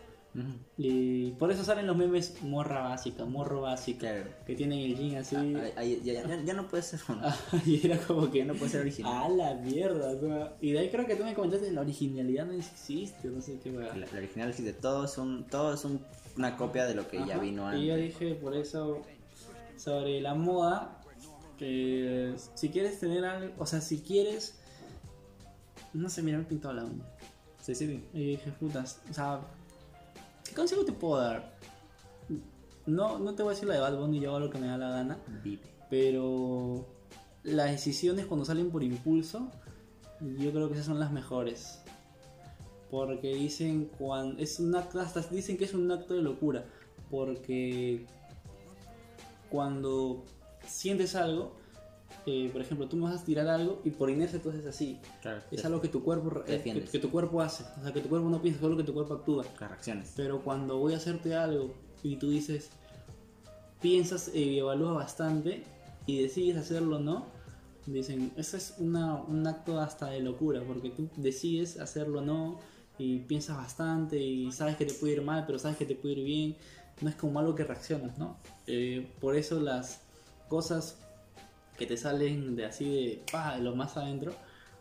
Y 0.77 1.31
por 1.33 1.51
eso 1.51 1.65
salen 1.65 1.87
los 1.87 1.97
memes 1.97 2.43
morra 2.43 2.83
básica, 2.83 3.25
morro 3.25 3.63
básica, 3.63 4.01
Claro. 4.01 4.31
que 4.47 4.55
tienen 4.55 4.81
el 4.81 4.95
jean 4.95 5.17
así. 5.17 5.35
Ay, 5.35 5.73
ay, 5.77 6.01
ya, 6.05 6.13
ya- 6.29 6.43
ya 6.45 6.53
no 6.53 6.69
puede 6.69 6.83
ser. 6.83 7.01
¿no? 7.09 7.23
y 7.67 7.87
era 7.87 7.97
como 7.99 8.31
que 8.31 8.41
Ya 8.41 8.45
no 8.45 8.53
puede 8.55 8.71
ser 8.71 8.83
original. 8.83 9.13
A 9.25 9.29
la 9.31 9.55
mierda. 9.55 10.11
o 10.11 10.21
sea, 10.21 10.57
Y 10.61 10.73
de 10.73 10.81
ahí 10.81 10.91
creo 10.91 11.07
que 11.07 11.17
tú 11.17 11.25
me 11.25 11.33
comentaste 11.33 11.73
la 11.73 11.81
originalidad 11.81 12.45
no 12.45 12.53
existe, 12.53 13.29
no 13.29 13.41
sé 13.41 13.59
qué 13.65 13.73
La, 13.73 13.79
weá. 13.79 13.97
la 13.97 14.07
original 14.19 14.51
existe. 14.51 14.75
Todo 14.75 15.07
es, 15.07 15.17
un, 15.17 15.45
todo 15.45 15.73
es 15.73 15.83
un- 15.87 16.01
una 16.37 16.55
copia 16.59 16.85
de 16.85 16.95
lo 16.95 17.09
que 17.09 17.17
ya 17.27 17.39
vino 17.39 17.75
Y 17.75 17.87
yo 17.87 17.95
antes. 17.95 18.19
dije 18.19 18.35
por 18.35 18.55
eso 18.55 19.01
sobre 19.79 20.21
la 20.21 20.35
moda 20.35 21.01
que 21.59 22.35
si 22.55 22.69
quieres 22.69 23.01
tener 23.01 23.25
algo, 23.25 23.55
o 23.59 23.65
sea, 23.65 23.81
si 23.81 24.01
quieres 24.01 24.59
no 25.97 26.09
sé, 26.09 26.23
mira, 26.23 26.39
me 26.39 26.45
he 26.45 26.47
pintado 26.47 26.75
la 26.75 26.85
uña. 26.85 27.05
Sí, 27.61 27.75
sí. 27.75 28.05
Y 28.13 28.27
dije, 28.31 28.53
putas, 28.53 29.01
o 29.11 29.15
sea, 29.15 29.41
¿qué 30.45 30.55
consejo 30.55 30.85
te 30.85 30.93
puedo 30.93 31.21
dar? 31.21 31.57
No, 32.87 33.19
no 33.19 33.35
te 33.35 33.43
voy 33.43 33.51
a 33.51 33.55
decir 33.55 33.69
la 33.69 33.75
de 33.75 33.81
Bad 33.81 33.99
Bunny, 33.99 34.21
yo 34.21 34.31
hago 34.31 34.41
lo 34.41 34.51
que 34.51 34.59
me 34.59 34.69
da 34.69 34.79
la 34.79 34.91
gana, 34.91 35.19
Vive. 35.43 35.63
pero 35.91 36.87
las 37.43 37.71
decisiones 37.71 38.27
cuando 38.27 38.45
salen 38.45 38.71
por 38.71 38.83
impulso, 38.83 39.51
yo 40.21 40.53
creo 40.53 40.69
que 40.69 40.75
esas 40.75 40.87
son 40.87 41.01
las 41.01 41.11
mejores. 41.11 41.81
Porque 42.91 43.35
dicen 43.35 43.91
cuando 43.99 44.41
es 44.41 44.61
un 44.61 44.75
acto, 44.77 45.01
hasta 45.01 45.21
dicen 45.23 45.57
que 45.57 45.65
es 45.65 45.75
un 45.75 45.91
acto 45.91 46.15
de 46.15 46.23
locura. 46.23 46.65
Porque 47.11 48.07
cuando 49.51 50.25
sientes 50.67 51.17
algo, 51.17 51.57
eh, 52.27 52.51
por 52.53 52.61
ejemplo, 52.61 52.89
tú 52.89 52.97
me 52.97 53.05
vas 53.05 53.23
a 53.23 53.25
tirar 53.25 53.47
algo 53.47 53.81
y 53.85 53.91
por 53.91 54.11
inercia 54.11 54.43
tú 54.43 54.51
haces 54.51 54.67
así. 54.67 54.99
Claro. 55.23 55.41
Es 55.51 55.65
algo 55.65 55.81
que 55.81 55.89
tu 55.89 56.03
cuerpo 56.03 56.43
eh, 56.49 56.61
que, 56.63 56.83
que 56.83 56.99
tu 56.99 57.11
cuerpo 57.11 57.41
hace. 57.41 57.65
O 57.79 57.83
sea, 57.83 57.93
que 57.93 58.01
tu 58.01 58.09
cuerpo 58.09 58.29
no 58.29 58.43
piensa, 58.43 58.61
solo 58.61 58.77
que 58.77 58.83
tu 58.83 58.93
cuerpo 58.93 59.15
actúa. 59.15 59.45
Las 59.61 59.71
reacciones. 59.71 60.13
Pero 60.17 60.43
cuando 60.43 60.79
voy 60.79 60.95
a 60.95 60.97
hacerte 60.97 61.37
algo 61.37 61.73
y 62.03 62.17
tú 62.17 62.31
dices, 62.31 62.71
piensas 63.81 64.35
y 64.35 64.59
evalúas 64.59 64.97
bastante 64.97 65.63
y 66.07 66.23
decides 66.23 66.57
hacerlo 66.57 66.97
o 66.97 67.01
no, 67.01 67.27
dicen, 67.87 68.33
eso 68.37 68.57
es 68.57 68.75
una, 68.79 69.15
un 69.15 69.47
acto 69.47 69.79
hasta 69.79 70.07
de 70.07 70.21
locura, 70.21 70.63
porque 70.67 70.91
tú 70.91 71.09
decides 71.17 71.79
hacerlo 71.79 72.19
o 72.19 72.23
no 72.23 72.59
y 72.99 73.21
piensas 73.21 73.57
bastante 73.57 74.19
y 74.19 74.51
sabes 74.51 74.77
que 74.77 74.87
te 74.87 74.95
puede 74.95 75.15
ir 75.15 75.23
mal, 75.23 75.45
pero 75.47 75.61
sabes 75.61 75.77
que 75.77 75.87
te 75.87 75.95
puede 75.95 76.15
ir 76.15 76.25
bien. 76.25 76.57
No 77.03 77.11
es 77.11 77.15
como 77.15 77.39
algo 77.39 77.55
que 77.55 77.63
reaccionas, 77.63 78.19
¿no? 78.19 78.39
Eh, 78.67 79.13
por 79.21 79.37
eso 79.37 79.61
las 79.61 80.01
cosas 80.49 80.99
que 81.77 81.87
te 81.87 81.97
salen 81.97 82.57
de 82.57 82.65
así 82.67 82.85
de, 82.85 83.23
pa, 83.31 83.57
de 83.57 83.63
lo 83.63 83.75
más 83.77 83.97
adentro, 83.97 84.33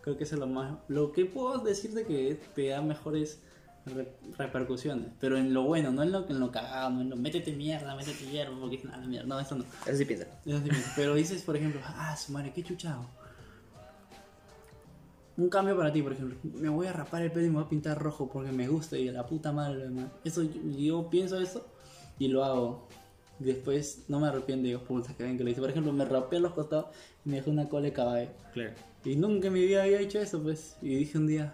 creo 0.02 0.18
que 0.18 0.24
eso 0.24 0.36
es 0.36 0.40
lo 0.40 0.48
más... 0.48 0.78
Lo 0.88 1.12
que 1.12 1.26
puedo 1.26 1.60
decirte 1.60 2.06
que 2.06 2.40
te 2.56 2.68
da 2.68 2.82
mejores 2.82 3.40
re- 3.86 4.12
repercusiones, 4.38 5.12
pero 5.20 5.38
en 5.38 5.54
lo 5.54 5.64
bueno, 5.64 5.92
no 5.92 6.04
en 6.04 6.12
lo, 6.12 6.28
en 6.30 6.40
lo 6.40 6.52
cagado, 6.52 6.90
no 6.92 7.02
en 7.02 7.10
lo 7.10 7.16
métete 7.16 7.52
mierda, 7.54 7.96
métete 7.96 8.26
hierro, 8.26 8.60
porque 8.60 8.78
es 8.78 8.86
nada, 8.86 9.06
mierda, 9.06 9.28
no, 9.28 9.40
eso 9.40 9.56
no. 9.56 9.66
Eso 9.86 9.98
sí 9.98 10.06
piensa. 10.06 10.28
Eso 10.46 10.60
sí 10.60 10.70
pienso. 10.70 10.90
Pero 10.96 11.16
dices, 11.16 11.42
por 11.44 11.56
ejemplo, 11.56 11.82
ah, 11.86 12.16
su 12.16 12.32
madre, 12.32 12.52
qué 12.54 12.64
chuchado. 12.64 13.06
Un 15.38 15.50
cambio 15.50 15.76
para 15.76 15.92
ti, 15.92 16.02
por 16.02 16.14
ejemplo. 16.14 16.38
Me 16.44 16.70
voy 16.70 16.88
a 16.88 16.94
rapar 16.94 17.22
el 17.22 17.32
pelo 17.32 17.46
y 17.46 17.50
me 17.50 17.56
voy 17.56 17.66
a 17.66 17.70
pintar 17.70 18.02
rojo 18.02 18.30
porque 18.32 18.54
me 18.54 18.70
gusta 18.70 18.98
y 18.98 19.10
a 19.10 19.12
la 19.12 19.26
puta 19.26 19.52
madre 19.52 19.80
lo 19.80 19.84
demás. 19.84 20.06
Eso, 20.24 20.44
yo, 20.44 20.62
yo 20.78 21.10
pienso 21.10 21.38
eso 21.40 21.68
y 22.18 22.30
lo 22.30 22.46
hago. 22.46 22.88
Después 23.40 24.06
no 24.08 24.20
me 24.20 24.28
arrepiento, 24.28 24.66
digo, 24.66 24.82
puta, 24.82 25.14
que 25.16 25.24
bien 25.24 25.38
que 25.38 25.44
lo 25.44 25.50
hice. 25.50 25.60
Por 25.62 25.70
ejemplo, 25.70 25.92
me 25.92 26.06
rapé 26.06 26.40
los 26.40 26.54
costados 26.54 26.88
y 27.26 27.30
me 27.30 27.36
dejé 27.38 27.50
una 27.50 27.68
cola 27.68 27.86
de 27.86 27.94
caballo. 27.94 28.30
Claro. 28.54 28.72
Y 29.04 29.16
nunca 29.18 29.48
en 29.48 29.54
mi 29.54 29.62
vida 29.62 29.84
había 29.84 30.00
hecho 30.00 30.20
eso, 30.20 30.42
pues. 30.42 30.78
Y 30.82 30.96
dije 30.96 31.18
un 31.18 31.28
día, 31.28 31.54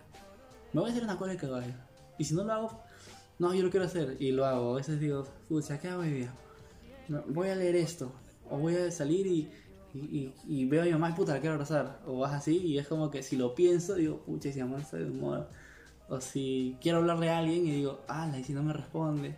me 0.74 0.82
voy 0.82 0.90
a 0.90 0.94
hacer 0.94 1.04
una 1.04 1.18
cola 1.18 1.32
de 1.34 1.38
caballo. 1.40 1.74
Y 2.18 2.24
si 2.24 2.36
no 2.36 2.44
lo 2.44 2.54
hago, 2.54 2.80
no, 3.40 3.54
yo 3.56 3.64
lo 3.64 3.72
quiero 3.72 3.86
hacer. 3.88 4.16
Y 4.20 4.32
lo 4.32 4.46
hago. 4.46 4.74
A 4.74 4.78
veces 4.78 5.00
digo, 5.00 5.26
pucha, 5.50 5.80
¿qué 5.80 5.88
hago 5.88 6.02
hoy 6.02 6.12
día? 6.12 6.34
Voy 7.28 7.50
a 7.50 7.56
leer 7.56 7.76
esto. 7.76 8.12
O 8.50 8.58
voy 8.60 8.76
a 8.76 8.92
salir 8.92 9.26
y, 9.26 9.50
y, 9.94 10.00
y- 10.00 10.34
y 10.48 10.66
veo 10.66 10.84
a 10.84 10.86
mi 10.86 10.92
mamá 10.92 11.10
y 11.10 11.14
puta, 11.14 11.34
la 11.34 11.40
quiero 11.40 11.54
abrazar. 11.56 12.00
O 12.06 12.20
vas 12.20 12.34
así 12.34 12.58
y 12.58 12.78
es 12.78 12.88
como 12.88 13.10
que 13.10 13.24
si 13.24 13.36
lo 13.38 13.56
pienso, 13.56 13.96
digo, 13.96 14.20
pucha, 14.20 14.52
si 14.52 14.60
mamá 14.60 14.80
está 14.80 14.98
de 14.98 15.06
humor. 15.10 15.48
O 16.10 16.22
si 16.22 16.78
quiero 16.82 17.00
hablarle 17.00 17.30
a 17.30 17.40
alguien 17.40 17.66
y 17.66 17.72
digo, 17.72 18.02
ala, 18.08 18.38
y 18.38 18.44
si 18.44 18.54
no 18.54 18.62
me 18.62 18.72
responde. 18.74 19.36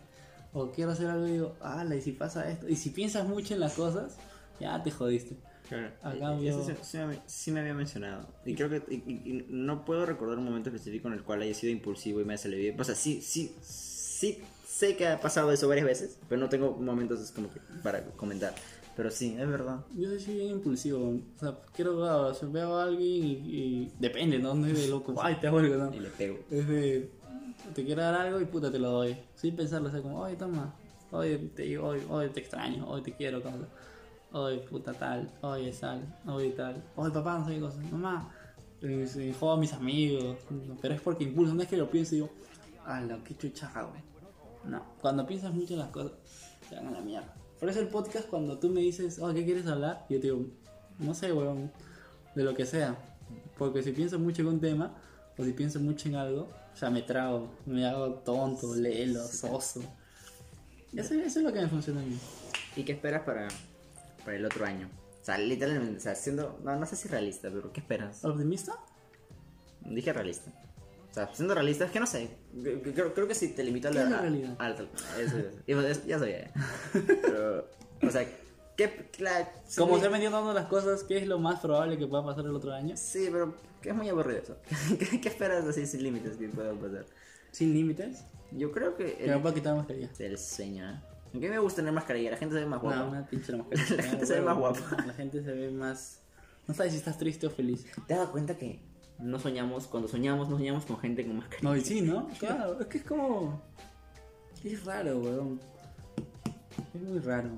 O 0.54 0.70
quiero 0.70 0.92
hacer 0.92 1.08
algo 1.08 1.26
y 1.26 1.32
digo, 1.32 1.56
ala, 1.60 1.94
y 1.96 2.00
si 2.00 2.12
pasa 2.12 2.48
esto. 2.50 2.68
Y 2.68 2.76
si 2.76 2.90
piensas 2.90 3.28
mucho 3.28 3.52
en 3.54 3.60
las 3.60 3.74
cosas, 3.74 4.16
ya 4.60 4.82
te 4.82 4.90
jodiste. 4.90 5.36
Claro. 5.68 5.90
A 6.02 6.14
Eh, 6.14 6.18
cambio- 6.18 6.50
Eso 6.50 6.64
sí, 6.84 6.98
sí 7.26 7.50
me, 7.50 7.60
había 7.60 7.74
mencionado. 7.74 8.26
Y 8.46 8.54
creo 8.54 8.68
que 8.70 8.82
y- 8.88 8.94
y- 9.30 9.46
no 9.50 9.84
puedo 9.84 10.06
recordar 10.06 10.38
un 10.38 10.44
momento 10.44 10.68
específico 10.70 11.08
en 11.08 11.14
el 11.14 11.22
cual 11.22 11.42
haya 11.42 11.54
sido 11.54 11.72
impulsivo 11.72 12.20
y 12.20 12.24
me 12.24 12.34
haya 12.34 12.42
salido 12.42 12.60
bien. 12.60 12.80
O 12.80 12.84
sea, 12.84 12.94
sí, 12.94 13.20
sí, 13.22 13.54
sí 13.62 14.38
sé 14.66 14.96
que 14.96 15.06
ha 15.08 15.20
pasado 15.20 15.50
eso 15.52 15.66
varias 15.68 15.86
veces, 15.86 16.18
pero 16.28 16.40
no 16.40 16.48
tengo 16.48 16.72
momentos 16.72 17.30
como 17.32 17.52
que 17.52 17.60
para 17.82 18.02
comentar. 18.12 18.54
Pero 18.96 19.10
sí, 19.10 19.34
es 19.36 19.48
verdad. 19.48 19.80
Yo 19.96 20.08
soy 20.20 20.34
bien 20.34 20.50
impulsivo. 20.50 21.00
O 21.08 21.40
sea, 21.40 21.58
quiero 21.74 21.96
o 21.98 22.32
sea, 22.34 22.48
veo 22.48 22.76
a 22.76 22.84
alguien 22.84 23.10
y, 23.10 23.32
y 23.32 23.92
depende, 23.98 24.38
¿no? 24.38 24.54
No 24.54 24.66
es 24.68 24.78
de 24.78 24.86
loco. 24.86 25.14
Ay, 25.20 25.36
te 25.40 25.48
hago 25.48 25.58
algo, 25.58 25.74
¿no? 25.76 25.92
Y 25.94 25.98
le 25.98 26.10
pego. 26.10 26.38
Es 26.50 26.68
de. 26.68 27.10
Te 27.72 27.84
quiero 27.84 28.02
dar 28.02 28.14
algo 28.14 28.40
y 28.40 28.44
puta 28.44 28.70
te 28.70 28.78
lo 28.78 28.90
doy. 28.90 29.16
Sin 29.34 29.56
pensarlo, 29.56 29.88
o 29.88 29.92
sea, 29.92 30.02
como, 30.02 30.20
oye, 30.20 30.36
toma. 30.36 30.74
Oye, 31.10 31.38
te, 31.54 31.78
hoy, 31.78 32.02
hoy 32.08 32.28
te 32.28 32.40
extraño. 32.40 32.88
Hoy 32.88 33.02
te 33.02 33.12
quiero, 33.12 33.42
cosa. 33.42 33.68
Hoy, 34.32 34.58
puta 34.58 34.92
tal. 34.92 35.30
Oye, 35.42 35.72
sal. 35.72 36.18
Hoy 36.26 36.50
tal. 36.50 36.82
Oye, 36.96 37.10
papá, 37.12 37.38
no 37.38 37.46
sé 37.46 37.54
qué 37.54 37.60
cosa. 37.60 37.78
Mamá. 37.90 38.34
eh, 38.82 39.06
sí, 39.06 39.32
jodo 39.38 39.52
a 39.52 39.56
mis 39.56 39.72
amigos. 39.72 40.36
Pero 40.82 40.94
es 40.94 41.00
porque 41.00 41.24
impulso. 41.24 41.54
No 41.54 41.62
es 41.62 41.68
que 41.68 41.76
lo 41.76 41.88
pienso 41.90 42.14
y 42.14 42.18
digo, 42.18 42.30
ala, 42.84 43.18
qué 43.24 43.36
chuchaja, 43.36 43.82
güey. 43.82 44.02
No. 44.64 44.82
Cuando 45.00 45.26
piensas 45.26 45.54
mucho 45.54 45.74
en 45.74 45.80
las 45.80 45.90
cosas, 45.90 46.12
te 46.68 46.76
van 46.76 46.88
a 46.88 46.90
la 46.90 47.00
mierda. 47.00 47.34
Por 47.60 47.68
eso 47.68 47.80
el 47.80 47.88
podcast, 47.88 48.28
cuando 48.28 48.58
tú 48.58 48.68
me 48.68 48.80
dices, 48.80 49.18
oh, 49.20 49.32
¿qué 49.32 49.44
quieres 49.44 49.66
hablar? 49.66 50.04
Yo 50.10 50.18
te 50.20 50.26
digo, 50.26 50.46
no 50.98 51.14
sé, 51.14 51.32
weón. 51.32 51.70
De 52.34 52.42
lo 52.42 52.54
que 52.54 52.66
sea. 52.66 52.96
Porque 53.56 53.82
si 53.82 53.92
pienso 53.92 54.18
mucho 54.18 54.42
en 54.42 54.48
un 54.48 54.60
tema, 54.60 54.92
o 55.38 55.44
si 55.44 55.52
pienso 55.52 55.78
mucho 55.80 56.08
en 56.08 56.16
algo, 56.16 56.48
o 56.74 56.76
sea, 56.76 56.90
me 56.90 57.02
trago, 57.02 57.50
me 57.66 57.86
hago 57.86 58.14
tonto, 58.16 58.74
lelo, 58.74 59.24
soso. 59.26 59.80
Eso, 60.92 61.14
eso 61.14 61.38
es 61.38 61.44
lo 61.44 61.52
que 61.52 61.60
me 61.60 61.68
funciona 61.68 62.00
a 62.00 62.04
mí. 62.04 62.18
¿Y 62.76 62.82
qué 62.84 62.92
esperas 62.92 63.22
para, 63.22 63.48
para 64.24 64.36
el 64.36 64.44
otro 64.44 64.64
año? 64.64 64.88
O 65.20 65.24
sea, 65.24 65.38
literalmente, 65.38 65.96
o 65.98 66.00
sea, 66.00 66.14
siendo, 66.14 66.58
no, 66.62 66.76
no 66.76 66.86
sé 66.86 66.96
si 66.96 67.08
realista, 67.08 67.48
pero 67.50 67.72
¿qué 67.72 67.80
esperas? 67.80 68.24
¿Optimista? 68.24 68.74
Dije 69.80 70.12
realista. 70.12 70.52
O 71.10 71.14
sea, 71.14 71.32
siendo 71.32 71.54
realista, 71.54 71.84
es 71.84 71.90
que 71.92 72.00
no 72.00 72.06
sé. 72.06 72.28
Creo, 72.92 73.14
creo 73.14 73.28
que 73.28 73.34
si 73.34 73.48
te 73.54 73.62
limito 73.62 73.88
a 73.88 73.92
¿Qué 73.92 73.98
la. 74.04 74.20
realidad? 74.20 74.56
a- 74.58 74.70
eso, 74.70 74.88
eso, 75.18 75.38
eso, 75.66 75.80
eso, 75.86 76.00
ya 76.06 76.18
sabía. 76.18 76.52
Pero, 76.92 77.70
o 78.02 78.10
sea, 78.10 78.26
¿qué. 78.76 79.10
La, 79.18 79.52
Como 79.76 79.98
se 79.98 80.06
han 80.06 80.12
venido 80.12 80.30
dando 80.30 80.52
las 80.52 80.66
cosas, 80.66 81.02
¿qué 81.04 81.18
es 81.18 81.26
lo 81.26 81.38
más 81.38 81.60
probable 81.60 81.98
que 81.98 82.06
pueda 82.06 82.24
pasar 82.24 82.44
el 82.44 82.54
otro 82.54 82.72
año? 82.72 82.96
Sí, 82.96 83.28
pero 83.30 83.54
que 83.80 83.90
es 83.90 83.94
muy 83.94 84.08
aburrido 84.08 84.40
eso. 84.40 84.56
¿Qué, 84.98 85.20
qué 85.20 85.28
esperas 85.28 85.64
así 85.64 85.86
sin 85.86 86.02
límites 86.02 86.36
que 86.36 86.48
pueda 86.48 86.72
pasar? 86.72 87.06
Sin 87.50 87.72
límites. 87.72 88.24
Yo 88.52 88.72
creo 88.72 88.96
que. 88.96 89.14
Que 89.14 89.28
me 89.28 89.38
pueda 89.38 89.54
quitar 89.54 89.72
la 89.72 89.78
mascarilla. 89.78 90.10
El 90.18 90.38
sueño, 90.38 90.90
¿eh? 90.90 91.00
A 91.34 91.36
mí 91.36 91.48
me 91.48 91.58
gusta 91.58 91.76
tener 91.76 91.92
mascarilla, 91.92 92.30
la 92.30 92.36
gente 92.36 92.54
se 92.54 92.60
ve 92.60 92.66
más 92.66 92.80
guapa. 92.80 92.96
No, 92.96 93.08
una 93.08 93.26
pinche 93.26 93.50
la 93.50 93.58
mascarilla. 93.64 93.96
La 93.96 94.02
gente 94.04 94.26
se 94.26 94.34
ve 94.34 94.40
más 94.40 94.56
guapa. 94.56 95.04
La 95.04 95.12
gente 95.14 95.42
se 95.42 95.52
ve 95.52 95.70
más. 95.70 96.20
No 96.68 96.74
sabes 96.74 96.92
si 96.92 96.98
estás 96.98 97.18
triste 97.18 97.46
o 97.46 97.50
feliz. 97.50 97.84
¿Te 98.06 98.14
has 98.14 98.20
dado 98.20 98.32
cuenta 98.32 98.56
que 98.56 98.80
no 99.18 99.38
soñamos, 99.40 99.88
cuando 99.88 100.08
soñamos, 100.08 100.48
no 100.48 100.56
soñamos 100.56 100.84
con 100.86 100.98
gente 100.98 101.26
con 101.26 101.36
mascarilla? 101.38 101.68
No, 101.68 101.76
y 101.76 101.80
sí, 101.80 102.02
¿no? 102.02 102.28
Claro, 102.38 102.80
es 102.80 102.86
que 102.86 102.98
es 102.98 103.04
como. 103.04 103.60
Es 104.62 104.84
raro, 104.84 105.18
weón. 105.18 105.60
Es 106.94 107.00
muy 107.02 107.18
raro. 107.18 107.50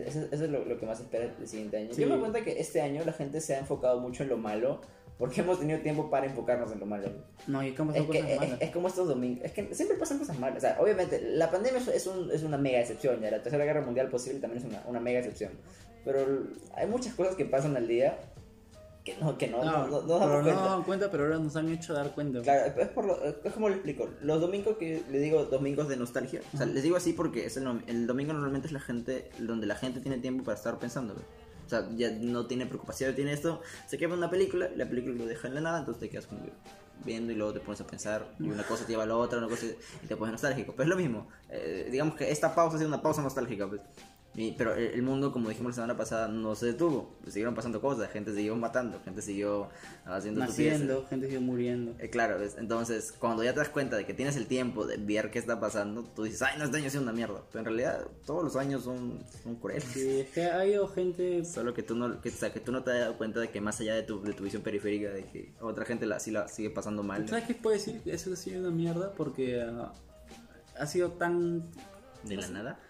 Eso, 0.00 0.20
eso 0.30 0.44
es 0.44 0.50
lo, 0.50 0.64
lo 0.64 0.78
que 0.78 0.86
más 0.86 1.00
espera 1.00 1.24
el 1.38 1.48
siguiente 1.48 1.76
año. 1.76 1.88
Sí. 1.94 2.00
Yo 2.02 2.06
me 2.06 2.12
doy 2.14 2.20
cuenta 2.20 2.42
que 2.44 2.60
este 2.60 2.80
año 2.80 3.02
la 3.04 3.12
gente 3.12 3.40
se 3.40 3.54
ha 3.54 3.58
enfocado 3.58 4.00
mucho 4.00 4.22
en 4.22 4.28
lo 4.30 4.36
malo 4.36 4.80
porque 5.18 5.42
hemos 5.42 5.60
tenido 5.60 5.78
tiempo 5.80 6.10
para 6.10 6.26
enfocarnos 6.26 6.72
en 6.72 6.80
lo 6.80 6.86
malo. 6.86 7.08
No, 7.46 7.62
y 7.62 7.72
cómo 7.72 7.92
Es, 7.92 8.02
que, 8.02 8.06
cosas 8.06 8.30
es, 8.30 8.38
malas. 8.40 8.60
es 8.60 8.70
como 8.72 8.88
estos 8.88 9.06
domingos. 9.08 9.44
Es 9.44 9.52
que 9.52 9.74
siempre 9.74 9.96
pasan 9.96 10.18
cosas 10.18 10.38
malas. 10.38 10.58
O 10.58 10.60
sea, 10.60 10.76
obviamente, 10.80 11.20
la 11.20 11.50
pandemia 11.50 11.78
es, 11.80 11.88
es, 11.88 12.06
un- 12.08 12.30
es 12.32 12.42
una 12.42 12.58
mega 12.58 12.80
excepción. 12.80 13.20
Ya 13.20 13.30
la 13.30 13.42
tercera 13.42 13.64
guerra 13.64 13.80
mundial 13.82 14.08
posible 14.08 14.40
también 14.40 14.64
es 14.64 14.68
una, 14.68 14.82
una 14.88 14.98
mega 15.00 15.20
excepción. 15.20 15.52
Pero 16.04 16.18
hay 16.74 16.86
muchas 16.88 17.14
cosas 17.14 17.34
que 17.36 17.44
pasan 17.44 17.76
al 17.76 17.86
día 17.86 18.18
que 19.04 19.16
no, 19.18 19.36
que 19.36 19.48
no, 19.48 19.62
no, 19.62 19.86
no, 19.86 20.00
no 20.00 20.06
pero 20.06 20.18
no 20.38 20.42
cuenta. 20.42 20.60
daban 20.62 20.82
cuenta, 20.84 21.10
pero 21.10 21.24
ahora 21.24 21.38
nos 21.38 21.54
han 21.56 21.68
hecho 21.68 21.92
dar 21.92 22.12
cuenta. 22.14 22.40
Claro, 22.40 22.72
es, 22.80 22.88
por 22.88 23.04
lo- 23.04 23.22
es 23.22 23.52
como 23.52 23.68
le 23.68 23.74
explico. 23.74 24.08
Los 24.22 24.40
domingos 24.40 24.78
que 24.78 25.02
le 25.10 25.18
digo 25.18 25.44
domingos 25.44 25.88
de 25.88 25.96
nostalgia. 25.98 26.40
O 26.54 26.56
sea, 26.56 26.64
les 26.66 26.82
digo 26.82 26.96
así 26.96 27.12
porque 27.12 27.44
es 27.46 27.56
el, 27.58 27.82
el 27.86 28.06
domingo 28.06 28.32
normalmente 28.32 28.66
es 28.68 28.72
la 28.72 28.80
gente 28.80 29.30
donde 29.38 29.66
la 29.66 29.76
gente 29.76 30.00
tiene 30.00 30.18
tiempo 30.18 30.42
para 30.44 30.56
estar 30.56 30.78
pensando. 30.78 31.14
O 31.14 31.68
sea, 31.68 31.86
ya 31.96 32.10
no 32.10 32.46
tiene 32.46 32.66
preocupación, 32.66 33.14
tiene 33.14 33.32
esto. 33.32 33.60
Se 33.86 33.98
queda 33.98 34.14
una 34.14 34.30
película 34.30 34.68
la 34.74 34.88
película 34.88 35.14
lo 35.14 35.26
deja 35.26 35.48
en 35.48 35.54
la 35.54 35.60
nada, 35.60 35.78
entonces 35.80 36.00
te 36.00 36.08
quedas 36.10 36.26
como 36.26 36.40
viendo 37.04 37.32
y 37.32 37.34
luego 37.36 37.52
te 37.52 37.60
pones 37.60 37.80
a 37.82 37.86
pensar 37.86 38.26
y 38.38 38.48
una 38.48 38.62
cosa 38.62 38.84
te 38.86 38.92
lleva 38.92 39.02
a 39.02 39.06
la 39.06 39.16
otra, 39.16 39.38
una 39.38 39.48
cosa 39.48 39.66
y 40.02 40.06
te 40.06 40.16
pones 40.16 40.32
nostálgico. 40.32 40.72
Pero 40.72 40.84
es 40.84 40.88
lo 40.88 40.96
mismo. 40.96 41.28
Eh, 41.50 41.88
digamos 41.90 42.14
que 42.16 42.30
esta 42.30 42.54
pausa 42.54 42.76
ha 42.76 42.78
sido 42.78 42.88
una 42.88 43.02
pausa 43.02 43.20
nostálgica, 43.20 43.68
pues. 43.68 43.80
Pero 44.34 44.74
el 44.74 45.02
mundo, 45.02 45.32
como 45.32 45.48
dijimos 45.48 45.70
la 45.70 45.74
semana 45.74 45.96
pasada, 45.96 46.26
no 46.26 46.54
se 46.56 46.66
detuvo. 46.66 47.14
Siguieron 47.26 47.54
pasando 47.54 47.80
cosas, 47.80 48.10
gente 48.10 48.34
siguió 48.34 48.56
matando, 48.56 49.00
gente 49.04 49.22
siguió 49.22 49.68
haciendo. 50.04 50.40
Naciendo, 50.40 51.06
gente 51.08 51.26
sigue 51.26 51.38
muriendo. 51.38 51.94
Eh, 52.00 52.10
claro, 52.10 52.40
¿ves? 52.40 52.56
entonces 52.58 53.12
cuando 53.12 53.44
ya 53.44 53.52
te 53.52 53.60
das 53.60 53.68
cuenta 53.68 53.96
de 53.96 54.04
que 54.04 54.12
tienes 54.12 54.36
el 54.36 54.46
tiempo 54.46 54.86
de 54.86 54.96
ver 54.96 55.30
qué 55.30 55.38
está 55.38 55.60
pasando, 55.60 56.02
tú 56.02 56.24
dices, 56.24 56.42
ay, 56.42 56.58
no, 56.58 56.64
este 56.64 56.78
año 56.78 56.90
sido 56.90 57.02
una 57.02 57.12
mierda. 57.12 57.42
Pero 57.52 57.60
en 57.60 57.64
realidad 57.64 58.08
todos 58.26 58.42
los 58.42 58.56
años 58.56 58.82
son, 58.82 59.20
son 59.42 59.54
crueles. 59.56 59.84
Sí, 59.84 60.20
es 60.20 60.30
que 60.30 60.46
ha 60.46 60.60
habido 60.60 60.88
gente. 60.88 61.44
Solo 61.54 61.72
que 61.72 61.82
tú 61.82 61.94
no, 61.94 62.20
que, 62.20 62.30
o 62.30 62.32
sea, 62.32 62.52
que 62.52 62.60
tú 62.60 62.72
no 62.72 62.82
te 62.82 62.90
has 62.90 63.00
dado 63.00 63.16
cuenta 63.16 63.38
de 63.38 63.50
que 63.50 63.60
más 63.60 63.80
allá 63.80 63.94
de 63.94 64.02
tu, 64.02 64.20
de 64.22 64.32
tu 64.32 64.42
visión 64.42 64.62
periférica, 64.62 65.10
de 65.10 65.24
que 65.24 65.52
otra 65.60 65.84
gente 65.84 66.06
la, 66.06 66.18
sí 66.18 66.32
la 66.32 66.48
sigue 66.48 66.70
pasando 66.70 67.04
mal. 67.04 67.28
¿Sabes 67.28 67.44
qué 67.44 67.54
puedo 67.54 67.76
decir? 67.76 68.02
Eso 68.04 68.32
ha 68.32 68.36
sido 68.36 68.60
una 68.60 68.70
mierda 68.70 69.12
porque 69.12 69.62
ah, 69.62 69.92
ha 70.76 70.86
sido 70.86 71.12
tan 71.12 71.62
De 72.24 72.36
la 72.36 72.48
nada. 72.48 72.80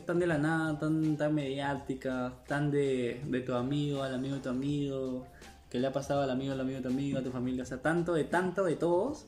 Tan 0.00 0.18
de 0.18 0.26
la 0.26 0.38
nada, 0.38 0.78
tan, 0.78 1.16
tan 1.16 1.34
mediática, 1.34 2.32
tan 2.46 2.70
de, 2.70 3.20
de 3.24 3.40
tu 3.40 3.54
amigo 3.54 4.02
al 4.02 4.14
amigo 4.14 4.36
de 4.36 4.40
tu 4.40 4.48
amigo, 4.48 5.26
que 5.70 5.78
le 5.78 5.86
ha 5.86 5.92
pasado 5.92 6.22
al 6.22 6.30
amigo 6.30 6.52
al 6.52 6.60
amigo 6.60 6.76
de 6.78 6.82
tu 6.82 6.88
amigo, 6.88 7.18
a 7.18 7.22
tu 7.22 7.30
familia, 7.30 7.62
o 7.62 7.66
sea, 7.66 7.80
tanto 7.82 8.14
de 8.14 8.24
tanto 8.24 8.64
de 8.64 8.76
todos, 8.76 9.26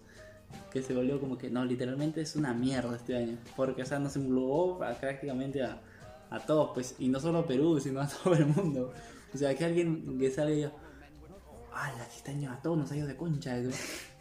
que 0.70 0.82
se 0.82 0.94
volvió 0.94 1.20
como 1.20 1.36
que 1.38 1.50
no, 1.50 1.64
literalmente 1.64 2.20
es 2.20 2.36
una 2.36 2.54
mierda 2.54 2.96
este 2.96 3.16
año, 3.16 3.38
porque 3.56 3.82
o 3.82 3.86
sea, 3.86 3.98
nos 3.98 4.16
englobó 4.16 4.78
prácticamente 4.78 5.62
a, 5.62 5.80
a 6.30 6.40
todos, 6.40 6.70
pues, 6.74 6.94
y 6.98 7.08
no 7.08 7.20
solo 7.20 7.40
a 7.40 7.46
Perú, 7.46 7.80
sino 7.80 8.00
a 8.00 8.08
todo 8.24 8.34
el 8.34 8.46
mundo. 8.46 8.92
O 9.34 9.38
sea, 9.38 9.54
que 9.54 9.64
alguien 9.64 10.18
que 10.18 10.30
sale 10.30 10.52
y 10.52 10.56
diga, 10.56 10.72
¡ah, 11.72 11.92
la 11.96 12.04
este 12.04 12.30
año 12.30 12.50
a 12.52 12.60
todos 12.60 12.78
nos 12.78 12.90
ha 12.92 12.96
ido 12.96 13.06
de 13.06 13.16
concha! 13.16 13.58
güey". 13.58 13.74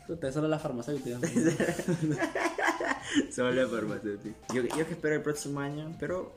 Puta, 0.06 0.32
solo 0.32 0.48
las 0.48 0.62
farmacéuticas. 0.62 1.22
Se 3.30 3.42
vuelve 3.42 3.66
farmacéutico. 3.68 4.36
Yo, 4.54 4.64
yo 4.64 4.86
que 4.86 4.94
espero 4.94 5.16
el 5.16 5.22
próximo 5.22 5.60
año, 5.60 5.96
pero 6.00 6.34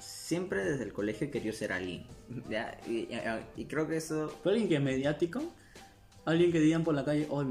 siempre 0.00 0.64
desde 0.64 0.84
el 0.84 0.92
colegio 0.92 1.26
he 1.26 1.30
querido 1.30 1.52
ser 1.54 1.72
alguien. 1.72 2.04
¿ya? 2.50 2.78
Y, 2.86 3.08
y- 3.14 3.20
y 3.56 3.64
creo 3.66 3.86
que 3.86 3.96
eso, 3.96 4.32
Pero 4.42 4.52
alguien 4.52 4.68
que 4.68 4.76
es 4.76 4.82
mediático, 4.82 5.42
alguien 6.24 6.50
que 6.52 6.60
digan 6.60 6.84
por 6.84 6.94
la 6.94 7.04
calle, 7.04 7.26
oh, 7.30 7.44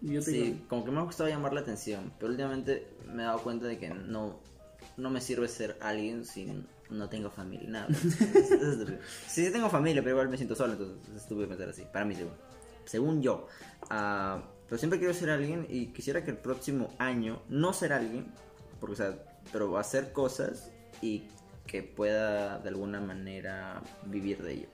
yo 0.00 0.20
te 0.20 0.30
sí, 0.30 0.64
como 0.68 0.84
que 0.84 0.90
me 0.90 0.98
ha 0.98 1.02
gustado 1.02 1.28
llamar 1.28 1.52
la 1.52 1.60
atención, 1.60 2.12
pero 2.18 2.30
últimamente 2.32 2.88
me 3.12 3.22
he 3.22 3.26
dado 3.26 3.38
cuenta 3.42 3.66
de 3.66 3.78
que 3.78 3.88
no, 3.90 4.40
no 4.96 5.10
me 5.10 5.20
sirve 5.20 5.46
ser 5.48 5.76
alguien 5.80 6.24
si 6.24 6.48
no 6.90 7.08
tengo 7.08 7.30
familia. 7.30 7.68
Nada. 7.70 7.88
Es- 7.88 8.20
es 8.20 8.50
estúpido. 8.50 8.98
sí, 9.28 9.46
sí 9.46 9.52
tengo 9.52 9.70
familia, 9.70 10.02
pero 10.02 10.16
igual 10.16 10.28
me 10.28 10.36
siento 10.36 10.56
solo, 10.56 10.72
entonces 10.72 10.96
es 11.14 11.22
estúpido 11.22 11.48
pensar 11.48 11.68
así, 11.68 11.84
para 11.92 12.04
mí 12.04 12.16
según, 12.16 12.32
según 12.84 13.22
yo. 13.22 13.46
Ah, 13.90 14.42
pero 14.72 14.78
siempre 14.78 14.98
quiero 14.98 15.12
ser 15.12 15.28
alguien 15.28 15.66
y 15.68 15.88
quisiera 15.88 16.24
que 16.24 16.30
el 16.30 16.38
próximo 16.38 16.88
año 16.98 17.42
no 17.50 17.74
ser 17.74 17.92
alguien, 17.92 18.24
porque 18.80 18.94
o 18.94 18.96
sea, 18.96 19.18
pero 19.52 19.76
hacer 19.76 20.12
cosas 20.14 20.72
y 21.02 21.24
que 21.66 21.82
pueda 21.82 22.58
de 22.58 22.70
alguna 22.70 22.98
manera 22.98 23.82
vivir 24.06 24.42
de 24.42 24.52
ello. 24.54 24.68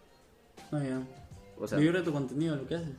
Ah, 0.71 0.81
ya. 0.85 1.03
O 1.59 1.67
sea, 1.67 1.79
Vivir 1.79 1.95
de 1.97 2.03
tu 2.03 2.13
contenido, 2.13 2.55
lo 2.55 2.65
que 2.69 2.77
haces. 2.77 2.91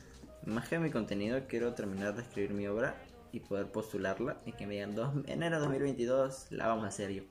más 0.45 0.68
que 0.68 0.78
mi 0.78 0.91
contenido, 0.91 1.39
quiero 1.47 1.74
terminar 1.74 2.16
de 2.18 2.24
escribir 2.24 2.52
mi 2.52 2.68
obra 2.68 2.95
y 3.32 3.39
poder 3.39 3.68
postularla 3.72 4.41
y 4.45 4.52
que 4.52 4.68
me 4.68 4.74
digan 4.74 4.93
dos, 4.93 5.14
enero 5.28 5.56
de 5.56 5.62
2022 5.62 6.47
la 6.50 6.68
vamos 6.68 6.84
a 6.84 6.89
hacer 6.89 7.12
yo. 7.12 7.24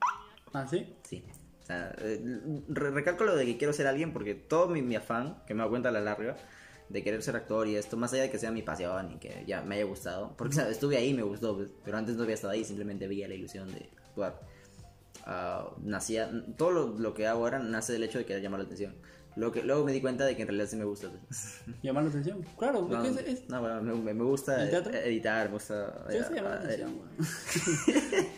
Ah, 0.55 0.67
¿sí? 0.67 0.97
Sí. 1.03 1.23
O 1.63 1.67
sea, 1.67 1.95
eh, 1.99 2.23
re- 2.71 2.91
recalco 2.91 3.25
lo 3.25 3.37
de 3.37 3.45
que 3.45 3.59
quiero 3.59 3.75
ser 3.75 3.87
alguien 3.87 4.15
porque 4.15 4.35
todo 4.35 4.69
mi, 4.69 4.81
mi 4.81 4.97
afán, 4.97 5.43
que 5.47 5.53
me 5.53 5.63
da 5.63 5.69
cuenta 5.69 5.91
a 5.91 5.93
la 5.93 6.01
larga, 6.01 6.39
de 6.89 7.03
querer 7.05 7.23
ser 7.23 7.37
actor 7.37 7.67
y 7.69 7.77
esto, 7.77 7.97
más 7.97 8.13
allá 8.13 8.23
de 8.23 8.31
que 8.31 8.39
sea 8.39 8.51
mi 8.51 8.63
pasión 8.63 9.13
y 9.13 9.19
que 9.19 9.45
ya 9.47 9.61
me 9.63 9.75
haya 9.77 9.85
gustado, 9.85 10.35
porque 10.37 10.55
sea, 10.55 10.69
estuve 10.69 10.97
ahí 10.97 11.09
y 11.11 11.15
me 11.15 11.23
gustó, 11.23 11.57
pues, 11.57 11.69
pero 11.85 11.99
antes 11.99 12.17
no 12.17 12.23
había 12.23 12.35
estado 12.35 12.53
ahí, 12.53 12.65
simplemente 12.65 13.07
veía 13.07 13.29
la 13.29 13.35
ilusión 13.35 13.69
de 13.73 13.89
actuar. 14.07 14.41
Ah, 15.27 15.71
nacía, 15.83 16.31
todo 16.57 16.71
lo, 16.71 16.87
lo 16.99 17.13
que 17.15 17.27
hago 17.27 17.41
ahora 17.45 17.59
nace 17.59 17.93
del 17.93 18.05
hecho 18.05 18.19
de 18.19 18.25
querer 18.25 18.43
llamar 18.43 18.61
la 18.61 18.65
atención. 18.67 18.95
Lo 19.37 19.53
que, 19.53 19.63
luego 19.63 19.85
me 19.85 19.93
di 19.93 20.01
cuenta 20.01 20.25
de 20.25 20.35
que 20.35 20.43
en 20.43 20.49
realidad 20.49 20.69
sí 20.69 20.77
me 20.77 20.85
gusta. 20.85 21.11
pues. 21.27 21.61
Llamar 21.83 22.03
la 22.05 22.09
atención. 22.09 22.45
Claro, 22.59 22.89
No, 22.89 23.05
es, 23.05 23.17
es- 23.19 23.49
no, 23.49 23.61
bueno, 23.61 23.83
me, 23.83 24.13
me 24.15 24.25
gusta 24.25 24.65
¿El 24.65 24.71
teatro? 24.71 24.93
editar, 24.95 25.47
me 25.49 25.53
gusta... 25.53 26.07
sí, 26.11 26.17
sí, 26.27 26.35
llamar 26.35 26.65
la 26.65 26.71
eh, 26.75 26.75
atención. 26.75 27.01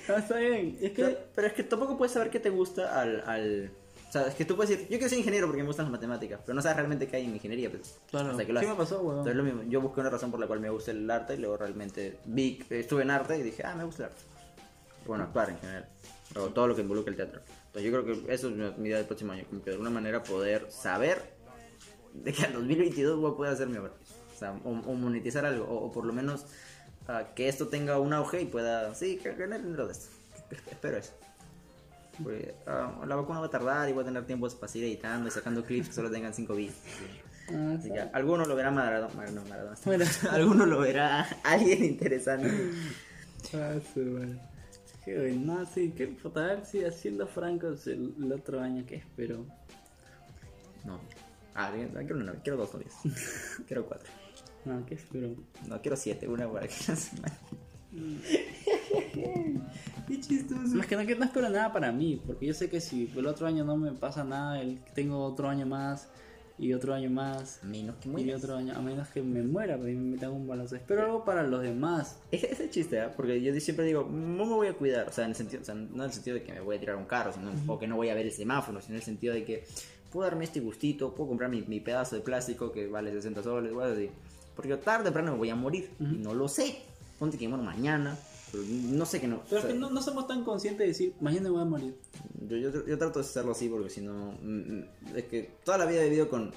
Ah, 0.09 0.15
está 0.19 0.37
bien. 0.39 0.77
Es 0.81 0.91
que. 0.93 1.03
Pero, 1.05 1.19
pero 1.35 1.47
es 1.47 1.53
que 1.55 1.63
tampoco 1.63 1.97
puedes 1.97 2.13
saber 2.13 2.29
qué 2.31 2.41
te 2.41 2.51
gusta 2.51 3.01
al, 3.01 3.23
al... 3.27 3.71
O 4.11 4.13
sea, 4.13 4.27
es 4.27 4.35
que 4.35 4.45
tú 4.45 4.57
puedes 4.57 4.71
decir, 4.71 4.87
yo 4.89 4.99
quiero 4.99 5.09
ser 5.09 5.19
ingeniero 5.19 5.47
porque 5.47 5.63
me 5.63 5.69
gustan 5.69 5.85
las 5.87 5.93
matemáticas, 5.93 6.41
pero 6.45 6.55
no 6.57 6.61
sabes 6.63 6.79
realmente 6.79 7.07
qué 7.07 7.17
hay 7.19 7.27
en 7.27 7.35
ingeniería, 7.35 7.71
pues. 7.71 7.97
Claro. 8.11 8.31
Hasta 8.33 8.45
que 8.45 8.53
lo 8.53 8.59
Sí 8.59 8.67
haces. 8.67 8.77
me 8.79 8.85
pasó, 8.85 9.01
weón. 9.01 9.19
Entonces 9.19 9.37
lo 9.37 9.45
mismo, 9.45 9.63
yo 9.71 9.81
busqué 9.81 10.01
una 10.01 10.11
razón 10.11 10.33
por 10.33 10.41
la 10.41 10.49
cual 10.49 10.59
me 10.59 10.69
gusta 10.69 10.91
el 10.91 11.09
arte 11.09 11.35
y 11.35 11.37
luego 11.39 11.57
realmente 11.57 12.19
vi, 12.25 12.61
estuve 12.71 13.03
en 13.03 13.13
arte 13.13 13.39
y 13.39 13.43
dije, 13.45 13.63
ah, 13.65 13.75
me 13.77 13.85
gusta 13.85 14.05
el 14.07 14.09
arte. 14.11 14.23
Bueno, 15.07 15.25
actuar 15.25 15.51
en 15.51 15.59
general, 15.59 15.89
o 16.37 16.49
todo 16.49 16.67
lo 16.67 16.75
que 16.75 16.83
involucra 16.83 17.11
el 17.13 17.17
teatro. 17.17 17.41
Entonces 17.67 17.83
yo 17.85 18.03
creo 18.03 18.05
que 18.27 18.35
eso 18.35 18.49
es 18.49 18.55
mi, 18.57 18.71
mi 18.83 18.89
idea 18.89 18.99
del 18.99 19.07
próximo 19.07 19.31
año, 19.33 19.45
como 19.49 19.63
que 19.63 19.71
de 19.71 19.75
alguna 19.77 19.91
manera 19.91 20.23
poder 20.25 20.67
saber 20.73 21.33
de 22.13 22.33
que 22.33 22.43
al 22.47 22.53
2022 22.55 23.17
voy 23.21 23.31
a 23.33 23.37
poder 23.37 23.53
hacer 23.53 23.69
mi 23.69 23.77
obra. 23.79 23.93
O 24.35 24.39
sea, 24.39 24.53
o, 24.65 24.71
o 24.71 24.95
monetizar 24.95 25.47
algo, 25.47 25.67
o, 25.67 25.87
o 25.87 25.93
por 25.93 26.05
lo 26.05 26.13
menos 26.13 26.47
ah, 27.07 27.29
que 27.37 27.49
esto 27.49 27.69
tenga 27.69 28.01
un 28.01 28.13
auge 28.13 28.43
y 28.43 28.47
pueda, 28.47 28.93
sí, 28.97 29.19
que- 29.19 29.35
ganar 29.35 29.63
dinero 29.63 29.87
de 29.87 29.93
esto. 29.93 30.09
Espero 30.71 30.97
eso. 30.97 31.13
Porque 32.23 32.55
ah, 32.67 33.03
la 33.07 33.17
vacuna 33.17 33.41
va 33.41 33.47
a 33.47 33.51
tardar 33.51 33.89
y 33.89 33.93
voy 33.93 34.03
a 34.03 34.07
tener 34.07 34.27
tiempo 34.27 34.49
para 34.49 34.71
seguir 34.71 34.89
editando 34.89 35.29
y 35.29 35.31
sacando 35.31 35.65
clips 35.65 35.89
que 35.89 35.95
solo 35.95 36.11
tengan 36.11 36.35
5 36.35 36.55
bits. 36.55 36.75
Ah, 37.53 37.77
Así 37.79 37.91
que 37.91 38.01
alguno 38.01 38.45
lo 38.45 38.55
verá 38.55 38.71
Maradona. 38.71 39.13
Mar- 39.15 39.33
no, 39.33 39.45
Maradona. 39.45 39.77
Bueno. 39.85 40.05
alguno 40.31 40.67
lo 40.67 40.81
verá 40.81 41.27
alguien 41.45 41.85
interesante. 41.85 42.51
Ah, 43.55 43.75
sí. 43.95 44.39
Qué 45.05 45.19
bueno. 45.19 45.41
No, 45.55 45.67
sí, 45.67 45.91
que 45.93 46.09
puta, 46.09 46.45
a 46.45 46.47
ver 46.49 46.65
si 46.67 46.85
haciendo 46.85 47.27
francos 47.27 47.87
el, 47.87 48.15
el 48.23 48.33
otro 48.33 48.61
año 48.61 48.85
que 48.87 48.97
espero. 48.97 49.47
No. 50.85 51.01
Ah, 51.55 51.73
quiero 51.73 52.17
una 52.17 52.33
quiero 52.35 52.59
dos 52.59 52.73
novias. 52.75 52.95
quiero 53.67 53.87
cuatro. 53.87 54.09
No, 54.65 54.85
que 54.85 54.95
espero. 54.95 55.35
No, 55.67 55.81
quiero 55.81 55.97
siete, 55.97 56.29
una 56.29 56.47
para 56.51 56.69
cada 56.69 56.97
semana. 56.97 57.35
Qué 60.11 60.21
chistoso. 60.21 60.81
Es 60.81 60.87
que 60.87 60.97
no, 60.97 61.07
que 61.07 61.15
no 61.15 61.25
espero 61.25 61.49
nada 61.49 61.73
para 61.73 61.93
mí, 61.93 62.21
porque 62.27 62.47
yo 62.47 62.53
sé 62.53 62.69
que 62.69 62.81
si 62.81 63.09
el 63.15 63.27
otro 63.27 63.47
año 63.47 63.65
no 63.65 63.77
me 63.77 63.93
pasa 63.93 64.25
nada, 64.25 64.61
el, 64.61 64.81
tengo 64.93 65.25
otro 65.25 65.49
año 65.49 65.67
más 65.67 66.09
y 66.59 66.75
otro 66.75 66.93
año 66.93 67.09
más 67.09 67.61
Menos 67.63 67.97
que 67.97 68.09
y 68.09 68.11
muy 68.11 68.33
otro 68.33 68.57
año, 68.57 68.75
a 68.77 68.83
menos 68.83 69.09
que 69.09 69.23
me 69.23 69.41
muera, 69.43 69.79
pues, 69.79 69.93
y 69.93 69.97
me 69.97 70.17
metan 70.17 70.33
un 70.33 70.49
balazo. 70.49 70.75
Espero 70.75 71.05
algo 71.05 71.25
para 71.25 71.45
los 71.45 71.63
demás. 71.63 72.19
Ese, 72.33 72.53
ese 72.53 72.69
chiste, 72.71 73.01
¿ah? 73.01 73.13
porque 73.17 73.41
yo 73.41 73.59
siempre 73.61 73.85
digo, 73.85 74.03
no 74.11 74.45
me 74.45 74.55
voy 74.55 74.67
a 74.67 74.75
cuidar, 74.75 75.09
o 75.09 75.13
sea, 75.13 75.25
en 75.25 75.31
el 75.31 75.37
sentido, 75.37 75.63
o 75.63 75.65
sea, 75.65 75.77
no 75.77 76.03
en 76.03 76.11
el 76.11 76.13
sentido 76.13 76.35
de 76.35 76.43
que 76.43 76.53
me 76.55 76.61
voy 76.61 76.77
a 76.77 76.81
tirar 76.81 76.97
un 76.97 77.05
carro, 77.05 77.33
sino, 77.33 77.53
o 77.73 77.79
que 77.79 77.87
no 77.87 77.95
voy 77.95 78.09
a 78.09 78.15
ver 78.15 78.27
el 78.27 78.33
semáforo, 78.33 78.81
sino 78.81 78.95
en 78.95 78.97
el 78.97 79.05
sentido 79.05 79.33
de 79.33 79.45
que 79.45 79.65
puedo 80.11 80.27
darme 80.27 80.45
este 80.45 80.59
gustito, 80.59 81.15
puedo 81.15 81.29
comprar 81.29 81.51
mi, 81.51 81.63
mi 81.63 81.79
pedazo 81.79 82.17
de 82.17 82.23
plástico 82.23 82.73
que 82.73 82.89
vale 82.89 83.13
60 83.13 83.45
soles, 83.45 83.73
o 83.73 83.81
algo 83.81 83.95
así, 83.95 84.11
porque 84.57 84.77
tarde 84.77 85.03
o 85.03 85.05
temprano 85.05 85.33
me 85.33 85.39
voy 85.39 85.51
a 85.51 85.55
morir, 85.55 85.89
y 86.01 86.19
no 86.19 86.35
lo 86.35 86.49
sé, 86.49 86.83
ponte 87.19 87.39
que 87.39 87.47
muero 87.47 87.63
mañana, 87.63 88.19
pero 88.53 88.65
no 88.69 89.07
sé 89.07 89.21
que 89.21 89.29
no. 89.29 89.43
Pero 89.49 89.59
o 89.61 89.63
sea, 89.63 89.73
que 89.73 89.79
no, 89.79 89.91
no 89.91 90.03
somos 90.03 90.27
tan 90.27 90.45
conscientes 90.45 90.81
de 90.81 90.87
decir, 90.89 91.15
mañana 91.21 91.45
me 91.45 91.51
voy 91.51 91.63
a 91.63 91.65
morir. 91.65 91.95
Yo, 92.49 92.57
yo, 92.57 92.87
yo 92.87 92.99
trato 92.99 93.19
de 93.21 93.25
hacerlo 93.25 93.53
así 93.53 93.69
porque 93.69 93.91
si 93.91 94.01
no. 94.01 94.33
mm, 94.43 94.59
mm, 94.79 94.85
Es 95.17 95.25
que 95.25 95.51
toda 95.65 95.79
la 95.79 95.87
vida 95.87 96.03
he 96.03 96.05
vivido 96.09 96.29
con. 96.29 96.53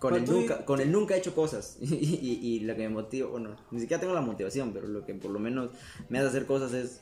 Con 0.00 0.12
Pero 0.12 0.24
el, 0.24 0.30
nunca, 0.30 0.64
con 0.66 0.80
el 0.80 0.92
nunca 0.92 1.14
he 1.14 1.18
hecho 1.18 1.34
cosas. 1.34 1.78
Y, 1.80 1.94
y, 1.94 2.46
y 2.56 2.60
lo 2.60 2.74
que 2.74 2.82
me 2.82 2.88
motiva. 2.90 3.28
Bueno, 3.28 3.56
ni 3.70 3.80
siquiera 3.80 4.00
tengo 4.00 4.12
la 4.14 4.20
motivación, 4.20 4.72
pero 4.72 4.86
lo 4.86 5.04
que 5.06 5.14
por 5.14 5.30
lo 5.30 5.38
menos 5.38 5.70
me 6.08 6.18
hace 6.18 6.28
hacer 6.28 6.46
cosas 6.46 6.72
es. 6.74 7.00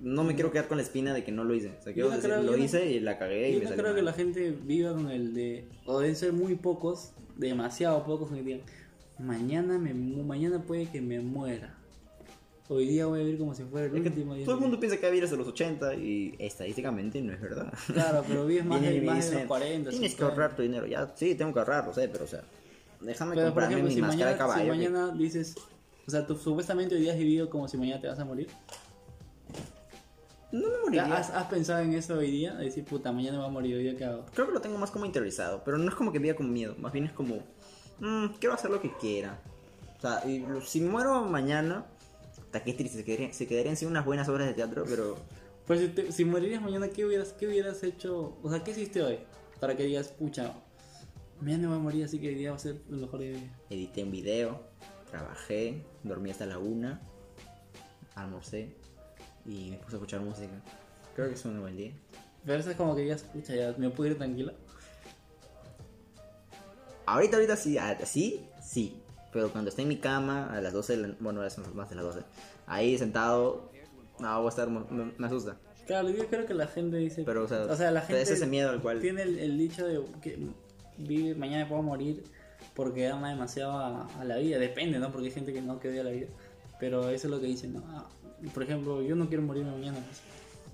No 0.00 0.22
me 0.22 0.34
quiero 0.36 0.52
quedar 0.52 0.68
con 0.68 0.76
la 0.78 0.84
espina 0.84 1.12
de 1.12 1.24
que 1.24 1.32
no 1.32 1.42
lo 1.42 1.54
hice. 1.54 1.72
O 1.80 1.82
sea, 1.82 1.92
quiero 1.92 2.08
no 2.08 2.14
decir, 2.16 2.30
creo- 2.30 2.42
lo 2.44 2.56
no- 2.56 2.64
hice 2.64 2.86
y 2.92 3.00
la 3.00 3.18
cagué 3.18 3.50
y 3.50 3.52
Yo 3.54 3.58
me 3.58 3.64
no 3.64 3.70
salió 3.70 3.82
creo 3.82 3.94
que 3.96 4.02
la 4.02 4.12
gente 4.12 4.50
viva 4.64 4.92
con 4.92 5.10
el 5.10 5.34
de, 5.34 5.68
o 5.86 5.98
deben 5.98 6.14
ser 6.14 6.32
muy 6.32 6.54
pocos, 6.54 7.10
demasiado 7.36 8.04
pocos, 8.04 8.30
que 8.30 8.42
digan, 8.42 8.60
mañana, 9.18 9.76
me, 9.78 9.92
mañana 9.94 10.62
puede 10.62 10.86
que 10.88 11.00
me 11.00 11.18
muera. 11.20 11.76
Hoy 12.70 12.86
día 12.86 13.06
voy 13.06 13.20
a 13.20 13.22
vivir 13.24 13.38
como 13.38 13.54
si 13.54 13.64
fuera 13.64 13.86
el 13.86 13.96
Es 13.96 14.02
que 14.02 14.08
último 14.10 14.34
día. 14.34 14.44
todo 14.44 14.56
el 14.56 14.60
mundo 14.60 14.78
piensa 14.78 14.96
que 14.96 15.02
va 15.02 15.08
a 15.08 15.10
vivir 15.10 15.24
hasta 15.24 15.36
los 15.36 15.48
80 15.48 15.94
y 15.94 16.34
estadísticamente 16.38 17.22
no 17.22 17.32
es 17.32 17.40
verdad. 17.40 17.72
Claro, 17.92 18.22
pero 18.28 18.44
vives 18.44 18.66
más, 18.66 18.82
de, 18.82 19.00
los 19.00 19.46
40. 19.46 19.90
Tienes 19.90 20.10
que 20.10 20.16
50. 20.16 20.24
ahorrar 20.26 20.54
tu 20.56 20.62
dinero. 20.62 20.86
Ya, 20.86 21.10
sí, 21.16 21.34
tengo 21.34 21.52
que 21.54 21.60
ahorrar, 21.60 21.86
lo 21.86 21.94
sé, 21.94 22.08
pero 22.08 22.24
o 22.24 22.26
sea, 22.26 22.42
déjame 23.00 23.34
Pero 23.36 23.46
comprarme 23.46 23.74
ejemplo, 23.76 23.88
mi 23.88 23.94
si 23.94 24.00
máscara 24.02 24.16
mañana, 24.16 24.32
de 24.32 24.38
caballo. 24.38 24.60
si 24.74 24.80
que- 24.80 24.88
mañana 24.90 25.14
dices, 25.16 25.54
o 26.06 26.10
sea, 26.10 26.26
tú 26.26 26.36
supuestamente 26.36 26.94
hoy 26.94 27.00
día 27.00 27.12
has 27.12 27.18
vivido 27.18 27.48
como 27.48 27.68
si 27.68 27.78
mañana 27.78 28.00
te 28.02 28.08
vas 28.08 28.18
a 28.18 28.24
morir. 28.26 28.48
No 30.52 30.68
me 30.68 30.78
moriría. 30.78 31.16
¿Has, 31.16 31.30
has 31.30 31.46
pensado 31.48 31.80
en 31.80 31.94
eso 31.94 32.14
hoy 32.18 32.30
día? 32.30 32.54
De 32.54 32.66
decir, 32.66 32.84
puta, 32.84 33.12
mañana 33.12 33.32
me 33.32 33.38
voy 33.44 33.48
a 33.48 33.52
morir, 33.52 33.76
hoy 33.76 33.82
día 33.82 33.96
qué 33.96 34.04
hago. 34.04 34.26
Creo 34.34 34.46
que 34.46 34.52
lo 34.52 34.60
tengo 34.60 34.76
más 34.78 34.90
como 34.90 35.06
interiorizado, 35.06 35.62
pero 35.64 35.78
no 35.78 35.88
es 35.88 35.94
como 35.94 36.12
que 36.12 36.18
viva 36.18 36.34
con 36.34 36.52
miedo, 36.52 36.74
más 36.78 36.92
bien 36.92 37.06
es 37.06 37.12
como, 37.12 37.36
mm, 38.00 38.26
quiero 38.38 38.54
hacer 38.54 38.70
lo 38.70 38.80
que 38.80 38.94
quiera. 38.98 39.38
O 39.98 40.00
sea, 40.00 40.22
y 40.26 40.44
si 40.64 40.80
muero 40.82 41.22
mañana, 41.24 41.84
hasta 42.48 42.64
qué 42.64 42.72
triste, 42.72 42.98
se 42.98 43.04
quedarían, 43.04 43.32
se 43.34 43.46
quedarían 43.46 43.76
sin 43.76 43.88
unas 43.88 44.04
buenas 44.06 44.28
obras 44.28 44.46
de 44.48 44.54
teatro, 44.54 44.84
pero 44.88 45.16
Pues 45.66 45.80
si, 45.80 45.88
te- 45.88 46.12
si 46.12 46.24
morirías 46.24 46.62
mañana, 46.62 46.88
¿qué 46.88 47.04
hubieras, 47.04 47.34
¿qué 47.34 47.46
hubieras 47.46 47.82
hecho? 47.82 48.38
O 48.42 48.50
sea, 48.50 48.64
¿qué 48.64 48.70
hiciste 48.70 49.02
hoy? 49.02 49.18
Para 49.60 49.76
que 49.76 49.82
digas, 49.84 50.08
pucha, 50.08 50.54
mañana 51.42 51.64
me 51.64 51.68
voy 51.68 51.76
a 51.76 51.80
morir, 51.80 52.04
así 52.04 52.18
que 52.18 52.28
hoy 52.28 52.34
día 52.36 52.50
va 52.50 52.56
a 52.56 52.58
ser 52.60 52.80
el 52.88 52.96
mejor 52.96 53.20
día 53.20 53.36
edité 53.68 54.02
un 54.02 54.10
video, 54.10 54.62
trabajé, 55.10 55.84
dormí 56.04 56.30
hasta 56.30 56.46
la 56.46 56.58
una, 56.58 57.02
almorcé 58.14 58.74
y 59.44 59.70
me 59.70 59.76
puse 59.76 59.96
a 59.96 59.98
escuchar 59.98 60.20
música. 60.20 60.62
Creo 61.14 61.28
que 61.28 61.34
es 61.34 61.44
un 61.44 61.60
buen 61.60 61.76
día. 61.76 61.92
Pero 62.46 62.60
eso 62.60 62.70
es 62.70 62.76
como 62.76 62.96
que 62.96 63.02
digas, 63.02 63.22
pucha, 63.24 63.54
ya 63.54 63.74
me 63.76 63.90
puedo 63.90 64.10
ir 64.10 64.16
tranquilo. 64.16 64.54
Ahorita, 67.04 67.36
ahorita 67.36 67.56
sí, 67.56 67.76
ah, 67.78 67.98
sí, 68.06 68.46
sí. 68.62 69.02
Pero 69.32 69.50
cuando 69.50 69.68
esté 69.70 69.82
en 69.82 69.88
mi 69.88 69.96
cama 69.98 70.48
a 70.52 70.60
las 70.60 70.72
12, 70.72 70.96
de 70.96 71.08
la- 71.08 71.14
bueno, 71.20 71.48
son 71.50 71.64
más 71.76 71.90
de 71.90 71.96
las 71.96 72.04
12, 72.04 72.20
ahí 72.66 72.96
sentado, 72.98 73.70
no, 74.18 74.36
voy 74.38 74.46
a 74.46 74.48
estar, 74.48 74.68
me, 74.70 75.12
me 75.16 75.26
asusta. 75.26 75.56
Claro, 75.86 76.10
yo 76.10 76.26
creo 76.26 76.44
que 76.46 76.54
la 76.54 76.66
gente 76.66 76.96
dice. 76.98 77.22
Pero, 77.24 77.44
o 77.44 77.48
sea, 77.48 77.90
la 77.90 78.00
gente 78.02 78.20
es 78.22 78.30
ese 78.30 78.46
miedo 78.46 78.70
al 78.70 78.80
cual... 78.80 79.00
tiene 79.00 79.22
el, 79.22 79.38
el 79.38 79.56
dicho 79.58 79.86
de 79.86 80.02
que 80.22 80.38
vive, 80.98 81.34
mañana 81.34 81.66
puedo 81.68 81.82
morir 81.82 82.24
porque 82.74 83.08
ama 83.08 83.30
demasiado 83.30 83.72
a, 83.72 84.06
a 84.20 84.24
la 84.24 84.36
vida. 84.36 84.58
Depende, 84.58 84.98
¿no? 84.98 85.10
Porque 85.10 85.26
hay 85.28 85.32
gente 85.32 85.52
que 85.52 85.62
no 85.62 85.78
que 85.80 85.88
odia 85.88 86.04
la 86.04 86.10
vida. 86.10 86.26
Pero 86.78 87.08
eso 87.08 87.26
es 87.26 87.30
lo 87.30 87.40
que 87.40 87.46
dicen, 87.46 87.72
¿no? 87.74 87.82
Ah, 87.88 88.06
por 88.52 88.62
ejemplo, 88.62 89.02
yo 89.02 89.14
no 89.16 89.28
quiero 89.28 89.42
morirme 89.42 89.70
mañana. 89.72 89.98
pues. 90.04 90.20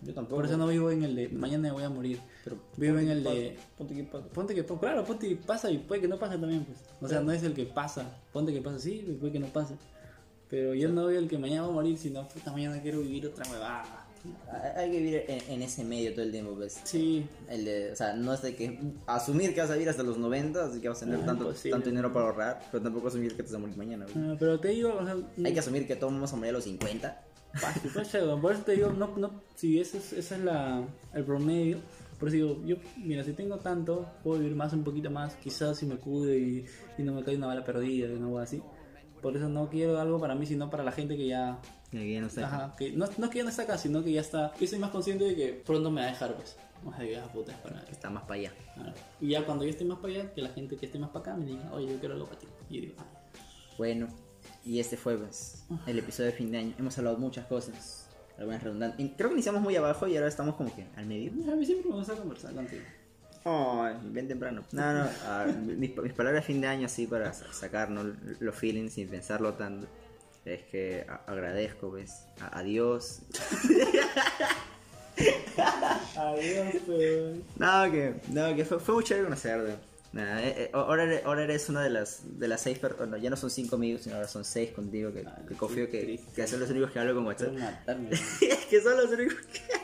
Yo 0.04 0.12
tampoco. 0.14 0.36
Por 0.36 0.46
eso 0.46 0.56
no 0.56 0.66
vivo 0.66 0.90
en 0.90 1.02
el 1.04 1.14
de 1.16 1.28
mañana 1.30 1.62
me 1.68 1.70
voy 1.72 1.82
a 1.84 1.88
morir. 1.90 2.20
Pero 2.44 2.56
Vivo 2.76 2.98
en 2.98 3.08
el 3.08 3.24
de. 3.24 3.56
pasa, 3.56 3.68
Ponte 3.78 3.94
que 3.94 4.04
pasa. 4.04 4.26
Ponte 4.28 4.54
que, 4.54 4.64
claro, 4.64 5.04
ponte 5.04 5.28
que 5.28 5.36
pasa 5.36 5.70
y 5.70 5.78
puede 5.78 6.02
que 6.02 6.08
no 6.08 6.18
pase 6.18 6.38
también, 6.38 6.64
pues. 6.64 6.78
O 7.00 7.08
sea, 7.08 7.20
no 7.20 7.32
es 7.32 7.42
el 7.42 7.54
que 7.54 7.64
pasa. 7.64 8.04
Ponte 8.32 8.52
que 8.52 8.60
pasa, 8.60 8.78
sí, 8.78 9.04
y 9.08 9.12
puede 9.12 9.32
que 9.32 9.40
no 9.40 9.46
pase. 9.46 9.74
Pero 10.50 10.74
yo 10.74 10.88
no 10.90 11.06
veo 11.06 11.18
el 11.18 11.28
que 11.28 11.38
mañana 11.38 11.62
va 11.62 11.68
a 11.68 11.72
morir, 11.72 11.96
sino 11.98 12.28
puta 12.28 12.52
mañana 12.52 12.80
quiero 12.82 13.00
vivir 13.00 13.26
otra 13.26 13.50
huevada. 13.50 14.00
Hay 14.76 14.90
que 14.90 14.98
vivir 14.98 15.24
en, 15.28 15.52
en 15.52 15.62
ese 15.62 15.84
medio 15.84 16.12
todo 16.12 16.22
el 16.24 16.30
tiempo, 16.32 16.54
pues. 16.54 16.80
Sí, 16.84 17.26
El 17.48 17.64
de, 17.64 17.92
o 17.92 17.96
sea, 17.96 18.14
no 18.14 18.32
es 18.32 18.40
de 18.40 18.54
que 18.56 18.78
asumir 19.06 19.54
que 19.54 19.60
vas 19.60 19.68
a 19.70 19.74
vivir 19.74 19.88
hasta 19.90 20.02
los 20.02 20.16
90, 20.16 20.64
así 20.64 20.80
que 20.80 20.88
vas 20.88 21.02
a 21.02 21.04
tener 21.04 21.20
Ah, 21.22 21.26
tanto, 21.26 21.44
imposible. 21.44 21.70
tanto 21.72 21.90
dinero 21.90 22.10
para 22.12 22.26
ahorrar, 22.26 22.60
pero 22.70 22.82
tampoco 22.82 23.08
asumir 23.08 23.32
que 23.36 23.42
te 23.42 23.48
vas 23.48 23.54
a 23.54 23.58
morir 23.58 23.76
mañana. 23.76 24.06
güey. 24.10 24.30
ah, 24.30 24.36
pero 24.38 24.58
te 24.60 24.68
digo, 24.68 24.94
o 24.98 25.04
sea, 25.04 25.16
Hay 25.44 25.52
que 25.52 25.60
asumir 25.60 25.86
que 25.86 25.96
todos 25.96 26.12
vamos 26.12 26.32
a 26.32 26.36
morir 26.36 26.50
a 26.50 26.52
los 26.54 26.64
50. 26.64 27.22
Fácil, 27.54 27.90
pues. 27.92 28.08
Por 28.40 28.52
eso 28.52 28.62
te 28.62 28.72
digo, 28.72 28.90
no, 28.90 29.16
no, 29.16 29.30
si 29.54 29.80
ese 29.80 29.98
es, 29.98 30.12
ese 30.12 30.34
es 30.36 30.40
la, 30.42 30.82
el 31.12 31.24
promedio, 31.24 31.78
por 32.18 32.28
eso 32.28 32.36
digo, 32.36 32.62
yo, 32.64 32.76
mira, 32.96 33.24
si 33.24 33.32
tengo 33.32 33.58
tanto, 33.58 34.06
puedo 34.22 34.38
vivir 34.40 34.56
más, 34.56 34.72
un 34.72 34.84
poquito 34.84 35.10
más, 35.10 35.34
quizás 35.36 35.78
si 35.78 35.86
me 35.86 35.96
cuide 35.96 36.38
y, 36.38 36.66
y 36.98 37.02
no 37.02 37.12
me 37.12 37.22
cae 37.22 37.36
una 37.36 37.48
bala 37.48 37.64
perdida 37.64 38.08
y 38.08 38.18
no 38.18 38.38
así. 38.38 38.62
Por 39.20 39.36
eso 39.36 39.48
no 39.48 39.68
quiero 39.70 39.98
algo 39.98 40.18
para 40.20 40.34
mí, 40.34 40.46
sino 40.46 40.68
para 40.68 40.84
la 40.84 40.92
gente 40.92 41.16
que 41.16 41.26
ya, 41.26 41.58
Que 41.90 42.12
ya 42.12 42.20
no 42.20 42.28
sé. 42.28 42.42
ajá, 42.42 42.74
que 42.76 42.92
no, 42.92 43.06
no 43.18 43.30
que 43.30 43.38
ya 43.38 43.44
no 43.44 43.50
está 43.50 43.62
acá, 43.62 43.78
sino 43.78 44.02
que 44.04 44.12
ya 44.12 44.20
está, 44.20 44.52
yo 44.60 44.66
soy 44.66 44.78
más 44.78 44.90
consciente 44.90 45.24
de 45.24 45.34
que 45.34 45.52
pronto 45.64 45.90
me 45.90 46.02
va 46.02 46.08
a 46.08 46.10
dejar, 46.10 46.34
pues. 46.34 46.56
Más 46.84 46.98
de 46.98 47.08
que, 47.08 47.16
ah, 47.16 47.30
puta, 47.32 47.52
es 47.52 47.58
para 47.58 47.80
Está 47.90 48.10
más 48.10 48.24
para 48.24 48.34
allá. 48.34 48.52
Y 49.20 49.28
ya 49.28 49.46
cuando 49.46 49.64
yo 49.64 49.70
esté 49.70 49.84
más 49.86 49.98
para 49.98 50.12
allá, 50.12 50.34
que 50.34 50.42
la 50.42 50.50
gente 50.50 50.76
que 50.76 50.84
esté 50.86 50.98
más 50.98 51.08
para 51.10 51.20
acá 51.20 51.36
me 51.36 51.46
diga, 51.46 51.72
oye, 51.72 51.86
yo 51.92 51.98
quiero 51.98 52.14
algo 52.14 52.26
para 52.26 52.38
ti. 52.38 52.46
Y 52.68 52.74
yo 52.74 52.80
digo, 52.82 52.94
ah, 52.98 53.06
Bueno, 53.78 54.08
y 54.64 54.80
este 54.80 54.96
fue 54.96 55.16
pues, 55.16 55.64
el 55.86 55.98
episodio 55.98 56.30
de 56.30 56.36
fin 56.36 56.50
de 56.50 56.58
año. 56.58 56.74
Hemos 56.78 56.96
hablado 56.98 57.18
muchas 57.18 57.46
cosas. 57.46 58.08
Algunas 58.38 58.62
redundantes. 58.62 59.10
Creo 59.16 59.28
que 59.28 59.34
iniciamos 59.34 59.62
muy 59.62 59.76
abajo 59.76 60.08
y 60.08 60.16
ahora 60.16 60.28
estamos 60.28 60.56
como 60.56 60.74
que 60.74 60.86
al 60.96 61.06
medio. 61.06 61.30
a 61.52 61.54
mí 61.56 61.64
siempre 61.64 61.88
me 61.90 61.96
gusta 61.96 62.14
conversar 62.14 62.52
contigo. 62.54 62.82
Ay, 63.44 63.94
bien 64.04 64.26
temprano. 64.26 64.64
No, 64.72 64.92
no, 64.92 65.08
ah, 65.24 65.46
mis, 65.46 65.94
mis 65.96 66.12
palabras 66.14 66.42
de 66.42 66.52
fin 66.52 66.60
de 66.60 66.66
año 66.66 66.86
así 66.86 67.06
para 67.06 67.32
sa- 67.32 67.52
sacar 67.52 67.90
¿no? 67.90 68.02
los 68.40 68.54
feelings 68.56 68.94
sin 68.94 69.06
pensarlo 69.08 69.52
tanto. 69.54 69.86
Es 70.44 70.62
que 70.64 71.06
agradezco, 71.26 71.90
¿ves? 71.92 72.24
A, 72.40 72.58
a 72.58 72.62
Dios. 72.62 73.20
Adiós, 76.16 76.74
pues. 76.86 77.36
No, 77.56 77.90
que, 77.90 78.14
no, 78.30 78.54
que 78.56 78.64
fue, 78.64 78.80
fue 78.80 78.94
muy 78.96 79.04
chévere 79.04 79.24
conocerte. 79.24 79.76
Nada, 80.14 80.42
eh, 80.46 80.54
eh, 80.56 80.70
ahora, 80.72 81.02
eres, 81.04 81.24
ahora 81.24 81.42
eres 81.42 81.68
una 81.68 81.82
de 81.82 81.90
las, 81.90 82.38
de 82.38 82.46
las 82.48 82.60
seis 82.62 82.78
personas, 82.78 83.20
ya 83.20 83.30
no 83.30 83.36
son 83.36 83.50
cinco 83.50 83.74
amigos, 83.76 84.02
sino 84.02 84.14
ahora 84.14 84.28
son 84.28 84.44
seis 84.44 84.70
contigo, 84.70 85.12
que, 85.12 85.20
Ay, 85.26 85.44
que 85.48 85.54
confío 85.56 85.90
que, 85.90 86.20
que 86.34 86.46
son 86.46 86.60
los 86.60 86.70
únicos 86.70 86.92
que 86.92 87.00
hablo 87.00 87.14
con 87.16 87.26
WhatsApp. 87.26 87.52
Que 88.70 88.80
son 88.80 88.96
los 88.96 89.10
únicos 89.10 89.34
que... 89.52 89.60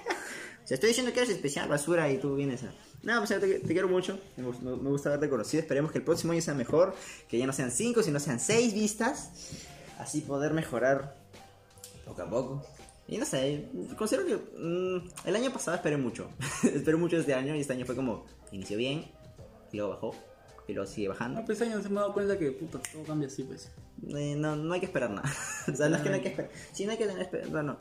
O 0.65 0.67
sea, 0.71 0.77
estoy 0.77 0.89
diciendo 0.91 1.13
que 1.13 1.19
eres 1.19 1.31
especial, 1.35 1.69
basura, 1.69 2.09
y 2.13 2.19
tú 2.19 2.37
vienes 2.37 2.63
a... 2.63 2.73
No, 3.03 3.19
pues 3.19 3.29
te, 3.41 3.41
te 3.59 3.73
quiero 3.73 3.89
mucho, 3.89 4.21
me, 4.37 4.45
gus- 4.45 4.61
me- 4.61 4.77
me 4.77 4.91
gusta 4.91 5.09
haberte 5.09 5.29
conocido, 5.29 5.63
esperemos 5.63 5.91
que 5.91 5.99
el 5.99 6.05
próximo 6.05 6.33
año 6.33 6.43
sea 6.43 6.55
mejor, 6.55 6.95
que 7.29 7.37
ya 7.39 7.47
no 7.47 7.53
sean 7.53 7.73
cinco, 7.73 8.05
sino 8.05 8.21
sean 8.21 8.39
seis 8.39 8.73
vistas, 8.73 9.31
así 9.99 10.21
poder 10.21 10.53
mejorar 10.53 11.17
poco 12.05 12.23
a 12.23 12.31
poco. 12.31 12.67
Y 13.09 13.19
no 13.19 13.25
sé, 13.27 13.69
considero 13.99 14.27
que 14.27 14.37
mm, 14.37 15.09
el 15.27 15.35
año 15.35 15.53
pasado 15.53 15.77
esperé 15.77 15.97
mucho, 15.97 16.31
esperé 16.63 16.97
mucho 16.97 17.17
este 17.17 17.35
año 17.35 17.57
y 17.57 17.61
este 17.63 17.73
año 17.73 17.85
fue 17.85 17.97
como, 17.97 18.25
inició 18.53 18.77
bien, 18.77 19.11
y 19.73 19.77
luego 19.77 19.93
bajó, 19.93 20.15
y 20.69 20.73
luego 20.73 20.91
sigue 20.91 21.09
bajando. 21.09 21.41
No, 21.41 21.47
pues 21.47 21.61
años 21.63 21.83
se 21.83 21.89
me 21.89 21.97
he 21.97 21.99
dado 22.01 22.13
cuenta 22.13 22.39
que 22.39 22.51
puta, 22.53 22.79
todo 22.93 23.03
cambia 23.05 23.29
así, 23.29 23.43
pues. 23.45 23.71
Eh, 24.09 24.35
no, 24.37 24.57
no 24.57 24.73
hay 24.75 24.81
que 24.81 24.87
esperar 24.87 25.11
nada. 25.11 25.31
o 25.73 25.75
sea, 25.77 25.89
no 25.89 25.97
es 25.97 26.03
que 26.03 26.09
no 26.09 26.15
hay 26.15 26.23
que 26.23 26.29
esperar. 26.29 26.51
Sí, 26.73 26.85
no 26.87 26.93
hay 26.93 26.99
que 26.99 27.07
tener 27.07 27.23
esperanza. 27.23 27.63
No. 27.63 27.79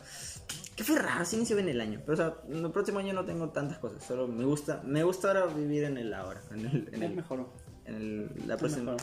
Que 0.75 0.83
fue 0.83 0.97
raro, 0.97 1.25
sí 1.25 1.35
inició 1.35 1.55
bien 1.55 1.69
el 1.69 1.81
año. 1.81 2.01
Pero, 2.05 2.13
o 2.13 2.15
sea, 2.15 2.35
el 2.49 2.71
próximo 2.71 2.99
año 2.99 3.13
no 3.13 3.25
tengo 3.25 3.49
tantas 3.49 3.77
cosas. 3.79 4.03
Solo 4.03 4.27
me 4.27 4.45
gusta, 4.45 4.81
me 4.85 5.03
gusta 5.03 5.27
ahora 5.29 5.45
vivir 5.47 5.83
en 5.83 5.97
el 5.97 6.13
ahora. 6.13 6.41
En, 6.51 6.65
el, 6.65 6.89
en, 6.93 7.03
el, 7.03 7.15
mejor. 7.15 7.49
en 7.85 7.95
el- 7.95 8.47
la 8.47 8.57
próxima. 8.57 8.93
mejor. 8.93 9.01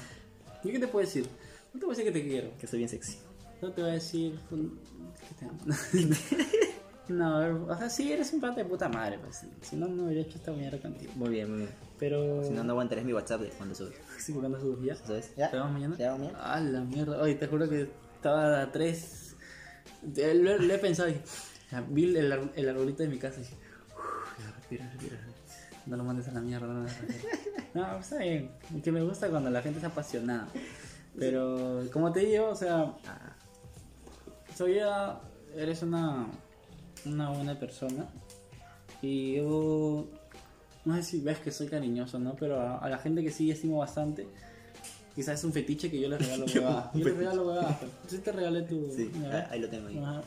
¿Y 0.64 0.72
qué 0.72 0.78
te 0.78 0.89
puedo 0.89 1.05
decir? 1.07 1.26
No 1.72 1.80
te 1.80 1.87
voy 1.87 1.95
a 1.95 1.99
decir 1.99 2.12
que 2.12 2.18
te 2.20 2.26
quiero. 2.26 2.51
Que 2.59 2.66
soy 2.66 2.78
bien 2.78 2.89
sexy. 2.89 3.18
No 3.62 3.70
te 3.72 3.80
voy 3.82 3.91
a 3.91 3.95
decir 3.95 4.39
que 4.51 5.34
te 5.39 5.45
amo. 5.45 5.59
no, 7.09 7.37
a 7.37 7.41
ver, 7.41 7.53
o 7.53 7.78
sea, 7.78 7.89
sí, 7.91 8.11
eres 8.12 8.32
un 8.32 8.41
pata 8.41 8.57
de 8.57 8.64
puta 8.64 8.89
madre, 8.89 9.18
pues. 9.18 9.43
Si 9.62 9.76
no, 9.76 9.87
no 9.87 10.05
hubiera 10.05 10.22
hecho 10.22 10.39
esta 10.39 10.53
mañana 10.53 10.78
contigo. 10.78 11.12
Muy 11.16 11.30
bien, 11.30 11.49
muy 11.51 11.59
bien. 11.61 11.70
Pero. 11.99 12.44
Si 12.44 12.51
no, 12.51 12.62
no 12.64 12.72
aguantaréis 12.72 13.07
mi 13.07 13.12
WhatsApp 13.12 13.40
de 13.42 13.49
cuando 13.51 13.74
subes. 13.74 13.94
Sí, 14.18 14.32
cuando 14.32 14.61
subes 14.61 14.84
ya. 14.84 14.97
¿Sabes? 14.97 15.32
¿Ya? 15.36 15.51
¿Te 15.51 15.57
vamos 15.57 15.72
mañana? 15.72 15.97
¿Ya 15.97 16.12
vamos 16.12 16.32
mañana? 16.32 16.55
Ah, 16.55 16.61
la 16.61 16.80
mierda. 16.80 17.20
Oye, 17.22 17.34
te 17.34 17.47
juro 17.47 17.68
que 17.68 17.88
estaba 18.16 18.61
a 18.62 18.72
tres. 18.72 19.34
Lo, 20.14 20.59
lo 20.59 20.74
he 20.74 20.78
pensado 20.78 21.09
y 21.09 21.20
vi 21.88 22.16
el, 22.16 22.51
el 22.55 22.68
arbolito 22.68 23.03
de 23.03 23.09
mi 23.09 23.18
casa 23.18 23.40
y 23.40 23.42
dije, 23.42 23.57
"Uf, 23.97 24.38
ya, 24.44 24.53
respira, 24.53 24.88
respira. 24.92 25.18
No 25.86 25.97
lo 25.97 26.05
mandes 26.05 26.28
a 26.28 26.32
la 26.32 26.40
mierda, 26.40 26.66
no. 26.66 26.86
No, 27.74 27.92
pues 27.92 28.05
está 28.05 28.18
bien. 28.18 28.51
Que 28.82 28.90
me 28.92 29.03
gusta 29.03 29.28
cuando 29.28 29.51
la 29.51 29.62
gente 29.62 29.78
es 29.78 29.84
apasionada. 29.84 30.49
Pero, 31.18 31.82
como 31.92 32.12
te 32.12 32.20
digo, 32.20 32.49
o 32.49 32.55
sea, 32.57 32.92
soy 34.55 34.76
ya. 34.76 35.20
Eres 35.57 35.82
una. 35.82 36.26
Una 37.05 37.30
buena 37.30 37.59
persona. 37.59 38.07
Y 39.03 39.36
yo. 39.36 40.09
No 40.87 40.95
sé 40.97 41.03
si 41.03 41.20
ves 41.20 41.39
que 41.41 41.51
soy 41.53 41.66
cariñoso, 41.66 42.18
¿no? 42.18 42.34
Pero 42.37 42.59
a, 42.61 42.78
a 42.78 42.89
la 42.89 42.97
gente 42.99 43.22
que 43.22 43.30
sí 43.30 43.51
estimo 43.51 43.78
bastante. 43.78 44.26
Quizás 45.14 45.39
es 45.39 45.45
un 45.45 45.53
fetiche 45.53 45.91
que 45.91 46.01
yo 46.01 46.09
les 46.09 46.18
regalo 46.20 46.47
huevadas. 46.55 46.91
Yo 46.95 47.05
les 47.05 47.16
regalo 47.16 47.47
huevadas. 47.49 47.76
pero 47.80 47.93
Sí 48.09 48.18
te 48.18 48.32
regalé 48.32 48.62
tu. 48.62 48.91
sí, 48.91 49.11
ah, 49.30 49.49
ahí 49.51 49.61
lo 49.61 49.68
tengo 49.68 49.89
ahí. 49.89 49.99
Ajá. 49.99 50.22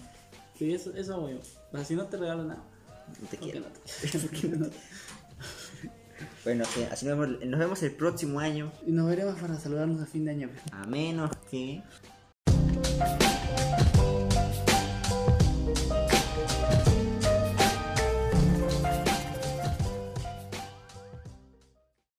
Sí, 0.57 0.73
eso, 0.73 0.93
eso 0.95 1.13
hago 1.15 1.29
yo. 1.29 1.37
O 1.71 1.75
sea, 1.77 1.85
si 1.85 1.95
no 1.95 2.05
te 2.05 2.17
regalo 2.17 2.43
nada. 2.43 2.61
No 3.07 3.27
te 3.27 3.37
¿por 3.37 3.49
qué 3.49 4.37
quiero. 4.39 4.59
no 4.59 4.67
te- 4.67 4.77
Bueno, 6.43 6.65
sí, 6.65 6.83
así 6.91 7.05
nos 7.05 7.17
vemos, 7.17 7.45
nos 7.45 7.59
vemos 7.59 7.81
el 7.83 7.91
próximo 7.93 8.39
año. 8.41 8.71
Y 8.85 8.91
nos 8.91 9.07
veremos 9.07 9.39
para 9.39 9.57
saludarnos 9.57 10.01
a 10.01 10.05
fin 10.05 10.25
de 10.25 10.31
año. 10.31 10.49
pues. 10.49 10.61
A 10.73 10.85
menos 10.85 11.31
que. 11.49 11.81